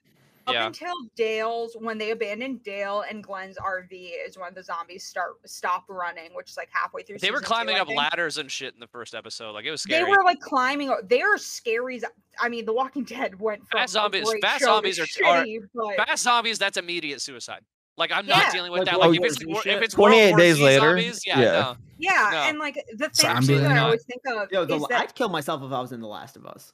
Up 0.45 0.53
Yeah. 0.53 0.67
until 0.67 0.93
Dale's, 1.15 1.75
when 1.79 1.97
they 1.97 2.11
abandoned 2.11 2.63
Dale 2.63 3.03
and 3.09 3.23
Glenn's 3.23 3.57
RV, 3.57 4.11
is 4.27 4.37
when 4.37 4.53
the 4.53 4.61
zombies 4.63 5.05
start 5.05 5.35
stop 5.45 5.85
running, 5.87 6.33
which 6.33 6.49
is 6.49 6.57
like 6.57 6.69
halfway 6.71 7.03
through. 7.03 7.19
They 7.19 7.31
were 7.31 7.37
season 7.37 7.43
two, 7.43 7.47
climbing 7.47 7.77
up 7.77 7.87
ladders 7.89 8.37
and 8.37 8.51
shit 8.51 8.73
in 8.73 8.79
the 8.81 8.87
first 8.87 9.15
episode. 9.15 9.51
Like 9.53 9.63
it 9.65 9.71
was 9.71 9.81
scary. 9.81 10.03
They 10.03 10.09
were 10.11 10.23
like 10.25 10.41
climbing. 10.41 10.93
They 11.07 11.21
are 11.21 11.37
scary. 11.37 12.01
I 12.41 12.49
mean, 12.49 12.65
The 12.65 12.73
Walking 12.73 13.03
Dead 13.05 13.39
went 13.39 13.61
from 13.69 13.79
Fast 13.79 13.93
zombies- 13.93 14.33
fast 14.41 14.63
zombies 14.65 14.99
are- 14.99 15.25
are- 15.25 15.45
but 15.73 15.95
Fast 16.07 16.23
zombies, 16.23 16.59
that's 16.59 16.75
immediate 16.77 17.21
suicide. 17.21 17.61
Like 17.95 18.11
I'm 18.11 18.27
Yeah. 18.27 18.37
not 18.39 18.51
dealing 18.51 18.71
with 18.71 18.79
Like 18.79 18.89
that. 18.89 18.99
World 18.99 19.11
Like 19.11 19.19
if 19.21 19.25
it's 19.27 19.39
Z 19.39 19.45
wor- 19.45 19.61
if 19.65 19.81
it's 19.81 19.93
28 19.93 20.29
War 20.31 20.39
days 20.39 20.55
Z 20.55 20.63
later? 20.63 20.79
zombies, 20.89 21.21
yeah, 21.27 21.39
Yeah. 21.39 21.51
no. 21.51 21.75
yeah, 21.99 22.29
No. 22.33 22.37
and 22.39 22.57
like 22.59 22.75
the 22.93 23.07
thing 23.09 23.13
Zombie 23.13 23.47
too 23.47 23.59
that 23.61 23.71
I 23.71 23.77
always 23.77 24.03
think 24.03 24.21
of 24.27 24.51
Yo, 24.51 24.65
the, 24.65 24.75
is 24.75 24.87
that 24.87 25.01
I'd 25.01 25.15
kill 25.15 25.29
myself 25.29 25.61
if 25.63 25.71
I 25.71 25.79
was 25.79 25.91
in 25.91 26.01
The 26.01 26.07
Last 26.07 26.35
of 26.35 26.45
Us. 26.47 26.73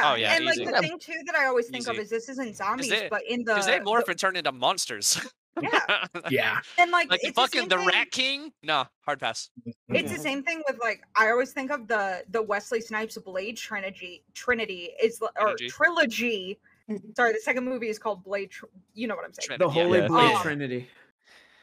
Oh, 0.00 0.02
yeah, 0.02 0.12
Oh, 0.12 0.14
yeah, 0.16 0.34
and 0.36 0.44
like 0.44 0.56
the 0.58 0.78
thing 0.80 0.98
too 0.98 1.20
that 1.26 1.34
I 1.34 1.46
always 1.46 1.68
think 1.68 1.86
of 1.88 1.96
is 1.98 2.10
this 2.10 2.28
isn't 2.28 2.56
zombies, 2.56 2.88
they- 2.90 3.08
but 3.10 3.22
in 3.28 3.40
the 3.44 3.52
Because 3.54 3.66
they 3.66 3.78
the- 3.78 3.84
morph 3.84 4.08
and 4.08 4.18
turn 4.18 4.36
into 4.36 4.52
monsters. 4.52 5.20
yeah, 5.60 6.06
Yeah. 6.30 6.60
and 6.78 6.90
like, 6.90 7.10
like 7.10 7.20
it's 7.22 7.34
fucking 7.34 7.60
same 7.62 7.68
the 7.68 7.76
thing- 7.76 7.86
Rat 7.88 8.10
King. 8.10 8.52
No, 8.62 8.86
hard 9.02 9.20
pass. 9.20 9.50
It's 9.88 10.10
the 10.12 10.18
same 10.18 10.42
thing 10.42 10.62
with 10.68 10.78
like 10.80 11.02
I 11.16 11.30
always 11.30 11.52
think 11.52 11.70
of 11.70 11.88
the 11.88 12.24
the 12.30 12.42
Wesley 12.42 12.80
Snipes 12.80 13.18
Blade 13.18 13.56
Trinity 13.56 14.24
Trinity 14.34 14.90
is 15.02 15.20
l- 15.20 15.28
or 15.38 15.54
Trilogy. 15.56 15.68
trilogy. 15.68 16.58
Sorry, 17.16 17.32
the 17.32 17.38
second 17.40 17.64
movie 17.64 17.88
is 17.88 17.98
called 17.98 18.24
Blade. 18.24 18.50
Tr- 18.50 18.66
you 18.94 19.06
know 19.06 19.14
what 19.14 19.24
I'm 19.24 19.32
saying? 19.32 19.46
Trinity, 19.58 19.64
The 19.64 19.78
yeah. 19.78 19.84
Holy 19.84 19.98
Yeah. 20.00 20.08
Blade 20.08 20.32
Oh. 20.36 20.42
Trinity. 20.42 20.88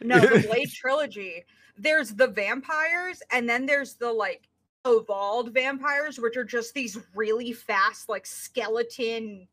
No, 0.01 0.19
the 0.19 0.47
Blade 0.47 0.71
trilogy. 0.71 1.43
There's 1.77 2.11
the 2.11 2.27
vampires, 2.27 3.21
and 3.31 3.47
then 3.49 3.65
there's 3.65 3.95
the 3.95 4.11
like 4.11 4.48
evolved 4.85 5.53
vampires, 5.53 6.19
which 6.19 6.37
are 6.37 6.43
just 6.43 6.73
these 6.73 6.97
really 7.15 7.53
fast, 7.53 8.09
like 8.09 8.25
skeleton 8.25 9.47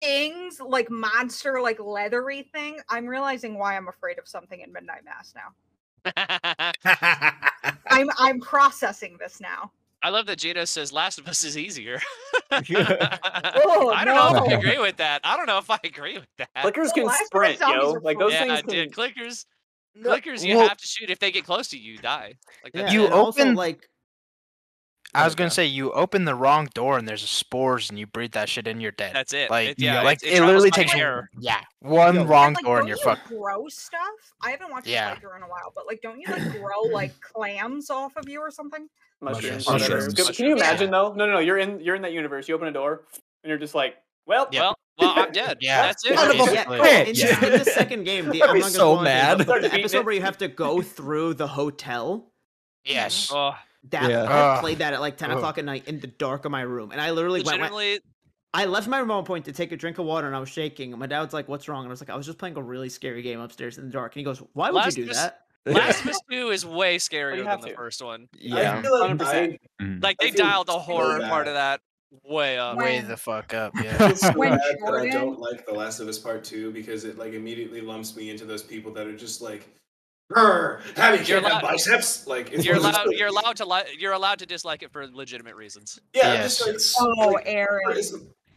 things, 0.00 0.60
like 0.60 0.90
monster, 0.90 1.60
like 1.60 1.80
leathery 1.80 2.42
thing. 2.42 2.78
I'm 2.88 3.06
realizing 3.06 3.58
why 3.58 3.76
I'm 3.76 3.88
afraid 3.88 4.18
of 4.18 4.28
something 4.28 4.60
in 4.60 4.72
Midnight 4.72 5.04
Mass 5.04 5.34
now. 5.34 5.52
I'm 7.86 8.08
I'm 8.18 8.40
processing 8.40 9.16
this 9.18 9.40
now. 9.40 9.72
I 10.00 10.10
love 10.10 10.26
that 10.26 10.38
Gino 10.38 10.64
says 10.64 10.92
Last 10.92 11.18
of 11.18 11.26
Us 11.26 11.42
is 11.44 11.58
easier. 11.58 12.00
Oh, 12.50 13.90
I 13.90 14.04
don't 14.04 14.16
know 14.16 14.44
if 14.44 14.50
I 14.50 14.54
agree 14.54 14.78
with 14.78 14.96
that. 14.96 15.20
I 15.22 15.36
don't 15.36 15.46
know 15.46 15.58
if 15.58 15.70
I 15.70 15.78
agree 15.84 16.14
with 16.14 16.28
that. 16.38 16.48
Clickers 16.56 16.94
can 16.94 17.04
Last 17.04 17.16
of 17.16 17.42
Us 17.42 17.56
sprint, 17.56 17.60
yo. 17.60 17.98
Like 18.02 18.18
those 18.18 18.32
yeah, 18.32 18.44
things 18.44 18.62
can. 18.62 18.70
dude, 18.70 18.92
clickers, 18.92 19.44
No, 19.98 20.10
clickers, 20.10 20.44
you 20.46 20.56
well- 20.56 20.68
have 20.68 20.78
to 20.78 20.86
shoot. 20.86 21.10
If 21.10 21.18
they 21.18 21.30
get 21.30 21.44
close 21.44 21.68
to 21.68 21.78
you, 21.78 21.92
you 21.92 21.98
die. 21.98 22.34
Like 22.64 22.74
Yeah, 22.74 22.90
You 22.90 23.04
and 23.06 23.14
also, 23.14 23.42
open- 23.42 23.54
like 23.54 23.88
I 25.14 25.24
was 25.24 25.34
gonna 25.34 25.50
say 25.50 25.64
you 25.64 25.90
open 25.92 26.26
the 26.26 26.34
wrong 26.34 26.68
door 26.74 26.98
and 26.98 27.08
there's 27.08 27.26
spores 27.28 27.88
and 27.88 27.98
you 27.98 28.06
breathe 28.06 28.32
that 28.32 28.48
shit 28.50 28.66
in, 28.66 28.78
you're 28.80 28.92
dead. 28.92 29.14
That's 29.14 29.32
it. 29.32 29.50
Like 29.50 29.70
It- 29.70 29.78
yeah, 29.80 30.02
like 30.02 30.22
it, 30.22 30.26
it, 30.26 30.36
travels 30.36 30.48
literally 30.64 30.70
takes 30.70 30.94
air. 30.94 31.30
yeah 31.40 31.60
one 31.80 32.14
Yo, 32.14 32.24
wrong 32.26 32.52
like, 32.52 32.64
door 32.64 32.78
and 32.80 32.86
you're 32.88 32.98
you 32.98 33.02
fucked. 33.04 33.26
grow 33.28 33.66
stuff? 33.68 34.02
I 34.42 34.50
haven't 34.50 34.70
watched 34.70 34.86
Yeah. 34.86 35.08
yeah. 35.08 35.12
Spider 35.14 35.36
in 35.36 35.42
a 35.42 35.46
while, 35.48 35.72
but 35.74 35.86
like, 35.86 36.00
don't 36.02 36.20
you 36.20 36.26
like 36.30 36.52
grow 36.60 36.82
like 36.92 37.18
clams 37.20 37.88
off 37.88 38.16
of 38.16 38.28
you 38.28 38.40
or 38.40 38.50
something? 38.50 38.86
mushrooms. 39.22 39.66
Mushrooms. 39.66 39.88
Mushrooms. 39.90 40.14
Can- 40.14 40.34
Can 40.34 40.44
you 40.46 40.50
Mushrooms. 40.56 40.60
imagine 40.60 40.90
though? 40.90 41.12
No, 41.14 41.24
no, 41.26 41.32
no. 41.34 41.38
You're 41.40 41.58
in. 41.58 41.80
You're 41.80 41.96
in 41.96 42.02
that 42.02 42.12
universe. 42.12 42.46
You 42.46 42.54
open 42.54 42.68
a 42.68 42.72
door, 42.72 43.04
and 43.42 43.48
you're 43.48 43.58
just 43.58 43.74
like, 43.74 43.96
well, 44.26 44.46
Yeah. 44.52 44.60
Well, 44.60 44.78
well, 44.98 45.14
I'm 45.16 45.32
dead. 45.32 45.58
Yeah. 45.62 45.82
that's 45.82 46.04
it. 46.04 46.16
Son 46.18 46.30
of 46.30 46.34
a 46.36 46.38
basically. 46.50 46.78
yeah, 46.78 46.98
in, 47.00 47.14
bitch. 47.14 47.42
in 47.52 47.58
the 47.58 47.64
second 47.64 48.04
game, 48.04 48.30
the, 48.30 48.42
I'd 48.42 48.50
I'm 48.50 48.58
not 48.60 48.70
so 48.70 48.78
go 48.78 48.90
into 49.00 49.04
mad. 49.04 49.38
The 49.40 49.70
episode 49.72 50.04
where 50.06 50.14
you 50.14 50.22
have 50.22 50.38
to 50.38 50.48
go 50.48 50.82
through 50.82 51.34
the 51.34 51.46
hotel. 51.46 52.32
Yes. 52.84 53.30
Oh, 53.34 53.54
That 53.90 54.10
Yeah. 54.10 54.56
I 54.56 54.60
played 54.60 54.78
that 54.78 54.92
at 54.92 55.00
like 55.00 55.16
10 55.16 55.30
Ugh. 55.30 55.36
o'clock 55.38 55.58
at 55.58 55.64
night 55.64 55.86
in 55.88 56.00
the 56.00 56.06
dark 56.08 56.44
of 56.44 56.50
my 56.50 56.62
room, 56.62 56.90
and 56.92 57.00
I 57.00 57.10
literally 57.12 57.42
went, 57.42 57.60
went. 57.72 58.02
I 58.54 58.64
left 58.64 58.88
my 58.88 58.98
remote 58.98 59.26
point 59.26 59.44
to 59.44 59.52
take 59.52 59.72
a 59.72 59.76
drink 59.76 59.98
of 59.98 60.06
water, 60.06 60.26
and 60.26 60.34
I 60.34 60.40
was 60.40 60.48
shaking. 60.48 60.92
And 60.92 60.98
my 61.00 61.06
dad 61.06 61.20
was 61.22 61.32
like, 61.34 61.48
"What's 61.48 61.68
wrong?" 61.68 61.82
And 61.84 61.88
I 61.88 61.92
was 61.92 62.00
like, 62.00 62.08
"I 62.10 62.16
was 62.16 62.24
just 62.26 62.38
playing 62.38 62.56
a 62.56 62.62
really 62.62 62.88
scary 62.88 63.20
game 63.22 63.40
upstairs 63.40 63.76
in 63.78 63.84
the 63.86 63.92
dark." 63.92 64.14
And 64.16 64.20
he 64.20 64.24
goes, 64.24 64.42
"Why 64.54 64.70
would 64.70 64.76
Last 64.76 64.96
you 64.96 65.04
do 65.04 65.10
of 65.10 65.16
Us- 65.16 65.22
that?" 65.22 65.40
Last 65.66 66.00
of 66.02 66.10
Us 66.10 66.20
Two 66.30 66.48
is 66.48 66.64
way 66.64 66.96
scarier 66.96 67.44
have 67.44 67.60
than 67.60 67.68
the 67.68 67.68
to. 67.68 67.76
first 67.76 68.02
one. 68.02 68.26
Yeah. 68.38 68.78
I 68.78 68.82
feel 68.82 68.98
like 68.98 69.10
100%. 69.18 69.22
I, 69.26 69.58
Mm. 69.84 70.02
Like 70.02 70.16
they 70.18 70.30
dialed 70.30 70.66
the 70.66 70.78
horror 70.78 71.20
part 71.20 71.46
of 71.46 71.54
that. 71.54 71.80
Way 72.24 72.58
up. 72.58 72.76
Way 72.78 73.00
the 73.00 73.16
fuck 73.16 73.54
up. 73.54 73.72
Yeah. 73.82 73.96
feel 73.96 74.16
so 74.16 74.32
bad 74.40 74.58
that 74.84 74.94
I 74.94 75.08
don't 75.08 75.38
like 75.38 75.66
The 75.66 75.72
Last 75.72 76.00
of 76.00 76.08
Us 76.08 76.18
Part 76.18 76.44
Two 76.44 76.72
because 76.72 77.04
it 77.04 77.18
like 77.18 77.32
immediately 77.34 77.80
lumps 77.80 78.16
me 78.16 78.30
into 78.30 78.44
those 78.44 78.62
people 78.62 78.92
that 78.94 79.06
are 79.06 79.16
just 79.16 79.40
like, 79.42 79.68
"Grr, 80.32 80.80
Abby 80.96 81.24
You're 81.24 81.38
allowed- 81.38 81.62
biceps." 81.62 82.26
Like 82.26 82.52
it's 82.52 82.64
You're 82.64 82.76
one 82.80 82.86
of 82.86 82.92
those 82.94 83.04
allowed. 83.04 83.14
You're 83.18 83.28
allowed 83.28 83.56
to. 83.58 83.64
Li- 83.66 83.96
you're 83.98 84.12
allowed 84.12 84.38
to 84.40 84.46
dislike 84.46 84.82
it 84.82 84.90
for 84.92 85.06
legitimate 85.06 85.54
reasons. 85.56 85.98
Yeah, 86.14 86.32
Yes. 86.34 86.58
just 86.64 87.00
like 87.00 87.08
Oh, 87.18 87.28
like, 87.32 87.44
for 87.44 87.48
Aaron. 87.48 87.98
as, 87.98 88.14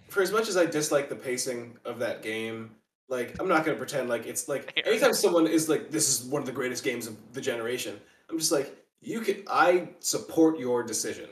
for 0.09 0.21
as 0.21 0.31
much 0.31 0.47
as 0.49 0.57
I 0.57 0.65
dislike 0.65 1.09
the 1.09 1.15
pacing 1.15 1.77
of 1.85 1.99
that 1.99 2.21
game, 2.21 2.71
like 3.09 3.35
I'm 3.39 3.47
not 3.47 3.65
gonna 3.65 3.77
pretend 3.77 4.09
like 4.09 4.25
it's 4.27 4.47
like 4.47 4.71
Aaron. 4.77 4.89
anytime 4.89 5.13
someone 5.13 5.47
is 5.47 5.67
like, 5.69 5.91
"This 5.91 6.07
is 6.09 6.25
one 6.27 6.41
of 6.41 6.45
the 6.45 6.51
greatest 6.53 6.83
games 6.83 7.05
of 7.07 7.15
the 7.33 7.41
generation," 7.41 7.99
I'm 8.29 8.37
just 8.39 8.51
like, 8.51 8.75
"You 9.01 9.21
can." 9.21 9.43
I 9.49 9.89
support 9.99 10.57
your 10.59 10.83
decision. 10.83 11.29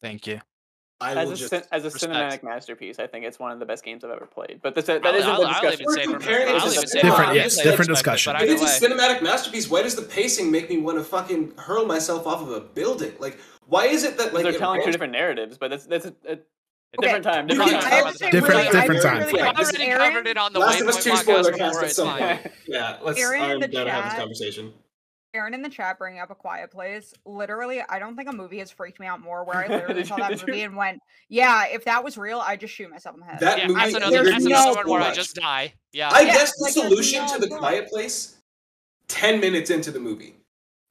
Thank 0.00 0.26
you. 0.26 0.40
I 1.02 1.12
As 1.22 1.30
a, 1.30 1.34
just. 1.36 1.50
cin- 1.50 1.62
as 1.72 1.82
a 1.84 1.90
respect. 1.90 2.12
cinematic 2.12 2.42
masterpiece, 2.42 2.98
I 2.98 3.06
think 3.06 3.24
it's 3.24 3.38
one 3.38 3.50
of 3.52 3.58
the 3.58 3.66
best 3.66 3.84
games 3.84 4.04
I've 4.04 4.10
ever 4.10 4.26
played. 4.26 4.60
But 4.62 4.74
that's, 4.74 4.86
that 4.86 5.04
I'll- 5.04 5.14
isn't 5.14 5.28
I'll- 5.30 5.40
the 5.40 5.46
I'll 5.48 5.52
discussion. 5.70 5.80
even 5.82 5.92
say 5.94 6.00
We're 6.00 6.04
from- 6.04 6.12
comparing 6.14 6.42
it 6.42 6.50
I'll 6.50 6.56
even 6.68 6.80
the 6.80 6.86
say 6.86 7.02
Different- 7.02 7.34
yes, 7.34 7.62
different 7.62 7.88
discussion. 7.90 8.32
But 8.32 8.42
If 8.42 8.50
it's 8.50 8.80
way, 8.80 8.88
a 8.88 8.90
cinematic 8.94 9.22
masterpiece, 9.22 9.68
why 9.68 9.82
does 9.82 9.96
the 9.96 10.02
pacing 10.02 10.50
make 10.50 10.70
me 10.70 10.78
want 10.78 10.98
to 10.98 11.04
fucking 11.04 11.54
hurl 11.58 11.84
myself 11.86 12.26
off 12.26 12.40
of 12.42 12.50
a 12.52 12.60
building? 12.60 13.12
Like, 13.18 13.38
why 13.66 13.86
is 13.86 14.04
it 14.04 14.16
that 14.18 14.32
like 14.34 14.44
they're 14.44 14.52
telling 14.52 14.82
two 14.84 14.92
different 14.92 15.12
narratives, 15.12 15.58
but 15.58 15.70
that's 15.70 15.84
that's 15.86 16.06
a, 16.06 16.14
a 16.28 16.38
Okay, 16.98 17.06
different 17.06 17.24
time. 17.24 17.46
Different 17.46 17.70
can 17.70 17.80
time. 17.80 17.90
tell- 17.90 17.92
I 17.92 18.04
have 18.04 18.12
to 18.12 18.18
say 18.18 18.30
Different- 18.30 18.54
really, 18.54 18.64
different 18.80 19.00
I 19.00 19.08
time. 19.08 19.18
really 19.26 19.38
Yeah, 19.38 19.52
quick, 19.54 19.66
already 19.78 19.88
covered 20.12 20.26
it 20.26 20.36
on 20.36 20.52
the 20.52 20.58
Last 20.58 20.80
of 20.82 20.88
Us 20.88 21.02
2 21.02 21.16
spoiler 21.16 21.52
cast 21.52 21.82
at 21.82 21.90
some 21.92 22.18
point. 22.18 22.40
Yeah, 22.68 22.98
let's. 23.02 23.18
Aaron 23.18 23.40
I'm 23.42 23.60
the 23.60 23.68
down 23.68 23.86
to 23.86 23.90
have 23.92 24.04
this 24.12 24.18
conversation. 24.20 24.72
Aaron 25.34 25.54
in 25.54 25.62
the 25.62 25.68
chat 25.68 25.98
bringing 25.98 26.20
up 26.20 26.30
a 26.30 26.34
quiet 26.34 26.70
place. 26.70 27.14
Literally, 27.24 27.82
I 27.88 27.98
don't 27.98 28.16
think 28.16 28.28
a 28.28 28.32
movie 28.32 28.58
has 28.58 28.70
freaked 28.70 29.00
me 29.00 29.06
out 29.06 29.20
more. 29.20 29.44
Where 29.44 29.56
I 29.56 29.66
literally 29.68 30.04
saw 30.04 30.16
you- 30.16 30.22
that 30.22 30.28
did 30.30 30.40
you- 30.42 30.46
movie 30.48 30.62
and 30.62 30.76
went, 30.76 31.00
"Yeah, 31.28 31.64
if 31.68 31.84
that 31.86 32.04
was 32.04 32.18
real, 32.18 32.40
I'd 32.40 32.60
just 32.60 32.74
shoot 32.74 32.90
myself 32.90 33.14
in 33.14 33.20
the 33.20 33.26
head." 33.26 33.40
That 33.40 33.58
Yeah, 33.58 33.68
movie 33.68 33.80
that's 33.80 33.94
another. 33.94 34.16
there's 34.24 34.30
That's 34.30 34.44
no 34.44 34.50
another 34.62 34.76
one 34.76 34.90
where 34.90 35.00
I 35.00 35.06
much. 35.08 35.14
just 35.16 35.34
die. 35.36 35.72
Yeah. 35.92 36.10
I 36.12 36.20
Yeah, 36.22 36.34
guess 36.34 36.52
the 36.58 36.64
like, 36.64 36.72
solution 36.74 37.24
no 37.24 37.34
to 37.34 37.38
the 37.40 37.48
point. 37.48 37.60
Quiet 37.60 37.88
Place. 37.88 38.36
Ten 39.08 39.40
minutes 39.40 39.70
into 39.70 39.90
the 39.90 40.00
movie, 40.00 40.36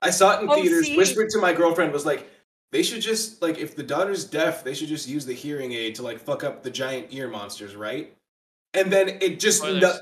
I 0.02 0.10
saw 0.12 0.38
it 0.38 0.44
in 0.44 0.50
Oh, 0.50 0.56
theaters. 0.62 0.86
see? 0.88 0.98
Whispered 0.98 1.30
to 1.32 1.40
my 1.40 1.54
girlfriend 1.54 1.92
was 1.94 2.06
like, 2.06 2.28
"They 2.72 2.84
should 2.84 3.02
just 3.02 3.42
like 3.42 3.58
if 3.60 3.76
the 3.76 3.84
daughter's 3.84 4.26
deaf, 4.26 4.64
they 4.64 4.74
should 4.74 4.90
just 4.90 5.08
use 5.08 5.26
the 5.26 5.34
hearing 5.34 5.72
aid 5.72 5.96
to 5.96 6.04
like 6.04 6.20
fuck 6.20 6.44
up 6.44 6.62
the 6.64 6.70
giant 6.72 7.08
ear 7.12 7.28
monsters, 7.28 7.76
right?" 7.76 8.14
And 8.74 8.92
then 8.92 9.10
it 9.22 9.40
just 9.40 9.64
no, 9.64 9.94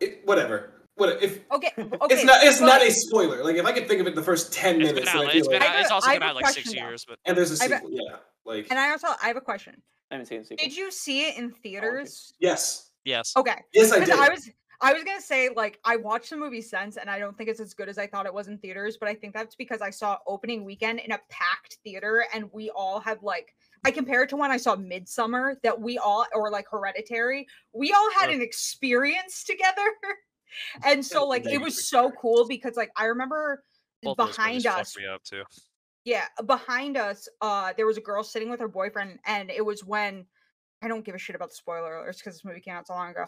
it, 0.00 0.26
whatever. 0.26 0.71
What 0.96 1.22
if 1.22 1.40
Okay, 1.50 1.70
okay. 1.78 2.14
it's 2.14 2.24
not? 2.24 2.42
It's 2.42 2.60
but- 2.60 2.66
not 2.66 2.82
a 2.82 2.90
spoiler. 2.90 3.42
Like 3.42 3.56
if 3.56 3.64
I 3.64 3.72
could 3.72 3.88
think 3.88 4.00
of 4.00 4.06
it 4.06 4.14
the 4.14 4.22
first 4.22 4.52
ten 4.52 4.80
It's 4.80 4.92
minutes, 4.92 5.10
been 5.10 5.20
out. 5.20 5.26
I 5.28 5.32
feel 5.32 5.38
It's 5.38 5.48
been 5.48 5.62
out. 5.62 5.80
It's 5.80 5.90
also 5.90 6.10
I 6.10 6.14
been 6.14 6.22
have 6.22 6.30
out 6.30 6.36
like 6.36 6.46
six 6.48 6.66
question, 6.68 6.84
years, 6.84 7.04
but 7.06 7.18
and 7.24 7.36
there's 7.36 7.60
a 7.60 7.64
I 7.64 7.68
bet- 7.68 7.82
sequel. 7.82 7.96
Yeah, 7.96 8.16
like 8.44 8.66
And 8.70 8.78
I 8.78 8.90
also 8.90 9.08
I 9.22 9.28
have 9.28 9.36
a 9.36 9.40
question. 9.40 9.80
I 10.10 10.14
haven't 10.14 10.26
seen 10.26 10.40
the 10.40 10.44
sequel. 10.44 10.64
Did 10.68 10.76
you 10.76 10.90
see 10.90 11.28
it 11.28 11.38
in 11.38 11.52
oh, 11.54 11.58
theaters? 11.62 12.34
yes, 12.38 12.90
yes. 13.04 13.32
Okay, 13.36 13.54
yes, 13.72 13.90
I 13.92 14.00
because 14.00 14.10
did. 14.10 14.18
I 14.18 14.28
was 14.28 14.50
I 14.82 14.92
was 14.92 15.04
gonna 15.04 15.20
say 15.22 15.48
like 15.54 15.78
I 15.84 15.96
watched 15.96 16.28
the 16.30 16.36
movie 16.36 16.60
since, 16.60 16.96
and 16.98 17.08
I 17.08 17.18
don't 17.18 17.38
think 17.38 17.48
it's 17.48 17.60
as 17.60 17.72
good 17.72 17.88
as 17.88 17.96
I 17.98 18.06
thought 18.06 18.26
it 18.26 18.34
was 18.34 18.48
in 18.48 18.58
theaters. 18.58 18.98
But 18.98 19.08
I 19.08 19.14
think 19.14 19.32
that's 19.32 19.54
because 19.54 19.80
I 19.80 19.90
saw 19.90 20.18
opening 20.26 20.64
weekend 20.64 20.98
in 21.00 21.12
a 21.12 21.20
packed 21.30 21.78
theater, 21.84 22.26
and 22.34 22.50
we 22.52 22.68
all 22.70 23.00
had 23.00 23.22
like 23.22 23.54
I 23.84 23.90
compare 23.90 24.24
it 24.24 24.28
to 24.30 24.36
when 24.36 24.50
I 24.50 24.56
saw 24.58 24.76
Midsummer, 24.76 25.58
that 25.62 25.80
we 25.80 25.96
all 25.98 26.26
or 26.34 26.50
like 26.50 26.66
Hereditary, 26.70 27.46
we 27.72 27.92
all 27.92 28.10
had 28.20 28.28
an 28.30 28.42
experience 28.42 29.44
together, 29.44 29.86
and 30.84 31.04
so 31.04 31.26
like 31.26 31.46
it 31.46 31.58
was 31.60 31.88
so 31.88 32.10
cool 32.20 32.46
because 32.46 32.76
like 32.76 32.90
I 32.96 33.06
remember 33.06 33.62
Both 34.02 34.16
behind 34.16 34.66
us 34.66 34.96
me 34.96 35.06
up 35.06 35.22
too. 35.22 35.42
yeah 36.04 36.26
behind 36.46 36.96
us 36.96 37.28
uh 37.40 37.72
there 37.76 37.86
was 37.86 37.96
a 37.96 38.00
girl 38.00 38.22
sitting 38.24 38.50
with 38.50 38.60
her 38.60 38.68
boyfriend 38.68 39.18
and 39.26 39.50
it 39.50 39.64
was 39.64 39.84
when 39.84 40.26
i 40.82 40.88
don't 40.88 41.04
give 41.04 41.14
a 41.14 41.18
shit 41.18 41.36
about 41.36 41.50
the 41.50 41.54
spoiler 41.54 41.92
alerts 41.92 42.18
because 42.18 42.34
this 42.34 42.44
movie 42.44 42.60
came 42.60 42.74
out 42.74 42.86
so 42.88 42.94
long 42.94 43.10
ago 43.10 43.24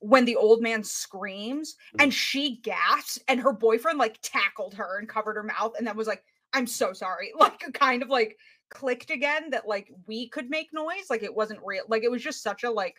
when 0.00 0.24
the 0.24 0.34
old 0.34 0.60
man 0.60 0.82
screams 0.82 1.76
and 2.00 2.12
she 2.12 2.56
gasps 2.62 3.18
and 3.28 3.38
her 3.38 3.52
boyfriend 3.52 3.98
like 3.98 4.18
tackled 4.22 4.74
her 4.74 4.98
and 4.98 5.08
covered 5.08 5.36
her 5.36 5.44
mouth 5.44 5.72
and 5.78 5.86
then 5.86 5.96
was 5.96 6.08
like 6.08 6.24
i'm 6.52 6.66
so 6.66 6.92
sorry. 6.92 7.32
Like 7.38 7.60
kind 7.74 8.02
of 8.02 8.08
like 8.08 8.36
clicked 8.70 9.10
again 9.10 9.50
that 9.50 9.68
like 9.68 9.88
we 10.08 10.28
could 10.30 10.50
make 10.50 10.68
noise 10.72 11.08
like 11.08 11.22
it 11.22 11.34
wasn't 11.34 11.60
real 11.64 11.84
like 11.88 12.02
it 12.02 12.10
was 12.10 12.22
just 12.22 12.42
such 12.42 12.64
a 12.64 12.70
like 12.70 12.96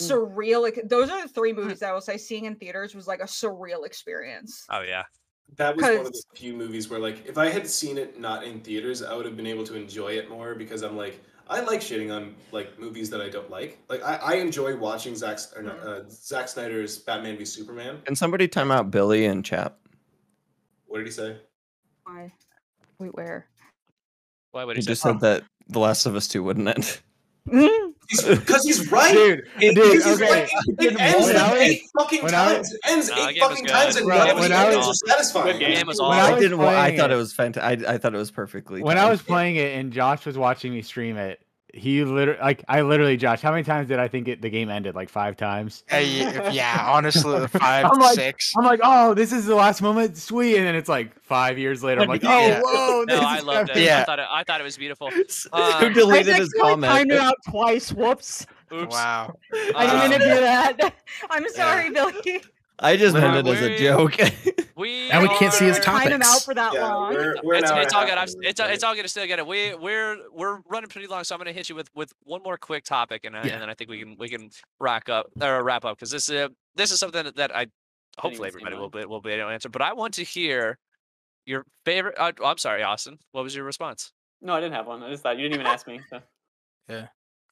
Mm. 0.00 0.10
surreal 0.10 0.62
like 0.62 0.80
those 0.84 1.10
are 1.10 1.20
the 1.20 1.28
three 1.28 1.52
hmm. 1.52 1.60
movies 1.60 1.80
that 1.80 1.90
i 1.90 1.92
will 1.92 2.00
say 2.00 2.16
seeing 2.16 2.46
in 2.46 2.56
theaters 2.56 2.94
was 2.94 3.06
like 3.06 3.20
a 3.20 3.24
surreal 3.24 3.84
experience 3.84 4.64
Oh 4.70 4.80
yeah. 4.80 5.02
That 5.56 5.76
was 5.76 5.82
one 5.82 5.92
of 5.92 6.04
the 6.04 6.10
'Cause- 6.12 6.26
few 6.34 6.54
movies 6.54 6.88
where, 6.88 6.98
like, 6.98 7.26
if 7.26 7.36
I 7.36 7.50
had 7.50 7.68
seen 7.68 7.98
it 7.98 8.18
not 8.18 8.44
in 8.44 8.60
theaters, 8.60 9.02
I 9.02 9.14
would 9.14 9.26
have 9.26 9.36
been 9.36 9.46
able 9.46 9.64
to 9.64 9.74
enjoy 9.74 10.12
it 10.12 10.30
more 10.30 10.54
because 10.54 10.80
I'm 10.80 10.96
like, 10.96 11.20
I 11.46 11.60
like 11.60 11.80
shitting 11.80 12.10
on 12.14 12.34
like 12.52 12.78
movies 12.78 13.10
that 13.10 13.20
I 13.20 13.28
don't 13.28 13.50
like. 13.50 13.78
Like, 13.90 14.02
I, 14.02 14.14
I 14.16 14.34
enjoy 14.36 14.74
watching 14.76 15.14
Zack 15.14 15.38
or 15.54 15.62
not, 15.62 15.78
mm-hmm. 15.78 16.06
uh, 16.06 16.08
Zack 16.08 16.48
Snyder's 16.48 16.96
Batman 16.98 17.36
v 17.36 17.44
Superman. 17.44 18.00
Can 18.06 18.16
somebody 18.16 18.48
time 18.48 18.70
out 18.70 18.90
Billy 18.90 19.26
and 19.26 19.44
Chap? 19.44 19.78
What 20.86 20.98
did 20.98 21.06
he 21.06 21.12
say? 21.12 21.36
why 22.04 22.32
wait 22.98 23.14
where 23.14 23.46
Why 24.50 24.64
would 24.64 24.76
He 24.76 24.82
he 24.82 24.86
just 24.86 25.02
said 25.02 25.20
that 25.20 25.44
The 25.68 25.78
Last 25.78 26.06
of 26.06 26.16
Us 26.16 26.28
2 26.28 26.42
wouldn't 26.42 26.68
end. 26.68 27.00
Because 28.20 28.64
he's 28.64 28.90
right. 28.92 29.14
Dude, 29.14 29.46
It, 29.60 29.74
dude, 29.74 30.06
okay. 30.06 30.30
right. 30.42 30.48
It 30.78 31.00
ends 31.00 31.26
When 31.26 31.36
like 31.36 31.52
was- 31.52 31.60
eight 31.62 31.82
fucking 31.98 32.22
when 32.24 32.34
I 32.34 32.46
was- 32.46 32.54
times. 32.56 32.72
It 32.74 32.80
ends 32.86 33.08
Nah, 33.10 33.14
the 33.16 33.28
eight 33.30 33.38
fucking 33.38 33.64
times, 33.66 33.96
and 33.96 34.06
Bro, 34.06 34.18
none 34.18 34.30
of 34.30 34.38
when 34.38 34.50
the 34.50 34.56
I 34.56 34.64
endings 34.66 34.86
are 34.86 34.94
satisfying. 34.94 35.46
Good 35.52 35.58
game. 35.60 35.74
Game 35.76 35.86
was 35.86 36.00
When 36.00 36.10
I, 36.10 36.20
I 36.32 36.38
didn't. 36.38 36.58
wa- 36.58 36.68
I 36.68 36.96
thought 36.96 37.10
it- 37.10 37.14
it 37.14 37.16
was 37.16 37.32
fantastic. 37.32 37.86
I, 37.88 37.94
I 37.94 37.98
thought 37.98 38.14
it 38.14 38.18
was 38.18 38.30
perfectly. 38.30 38.82
when 38.82 38.98
I 38.98 39.08
was 39.08 39.22
playing 39.22 39.56
it 39.56 39.76
and 39.78 39.92
Josh 39.92 40.26
was 40.26 40.36
watching 40.36 40.72
me 40.72 40.82
stream 40.82 41.16
it, 41.16 41.40
he 41.74 42.04
literally 42.04 42.38
like 42.40 42.64
I 42.68 42.82
literally 42.82 43.16
Josh. 43.16 43.40
How 43.40 43.50
many 43.50 43.62
times 43.62 43.88
did 43.88 43.98
I 43.98 44.06
think 44.08 44.28
it 44.28 44.42
the 44.42 44.50
game 44.50 44.68
ended? 44.68 44.94
Like 44.94 45.08
five 45.08 45.36
times. 45.36 45.84
Uh, 45.92 45.96
yeah, 45.96 46.50
yeah, 46.50 46.86
honestly, 46.88 47.46
five, 47.48 47.86
I'm 47.86 47.98
like- 47.98 48.14
six. 48.14 48.52
I'm 48.58 48.64
like, 48.64 48.80
oh, 48.82 49.14
this 49.14 49.32
is 49.32 49.46
the 49.46 49.54
last 49.54 49.80
moment, 49.82 50.16
sweet, 50.18 50.56
and 50.56 50.66
then 50.66 50.74
it's 50.74 50.88
like 50.88 51.18
five 51.20 51.58
years 51.58 51.82
later. 51.82 52.02
I'm 52.02 52.08
like, 52.08 52.24
oh, 52.24 52.46
Yeah. 52.46 52.60
whoa, 52.62 53.04
No, 53.08 53.16
this 53.16 53.24
I 53.24 53.40
loved 53.40 53.70
it. 53.70 53.76
epic. 53.78 53.90
I 53.90 54.04
thought 54.04 54.18
it. 54.18 54.26
I 54.30 54.44
thought 54.44 54.60
it 54.60 54.64
was 54.64 54.76
beautiful. 54.76 55.10
Who 55.10 55.24
Uh, 55.52 55.88
deleted 55.88 56.36
his 56.36 56.52
comment? 56.60 56.92
I 56.92 56.98
timed 56.98 57.12
it 57.12 57.18
out 57.20 57.36
twice. 57.50 57.92
Whoops. 57.92 58.46
Oops. 58.72 58.92
Wow. 58.94 59.34
I 59.74 60.08
didn't 60.08 60.22
Um, 60.22 60.28
do 60.36 60.40
that. 60.40 60.94
i'm 61.30 61.46
sorry 61.50 61.90
billy 61.90 62.40
I 62.78 62.96
just 62.96 63.14
meant 63.14 63.46
it 63.46 63.50
as 63.50 63.62
a 63.62 63.78
joke. 63.78 64.16
We 64.76 65.10
And 65.10 65.22
we 65.22 65.28
can't 65.36 65.52
see 65.52 65.66
his 65.66 65.78
are- 65.78 65.82
top 65.82 66.02
time 66.02 66.12
him 66.12 66.22
out 66.22 66.26
topics. 66.26 66.44
for 66.44 66.54
that 66.54 66.72
Yeah, 66.74 66.94
long 66.94 67.12
we're, 67.14 67.34
we're 67.42 67.54
It's, 67.54 67.70
it's 67.70 67.92
all 67.94 68.04
good. 68.06 68.18
I'm, 68.18 68.28
it's, 68.40 68.60
it's 68.60 68.84
all 68.84 68.94
good 68.94 69.02
to 69.02 69.08
still 69.08 69.26
get 69.26 69.38
it. 69.38 69.46
We 69.46 69.74
we're 69.74 70.16
we're 70.32 70.60
running 70.68 70.88
pretty 70.88 71.06
long, 71.06 71.24
so 71.24 71.34
I'm 71.34 71.38
gonna 71.38 71.52
hit 71.52 71.68
you 71.68 71.74
with 71.74 71.88
with 71.94 72.12
one 72.24 72.42
more 72.42 72.56
quick 72.56 72.84
topic, 72.84 73.24
and, 73.24 73.36
I 73.36 73.44
Yeah. 73.44 73.52
and 73.54 73.62
then 73.62 73.70
I 73.70 73.74
think 73.74 73.90
we 73.90 73.98
can 74.00 74.16
we 74.18 74.28
can 74.28 74.50
wrap 74.80 75.08
up 75.08 75.26
or 75.40 75.62
wrap 75.62 75.84
up 75.84 75.96
because 75.96 76.10
this 76.10 76.28
is 76.28 76.48
this 76.74 76.90
is 76.92 76.98
something 76.98 77.24
that, 77.24 77.36
that 77.36 77.54
I 77.54 77.66
hopefully 78.18 78.48
even 78.48 78.60
everybody 78.62 78.76
will 78.80 78.90
be 78.90 79.04
will 79.04 79.20
be 79.20 79.30
able 79.32 79.48
to 79.48 79.52
answer. 79.54 79.68
But 79.68 79.82
I 79.82 79.92
want 79.92 80.14
to 80.14 80.24
hear 80.24 80.78
your 81.46 81.64
favorite. 81.84 82.14
Uh, 82.18 82.32
I'm 82.44 82.58
sorry, 82.58 82.82
Austin. 82.82 83.18
What 83.32 83.42
was 83.44 83.54
your 83.54 83.64
response? 83.64 84.12
No, 84.40 84.54
I 84.54 84.60
didn't 84.60 84.74
have 84.74 84.86
one. 84.86 85.02
I 85.02 85.10
just 85.10 85.22
thought 85.22 85.36
you 85.36 85.42
didn't 85.42 85.54
even 85.54 85.66
ask 85.66 85.86
me. 85.86 86.00
So. 86.10 86.20
I 86.88 87.08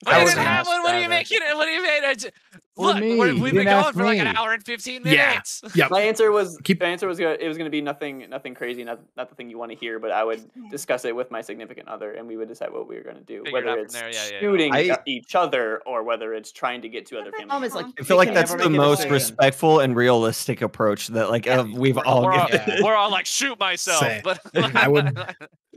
I 0.06 0.24
didn't 0.24 0.38
have 0.38 0.66
one. 0.66 0.82
What 0.82 0.92
do 0.92 0.96
you 0.98 1.04
either. 1.04 1.08
make 1.10 1.30
it? 1.30 1.42
What 1.56 1.66
do 1.66 1.70
you 1.72 1.82
mean? 1.82 2.04
It's- 2.04 2.26
What 2.74 2.94
Look, 2.94 2.98
do 3.02 3.06
you 3.06 3.18
we're, 3.18 3.26
mean? 3.26 3.36
You 3.36 3.42
we've 3.42 3.52
been 3.52 3.64
going 3.66 3.92
for 3.92 4.04
like 4.04 4.18
an 4.18 4.28
hour 4.28 4.54
and 4.54 4.64
15 4.64 5.02
minutes. 5.02 5.14
Yeah. 5.14 5.28
minutes. 5.28 5.62
Yep. 5.76 5.90
My 5.90 6.00
answer 6.00 6.32
was 6.32 6.56
Keep- 6.64 6.80
my 6.80 6.86
answer 6.86 7.06
was 7.06 7.18
gonna, 7.18 7.36
it 7.38 7.46
was 7.46 7.58
going 7.58 7.66
to 7.66 7.70
be 7.70 7.82
nothing 7.82 8.24
nothing 8.30 8.54
crazy, 8.54 8.82
not 8.84 9.00
not 9.18 9.28
the 9.28 9.34
thing 9.34 9.50
you 9.50 9.58
want 9.58 9.70
to 9.72 9.76
hear, 9.76 9.98
but 9.98 10.10
I 10.12 10.24
would 10.24 10.48
discuss 10.70 11.04
it 11.04 11.14
with 11.14 11.30
my 11.30 11.42
significant 11.42 11.88
other, 11.88 12.12
and 12.12 12.26
we 12.26 12.38
would 12.38 12.48
decide 12.48 12.72
what 12.72 12.88
we 12.88 12.96
were 12.96 13.02
going 13.02 13.16
to 13.16 13.22
do, 13.22 13.42
Figure 13.44 13.52
whether 13.52 13.72
from 13.74 13.84
it's 13.84 13.92
there, 13.94 14.08
yeah, 14.10 14.24
yeah, 14.24 14.32
yeah. 14.32 14.40
shooting 14.40 14.74
I- 14.74 14.96
each 15.06 15.34
other 15.34 15.82
or 15.84 16.02
whether 16.02 16.32
it's 16.32 16.50
trying 16.52 16.80
to 16.80 16.88
get 16.88 17.04
to 17.06 17.18
other 17.18 17.32
family. 17.32 17.46
Mom 17.46 17.64
is 17.64 17.74
members. 17.74 17.92
like, 17.98 18.00
I 18.00 18.04
feel 18.04 18.16
like 18.16 18.32
that's 18.32 18.54
the 18.54 18.70
most 18.70 19.06
respectful 19.10 19.80
and 19.80 19.94
realistic 19.94 20.62
approach 20.62 21.08
that 21.08 21.28
like 21.28 21.46
uh, 21.46 21.66
we've 21.74 21.98
all 21.98 22.24
we're, 22.24 22.32
all, 22.32 22.48
given. 22.48 22.76
we're 22.82 22.96
all 22.96 23.10
like 23.10 23.26
shoot 23.26 23.58
myself, 23.58 24.00
Same. 24.00 24.22
but 24.24 24.40
I 24.74 24.88
would- 24.88 25.18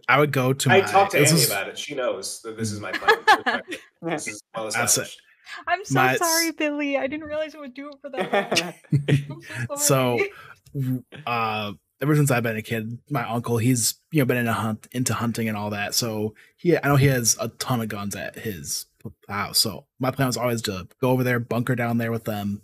I 0.09 0.19
would 0.19 0.33
go 0.33 0.51
to 0.51 0.67
my. 0.69 0.77
I 0.79 0.81
talked 0.81 1.11
to 1.13 1.19
this 1.19 1.31
Annie 1.31 1.45
about 1.45 1.69
it. 1.69 1.79
She 1.79 1.95
knows 1.95 2.41
that 2.41 2.57
this 2.57 2.73
is 2.73 2.81
my 2.81 2.91
plan. 2.91 3.61
This 4.05 4.27
is 4.27 4.41
well 4.55 4.67
established. 4.67 5.21
i'm 5.67 5.83
so 5.85 5.95
My- 5.95 6.15
sorry 6.15 6.51
billy 6.51 6.97
i 6.97 7.07
didn't 7.07 7.25
realize 7.25 7.53
it 7.53 7.59
would 7.59 7.73
do 7.73 7.89
it 7.89 7.95
for 8.01 8.09
that 8.09 8.53
long. 8.61 8.73
I'm 9.69 9.77
So, 9.77 10.17
sorry. 10.17 10.31
w- 10.73 11.03
uh, 11.25 11.71
ever 12.01 12.15
since 12.15 12.31
I've 12.31 12.43
been 12.43 12.57
a 12.57 12.61
kid, 12.61 12.97
my 13.09 13.23
uncle 13.29 13.57
he's 13.57 13.95
you 14.11 14.19
know 14.19 14.25
been 14.25 14.37
into 14.37 14.53
hunt 14.53 14.87
into 14.91 15.13
hunting 15.13 15.47
and 15.47 15.55
all 15.57 15.69
that. 15.69 15.93
So 15.95 16.35
he, 16.57 16.77
I 16.77 16.87
know 16.87 16.95
he 16.97 17.05
has 17.07 17.37
a 17.39 17.47
ton 17.47 17.79
of 17.81 17.87
guns 17.87 18.15
at 18.15 18.35
his 18.35 18.85
house. 19.29 19.59
So 19.59 19.85
my 19.99 20.11
plan 20.11 20.27
was 20.27 20.35
always 20.37 20.61
to 20.63 20.87
go 20.99 21.11
over 21.11 21.23
there, 21.23 21.39
bunker 21.39 21.75
down 21.75 21.97
there 21.99 22.11
with 22.11 22.25
them, 22.25 22.61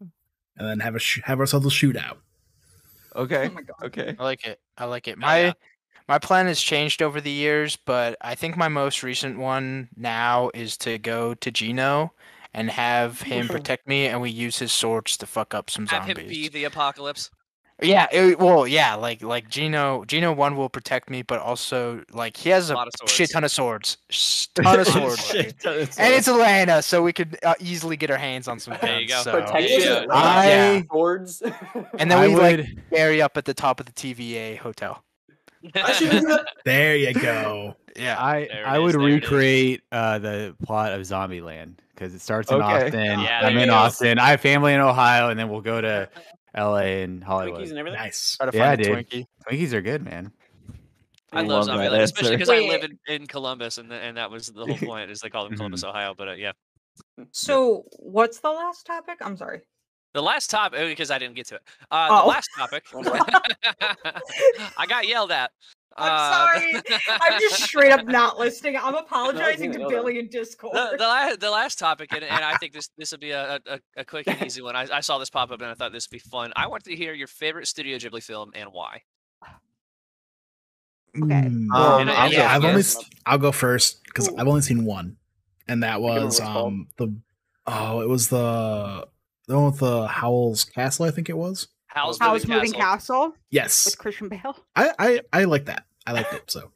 and 0.00 0.10
then 0.68 0.80
have 0.80 0.96
a 0.96 0.98
sh- 0.98 1.20
have 1.24 1.38
ourselves 1.40 1.66
a 1.66 1.70
shootout. 1.70 2.16
Okay. 3.14 3.48
oh 3.50 3.54
my 3.54 3.62
god 3.62 3.76
Okay. 3.84 4.16
I 4.18 4.22
like 4.24 4.44
it. 4.46 4.60
I 4.76 4.84
like 4.86 5.06
it. 5.08 5.18
My 5.18 5.38
yeah. 5.46 5.52
My 6.08 6.18
plan 6.18 6.46
has 6.46 6.60
changed 6.60 7.02
over 7.02 7.20
the 7.20 7.30
years, 7.30 7.76
but 7.76 8.16
I 8.20 8.34
think 8.34 8.56
my 8.56 8.68
most 8.68 9.02
recent 9.02 9.38
one 9.38 9.88
now 9.96 10.50
is 10.54 10.76
to 10.78 10.98
go 10.98 11.34
to 11.34 11.50
Gino 11.50 12.12
and 12.54 12.70
have 12.70 13.20
him 13.20 13.46
protect 13.46 13.86
me, 13.86 14.06
and 14.06 14.20
we 14.20 14.30
use 14.30 14.58
his 14.58 14.72
swords 14.72 15.16
to 15.18 15.26
fuck 15.26 15.54
up 15.54 15.68
some 15.70 15.86
have 15.88 16.06
zombies. 16.06 16.24
him 16.24 16.28
be 16.28 16.48
the 16.48 16.64
apocalypse. 16.64 17.30
Yeah, 17.80 18.08
it, 18.10 18.40
well, 18.40 18.66
yeah, 18.66 18.96
like 18.96 19.22
like 19.22 19.48
Gino 19.48 20.04
Gino 20.04 20.32
one 20.32 20.56
will 20.56 20.68
protect 20.68 21.08
me, 21.08 21.22
but 21.22 21.38
also 21.38 22.02
like 22.10 22.36
he 22.36 22.48
has 22.48 22.70
A 22.70 22.74
a, 22.74 22.74
lot 22.74 22.88
of 22.88 22.92
swords. 22.98 23.12
shit 23.12 23.30
ton 23.30 23.44
of 23.44 23.52
swords, 23.52 23.98
Sh- 24.10 24.46
ton 24.56 24.80
of 24.80 24.88
swords, 24.88 25.24
Shit, 25.24 25.60
ton 25.60 25.74
of 25.74 25.80
and 25.82 25.92
swords. 25.94 26.10
it's 26.16 26.26
Atlanta, 26.26 26.82
so 26.82 27.04
we 27.04 27.12
could 27.12 27.38
uh, 27.44 27.54
easily 27.60 27.96
get 27.96 28.10
our 28.10 28.16
hands 28.16 28.48
on 28.48 28.58
some 28.58 28.76
There 28.82 28.98
you 28.98 29.06
guns. 29.06 29.24
go. 29.26 29.30
So. 29.30 29.40
Protection, 29.42 29.80
yeah. 29.80 30.06
I- 30.10 30.84
swords. 30.90 31.40
And 32.00 32.10
then 32.10 32.18
I 32.18 32.26
we 32.26 32.34
like 32.34 32.56
would. 32.56 32.82
bury 32.90 33.22
up 33.22 33.36
at 33.36 33.44
the 33.44 33.54
top 33.54 33.78
of 33.78 33.86
the 33.86 33.92
TVA 33.92 34.58
hotel. 34.58 35.04
There 36.64 36.96
you 36.96 37.12
go. 37.14 37.74
Yeah, 37.96 38.16
I 38.18 38.48
I 38.64 38.78
would 38.78 38.92
there 38.94 39.00
recreate 39.00 39.82
uh, 39.90 40.18
the 40.18 40.56
plot 40.64 40.92
of 40.92 41.00
Zombieland 41.02 41.74
because 41.94 42.14
it 42.14 42.20
starts 42.20 42.50
in 42.50 42.62
Okay. 42.62 42.86
Austin. 42.86 43.20
Yeah, 43.20 43.40
I'm 43.42 43.56
in 43.58 43.68
go. 43.68 43.74
Austin. 43.74 44.18
I 44.18 44.30
have 44.30 44.40
family 44.40 44.72
in 44.74 44.80
Ohio, 44.80 45.30
and 45.30 45.38
then 45.38 45.48
we'll 45.48 45.60
go 45.62 45.80
to 45.80 46.08
L.A. 46.54 47.02
and 47.02 47.22
Hollywood. 47.24 47.60
Twinkies 47.60 47.70
and 47.70 47.78
everything. 47.78 47.98
Nice. 48.00 48.36
try 48.36 48.50
to 48.50 48.56
Yeah, 48.56 48.64
find 48.68 48.80
a 48.80 48.84
dude. 48.84 48.96
Twinkie. 49.08 49.24
Twinkies 49.48 49.72
are 49.72 49.80
good, 49.82 50.04
man. 50.04 50.32
I 51.32 51.40
I 51.40 51.42
love 51.42 51.66
love 51.66 51.78
that 51.78 51.90
Zombieland, 51.90 52.02
especially 52.02 52.36
because 52.36 52.48
I 52.48 52.60
live 52.60 52.84
in, 52.84 52.98
in 53.08 53.26
Columbus, 53.26 53.78
and 53.78 53.90
th- 53.90 54.00
and 54.02 54.16
that 54.16 54.30
was 54.30 54.46
the 54.46 54.64
whole 54.64 54.76
point. 54.88 55.10
Is 55.10 55.20
they 55.20 55.28
call 55.28 55.44
them 55.48 55.56
Columbus, 55.56 55.82
Ohio. 55.84 56.14
But 56.16 56.28
uh, 56.28 56.32
yeah, 56.32 56.52
So, 57.32 57.84
what's 57.98 58.40
the 58.40 58.50
last 58.50 58.86
topic? 58.86 59.18
I'm 59.20 59.36
sorry. 59.36 59.62
The 60.14 60.22
last 60.22 60.50
topic 60.50 60.88
because 60.88 61.10
I 61.10 61.18
didn't 61.18 61.34
get 61.36 61.46
to 61.48 61.56
it. 61.56 61.62
Uh, 61.90 62.08
Oh. 62.10 62.22
The 62.22 62.28
last 62.28 62.48
topic. 62.56 62.84
I 64.78 64.86
got 64.86 65.06
yelled 65.06 65.30
at. 65.32 65.50
I'm 66.00 66.12
Uh, 66.12 66.32
sorry. 66.32 66.74
I'm 67.08 67.40
just 67.40 67.62
straight 67.62 67.90
up 67.92 68.06
not 68.06 68.38
listening. 68.38 68.76
I'm 68.76 68.94
apologizing 69.04 69.72
you 69.72 69.72
to 69.72 69.78
know 69.80 69.88
that. 69.88 69.94
Billy 69.96 70.18
in 70.20 70.28
Discord. 70.28 70.74
the, 70.76 70.96
the, 70.96 71.04
la- 71.04 71.34
the 71.36 71.50
last 71.50 71.78
topic, 71.78 72.12
and, 72.12 72.22
and 72.22 72.44
I 72.44 72.56
think 72.58 72.72
this 72.72 72.88
this 72.96 73.10
would 73.10 73.20
be 73.20 73.32
a, 73.32 73.58
a, 73.66 73.80
a 73.96 74.04
quick 74.04 74.28
and 74.28 74.40
easy 74.42 74.62
one. 74.62 74.76
I, 74.76 74.86
I 74.92 75.00
saw 75.00 75.18
this 75.18 75.28
pop 75.28 75.50
up 75.50 75.60
and 75.60 75.70
I 75.70 75.74
thought 75.74 75.92
this 75.92 76.06
would 76.08 76.14
be 76.14 76.20
fun. 76.20 76.52
I 76.54 76.68
want 76.68 76.84
to 76.84 76.94
hear 76.94 77.14
your 77.14 77.26
favorite 77.26 77.66
Studio 77.66 77.96
Ghibli 77.98 78.22
film 78.22 78.52
and 78.54 78.68
why. 78.72 79.02
Okay. 81.20 81.34
Um, 81.34 81.68
And- 81.68 81.72
I'll 81.72 81.98
and 81.98 82.08
go 82.10 82.38
yeah, 82.38 82.54
I've 82.54 82.64
only 82.64 82.76
first. 82.82 82.98
s- 82.98 83.10
I'll 83.26 83.38
go 83.38 83.50
first 83.50 84.04
because 84.04 84.28
I've 84.36 84.46
only 84.46 84.60
seen 84.60 84.84
one, 84.84 85.16
and 85.66 85.82
that 85.82 86.00
was 86.00 86.38
um 86.40 86.86
the 86.96 87.12
oh 87.66 88.02
it 88.02 88.08
was 88.08 88.28
the 88.28 89.08
the 89.48 89.56
one 89.56 89.66
with 89.72 89.78
the 89.80 90.06
Howl's 90.06 90.64
Castle 90.64 91.04
I 91.06 91.10
think 91.10 91.28
it 91.28 91.36
was. 91.36 91.68
Howl's 91.88 92.18
Howl's 92.18 92.46
Moving 92.46 92.56
Moving 92.68 92.72
Castle? 92.74 93.30
Castle 93.30 93.36
Yes, 93.50 93.86
with 93.86 93.98
Christian 93.98 94.28
Bale? 94.28 94.56
I 94.76 94.92
I 94.98 95.20
I 95.32 95.44
like 95.44 95.64
that. 95.64 95.84
I 96.06 96.12
liked 96.12 96.32
it 96.34 96.50
so. 96.50 96.70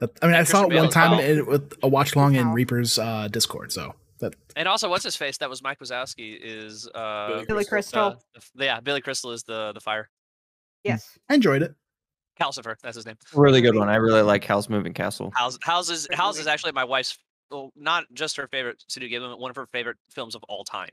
That, 0.00 0.10
I 0.22 0.26
mean, 0.26 0.34
I 0.36 0.42
saw 0.44 0.60
Christian 0.64 0.76
it 0.78 0.80
one 0.80 0.90
time 0.90 1.10
Hal. 1.12 1.20
in, 1.20 1.46
with 1.46 1.74
a 1.82 1.88
watch 1.88 2.16
long 2.16 2.34
in 2.34 2.52
Reaper's 2.52 2.98
uh, 2.98 3.28
Discord. 3.28 3.70
So 3.72 3.94
that 4.20 4.34
And 4.56 4.66
also, 4.66 4.88
what's 4.88 5.04
his 5.04 5.14
face? 5.16 5.36
That 5.38 5.48
was 5.50 5.62
Mike 5.62 5.78
Wazowski. 5.80 6.36
Is 6.40 6.88
uh, 6.94 7.28
Billy 7.28 7.44
Billy 7.46 7.64
Crystal. 7.64 8.12
Crystal. 8.12 8.24
uh, 8.36 8.40
the- 8.56 8.64
yeah, 8.64 8.80
Billy 8.80 9.00
Crystal 9.00 9.30
is 9.32 9.42
the 9.44 9.72
the 9.74 9.80
fire. 9.80 10.08
Yes. 10.84 11.16
I 11.28 11.34
enjoyed 11.34 11.62
it. 11.62 11.74
Calcifer, 12.40 12.76
that's 12.82 12.96
his 12.96 13.06
name. 13.06 13.16
Really 13.34 13.60
good 13.60 13.76
one. 13.76 13.88
I 13.88 13.96
really 13.96 14.22
like 14.22 14.42
Howl's 14.44 14.68
Moving 14.70 14.94
Castle. 14.94 15.30
House 15.36 15.58
House 15.62 15.90
is 15.90 16.08
House 16.12 16.38
is 16.38 16.46
actually 16.46 16.72
my 16.72 16.84
wife's. 16.84 17.18
Well, 17.50 17.70
not 17.76 18.04
just 18.14 18.36
her 18.38 18.48
favorite 18.48 18.82
Studio 18.88 19.08
Ghibli, 19.20 19.30
but 19.32 19.38
one 19.38 19.50
of 19.50 19.56
her 19.56 19.66
favorite 19.66 19.98
films 20.10 20.34
of 20.34 20.42
all 20.48 20.64
time. 20.64 20.88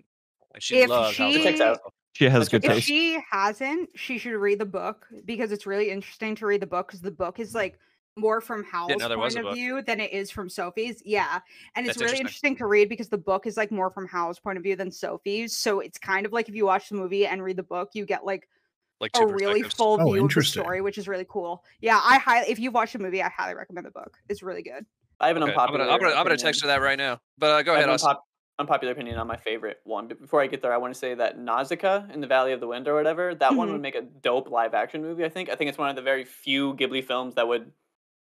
Like 0.53 0.61
she 0.61 0.79
If 0.79 0.89
loves 0.89 1.15
she- 1.15 1.35
of 1.37 1.43
Checks 1.43 1.61
out. 1.61 1.79
She 2.13 2.25
has 2.25 2.49
good 2.49 2.65
If 2.65 2.71
taste. 2.71 2.87
she 2.87 3.17
hasn't, 3.31 3.91
she 3.95 4.17
should 4.17 4.33
read 4.35 4.59
the 4.59 4.65
book 4.65 5.07
because 5.25 5.51
it's 5.53 5.65
really 5.65 5.89
interesting 5.89 6.35
to 6.35 6.45
read 6.45 6.61
the 6.61 6.67
book 6.67 6.87
because 6.87 7.01
the 7.01 7.11
book 7.11 7.39
is 7.39 7.55
like 7.55 7.79
more 8.17 8.41
from 8.41 8.65
Howl's 8.65 8.97
know 8.97 9.07
there 9.07 9.17
was 9.17 9.35
point 9.35 9.45
of 9.45 9.49
book. 9.51 9.55
view 9.55 9.81
than 9.83 10.01
it 10.01 10.11
is 10.11 10.29
from 10.29 10.49
Sophie's. 10.49 11.01
Yeah. 11.05 11.39
And 11.75 11.85
it's 11.85 11.95
That's 11.97 12.01
really 12.11 12.19
interesting. 12.19 12.49
interesting 12.49 12.55
to 12.57 12.65
read 12.65 12.89
because 12.89 13.07
the 13.07 13.17
book 13.17 13.45
is 13.47 13.55
like 13.55 13.71
more 13.71 13.89
from 13.89 14.05
Howl's 14.07 14.39
point 14.39 14.57
of 14.57 14.63
view 14.63 14.75
than 14.75 14.91
Sophie's. 14.91 15.55
So 15.55 15.79
it's 15.79 15.97
kind 15.97 16.25
of 16.25 16.33
like 16.33 16.49
if 16.49 16.55
you 16.55 16.65
watch 16.65 16.89
the 16.89 16.95
movie 16.95 17.25
and 17.25 17.41
read 17.41 17.55
the 17.55 17.63
book, 17.63 17.91
you 17.93 18.05
get 18.05 18.25
like 18.25 18.49
Like 18.99 19.11
a 19.17 19.25
really 19.25 19.61
full 19.61 19.97
Oh, 20.01 20.11
view 20.11 20.25
of 20.25 20.33
the 20.33 20.43
story, 20.43 20.81
which 20.81 20.97
is 20.97 21.07
really 21.07 21.25
cool. 21.29 21.63
Yeah, 21.79 22.01
I 22.03 22.17
highly 22.17 22.51
if 22.51 22.59
you 22.59 22.71
watch 22.71 22.91
the 22.91 22.99
movie, 22.99 23.21
I 23.23 23.29
highly 23.29 23.55
recommend 23.55 23.85
the 23.85 23.91
book. 23.91 24.17
It's 24.27 24.43
really 24.43 24.63
good. 24.63 24.85
I 25.21 25.27
have 25.27 25.37
an 25.37 25.43
Okay, 25.43 25.53
I'm 25.53 25.57
unpopular. 25.59 25.85
gonna 25.85 25.93
I'm 25.93 25.99
gonna, 26.01 26.15
I'm 26.15 26.25
gonna 26.25 26.37
text 26.37 26.61
her 26.61 26.67
that 26.67 26.81
right 26.81 26.97
now. 26.97 27.21
But 27.37 27.51
uh, 27.51 27.61
go 27.61 27.71
I 27.73 27.75
ahead, 27.75 27.87
have 27.89 27.93
Austin. 27.93 28.09
unpop- 28.11 28.19
unpopular 28.59 28.91
opinion 28.91 29.17
on 29.17 29.25
my 29.25 29.37
favorite 29.37 29.79
one. 29.85 30.07
But 30.07 30.19
before 30.21 30.41
I 30.41 30.47
get 30.47 30.61
there, 30.61 30.73
I 30.73 30.77
want 30.77 30.93
to 30.93 30.99
say 30.99 31.15
that 31.15 31.39
Nausicaa 31.39 32.03
in 32.13 32.19
the 32.19 32.27
Valley 32.27 32.51
of 32.51 32.59
the 32.59 32.67
Wind 32.67 32.87
or 32.87 32.93
whatever, 32.93 33.33
that 33.35 33.55
one 33.55 33.69
Mhm. 33.69 33.71
would 33.71 33.81
make 33.81 33.95
a 33.95 34.01
dope 34.01 34.49
live 34.51 34.73
action 34.73 35.01
movie. 35.01 35.23
I 35.25 35.29
think. 35.29 35.49
I 35.49 35.55
think 35.55 35.69
it's 35.69 35.77
one 35.77 35.89
of 35.89 35.95
the 35.95 36.01
very 36.01 36.25
few 36.25 36.73
Ghibli 36.75 37.03
films 37.03 37.35
that 37.35 37.47
would 37.47 37.71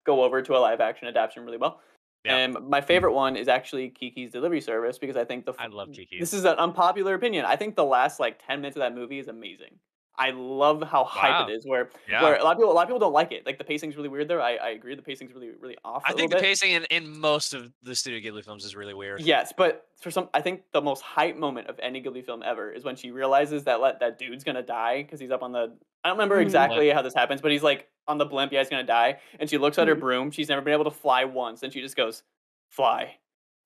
go 0.05 0.23
over 0.23 0.41
to 0.41 0.55
a 0.55 0.59
live 0.59 0.79
action 0.79 1.07
adaptation 1.07 1.43
really 1.45 1.57
well. 1.57 1.81
Yeah. 2.23 2.35
And 2.37 2.53
my 2.69 2.81
favorite 2.81 3.13
one 3.13 3.35
is 3.35 3.47
actually 3.47 3.89
Kiki's 3.89 4.31
Delivery 4.31 4.61
Service 4.61 4.97
because 4.97 5.15
I 5.17 5.23
think 5.25 5.45
the 5.45 5.53
I 5.57 5.65
f- 5.65 5.73
love 5.73 5.91
Kiki. 5.93 6.19
This 6.19 6.33
is 6.33 6.45
an 6.45 6.57
unpopular 6.57 7.15
opinion. 7.15 7.45
I 7.45 7.55
think 7.55 7.75
the 7.75 7.85
last 7.85 8.19
like 8.19 8.39
ten 8.45 8.61
minutes 8.61 8.75
of 8.77 8.81
that 8.81 8.93
movie 8.93 9.19
is 9.19 9.27
amazing. 9.27 9.79
I 10.19 10.31
love 10.31 10.83
how 10.83 11.05
hype 11.05 11.31
Wow. 11.31 11.47
it 11.47 11.53
is. 11.53 11.65
Where 11.65 11.89
Yeah. 12.09 12.21
where 12.21 12.35
a 12.35 12.43
lot 12.43 12.51
of 12.51 12.57
people 12.57 12.71
a 12.71 12.73
lot 12.73 12.83
of 12.83 12.87
people 12.89 12.99
don't 12.99 13.13
like 13.13 13.31
it. 13.31 13.45
Like 13.45 13.57
the 13.57 13.63
pacing's 13.63 13.95
really 13.95 14.09
weird 14.09 14.27
there. 14.27 14.41
I, 14.41 14.55
I 14.57 14.69
agree. 14.71 14.93
The 14.95 15.01
pacing's 15.01 15.33
really 15.33 15.49
really 15.59 15.77
off. 15.85 16.03
I 16.05 16.13
think 16.13 16.29
the 16.31 16.35
bit. 16.37 16.43
pacing 16.43 16.71
in, 16.71 16.83
in 16.91 17.17
most 17.19 17.53
of 17.53 17.71
the 17.81 17.95
Studio 17.95 18.19
Ghibli 18.31 18.43
films 18.43 18.65
is 18.65 18.75
really 18.75 18.93
weird. 18.93 19.21
Yes, 19.21 19.53
but 19.55 19.87
for 20.01 20.11
some, 20.11 20.29
I 20.33 20.41
think 20.41 20.63
the 20.73 20.81
most 20.81 21.01
hype 21.01 21.35
moment 21.37 21.67
of 21.67 21.79
any 21.81 22.01
Ghibli 22.03 22.25
film 22.25 22.43
ever 22.43 22.69
is 22.71 22.83
when 22.83 22.95
she 22.95 23.11
realizes 23.11 23.63
that 23.63 23.79
let 23.81 23.99
that 24.01 24.19
dude's 24.19 24.43
gonna 24.43 24.61
die 24.61 25.01
because 25.03 25.19
he's 25.19 25.31
up 25.31 25.41
on 25.41 25.51
the. 25.53 25.73
I 26.03 26.09
don't 26.09 26.17
remember 26.17 26.37
Mhm. 26.37 26.43
exactly 26.43 26.89
how 26.89 27.01
this 27.01 27.13
happens, 27.13 27.41
but 27.41 27.51
he's 27.51 27.63
like 27.63 27.87
on 28.07 28.17
the 28.17 28.25
blimp. 28.25 28.51
Yeah, 28.51 28.59
he's 28.59 28.69
gonna 28.69 28.83
die, 28.83 29.19
and 29.39 29.49
she 29.49 29.57
looks 29.57 29.77
at 29.77 29.87
her 29.87 29.95
Mhm. 29.95 29.99
broom. 30.01 30.31
She's 30.31 30.49
never 30.49 30.61
been 30.61 30.73
able 30.73 30.85
to 30.85 30.91
fly 30.91 31.23
once, 31.25 31.63
and 31.63 31.71
she 31.73 31.79
just 31.81 31.95
goes, 31.95 32.23
"Fly," 32.69 33.17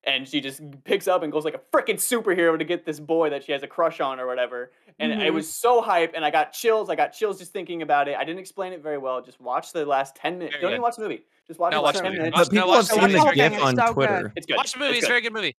and 0.06 0.28
she 0.28 0.40
just 0.40 0.60
picks 0.84 1.08
up 1.08 1.22
and 1.22 1.32
goes 1.32 1.44
like 1.44 1.54
a 1.54 1.60
freaking 1.76 1.96
superhero 1.96 2.58
to 2.58 2.64
get 2.64 2.84
this 2.84 3.00
boy 3.00 3.30
that 3.30 3.44
she 3.44 3.52
has 3.52 3.62
a 3.62 3.66
crush 3.66 4.00
on 4.00 4.20
or 4.20 4.26
whatever. 4.26 4.72
And 4.98 5.12
it 5.12 5.18
Mhm. 5.30 5.34
was 5.34 5.52
so 5.52 5.80
hype, 5.82 6.12
and 6.14 6.24
I 6.24 6.30
got 6.30 6.52
chills. 6.52 6.88
I 6.88 6.94
got 6.94 7.08
chills 7.12 7.38
just 7.38 7.52
thinking 7.52 7.82
about 7.82 8.06
it. 8.08 8.16
I 8.16 8.24
didn't 8.24 8.38
explain 8.40 8.72
it 8.72 8.80
very 8.80 8.98
well. 8.98 9.20
Just 9.22 9.40
watch 9.40 9.72
the 9.72 9.84
last 9.84 10.14
ten 10.14 10.38
minutes. 10.38 10.54
Very 10.54 10.62
Don't 10.62 10.70
good. 10.70 10.74
even 10.74 10.82
watch 10.82 10.96
the 10.96 11.02
movie. 11.02 11.24
Just 11.48 11.58
watch 11.58 11.72
No, 11.72 11.78
the 11.78 11.82
watch 11.82 11.94
last 11.94 12.02
the 12.02 12.02
ten 12.04 12.12
movie. 12.12 12.22
minutes. 12.30 12.38
But 12.48 12.50
people 12.54 12.68
no, 12.68 12.74
have 12.76 12.86
seen 12.86 13.00
the 13.02 13.08
the 13.08 13.18
whole 13.18 13.28
thing, 13.28 13.34
GIF 13.36 13.52
it's 13.54 13.62
on 13.62 13.76
so 13.76 13.82
good. 13.86 13.92
Twitter. 13.94 14.32
It's 14.36 14.46
good. 14.46 14.56
Watch 14.56 14.72
the 14.72 14.78
movie. 14.78 14.90
It's 14.90 14.98
It's, 14.98 15.06
a 15.06 15.08
very 15.08 15.20
good 15.20 15.32
movie. 15.32 15.56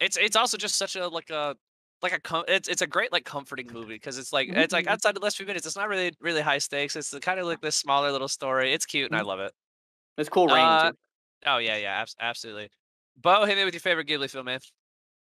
It's 0.00 0.16
it's 0.16 0.36
also 0.36 0.56
just 0.56 0.76
such 0.76 0.94
a 0.96 1.08
like 1.08 1.30
a 1.30 1.56
like 2.02 2.12
a 2.12 2.20
com- 2.20 2.44
it's 2.48 2.68
it's 2.68 2.82
a 2.82 2.86
great 2.86 3.10
like 3.12 3.24
comforting 3.24 3.68
movie 3.72 3.94
because 3.94 4.18
it's 4.18 4.32
like 4.32 4.48
it's 4.48 4.72
like 4.72 4.86
Mhm. 4.86 4.90
outside 4.90 5.14
the 5.16 5.20
last 5.20 5.36
few 5.36 5.46
minutes. 5.46 5.66
It's 5.66 5.76
not 5.76 5.88
really 5.88 6.12
really 6.20 6.40
high 6.40 6.58
stakes. 6.58 6.94
It's 6.96 7.16
kind 7.20 7.38
of 7.40 7.46
like 7.46 7.60
this 7.60 7.76
smaller 7.76 8.10
little 8.12 8.28
story. 8.28 8.72
It's 8.72 8.86
cute 8.86 9.10
and 9.10 9.18
I 9.18 9.22
Mhm. 9.22 9.26
love 9.26 9.40
it. 9.40 9.52
It's 10.18 10.28
cool 10.28 10.46
rain 10.48 10.64
Uh, 10.64 10.90
too. 10.90 10.96
Oh 11.46 11.58
yeah 11.58 11.76
yeah 11.76 12.00
abs- 12.00 12.16
absolutely. 12.20 12.70
Bo, 13.20 13.44
hit 13.44 13.56
me 13.56 13.64
with 13.64 13.74
your 13.74 13.80
favorite 13.80 14.06
Ghibli 14.08 14.30
film, 14.30 14.46
man. 14.46 14.60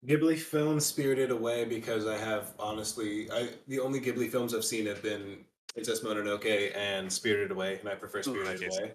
Ghibli 0.06 0.38
film 0.38 0.78
Spirited 0.78 1.30
Away 1.30 1.64
because 1.64 2.06
I 2.06 2.16
have 2.16 2.54
honestly, 2.58 3.30
I 3.32 3.50
the 3.66 3.80
only 3.80 4.00
Ghibli 4.00 4.30
films 4.30 4.54
I've 4.54 4.64
seen 4.64 4.86
have 4.86 5.02
been 5.02 5.44
Princess 5.72 6.00
Mononoke 6.00 6.76
and 6.76 7.12
Spirited 7.12 7.50
Away, 7.50 7.78
and 7.80 7.88
I 7.88 7.94
prefer 7.94 8.22
Spirited 8.22 8.60
Mononoke's- 8.60 8.78
Away. 8.78 8.92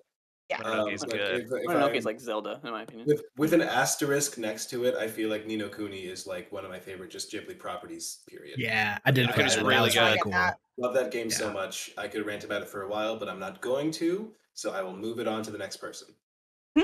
Yeah. 0.49 0.57
Mononoke's 0.57 1.03
um, 1.03 1.09
but 1.09 1.17
good. 1.17 1.41
if- 1.41 1.45
if 1.51 1.67
Mononoke 1.67 1.95
I- 1.95 1.99
like 1.99 2.19
Zelda, 2.19 2.59
in 2.63 2.71
my 2.71 2.83
opinion. 2.83 3.07
with 3.07 3.23
with 3.37 3.53
an 3.53 3.61
asterisk 3.61 4.37
next 4.37 4.69
to 4.69 4.85
it, 4.85 4.95
I 4.95 5.07
feel 5.07 5.29
like 5.29 5.45
Ni 5.45 5.55
no 5.57 5.67
Kuni 5.69 6.01
is 6.05 6.27
like 6.27 6.51
one 6.51 6.63
of 6.63 6.71
my 6.71 6.79
favorite 6.79 7.09
just 7.11 7.31
Ghibli 7.31 7.57
properties. 7.57 8.19
Period. 8.27 8.57
Yeah, 8.59 8.97
I 9.05 9.11
did. 9.11 9.25
Yeah, 9.25 9.31
agree. 9.31 9.43
it's 9.45 9.57
really 9.57 9.81
was 9.81 9.93
good. 9.93 10.01
really 10.01 10.19
cool. 10.19 10.31
that. 10.33 10.57
Love 10.77 10.93
that 10.93 11.11
game 11.11 11.29
so 11.29 11.51
much. 11.51 11.91
I 11.97 12.07
could 12.07 12.25
rant 12.25 12.43
about 12.43 12.61
it 12.61 12.67
for 12.69 12.83
a 12.83 12.87
while, 12.87 13.17
but 13.17 13.27
I'm 13.29 13.39
not 13.39 13.61
going 13.61 13.91
to. 13.91 14.33
So 14.53 14.71
I 14.71 14.81
will 14.81 14.95
move 14.95 15.19
it 15.19 15.27
on 15.27 15.43
to 15.43 15.51
the 15.51 15.57
next 15.57 15.77
person. 15.77 16.07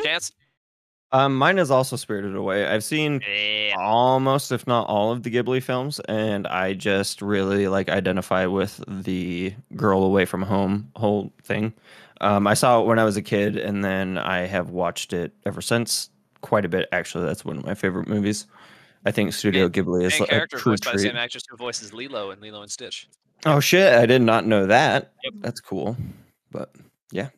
Chance. 0.03 0.31
Um, 1.11 1.35
mine 1.35 1.57
is 1.57 1.71
also 1.71 1.95
Spirited 1.95 2.35
Away. 2.35 2.67
I've 2.67 2.83
seen 2.83 3.21
Yeah. 3.27 3.75
almost, 3.79 4.51
if 4.51 4.67
not 4.67 4.87
all, 4.87 5.11
of 5.11 5.23
the 5.23 5.31
Ghibli 5.31 5.61
films, 5.63 5.99
and 6.01 6.45
I 6.45 6.73
just 6.73 7.21
really 7.21 7.67
like 7.67 7.89
identify 7.89 8.45
with 8.45 8.83
the 8.87 9.53
girl 9.75 10.03
away 10.03 10.25
from 10.25 10.43
home 10.43 10.91
whole 10.95 11.33
thing. 11.43 11.73
Um, 12.21 12.45
I 12.45 12.53
saw 12.53 12.81
it 12.81 12.85
when 12.85 12.99
I 12.99 13.05
was 13.05 13.17
a 13.17 13.21
kid, 13.23 13.57
and 13.57 13.83
then 13.83 14.17
I 14.19 14.39
have 14.45 14.69
watched 14.69 15.13
it 15.13 15.33
ever 15.45 15.61
since. 15.61 16.09
Quite 16.41 16.63
a 16.63 16.69
bit, 16.69 16.87
actually. 16.91 17.25
That's 17.25 17.43
one 17.43 17.57
of 17.57 17.65
my 17.65 17.73
favorite 17.73 18.07
movies. 18.07 18.45
I 19.05 19.11
think 19.11 19.33
Studio 19.33 19.67
Ghibli 19.69 20.03
is 20.03 20.19
like 20.19 20.29
a 20.29 20.31
character 20.31 20.57
true 20.57 20.73
voiced 20.73 20.83
by 20.85 20.91
the 20.91 20.97
treat. 20.99 21.07
same 21.07 21.17
actress 21.17 21.43
who 21.49 21.57
voices 21.57 21.93
Lilo 21.93 22.31
in 22.31 22.39
Lilo 22.39 22.61
and 22.61 22.69
Stitch. 22.71 23.07
Oh 23.45 23.59
shit! 23.61 23.93
I 23.93 24.05
did 24.05 24.21
not 24.21 24.45
know 24.45 24.65
that. 24.67 25.13
Yep. 25.23 25.33
That's 25.37 25.61
cool. 25.61 25.95
But 26.51 26.75
yeah, 27.11 27.29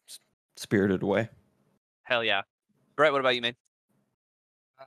Spirited 0.57 1.03
Away. 1.03 1.29
Hell 2.03 2.23
yeah. 2.23 2.41
Brett, 2.95 3.11
what 3.11 3.21
about 3.21 3.35
you, 3.35 3.41
man? 3.41 3.55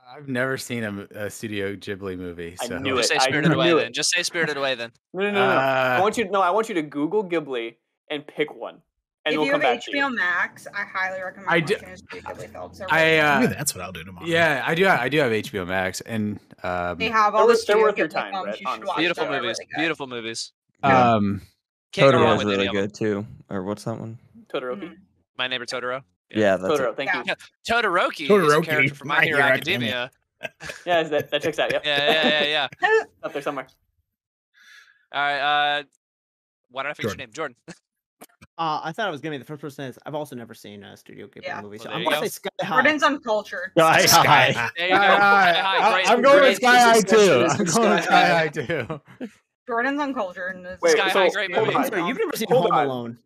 I've 0.07 0.27
never 0.27 0.57
seen 0.57 0.83
a 0.83 1.29
Studio 1.29 1.75
Ghibli 1.75 2.17
movie. 2.17 2.55
I 2.61 2.67
So 2.67 2.77
knew 2.77 2.95
Just 2.97 3.11
it. 3.11 3.21
say 3.21 3.25
Spirited 3.27 3.51
Away 3.53 3.67
knew 3.69 3.79
then. 3.79 3.93
Just 3.93 4.11
say 4.11 4.21
Spirited 4.23 4.55
Away 4.57 4.75
then. 4.75 4.91
No, 5.13 5.21
no, 5.23 5.31
no, 5.31 5.39
no. 5.39 5.45
I 5.55 5.97
Uh, 5.97 6.01
want 6.01 6.17
you. 6.17 6.29
No, 6.29 6.41
I 6.41 6.51
want 6.51 6.69
you 6.69 6.75
to 6.75 6.81
Google 6.83 7.23
Ghibli 7.27 7.75
and 8.09 8.25
pick 8.25 8.53
one, 8.53 8.81
and 9.25 9.33
if 9.33 9.37
we'll 9.39 9.47
you 9.47 9.51
come 9.53 9.61
have 9.61 9.77
back 9.79 9.83
HBO 9.87 10.09
you. 10.09 10.15
Max, 10.15 10.67
I 10.67 10.83
highly 10.85 11.21
recommend 11.21 11.49
I 11.49 11.59
do- 11.59 11.73
watching 11.75 11.89
a 11.89 11.97
Studio 11.97 12.21
Ghibli 12.21 12.49
film. 12.51 12.71
They're 12.77 12.87
I 12.91 13.17
uh, 13.17 13.39
Maybe 13.41 13.53
that's 13.53 13.73
what 13.73 13.83
I'll 13.83 13.91
do 13.91 14.03
tomorrow. 14.03 14.27
yeah, 14.27 14.63
I 14.65 14.75
do. 14.75 14.87
I 14.87 15.09
do 15.09 15.17
have 15.19 15.31
HBO 15.31 15.65
Max, 15.67 16.01
and 16.01 16.39
um, 16.63 16.97
They 16.99 17.09
have 17.09 17.33
all 17.33 17.41
the 17.47 17.53
worth- 17.53 17.65
they're 17.65 17.75
Studio 17.75 17.81
worth 17.83 17.97
your 17.97 18.07
Ghibli 18.07 18.11
time, 18.11 18.31
films. 18.33 18.43
Brett, 18.45 18.53
You 18.53 18.57
should 18.59 18.67
honestly. 18.67 18.87
watch 18.87 18.97
Beautiful 18.97 19.25
movies. 19.25 19.41
really. 19.59 19.81
Beautiful 19.81 20.07
movies. 20.07 20.51
Yeah. 20.83 21.13
um, 21.13 21.41
Can't 21.93 22.13
Totoro 22.13 22.37
is 22.37 22.45
really 22.45 22.67
good 22.67 22.93
too. 22.93 23.25
Or 23.49 23.63
what's 23.63 23.85
that 23.85 23.99
one? 23.99 24.19
Totoroki. 24.53 24.81
Mhm. 24.83 24.97
My 25.37 25.47
neighbor 25.47 25.65
Totoro. 25.65 26.03
Yeah, 26.31 26.57
that's 26.57 26.73
Totoro. 26.79 26.89
it. 26.91 26.95
Thank 26.97 27.09
Yeah. 27.13 27.23
you. 27.27 27.33
Todoroki, 27.69 28.29
is 28.45 28.53
a 28.53 28.61
character 28.61 28.95
from 28.95 29.07
My 29.09 29.17
My 29.19 29.23
Hero 29.25 29.37
Hero 29.41 29.49
Academia. 29.49 30.11
Yeah, 30.85 31.01
that, 31.03 31.31
that 31.31 31.41
checks 31.41 31.57
out. 31.57 31.71
Yep. 31.71 31.83
Yeah, 31.85 32.11
yeah, 32.11 32.43
yeah, 32.43 32.67
yeah. 32.83 33.03
Up 33.23 33.33
there 33.33 33.41
somewhere. 33.41 33.65
All 35.11 35.21
right. 35.21 35.79
Uh, 35.79 35.83
Why 36.69 36.83
did 36.83 36.89
I 36.89 36.93
forget 36.93 37.11
your 37.11 37.17
name, 37.17 37.31
Jordan? 37.31 37.55
Uh, 38.57 38.79
I 38.83 38.91
thought 38.91 39.07
I 39.07 39.11
was 39.11 39.21
gonna 39.21 39.33
be 39.33 39.37
the 39.39 39.45
first 39.45 39.61
person. 39.61 39.91
To, 39.91 39.99
I've 40.05 40.13
also 40.13 40.35
never 40.35 40.53
seen 40.53 40.83
a 40.83 40.95
Studio 40.97 41.27
Ghibli 41.27 41.43
Yeah. 41.43 41.61
movie, 41.61 41.77
so 41.77 41.85
Well, 41.89 41.97
I'm 41.97 42.03
gonna 42.03 42.17
you 42.17 42.21
say 42.23 42.27
Sky 42.29 42.49
High. 42.61 42.75
Jordan's 42.75 43.03
uncultured. 43.03 43.71
Sky 43.77 44.05
Sky 44.05 44.23
High. 44.25 44.51
High. 44.51 44.69
There 44.77 44.87
you 44.87 44.93
go. 44.95 45.01
Sky 45.01 45.53
High. 45.53 45.77
I- 45.87 45.93
great- 45.93 46.09
I'm 46.09 46.21
going 46.21 46.41
with 46.41 46.55
Sky 46.57 46.79
High 46.79 47.01
too. 47.01 47.17
I'm 47.17 47.65
going 47.65 47.67
with 47.67 47.69
Sky 47.69 48.01
Sky 48.01 48.25
High. 48.27 48.37
High 48.37 48.47
too. 48.49 49.01
Jordan's 49.67 49.99
uncultured. 50.01 50.77
Wait, 50.81 50.91
Sky 50.97 51.11
so, 51.11 51.19
High, 51.21 51.29
great 51.29 51.51
movie. 51.51 51.73
on. 51.73 51.85
Sorry, 51.87 52.07
you've 52.07 52.17
never 52.19 52.37
seen 52.37 52.47
Hold 52.49 52.65
Home 52.65 52.73
on. 52.73 52.85
Alone. 52.85 53.17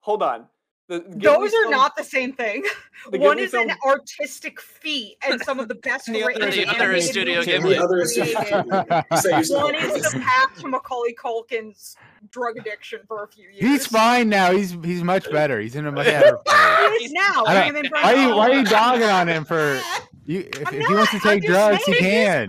Hold 0.00 0.22
on. 0.22 0.46
The 0.88 1.00
Those 1.08 1.52
are 1.52 1.62
film- 1.62 1.70
not 1.72 1.96
the 1.96 2.04
same 2.04 2.32
thing. 2.32 2.62
the 3.10 3.18
One 3.18 3.38
Ghibli 3.38 3.40
is 3.40 3.54
an 3.54 3.72
artistic 3.84 4.60
feat 4.60 5.16
and 5.26 5.40
some 5.42 5.58
of 5.58 5.66
the 5.66 5.74
best 5.86 6.06
The 6.06 6.22
other 6.22 6.26
written 6.28 6.48
is 6.48 6.54
The 6.54 6.66
other 6.66 6.92
is 6.92 7.08
Studio 7.10 7.38
movies 7.40 7.54
Ghibli. 7.54 7.68
The 7.70 7.82
other 7.82 8.00
is 8.00 8.12
created. 8.12 9.06
You 9.10 9.16
say 9.18 9.36
yourself. 9.38 9.62
One 9.64 9.74
is 9.74 10.12
the 10.12 10.20
path 10.20 10.56
to 10.60 10.68
Macaulay 10.68 11.14
Culkin's 11.20 11.96
drug 12.30 12.56
addiction 12.58 13.00
for 13.08 13.24
a 13.24 13.28
few 13.28 13.48
years. 13.48 13.58
He's 13.60 13.86
fine 13.86 14.28
now. 14.28 14.52
He's 14.52 14.72
he's 14.84 15.02
much 15.02 15.28
better. 15.32 15.58
He's 15.60 15.74
in 15.74 15.86
a 15.86 15.92
much 15.92 16.06
better 16.06 16.36
place. 16.46 17.12
Now. 17.12 17.44
I 17.46 17.64
him 17.74 17.86
Why 17.90 18.14
are 18.14 18.16
you 18.16 18.36
why 18.36 18.50
are 18.50 18.54
you 18.54 18.64
dogging 18.64 19.08
on 19.08 19.28
him 19.28 19.44
for? 19.44 19.80
You, 20.24 20.40
if, 20.40 20.72
if 20.72 20.86
he 20.86 20.94
wants 20.94 21.10
to 21.12 21.16
not, 21.18 21.26
I'm 21.26 21.40
take 21.40 21.44
drugs, 21.46 21.84
he 21.84 21.92
saying 21.94 22.48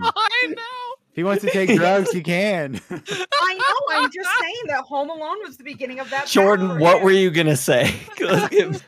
Fine 1.24 1.38
now. 1.38 1.40
If 1.40 1.42
he 1.42 1.42
wants 1.42 1.44
to 1.44 1.50
take 1.50 1.76
drugs, 1.76 2.10
he 2.12 2.22
can. 2.22 2.80
I 2.90 3.54
know. 3.54 3.96
I'm 3.96 4.10
just 4.10 4.30
saying 4.40 4.62
that 4.68 4.82
Home 4.84 5.10
Alone 5.10 5.38
was 5.44 5.56
the 5.56 5.64
beginning 5.64 6.00
of 6.00 6.10
that. 6.10 6.26
Jordan, 6.26 6.68
for 6.68 6.78
what 6.78 7.02
were 7.02 7.10
you 7.10 7.30
gonna 7.30 7.56
say? 7.56 7.94
I 8.20 8.80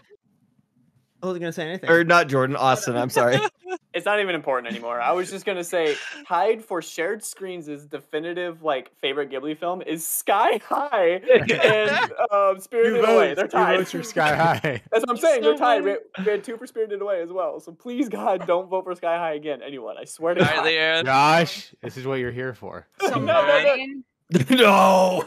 wasn't 1.22 1.42
gonna 1.42 1.52
say 1.52 1.68
anything. 1.68 1.90
or 1.90 2.04
not 2.04 2.28
Jordan, 2.28 2.56
Austin. 2.56 2.96
I'm 2.96 3.10
sorry. 3.10 3.38
It's 3.92 4.06
not 4.06 4.20
even 4.20 4.36
important 4.36 4.72
anymore. 4.72 5.00
I 5.00 5.10
was 5.12 5.30
just 5.30 5.44
gonna 5.44 5.64
say, 5.64 5.96
tied 6.26 6.64
for 6.64 6.80
shared 6.80 7.24
screens' 7.24 7.66
is 7.68 7.86
definitive 7.86 8.62
like 8.62 8.92
favorite 9.00 9.30
Ghibli 9.30 9.58
film 9.58 9.82
is 9.82 10.06
Sky 10.06 10.60
High 10.64 11.20
and 11.24 12.12
um, 12.30 12.60
Spirited 12.60 13.04
Away. 13.08 13.34
They're 13.34 13.46
Two 13.48 13.56
tied. 13.56 13.78
votes 13.78 13.90
for 13.90 14.02
Sky 14.04 14.36
High. 14.36 14.80
That's 14.92 15.02
what 15.04 15.10
I'm 15.10 15.16
saying. 15.16 15.42
They're 15.42 15.56
tied. 15.56 15.82
We 15.82 15.90
had, 15.90 15.98
we 16.24 16.30
had 16.30 16.44
two 16.44 16.56
for 16.56 16.66
Spirited 16.68 17.02
Away 17.02 17.20
as 17.20 17.32
well. 17.32 17.58
So 17.58 17.72
please, 17.72 18.08
God, 18.08 18.46
don't 18.46 18.68
vote 18.68 18.84
for 18.84 18.94
Sky 18.94 19.16
High 19.16 19.34
again. 19.34 19.60
Anyone? 19.60 19.96
I 19.98 20.04
swear 20.04 20.34
to 20.34 20.40
All 20.40 20.46
God. 20.64 20.64
right, 20.66 21.04
Josh, 21.04 21.74
this 21.82 21.96
is 21.96 22.06
what 22.06 22.20
you're 22.20 22.30
here 22.30 22.54
for. 22.54 22.86
So 23.00 23.18
No, 23.18 23.44
no, 23.46 23.76
no. 24.30 24.44
no. 24.50 25.24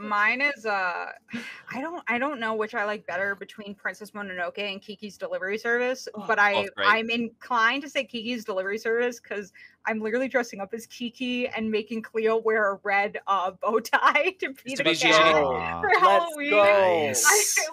Mine 0.00 0.40
is 0.40 0.66
uh, 0.66 1.06
I 1.72 1.80
don't 1.80 2.02
I 2.08 2.18
don't 2.18 2.40
know 2.40 2.54
which 2.54 2.74
I 2.74 2.84
like 2.84 3.06
better 3.06 3.34
between 3.34 3.74
Princess 3.74 4.12
Mononoke 4.12 4.58
and 4.58 4.80
Kiki's 4.80 5.16
Delivery 5.16 5.58
Service, 5.58 6.08
but 6.26 6.38
I. 6.38 6.66
I'm 6.78 7.10
inclined 7.10 7.82
to 7.82 7.88
say 7.88 8.04
Kiki's 8.04 8.44
Delivery 8.44 8.78
Service 8.78 9.20
because 9.20 9.52
I'm 9.86 10.00
literally 10.00 10.28
dressing 10.28 10.60
up 10.60 10.74
as 10.74 10.86
Kiki 10.86 11.48
and 11.48 11.70
making 11.70 12.02
Cleo 12.02 12.38
wear 12.38 12.72
a 12.72 12.80
red 12.82 13.18
uh 13.26 13.52
bow 13.52 13.80
tie 13.84 14.34
to 14.40 14.52
be 14.64 14.74
the 14.74 14.84
cat. 14.84 15.34
Aw. 15.34 15.80
for 15.80 15.90
Halloween. 16.00 16.50
go. 16.50 16.62
I 16.62 17.12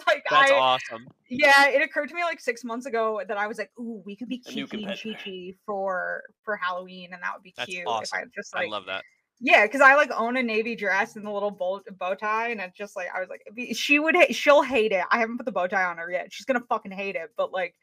like 0.07 0.23
That's 0.29 0.51
I 0.51 0.55
awesome. 0.55 1.07
yeah, 1.29 1.67
it 1.67 1.81
occurred 1.81 2.09
to 2.09 2.15
me 2.15 2.23
like 2.23 2.39
six 2.39 2.63
months 2.63 2.85
ago 2.85 3.21
that 3.27 3.37
I 3.37 3.47
was 3.47 3.57
like, 3.57 3.71
"Ooh, 3.79 4.01
we 4.05 4.15
could 4.15 4.29
be 4.29 4.37
Kiki 4.37 4.85
and. 4.85 4.97
Chi 4.97 5.13
Chi 5.23 5.53
for 5.65 6.23
for 6.43 6.55
Halloween, 6.55 7.13
and 7.13 7.21
that 7.23 7.33
would 7.33 7.43
be 7.43 7.53
That's 7.57 7.69
cute." 7.69 7.85
awesome. 7.87 8.19
If 8.19 8.27
I 8.27 8.29
just 8.35 8.55
like, 8.55 8.67
I 8.67 8.69
love 8.69 8.85
that. 8.87 9.03
Yeah, 9.39 9.65
because 9.65 9.81
I 9.81 9.95
like 9.95 10.11
own 10.15 10.37
a 10.37 10.43
navy 10.43 10.75
dress 10.75 11.15
and 11.15 11.25
the 11.25 11.31
little 11.31 11.51
bow, 11.51 11.81
bow 11.99 12.13
tie, 12.15 12.49
and 12.49 12.59
it's 12.61 12.77
just 12.77 12.95
like 12.95 13.07
I 13.15 13.19
was 13.19 13.29
like, 13.29 13.41
she 13.73 13.99
would, 13.99 14.15
ha- 14.15 14.31
she'll 14.31 14.63
hate 14.63 14.91
it. 14.91 15.03
I 15.11 15.19
haven't 15.19 15.37
put 15.37 15.45
the 15.45 15.51
bow 15.51 15.67
tie 15.67 15.83
on 15.83 15.97
her 15.97 16.11
yet. 16.11 16.27
She's 16.31 16.45
gonna 16.45 16.63
fucking 16.69 16.91
hate 16.91 17.15
it, 17.15 17.31
but 17.37 17.51
like, 17.51 17.75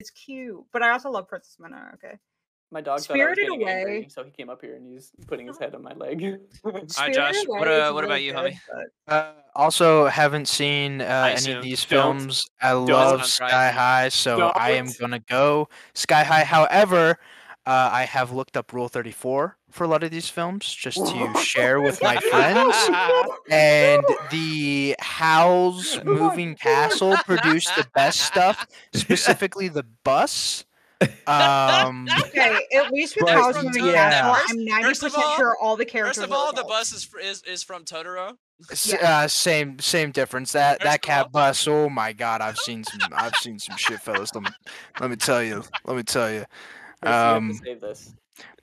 it's 0.00 0.10
cute. 0.10 0.64
But 0.72 0.82
I 0.82 0.90
also 0.90 1.10
love 1.10 1.28
Princess 1.28 1.56
Mononoke. 1.60 1.94
Okay, 1.94 2.18
My 2.70 2.80
dog 2.80 3.00
Spirited 3.00 3.46
thought 3.46 3.54
I 3.54 3.56
was 3.56 3.58
getting 3.58 3.68
angry, 3.68 3.96
Away. 3.98 4.08
so 4.08 4.24
he 4.24 4.30
came 4.30 4.48
up 4.50 4.60
here 4.60 4.76
and 4.76 4.86
he's 4.86 5.10
putting 5.26 5.46
his 5.46 5.58
head 5.58 5.74
on 5.74 5.82
my 5.82 5.92
leg. 5.94 6.22
All 6.64 6.72
right, 6.72 6.90
Spirited 6.90 7.14
Josh. 7.14 7.34
What, 7.46 7.68
uh, 7.68 7.92
what 7.92 8.04
about 8.04 8.14
really 8.14 8.26
you, 8.26 8.32
good, 8.32 8.52
homie? 8.52 8.58
but- 9.06 9.12
Uh, 9.14 9.32
also, 9.54 10.06
haven't 10.06 10.48
seen 10.48 11.00
uh, 11.02 11.24
any 11.26 11.34
assume. 11.34 11.56
of 11.58 11.62
these 11.64 11.84
Don't. 11.84 12.18
films. 12.20 12.44
I 12.62 12.72
love 12.72 13.20
Sounds 13.26 13.40
right. 13.40 13.48
Sky 13.50 13.70
High, 13.70 14.08
so 14.08 14.40
I 14.54 14.70
am 14.70 14.86
gonna 14.98 15.18
go 15.18 15.68
Sky 15.94 16.24
High. 16.24 16.44
However, 16.44 17.18
uh, 17.66 17.90
I 17.92 18.04
have 18.04 18.32
looked 18.32 18.56
up 18.56 18.72
Rule 18.72 18.88
34 18.88 19.56
for 19.70 19.84
a 19.84 19.86
lot 19.88 20.02
of 20.02 20.10
these 20.10 20.28
films 20.28 20.72
just 20.72 20.98
to 20.98 21.34
share 21.40 21.80
with 21.80 22.02
my 22.02 22.16
friends. 22.30 22.74
And 23.50 24.02
the 24.30 24.96
Howl's 24.98 26.02
Moving 26.04 26.54
Castle 26.56 27.16
produced 27.24 27.74
the 27.76 27.86
best 27.94 28.20
stuff, 28.20 28.66
specifically 28.94 29.68
the 29.68 29.84
bus. 30.04 30.64
Um, 31.26 32.08
Okay, 32.26 32.60
at 32.74 32.92
least 32.92 33.16
with 33.16 33.26
But, 33.26 33.34
House 33.34 33.56
from 33.56 33.66
Moving 33.66 33.82
Totoro. 33.84 33.92
Castle, 33.94 34.34
First- 34.34 34.50
I'm 34.52 34.64
ninety 34.64 34.84
first 34.84 35.02
of 35.02 35.12
percent 35.12 35.26
all- 35.26 35.36
sure 35.36 35.56
all 35.60 35.76
the 35.76 35.84
characters. 35.84 36.16
First 36.18 36.26
of 36.26 36.32
are 36.32 36.36
all, 36.36 36.52
the 36.52 36.62
bus 36.64 36.92
is, 36.92 37.08
is 37.20 37.42
is 37.42 37.62
from 37.64 37.84
Totoro. 37.84 38.36
S- 38.70 38.94
uh, 38.94 39.26
same 39.26 39.80
same 39.80 40.12
difference. 40.12 40.52
That 40.52 40.78
First 40.78 40.84
that 40.84 40.94
of 40.96 41.00
cat 41.00 41.32
bus. 41.32 41.66
Oh 41.66 41.88
my 41.88 42.12
god, 42.12 42.40
I've 42.40 42.56
seen 42.58 42.84
some 42.84 43.00
I've 43.12 43.34
seen 43.34 43.58
some 43.58 43.76
shit, 43.76 44.00
fellas. 44.00 44.32
Let 44.32 44.44
me, 44.44 44.50
let 45.00 45.10
me 45.10 45.16
tell 45.16 45.42
you. 45.42 45.64
Let 45.86 45.96
me 45.96 46.04
tell 46.04 46.30
you. 46.32 46.44
Chris, 47.02 47.12
have 47.14 47.32
to 47.32 47.36
Um, 47.38 47.52
save 47.64 47.80
this. 47.80 48.14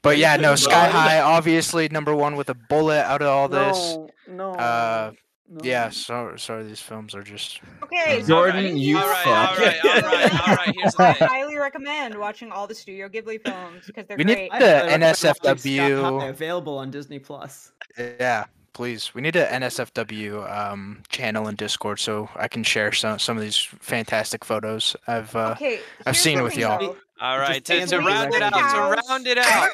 But 0.01 0.17
yeah, 0.17 0.35
no, 0.37 0.51
Right. 0.51 0.59
Sky 0.59 0.87
High 0.89 1.19
obviously 1.21 1.89
number 1.89 2.15
one 2.15 2.35
with 2.35 2.49
a 2.49 2.53
bullet 2.55 3.03
out 3.03 3.21
of 3.21 3.27
all 3.27 3.47
this. 3.47 3.77
No, 3.77 4.09
no. 4.27 4.51
Uh, 4.53 5.11
no. 5.51 5.59
Yeah, 5.63 5.89
so 5.89 6.35
sorry, 6.37 6.63
these 6.63 6.79
films 6.79 7.15
are 7.15 7.23
just. 7.23 7.59
Okay, 7.83 8.21
Jordan, 8.23 8.57
anything 8.59 8.77
you 8.77 8.97
all 8.97 9.03
else? 9.03 9.17
fuck. 9.23 9.57
right, 9.59 9.83
all 9.83 10.01
right, 10.01 10.47
all 10.49 10.55
right. 10.55 10.75
Here's 10.79 10.95
I 10.99 11.13
the 11.13 11.17
thing. 11.19 11.27
highly 11.27 11.55
recommend 11.57 12.17
watching 12.19 12.51
all 12.51 12.67
the 12.67 12.75
Studio 12.75 13.09
Ghibli 13.09 13.41
films 13.43 13.85
because 13.87 14.05
they're 14.07 14.17
We 14.17 14.23
need 14.25 14.35
great. 14.35 14.51
I 14.53 14.59
the 14.59 14.65
highly 14.65 14.77
recommend 14.87 15.01
watching 15.01 15.33
Sky 15.33 15.53
NSFW. 15.55 16.29
Available 16.29 16.77
on 16.77 16.91
Disney 16.91 17.17
Plus. 17.19 17.71
Yeah, 17.97 18.45
please. 18.73 19.13
We 19.15 19.21
need 19.21 19.35
a 19.35 19.47
NSFW 19.47 20.51
um, 20.55 21.01
channel 21.09 21.47
in 21.47 21.55
Discord 21.55 21.99
so 21.99 22.29
I 22.35 22.47
can 22.47 22.63
share 22.63 22.91
some 22.91 23.17
some 23.19 23.35
of 23.37 23.41
these 23.43 23.57
fantastic 23.57 24.45
photos. 24.45 24.95
I've 25.07 25.35
uh, 25.35 25.53
okay, 25.57 25.79
I've 26.05 26.15
seen 26.17 26.37
the 26.37 26.43
with 26.43 26.53
thing, 26.53 26.61
y'all. 26.61 26.79
though. 26.79 26.97
All 27.21 27.37
Just 27.37 27.49
right, 27.49 27.65
to, 27.65 27.85
to 27.87 27.99
round 27.99 28.33
it 28.33 28.41
out, 28.41 28.53
to 28.53 29.01
round 29.09 29.27
it 29.27 29.37
out, 29.37 29.69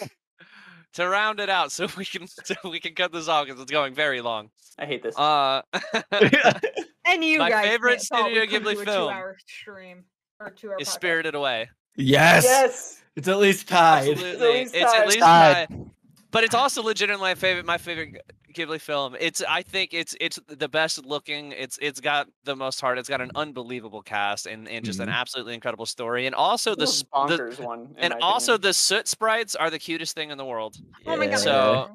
to 0.94 1.08
round 1.08 1.40
it 1.40 1.50
out, 1.50 1.70
so 1.70 1.86
we 1.96 2.04
can 2.04 2.26
so 2.44 2.54
we 2.64 2.80
can 2.80 2.94
cut 2.94 3.12
this 3.12 3.28
off 3.28 3.46
because 3.46 3.60
it's 3.60 3.70
going 3.70 3.94
very 3.94 4.20
long. 4.20 4.50
I 4.78 4.86
hate 4.86 5.02
this. 5.02 5.18
Uh, 5.18 5.62
And 7.08 7.22
you 7.22 7.38
My 7.38 7.50
guys 7.50 7.68
favorite 7.68 8.02
thought 8.02 8.26
we 8.26 8.34
Studio 8.34 8.58
couldn't 8.58 8.78
Ghibli 8.78 8.84
film 8.84 9.08
two-hour 9.08 9.36
stream 9.46 10.04
or 10.40 10.50
two-hour 10.50 10.76
is 10.80 10.88
podcast. 10.88 10.92
Spirited 10.92 11.34
Away. 11.36 11.70
Yes. 11.94 12.44
yes. 12.44 13.02
It's 13.14 13.28
at 13.28 13.38
least 13.38 13.68
tied. 13.68 14.08
Absolutely, 14.10 14.48
least 14.48 14.74
it's 14.74 14.92
at 14.92 15.06
least 15.06 15.20
Tied. 15.20 15.68
tied. 15.68 15.90
But 16.32 16.44
it's 16.44 16.54
also 16.54 16.82
legitimately 16.82 17.22
my 17.22 17.34
favorite, 17.34 17.64
my 17.64 17.78
favorite 17.78 18.20
Ghibli 18.56 18.80
film. 18.80 19.16
It's, 19.20 19.42
I 19.48 19.62
think 19.62 19.92
it's 19.94 20.16
it's 20.20 20.38
the 20.48 20.68
best 20.68 21.04
looking. 21.04 21.52
It's 21.52 21.78
it's 21.80 22.00
got 22.00 22.26
the 22.44 22.56
most 22.56 22.80
heart. 22.80 22.98
It's 22.98 23.08
got 23.08 23.20
an 23.20 23.30
unbelievable 23.34 24.02
cast 24.02 24.46
and, 24.46 24.66
and 24.68 24.84
just 24.84 24.98
an 25.00 25.08
absolutely 25.08 25.54
incredible 25.54 25.86
story. 25.86 26.26
And 26.26 26.34
also 26.34 26.74
the, 26.74 26.80
Most 26.86 27.06
the 27.58 27.62
one. 27.62 27.94
and 27.98 28.14
also 28.22 28.54
opinion. 28.54 28.68
the 28.68 28.72
soot 28.74 29.06
sprites 29.08 29.54
are 29.54 29.70
the 29.70 29.78
cutest 29.78 30.14
thing 30.16 30.30
in 30.30 30.38
the 30.38 30.44
world. 30.44 30.76
Oh 31.06 31.16
my 31.16 31.26
god! 31.26 31.38
So- 31.38 31.90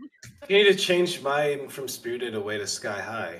You 0.47 0.57
need 0.63 0.71
to 0.71 0.75
change 0.75 1.21
mine 1.21 1.67
from 1.67 1.87
Spirited 1.87 2.35
Away 2.35 2.57
to 2.59 2.67
Sky 2.67 3.01
High. 3.01 3.39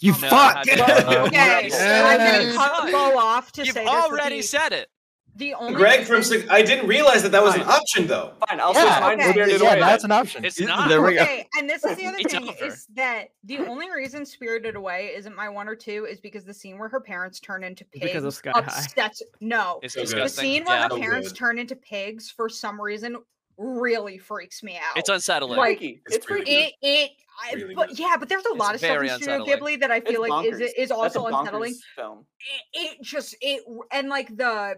You 0.00 0.12
No, 0.12 0.18
fuck! 0.18 0.32
I 0.56 0.64
haven't- 0.66 1.08
Uh, 1.08 1.24
Okay, 1.26 1.68
Yeah. 1.68 2.06
I'm 2.06 2.18
gonna 2.18 2.52
Yeah. 2.52 2.54
cut 2.54 2.92
Bo 2.92 3.18
off 3.18 3.50
to 3.52 3.64
You've 3.64 3.74
say 3.74 3.84
this. 3.84 3.90
that 3.92 4.04
already 4.10 4.36
the, 4.36 4.42
said 4.42 4.72
it. 4.72 4.88
The 5.36 5.54
only 5.54 5.74
Greg 5.74 6.04
from 6.04 6.16
reason- 6.16 6.48
I 6.50 6.62
didn't 6.62 6.86
realize 6.86 7.22
that 7.22 7.32
that 7.32 7.42
was 7.42 7.54
an 7.54 7.62
option 7.62 8.06
though. 8.06 8.32
Fine, 8.48 8.60
I'll 8.60 8.74
Yeah, 8.74 8.82
switch 8.96 9.00
mine 9.00 9.18
to 9.18 9.28
okay. 9.42 9.50
Yeah, 9.62 9.70
Away. 9.70 9.80
that's 9.80 10.04
an 10.04 10.12
option. 10.12 10.44
It's 10.44 10.60
not. 10.60 10.88
there 10.88 11.00
we 11.02 11.14
go. 11.14 11.22
Okay, 11.22 11.46
and 11.58 11.68
this 11.68 11.84
is 11.84 11.96
the 11.96 12.06
other 12.06 12.18
thing 12.18 12.48
over. 12.48 12.64
is 12.64 12.86
that 12.94 13.28
the 13.44 13.58
only 13.60 13.90
reason 13.90 14.26
Spirited 14.26 14.76
Away 14.76 15.12
isn't 15.16 15.34
my 15.34 15.48
one 15.48 15.68
or 15.68 15.74
two 15.74 16.04
is 16.04 16.20
because 16.20 16.44
the 16.44 16.52
scene 16.54 16.78
where 16.78 16.88
her 16.90 17.00
parents 17.00 17.40
turn 17.40 17.64
into 17.64 17.84
pigs 17.86 18.04
Because 18.04 18.24
of 18.24 18.34
Sky 18.34 18.52
High. 18.54 19.10
No, 19.40 19.80
It's 19.82 19.94
So 19.94 20.04
the 20.04 20.28
scene 20.28 20.64
where 20.64 20.76
yeah. 20.76 20.88
her 20.88 20.98
parents 20.98 21.28
good. 21.28 21.38
turn 21.38 21.58
into 21.58 21.76
pigs 21.76 22.30
for 22.30 22.48
some 22.48 22.80
reason 22.80 23.16
really 23.58 24.18
freaks 24.18 24.62
me 24.62 24.76
out. 24.76 24.96
It's 24.96 25.08
unsettling. 25.08 25.56
Like, 25.58 25.78
Freaky. 25.78 26.02
It's 26.06 26.16
It's 26.16 26.26
freaky. 26.26 26.50
it 26.52 26.72
it. 26.82 27.10
I, 27.42 27.54
Really 27.54 27.74
but 27.74 27.88
good. 27.88 27.98
yeah, 27.98 28.16
but 28.18 28.28
there's 28.28 28.44
a 28.44 28.50
It's 28.50 28.58
lot 28.58 28.74
of 28.74 28.80
stuff 28.80 28.90
very 28.90 29.08
in 29.08 29.14
Studio. 29.20 29.44
Ghibli 29.46 29.80
that 29.80 29.90
I 29.90 29.96
It's 29.96 30.10
feel 30.10 30.20
like 30.20 30.46
is 30.46 30.58
bonkers. 30.60 30.68
is 30.76 30.88
That's 30.90 30.92
also 30.92 31.26
unsettling. 31.26 31.74
film. 31.96 32.26
It, 32.74 32.80
it 32.98 33.02
just 33.02 33.34
it 33.40 33.62
and 33.90 34.08
like 34.10 34.36
the 34.36 34.76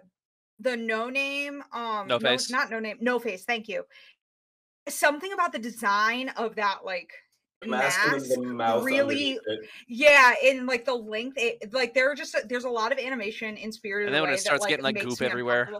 the 0.65 0.77
no 0.77 1.09
name 1.09 1.63
um 1.73 2.09
No 2.09 2.19
Face. 2.19 2.51
not 2.51 2.71
no 2.71 2.81
name 2.81 2.97
no 3.01 3.19
face 3.19 3.45
thank 3.45 3.69
you 3.69 3.85
something 4.89 5.33
about 5.33 5.53
the 5.53 5.59
design 5.59 6.31
of 6.31 6.57
that 6.57 6.79
like 6.85 7.13
mask 7.67 7.99
and 8.07 8.21
the 8.23 8.41
mouth 8.41 8.85
really 8.85 9.39
yeah 9.89 10.35
in 10.43 10.67
like 10.67 10.85
the 10.85 10.95
length 10.95 11.37
it 11.39 11.73
like 11.73 11.95
there 11.95 12.11
are 12.11 12.15
just 12.15 12.37
there's 12.49 12.65
a 12.65 12.69
lot 12.69 12.93
of 12.93 12.99
animation 12.99 13.57
in 13.57 13.73
Spirited 13.73 14.09
And 14.09 14.15
then 14.15 14.23
when 14.23 14.33
it 14.33 14.41
starts 14.41 14.65
that, 14.65 14.69
getting, 14.69 14.83
like, 14.83 15.01
goop 15.01 15.23
everywhere. 15.23 15.71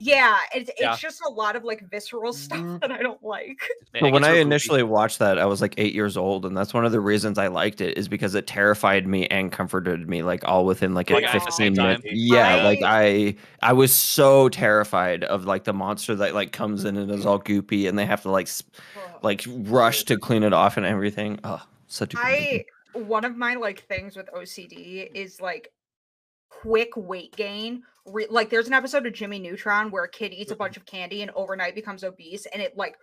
Uncomfortable. 0.00 0.18
yeah 0.18 0.38
it's, 0.54 0.70
it's 0.78 1.00
just 1.00 1.20
a 1.26 1.30
lot 1.30 1.56
of 1.56 1.64
like 1.64 1.88
visceral 1.90 2.32
stuff 2.44 2.58
mm-hmm. 2.58 2.78
that 2.78 2.90
i 2.90 3.02
don't 3.02 3.22
like 3.22 3.58
It 3.94 4.00
But 4.00 4.12
when 4.12 4.22
gets 4.22 4.24
I 4.24 4.28
real 4.28 4.34
goofy. 4.36 4.40
initially 4.42 4.82
watched 4.82 5.18
that, 5.18 5.38
I 5.38 5.44
was 5.46 5.60
like 5.60 5.74
eight 5.76 5.94
years 5.94 6.16
old, 6.16 6.46
and 6.46 6.56
that's 6.56 6.72
one 6.72 6.84
of 6.84 6.92
the 6.92 7.00
reasons 7.00 7.38
I 7.38 7.48
liked 7.48 7.80
it 7.80 7.98
is 7.98 8.06
because 8.08 8.34
it 8.36 8.46
terrified 8.46 9.06
me 9.06 9.26
and 9.26 9.50
comforted 9.50 10.08
me, 10.08 10.22
like 10.22 10.46
all 10.46 10.64
within 10.64 10.94
like 10.94 11.10
oh 11.10 11.14
a 11.14 11.20
Like, 11.20 11.34
at 11.34 11.44
the 11.44 11.50
same 11.50 11.74
15 11.74 11.74
minute. 11.86 12.02
time? 12.02 12.12
Yeah, 12.14 12.62
like 12.62 12.82
I- 12.82 13.02
I 13.02 13.36
I 13.62 13.72
was 13.72 13.92
so 13.92 14.48
terrified 14.48 15.24
of 15.24 15.44
like 15.44 15.64
the 15.64 15.72
monster 15.72 16.14
that 16.14 16.34
like 16.34 16.52
comes 16.52 16.84
in 16.84 16.96
and 16.96 17.10
is 17.10 17.26
all 17.26 17.40
goopy, 17.40 17.88
and 17.88 17.98
they 17.98 18.06
have 18.06 18.22
to 18.22 18.30
like 18.30 18.46
s- 18.46 18.62
Ugh. 18.96 19.18
like 19.22 19.44
rush 19.48 20.04
to 20.04 20.16
clean 20.16 20.44
it 20.44 20.52
off 20.52 20.76
and 20.76 20.86
everything. 20.86 21.40
Oh, 21.42 21.60
such 21.88 22.14
a 22.14 22.16
good 22.16 22.24
movie. 22.24 22.64
I 22.94 22.98
one 23.00 23.24
of 23.24 23.36
my 23.36 23.54
like 23.56 23.80
things 23.88 24.16
with 24.16 24.28
OCD 24.32 25.10
is 25.14 25.40
like 25.40 25.72
quick 26.50 26.90
weight 26.96 27.34
gain. 27.36 27.82
Re- 28.06 28.26
like 28.28 28.50
there's 28.50 28.66
an 28.66 28.74
episode 28.74 29.06
of 29.06 29.12
Jimmy 29.12 29.38
Neutron 29.38 29.90
where 29.90 30.04
a 30.04 30.10
kid 30.10 30.32
eats 30.32 30.50
a 30.50 30.54
mm-hmm. 30.54 30.64
bunch 30.64 30.76
of 30.76 30.84
candy 30.84 31.22
and 31.22 31.30
overnight 31.34 31.74
becomes 31.74 32.04
obese, 32.04 32.46
and 32.46 32.60
it 32.60 32.76
like 32.76 32.96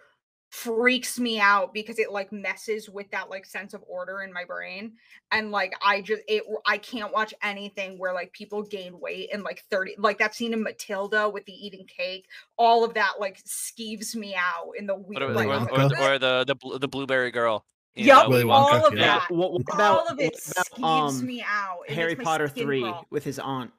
freaks 0.49 1.19
me 1.19 1.39
out 1.39 1.73
because 1.73 1.99
it 1.99 2.11
like 2.11 2.31
messes 2.31 2.89
with 2.89 3.09
that 3.11 3.29
like 3.29 3.45
sense 3.45 3.73
of 3.73 3.83
order 3.85 4.21
in 4.21 4.31
my 4.31 4.45
brain 4.45 4.93
and 5.33 5.51
like 5.51 5.73
i 5.85 6.01
just 6.01 6.21
it 6.29 6.41
i 6.65 6.77
can't 6.77 7.11
watch 7.11 7.33
anything 7.43 7.99
where 7.99 8.13
like 8.13 8.31
people 8.31 8.63
gain 8.63 8.97
weight 9.01 9.29
and 9.33 9.43
like 9.43 9.61
30 9.69 9.95
like 9.97 10.17
that 10.17 10.33
scene 10.33 10.53
in 10.53 10.63
matilda 10.63 11.29
with 11.29 11.43
the 11.45 11.51
eating 11.51 11.85
cake 11.85 12.27
all 12.57 12.85
of 12.85 12.93
that 12.93 13.15
like 13.19 13.43
skeeves 13.43 14.15
me 14.15 14.35
out 14.35 14.71
in 14.79 14.87
the 14.87 14.95
What 14.95 15.19
weird 15.19 15.31
about- 15.31 15.35
like 15.35 15.71
or, 15.71 15.81
or, 15.81 16.13
or 16.13 16.19
the 16.19 16.45
the 16.47 16.79
the 16.79 16.87
blueberry 16.87 17.31
girl. 17.31 17.65
In, 17.97 18.05
Yup, 18.05 18.27
uh, 18.27 18.29
Willy 18.29 18.49
all 18.49 18.85
of 18.87 18.93
yeah. 18.95 19.19
that 19.19 19.31
What, 19.31 19.53
what 19.53 19.61
about, 19.73 19.99
all 19.99 20.07
of 20.07 20.19
it 20.19 20.33
what 20.33 20.51
about, 20.51 20.65
skeeves 21.11 21.19
um, 21.19 21.25
me 21.25 21.43
out 21.47 21.79
It 21.87 21.93
Harry 21.95 22.15
Potter 22.15 22.47
three 22.47 22.81
crawl. 22.81 23.05
with 23.09 23.23
his 23.23 23.39
aunt? 23.39 23.71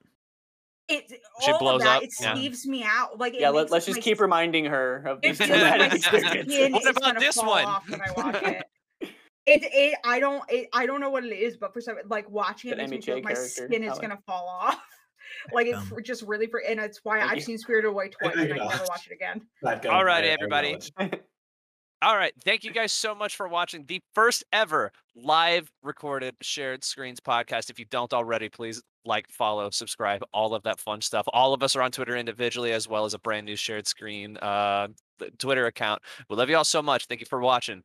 it 0.89 1.05
She 1.43 1.53
all 1.53 1.59
blows 1.59 1.81
of 1.83 1.85
that, 1.85 1.97
up, 1.99 2.03
it 2.03 2.13
yeah. 2.21 2.35
skeeves 2.35 2.65
me 2.67 2.83
out 2.83 3.19
like 3.19 3.35
it 3.35 3.41
Yeah, 3.41 3.51
let, 3.51 3.71
let's 3.71 3.87
my 3.87 3.93
just 3.93 4.03
keep 4.05 4.21
reminding 4.21 4.65
her 4.65 5.05
of 5.07 5.19
it 5.23 5.37
the 5.37 5.45
feels 5.47 5.51
like 5.61 5.79
my 5.79 5.89
cinematic 5.89 6.03
skin 6.03 6.25
experience. 6.39 6.73
What 6.73 6.83
is 6.83 6.97
about 6.97 7.19
this 7.21 7.37
one? 7.37 7.65
off 7.65 7.91
when 7.91 8.01
I 8.01 8.11
it. 9.01 9.11
It, 9.47 9.63
it 9.65 9.99
I 10.05 10.19
don't 10.21 10.43
it, 10.51 10.69
I 10.75 10.85
don't 10.87 11.01
know 11.01 11.11
what 11.11 11.25
it 11.25 11.29
is, 11.35 11.57
but 11.57 11.73
for 11.73 11.81
some 11.81 11.97
like 12.09 12.29
watching 12.31 12.71
it 12.71 12.77
makes 12.79 12.91
me 12.91 13.01
feel 13.01 13.21
my 13.23 13.35
skin 13.35 13.83
is 13.85 13.99
gonna 13.99 14.19
fall 14.27 14.47
off. 14.49 14.79
like 15.53 15.67
it's 15.67 15.77
Um, 15.79 15.99
just 16.03 16.23
really 16.23 16.47
for 16.47 16.61
and 16.61 16.81
it's 16.81 17.01
why 17.03 17.21
I've 17.21 17.37
you. 17.37 17.41
seen 17.43 17.59
Spirited 17.59 17.91
Away 17.91 18.09
twice 18.09 18.35
I 18.37 18.43
and 18.43 18.53
I 18.55 18.57
can 18.59 18.69
never 18.69 18.85
watch 18.89 19.07
it 19.07 19.13
again. 19.13 19.43
Not 19.63 19.83
gonna- 19.83 19.95
Alrighty, 20.05 20.25
I- 20.25 20.29
I 20.29 20.37
everybody. 20.41 20.79
Acknowledge. 22.01 22.13
All 22.15 22.17
right. 22.19 22.33
Thank 22.45 22.65
you 22.65 22.73
guys 22.73 22.93
so 22.93 23.15
much 23.15 23.37
for 23.37 23.49
watching 23.49 23.85
the 23.87 24.01
first 24.15 24.45
ever 24.53 24.93
live 25.17 25.71
recorded 25.83 26.35
shared 26.43 26.85
screens 26.85 27.21
podcast. 27.21 27.71
If 27.71 27.79
you 27.79 27.85
don't 27.91 28.13
already, 28.13 28.49
please 28.49 28.83
like, 29.05 29.29
follow, 29.31 29.71
subscribe, 29.71 30.23
all 30.35 30.55
of 30.55 30.63
that 30.65 30.79
fun 30.79 31.01
stuff. 31.01 31.27
All 31.33 31.55
of 31.55 31.63
us 31.63 31.75
are 31.77 31.83
on 31.83 31.91
Twitter 31.91 32.17
individually 32.17 32.73
as 32.73 32.87
well 32.89 33.05
as 33.05 33.15
a 33.15 33.19
brand 33.19 33.47
new 33.47 33.57
shared 33.57 33.87
screen 33.87 34.37
uh, 34.39 34.89
Twitter 35.39 35.67
account. 35.67 36.03
We 36.29 36.37
love 36.37 36.51
you 36.51 36.57
all 36.57 36.65
so 36.65 36.83
much. 36.83 37.07
Thank 37.07 37.21
you 37.21 37.27
for 37.27 37.41
watching. 37.41 37.83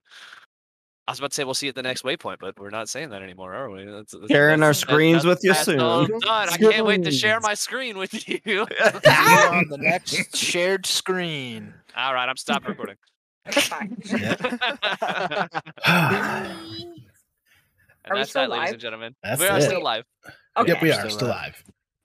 I 1.08 1.12
was 1.12 1.20
about 1.20 1.32
to 1.32 1.36
say 1.36 1.44
we'll 1.44 1.54
see 1.54 1.66
you 1.66 1.70
at 1.70 1.76
the 1.76 1.82
next 1.84 2.04
waypoint, 2.04 2.38
but 2.40 2.58
we're 2.58 2.70
not 2.70 2.88
saying 2.88 3.10
that 3.10 3.22
anymore, 3.22 3.54
are 3.54 3.70
we? 3.70 3.84
That's, 3.84 4.14
that's- 4.14 4.30
Sharing 4.32 4.64
our 4.64 4.70
that's- 4.70 4.80
that- 4.82 4.90
screens 4.90 5.24
that's- 5.24 5.36
with 5.38 5.44
you 5.44 5.54
that's 5.54 5.68
all 5.82 6.06
soon. 6.08 6.20
done. 6.20 6.50
I 6.50 6.58
can't 6.58 6.86
wait 6.86 7.04
to 7.04 7.12
share 7.12 7.40
my 7.42 7.54
screen 7.56 7.98
with 7.98 8.14
you 8.28 8.62
on 8.82 9.68
the 9.70 9.78
next 9.82 10.36
shared 10.38 10.86
screen. 10.86 11.74
all 11.98 12.14
right, 12.14 12.28
I'm 12.30 12.38
stopping 12.38 12.70
recording. 12.70 12.96
Bye. 13.46 13.90
And 18.06 18.12
Are 18.12 18.18
that's 18.18 18.32
still 18.32 18.42
that, 18.42 18.50
ladies 18.50 18.72
and 18.74 18.82
gentlemen. 18.82 19.16
That's 19.24 19.40
we 19.40 19.48
are 19.48 19.58
it. 19.60 19.62
still 19.62 19.82
live. 19.82 20.04
Okay. 20.58 20.74
Yep, 20.74 20.82
we 20.82 20.92
are 20.92 20.96
Still 21.00 21.10
still 21.12 21.28
live. 21.30 21.38
live. 21.56 21.64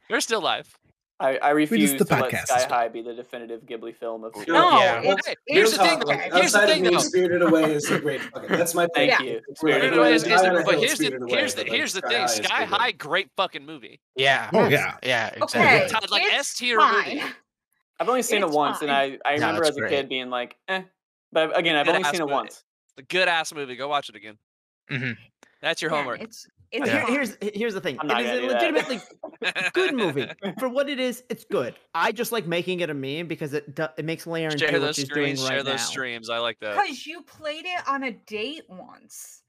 We're 0.09 0.21
still 0.21 0.41
live. 0.41 0.79
I, 1.19 1.39
I 1.39 1.51
refuse 1.51 1.91
the 1.95 2.05
to 2.05 2.15
let 2.15 2.31
Sky 2.47 2.57
is 2.59 2.65
High 2.67 2.87
be 2.87 3.03
the 3.03 3.13
definitive 3.15 3.63
Ghibli 3.63 3.97
film 3.97 4.23
of. 4.23 4.33
No, 4.47 4.79
Yeah. 4.79 5.01
it's, 5.03 5.27
Hey, 5.27 5.33
it's 5.33 5.43
here's 5.49 5.73
the 5.73 5.79
thing, 5.79 5.99
though. 5.99 6.07
Like, 6.07 6.33
Here's 6.33 6.53
the 6.53 6.61
thing, 6.61 6.87
of 6.87 6.93
me, 6.93 6.97
though. 6.97 7.03
Spirited 7.03 7.43
Away 7.43 7.73
is 7.75 7.91
a 7.91 7.99
great. 7.99 8.21
Okay, 8.37 8.57
that's 8.57 8.77
my. 8.77 8.87
Thank 8.95 9.11
Yeah. 9.11 9.23
you. 9.23 9.41
Spirited 9.57 9.57
Spirited 9.57 9.93
Away 9.95 10.07
Away 10.07 10.15
is 10.15 10.23
is, 10.23 10.29
high 10.29 10.35
is 10.37 10.43
on 10.45 10.55
the, 10.55 10.63
but 10.63 10.79
here's 10.79 10.99
the 10.99 11.17
Away, 11.17 11.31
here's 11.31 11.55
the 11.55 11.63
like, 11.63 11.73
here's 11.73 11.93
the 11.95 12.01
thing. 12.03 12.21
High 12.21 12.27
Sky. 12.29 12.65
High, 12.65 12.93
great 12.93 13.31
fucking 13.37 13.67
movie. 13.67 14.01
Yeah. 14.15 14.51
Oh 14.53 14.69
yeah. 14.69 14.95
Yeah. 15.03 15.31
Okay, 15.43 15.43
Exactly. 15.83 15.89
Todd, 16.01 16.11
like 16.13 16.23
it's 16.27 16.35
S 16.35 16.55
tier 16.55 16.79
movie. 16.79 17.19
fine. 17.19 17.33
I've 17.99 18.09
only 18.09 18.23
seen 18.23 18.43
it 18.45 18.47
It's 18.47 18.55
once, 18.55 18.83
and 18.83 18.91
I. 18.93 19.19
I 19.27 19.33
remember 19.33 19.63
it's 19.63 19.71
as 19.71 19.77
a 19.77 19.81
great. 19.81 19.91
kid 19.91 20.09
being 20.09 20.31
like, 20.31 20.55
eh. 20.69 20.83
But 21.33 21.57
again, 21.59 21.77
I've 21.77 21.87
Good 21.87 21.95
only 21.97 22.05
seen 22.05 22.15
it 22.17 22.21
movie. 22.21 22.33
once. 22.33 22.65
A 22.99 23.03
good 23.03 23.29
ass 23.29 23.53
movie. 23.53 23.77
Go 23.77 23.89
watch 23.89 24.09
it 24.09 24.17
again. 24.17 24.39
Mhm. 24.91 25.17
That's 25.61 25.83
your 25.83 25.91
Yeah, 25.91 25.97
homework. 25.99 26.21
It's 26.23 26.47
it's 26.71 26.89
Here- 26.91 27.07
here's 27.07 27.37
here's 27.55 27.75
the 27.75 27.81
thing. 27.81 27.99
I'm 28.01 28.07
It 28.07 28.13
not 28.13 28.23
is 28.23 28.41
gonna 28.41 28.41
a 28.41 28.55
legitimately 28.55 29.01
good 29.73 29.95
movie 29.95 30.29
for 30.59 30.69
what 30.69 30.89
it 30.89 30.99
is. 31.01 31.23
It's 31.29 31.45
good. 31.45 31.75
I 31.95 32.13
just 32.13 32.33
like 32.33 32.47
making 32.47 32.81
it 32.81 32.91
a 32.91 32.95
meme 32.95 33.27
because 33.27 33.55
it 33.55 33.75
do, 33.75 33.87
it 33.97 34.05
makes 34.05 34.27
Laren 34.27 34.57
share 34.59 34.69
do 34.71 34.75
what 34.81 34.87
those 34.87 34.97
she's 34.97 35.09
doing 35.09 35.37
screens. 35.37 35.43
right 35.43 35.49
share 35.49 35.63
those 35.63 35.77
now. 35.81 35.85
streams. 35.85 36.31
I 36.31 36.39
like 36.39 36.59
that. 36.61 36.75
Because 36.81 37.07
you 37.07 37.23
played 37.23 37.65
it 37.67 37.89
on 37.89 38.05
a 38.05 38.13
date 38.13 38.63
once. 38.69 39.43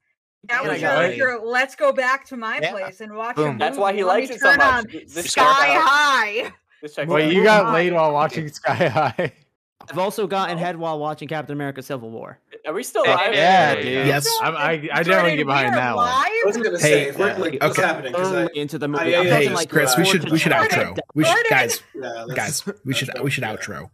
That 0.44 0.62
was 0.64 0.80
your, 0.80 0.90
got 0.90 1.16
your 1.16 1.44
let's 1.44 1.74
go 1.76 1.92
back 1.92 2.24
to 2.26 2.36
my 2.36 2.58
Yeah. 2.62 2.70
place 2.72 3.00
and 3.02 3.14
watch 3.14 3.36
Boom. 3.36 3.56
a 3.56 3.58
That's 3.58 3.76
why 3.76 3.92
he. 3.92 4.02
Let 4.02 4.20
likes 4.20 4.30
it 4.30 4.40
so 4.40 4.56
much. 4.56 4.60
on 4.60 4.86
Th- 4.86 5.06
This 5.06 5.32
Sky 5.32 5.42
checks. 5.44 5.84
High. 5.86 6.52
This 6.80 6.94
checks 6.94 7.10
Wait, 7.10 7.32
you 7.34 7.42
got 7.44 7.66
Hi. 7.66 7.72
laid 7.74 7.92
while 7.92 8.12
watching 8.12 8.48
Sky 8.48 8.88
High. 8.88 9.32
I've 9.88 9.98
also 9.98 10.26
gotten 10.26 10.58
head 10.58 10.76
while 10.76 10.98
watching 10.98 11.26
Captain 11.28 11.52
America: 11.54 11.82
Civil 11.82 12.10
War. 12.10 12.38
Are 12.66 12.72
we 12.74 12.82
still 12.82 13.04
Hey, 13.04 13.14
live? 13.14 13.34
Yeah, 13.34 13.74
Hey, 13.74 13.82
dude. 13.82 14.06
Yes. 14.06 14.28
I'm- 14.42 14.54
I- 14.56 14.88
I 14.92 15.02
definitely 15.02 15.36
get 15.38 15.46
behind 15.46 15.74
that 15.74 15.96
one. 15.96 16.06
I 16.08 16.42
was 16.44 16.56
gonna 16.56 16.70
Hey, 16.72 16.76
say, 16.78 17.02
if 17.08 17.18
we're, 17.18 17.34
like, 17.38 17.54
what's 17.60 17.78
okay. 17.78 17.82
happening? 17.88 18.12
'Cause 18.12 18.32
I, 18.32 18.48
into 18.54 18.78
the 18.78 18.88
movie. 18.88 19.16
I- 19.16 19.20
I'm 19.20 19.24
hey, 19.26 19.30
talking 19.44 19.52
like 19.54 19.70
Chris, 19.70 19.96
we 19.96 20.02
uh, 20.02 20.06
should 20.06 20.30
we 20.30 20.38
should 20.38 20.52
five. 20.52 20.70
outro. 20.70 20.98
We 21.14 21.24
should 21.24 21.46
guys 21.48 21.82
yeah, 21.94 22.24
guys 22.34 22.64
we 22.84 22.92
should 22.94 23.08
let's 23.08 23.20
we 23.22 23.30
should 23.30 23.44
outro. 23.44 23.90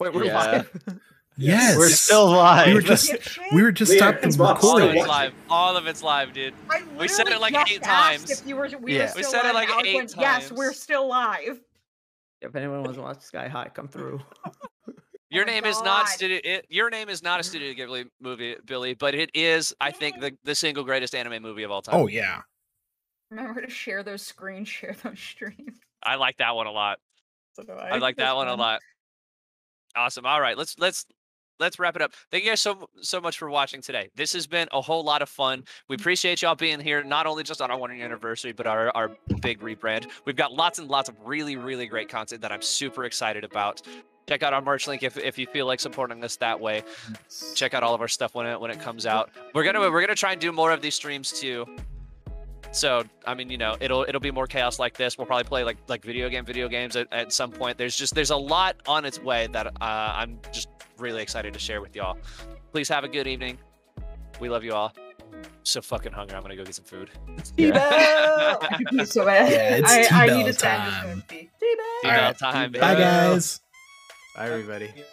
Wait, 0.00 0.12
we're 0.12 0.24
Yeah. 0.24 0.34
live. 0.36 0.70
Yes. 1.36 1.76
We're 1.76 1.88
still 1.88 2.30
live. 2.30 2.66
We 2.68 2.74
were 2.74 2.80
just 2.80 3.38
we 3.52 3.62
were 3.62 3.72
just 3.72 3.90
Leah, 3.92 3.98
stopped 4.00 4.24
it's 4.24 4.38
All 4.38 4.46
of 4.48 4.56
recording. 4.56 4.96
it's 4.98 5.08
live. 5.08 5.32
All 5.48 5.76
of 5.76 5.86
it's 5.86 6.02
live, 6.02 6.32
dude. 6.32 6.54
We 6.98 7.08
said 7.08 7.28
it 7.28 7.40
like 7.40 7.54
eight 7.70 7.82
times. 7.82 8.30
If 8.30 8.46
you 8.46 8.56
were, 8.56 8.68
we 8.80 8.96
Yeah. 8.98 9.12
We 9.16 9.22
said 9.22 9.44
it 9.44 9.54
like 9.54 9.68
eight 9.84 9.94
went, 9.96 10.14
Yes, 10.18 10.50
we're 10.52 10.72
still 10.72 11.08
live. 11.08 11.60
if 12.40 12.54
anyone 12.56 12.82
wants 12.82 12.96
to 12.96 13.02
watch 13.02 13.20
Sky 13.22 13.48
High, 13.48 13.68
come 13.72 13.88
through. 13.88 14.20
Your 15.34 15.42
Oh, 15.42 15.46
name 15.46 15.64
is 15.64 15.82
not 15.82 16.08
studio. 16.08 16.38
It, 16.44 16.66
your 16.68 16.90
name 16.90 17.08
is 17.08 17.22
not 17.22 17.40
a 17.40 17.42
mm-hmm. 17.42 17.48
Studio 17.48 17.86
Ghibli 17.86 18.08
movie, 18.20 18.56
Billy, 18.64 18.94
but 18.94 19.14
it 19.14 19.30
is, 19.34 19.74
I 19.80 19.90
think, 19.90 20.20
the 20.20 20.36
the 20.44 20.54
single 20.54 20.84
greatest 20.84 21.14
anime 21.14 21.42
movie 21.42 21.64
of 21.64 21.70
all 21.70 21.82
time. 21.82 21.96
Oh 21.96 22.06
yeah. 22.06 22.42
Remember 23.30 23.60
to 23.60 23.70
share 23.70 24.02
those 24.04 24.22
screens, 24.22 24.68
share 24.68 24.94
those 25.02 25.18
streams. 25.18 25.78
I 26.02 26.14
like 26.14 26.36
that 26.36 26.54
one 26.54 26.68
a 26.68 26.70
lot. 26.70 26.98
So 27.54 27.64
do 27.64 27.72
I 27.72 27.98
like 27.98 28.16
that 28.16 28.26
That's 28.26 28.36
one 28.36 28.48
a 28.48 28.54
lot. 28.56 28.80
Awesome. 29.96 30.24
All 30.24 30.40
right, 30.40 30.56
let's 30.56 30.78
let's 30.78 31.04
let's 31.58 31.78
wrap 31.78 31.96
it 31.96 32.02
up. 32.02 32.12
Thank 32.30 32.44
you 32.44 32.50
guys 32.50 32.60
so 32.60 32.88
so 33.00 33.20
much 33.20 33.38
for 33.38 33.50
watching 33.50 33.82
today. 33.82 34.10
This 34.14 34.32
has 34.34 34.46
been 34.46 34.68
a 34.72 34.80
whole 34.80 35.02
lot 35.02 35.20
of 35.20 35.28
fun. 35.28 35.64
We 35.88 35.96
mm-hmm. 35.96 36.02
appreciate 36.02 36.42
y'all 36.42 36.54
being 36.54 36.78
here, 36.78 37.02
not 37.02 37.26
only 37.26 37.42
just 37.42 37.60
on 37.60 37.70
our 37.72 37.78
one 37.78 37.94
year 37.96 38.04
anniversary, 38.04 38.52
but 38.52 38.68
our 38.68 38.90
our 38.96 39.10
big 39.40 39.60
rebrand. 39.60 40.06
We've 40.26 40.36
got 40.36 40.52
lots 40.52 40.78
and 40.78 40.88
lots 40.88 41.08
of 41.08 41.16
really 41.24 41.56
really 41.56 41.86
great 41.86 42.08
content 42.08 42.40
that 42.42 42.52
I'm 42.52 42.62
super 42.62 43.04
excited 43.04 43.42
about. 43.42 43.82
Check 44.26 44.42
out 44.42 44.52
our 44.52 44.62
merch 44.62 44.86
link 44.86 45.02
if, 45.02 45.16
if 45.18 45.38
you 45.38 45.46
feel 45.46 45.66
like 45.66 45.80
supporting 45.80 46.24
us 46.24 46.36
that 46.36 46.58
way. 46.60 46.82
Check 47.54 47.74
out 47.74 47.82
all 47.82 47.94
of 47.94 48.00
our 48.00 48.08
stuff 48.08 48.34
when 48.34 48.46
it 48.46 48.60
when 48.60 48.70
it 48.70 48.80
comes 48.80 49.06
out. 49.06 49.30
We're 49.54 49.64
gonna 49.64 49.80
we're 49.80 50.00
gonna 50.00 50.14
try 50.14 50.32
and 50.32 50.40
do 50.40 50.50
more 50.52 50.72
of 50.72 50.80
these 50.80 50.94
streams 50.94 51.32
too. 51.32 51.66
So 52.72 53.04
I 53.26 53.34
mean, 53.34 53.50
you 53.50 53.58
know, 53.58 53.76
it'll 53.80 54.02
it'll 54.08 54.20
be 54.20 54.30
more 54.30 54.46
chaos 54.46 54.78
like 54.78 54.96
this. 54.96 55.16
We'll 55.18 55.26
probably 55.26 55.44
play 55.44 55.62
like 55.62 55.76
like 55.88 56.04
video 56.04 56.28
game 56.28 56.44
video 56.44 56.68
games 56.68 56.96
at, 56.96 57.06
at 57.12 57.32
some 57.32 57.50
point. 57.50 57.78
There's 57.78 57.96
just 57.96 58.14
there's 58.14 58.30
a 58.30 58.36
lot 58.36 58.76
on 58.86 59.04
its 59.04 59.20
way 59.20 59.46
that 59.52 59.66
uh, 59.66 59.72
I'm 59.80 60.38
just 60.52 60.68
really 60.98 61.22
excited 61.22 61.52
to 61.52 61.58
share 61.58 61.80
with 61.80 61.94
y'all. 61.94 62.16
Please 62.72 62.88
have 62.88 63.04
a 63.04 63.08
good 63.08 63.26
evening. 63.26 63.58
We 64.40 64.48
love 64.48 64.64
you 64.64 64.72
all. 64.72 64.92
So 65.62 65.80
fucking 65.80 66.12
hungry. 66.12 66.36
I'm 66.36 66.42
gonna 66.42 66.56
go 66.56 66.64
get 66.64 66.74
some 66.74 66.84
food. 66.84 67.10
I 67.28 67.32
could 67.36 67.56
pee 67.56 67.70
bad. 69.20 69.52
Yeah, 69.52 69.76
it's 69.76 70.12
I, 70.12 70.24
I 70.24 70.26
need 70.26 70.32
T-Bell 70.32 70.46
to 70.46 70.52
stand 70.52 70.84
just 70.84 71.02
time. 71.02 71.20
to 71.20 71.26
pee. 71.26 71.50
All 72.04 72.10
right. 72.10 72.38
time, 72.38 72.72
Bye 72.72 72.94
guys. 72.94 73.60
Bye, 74.34 74.46
everybody. 74.50 75.04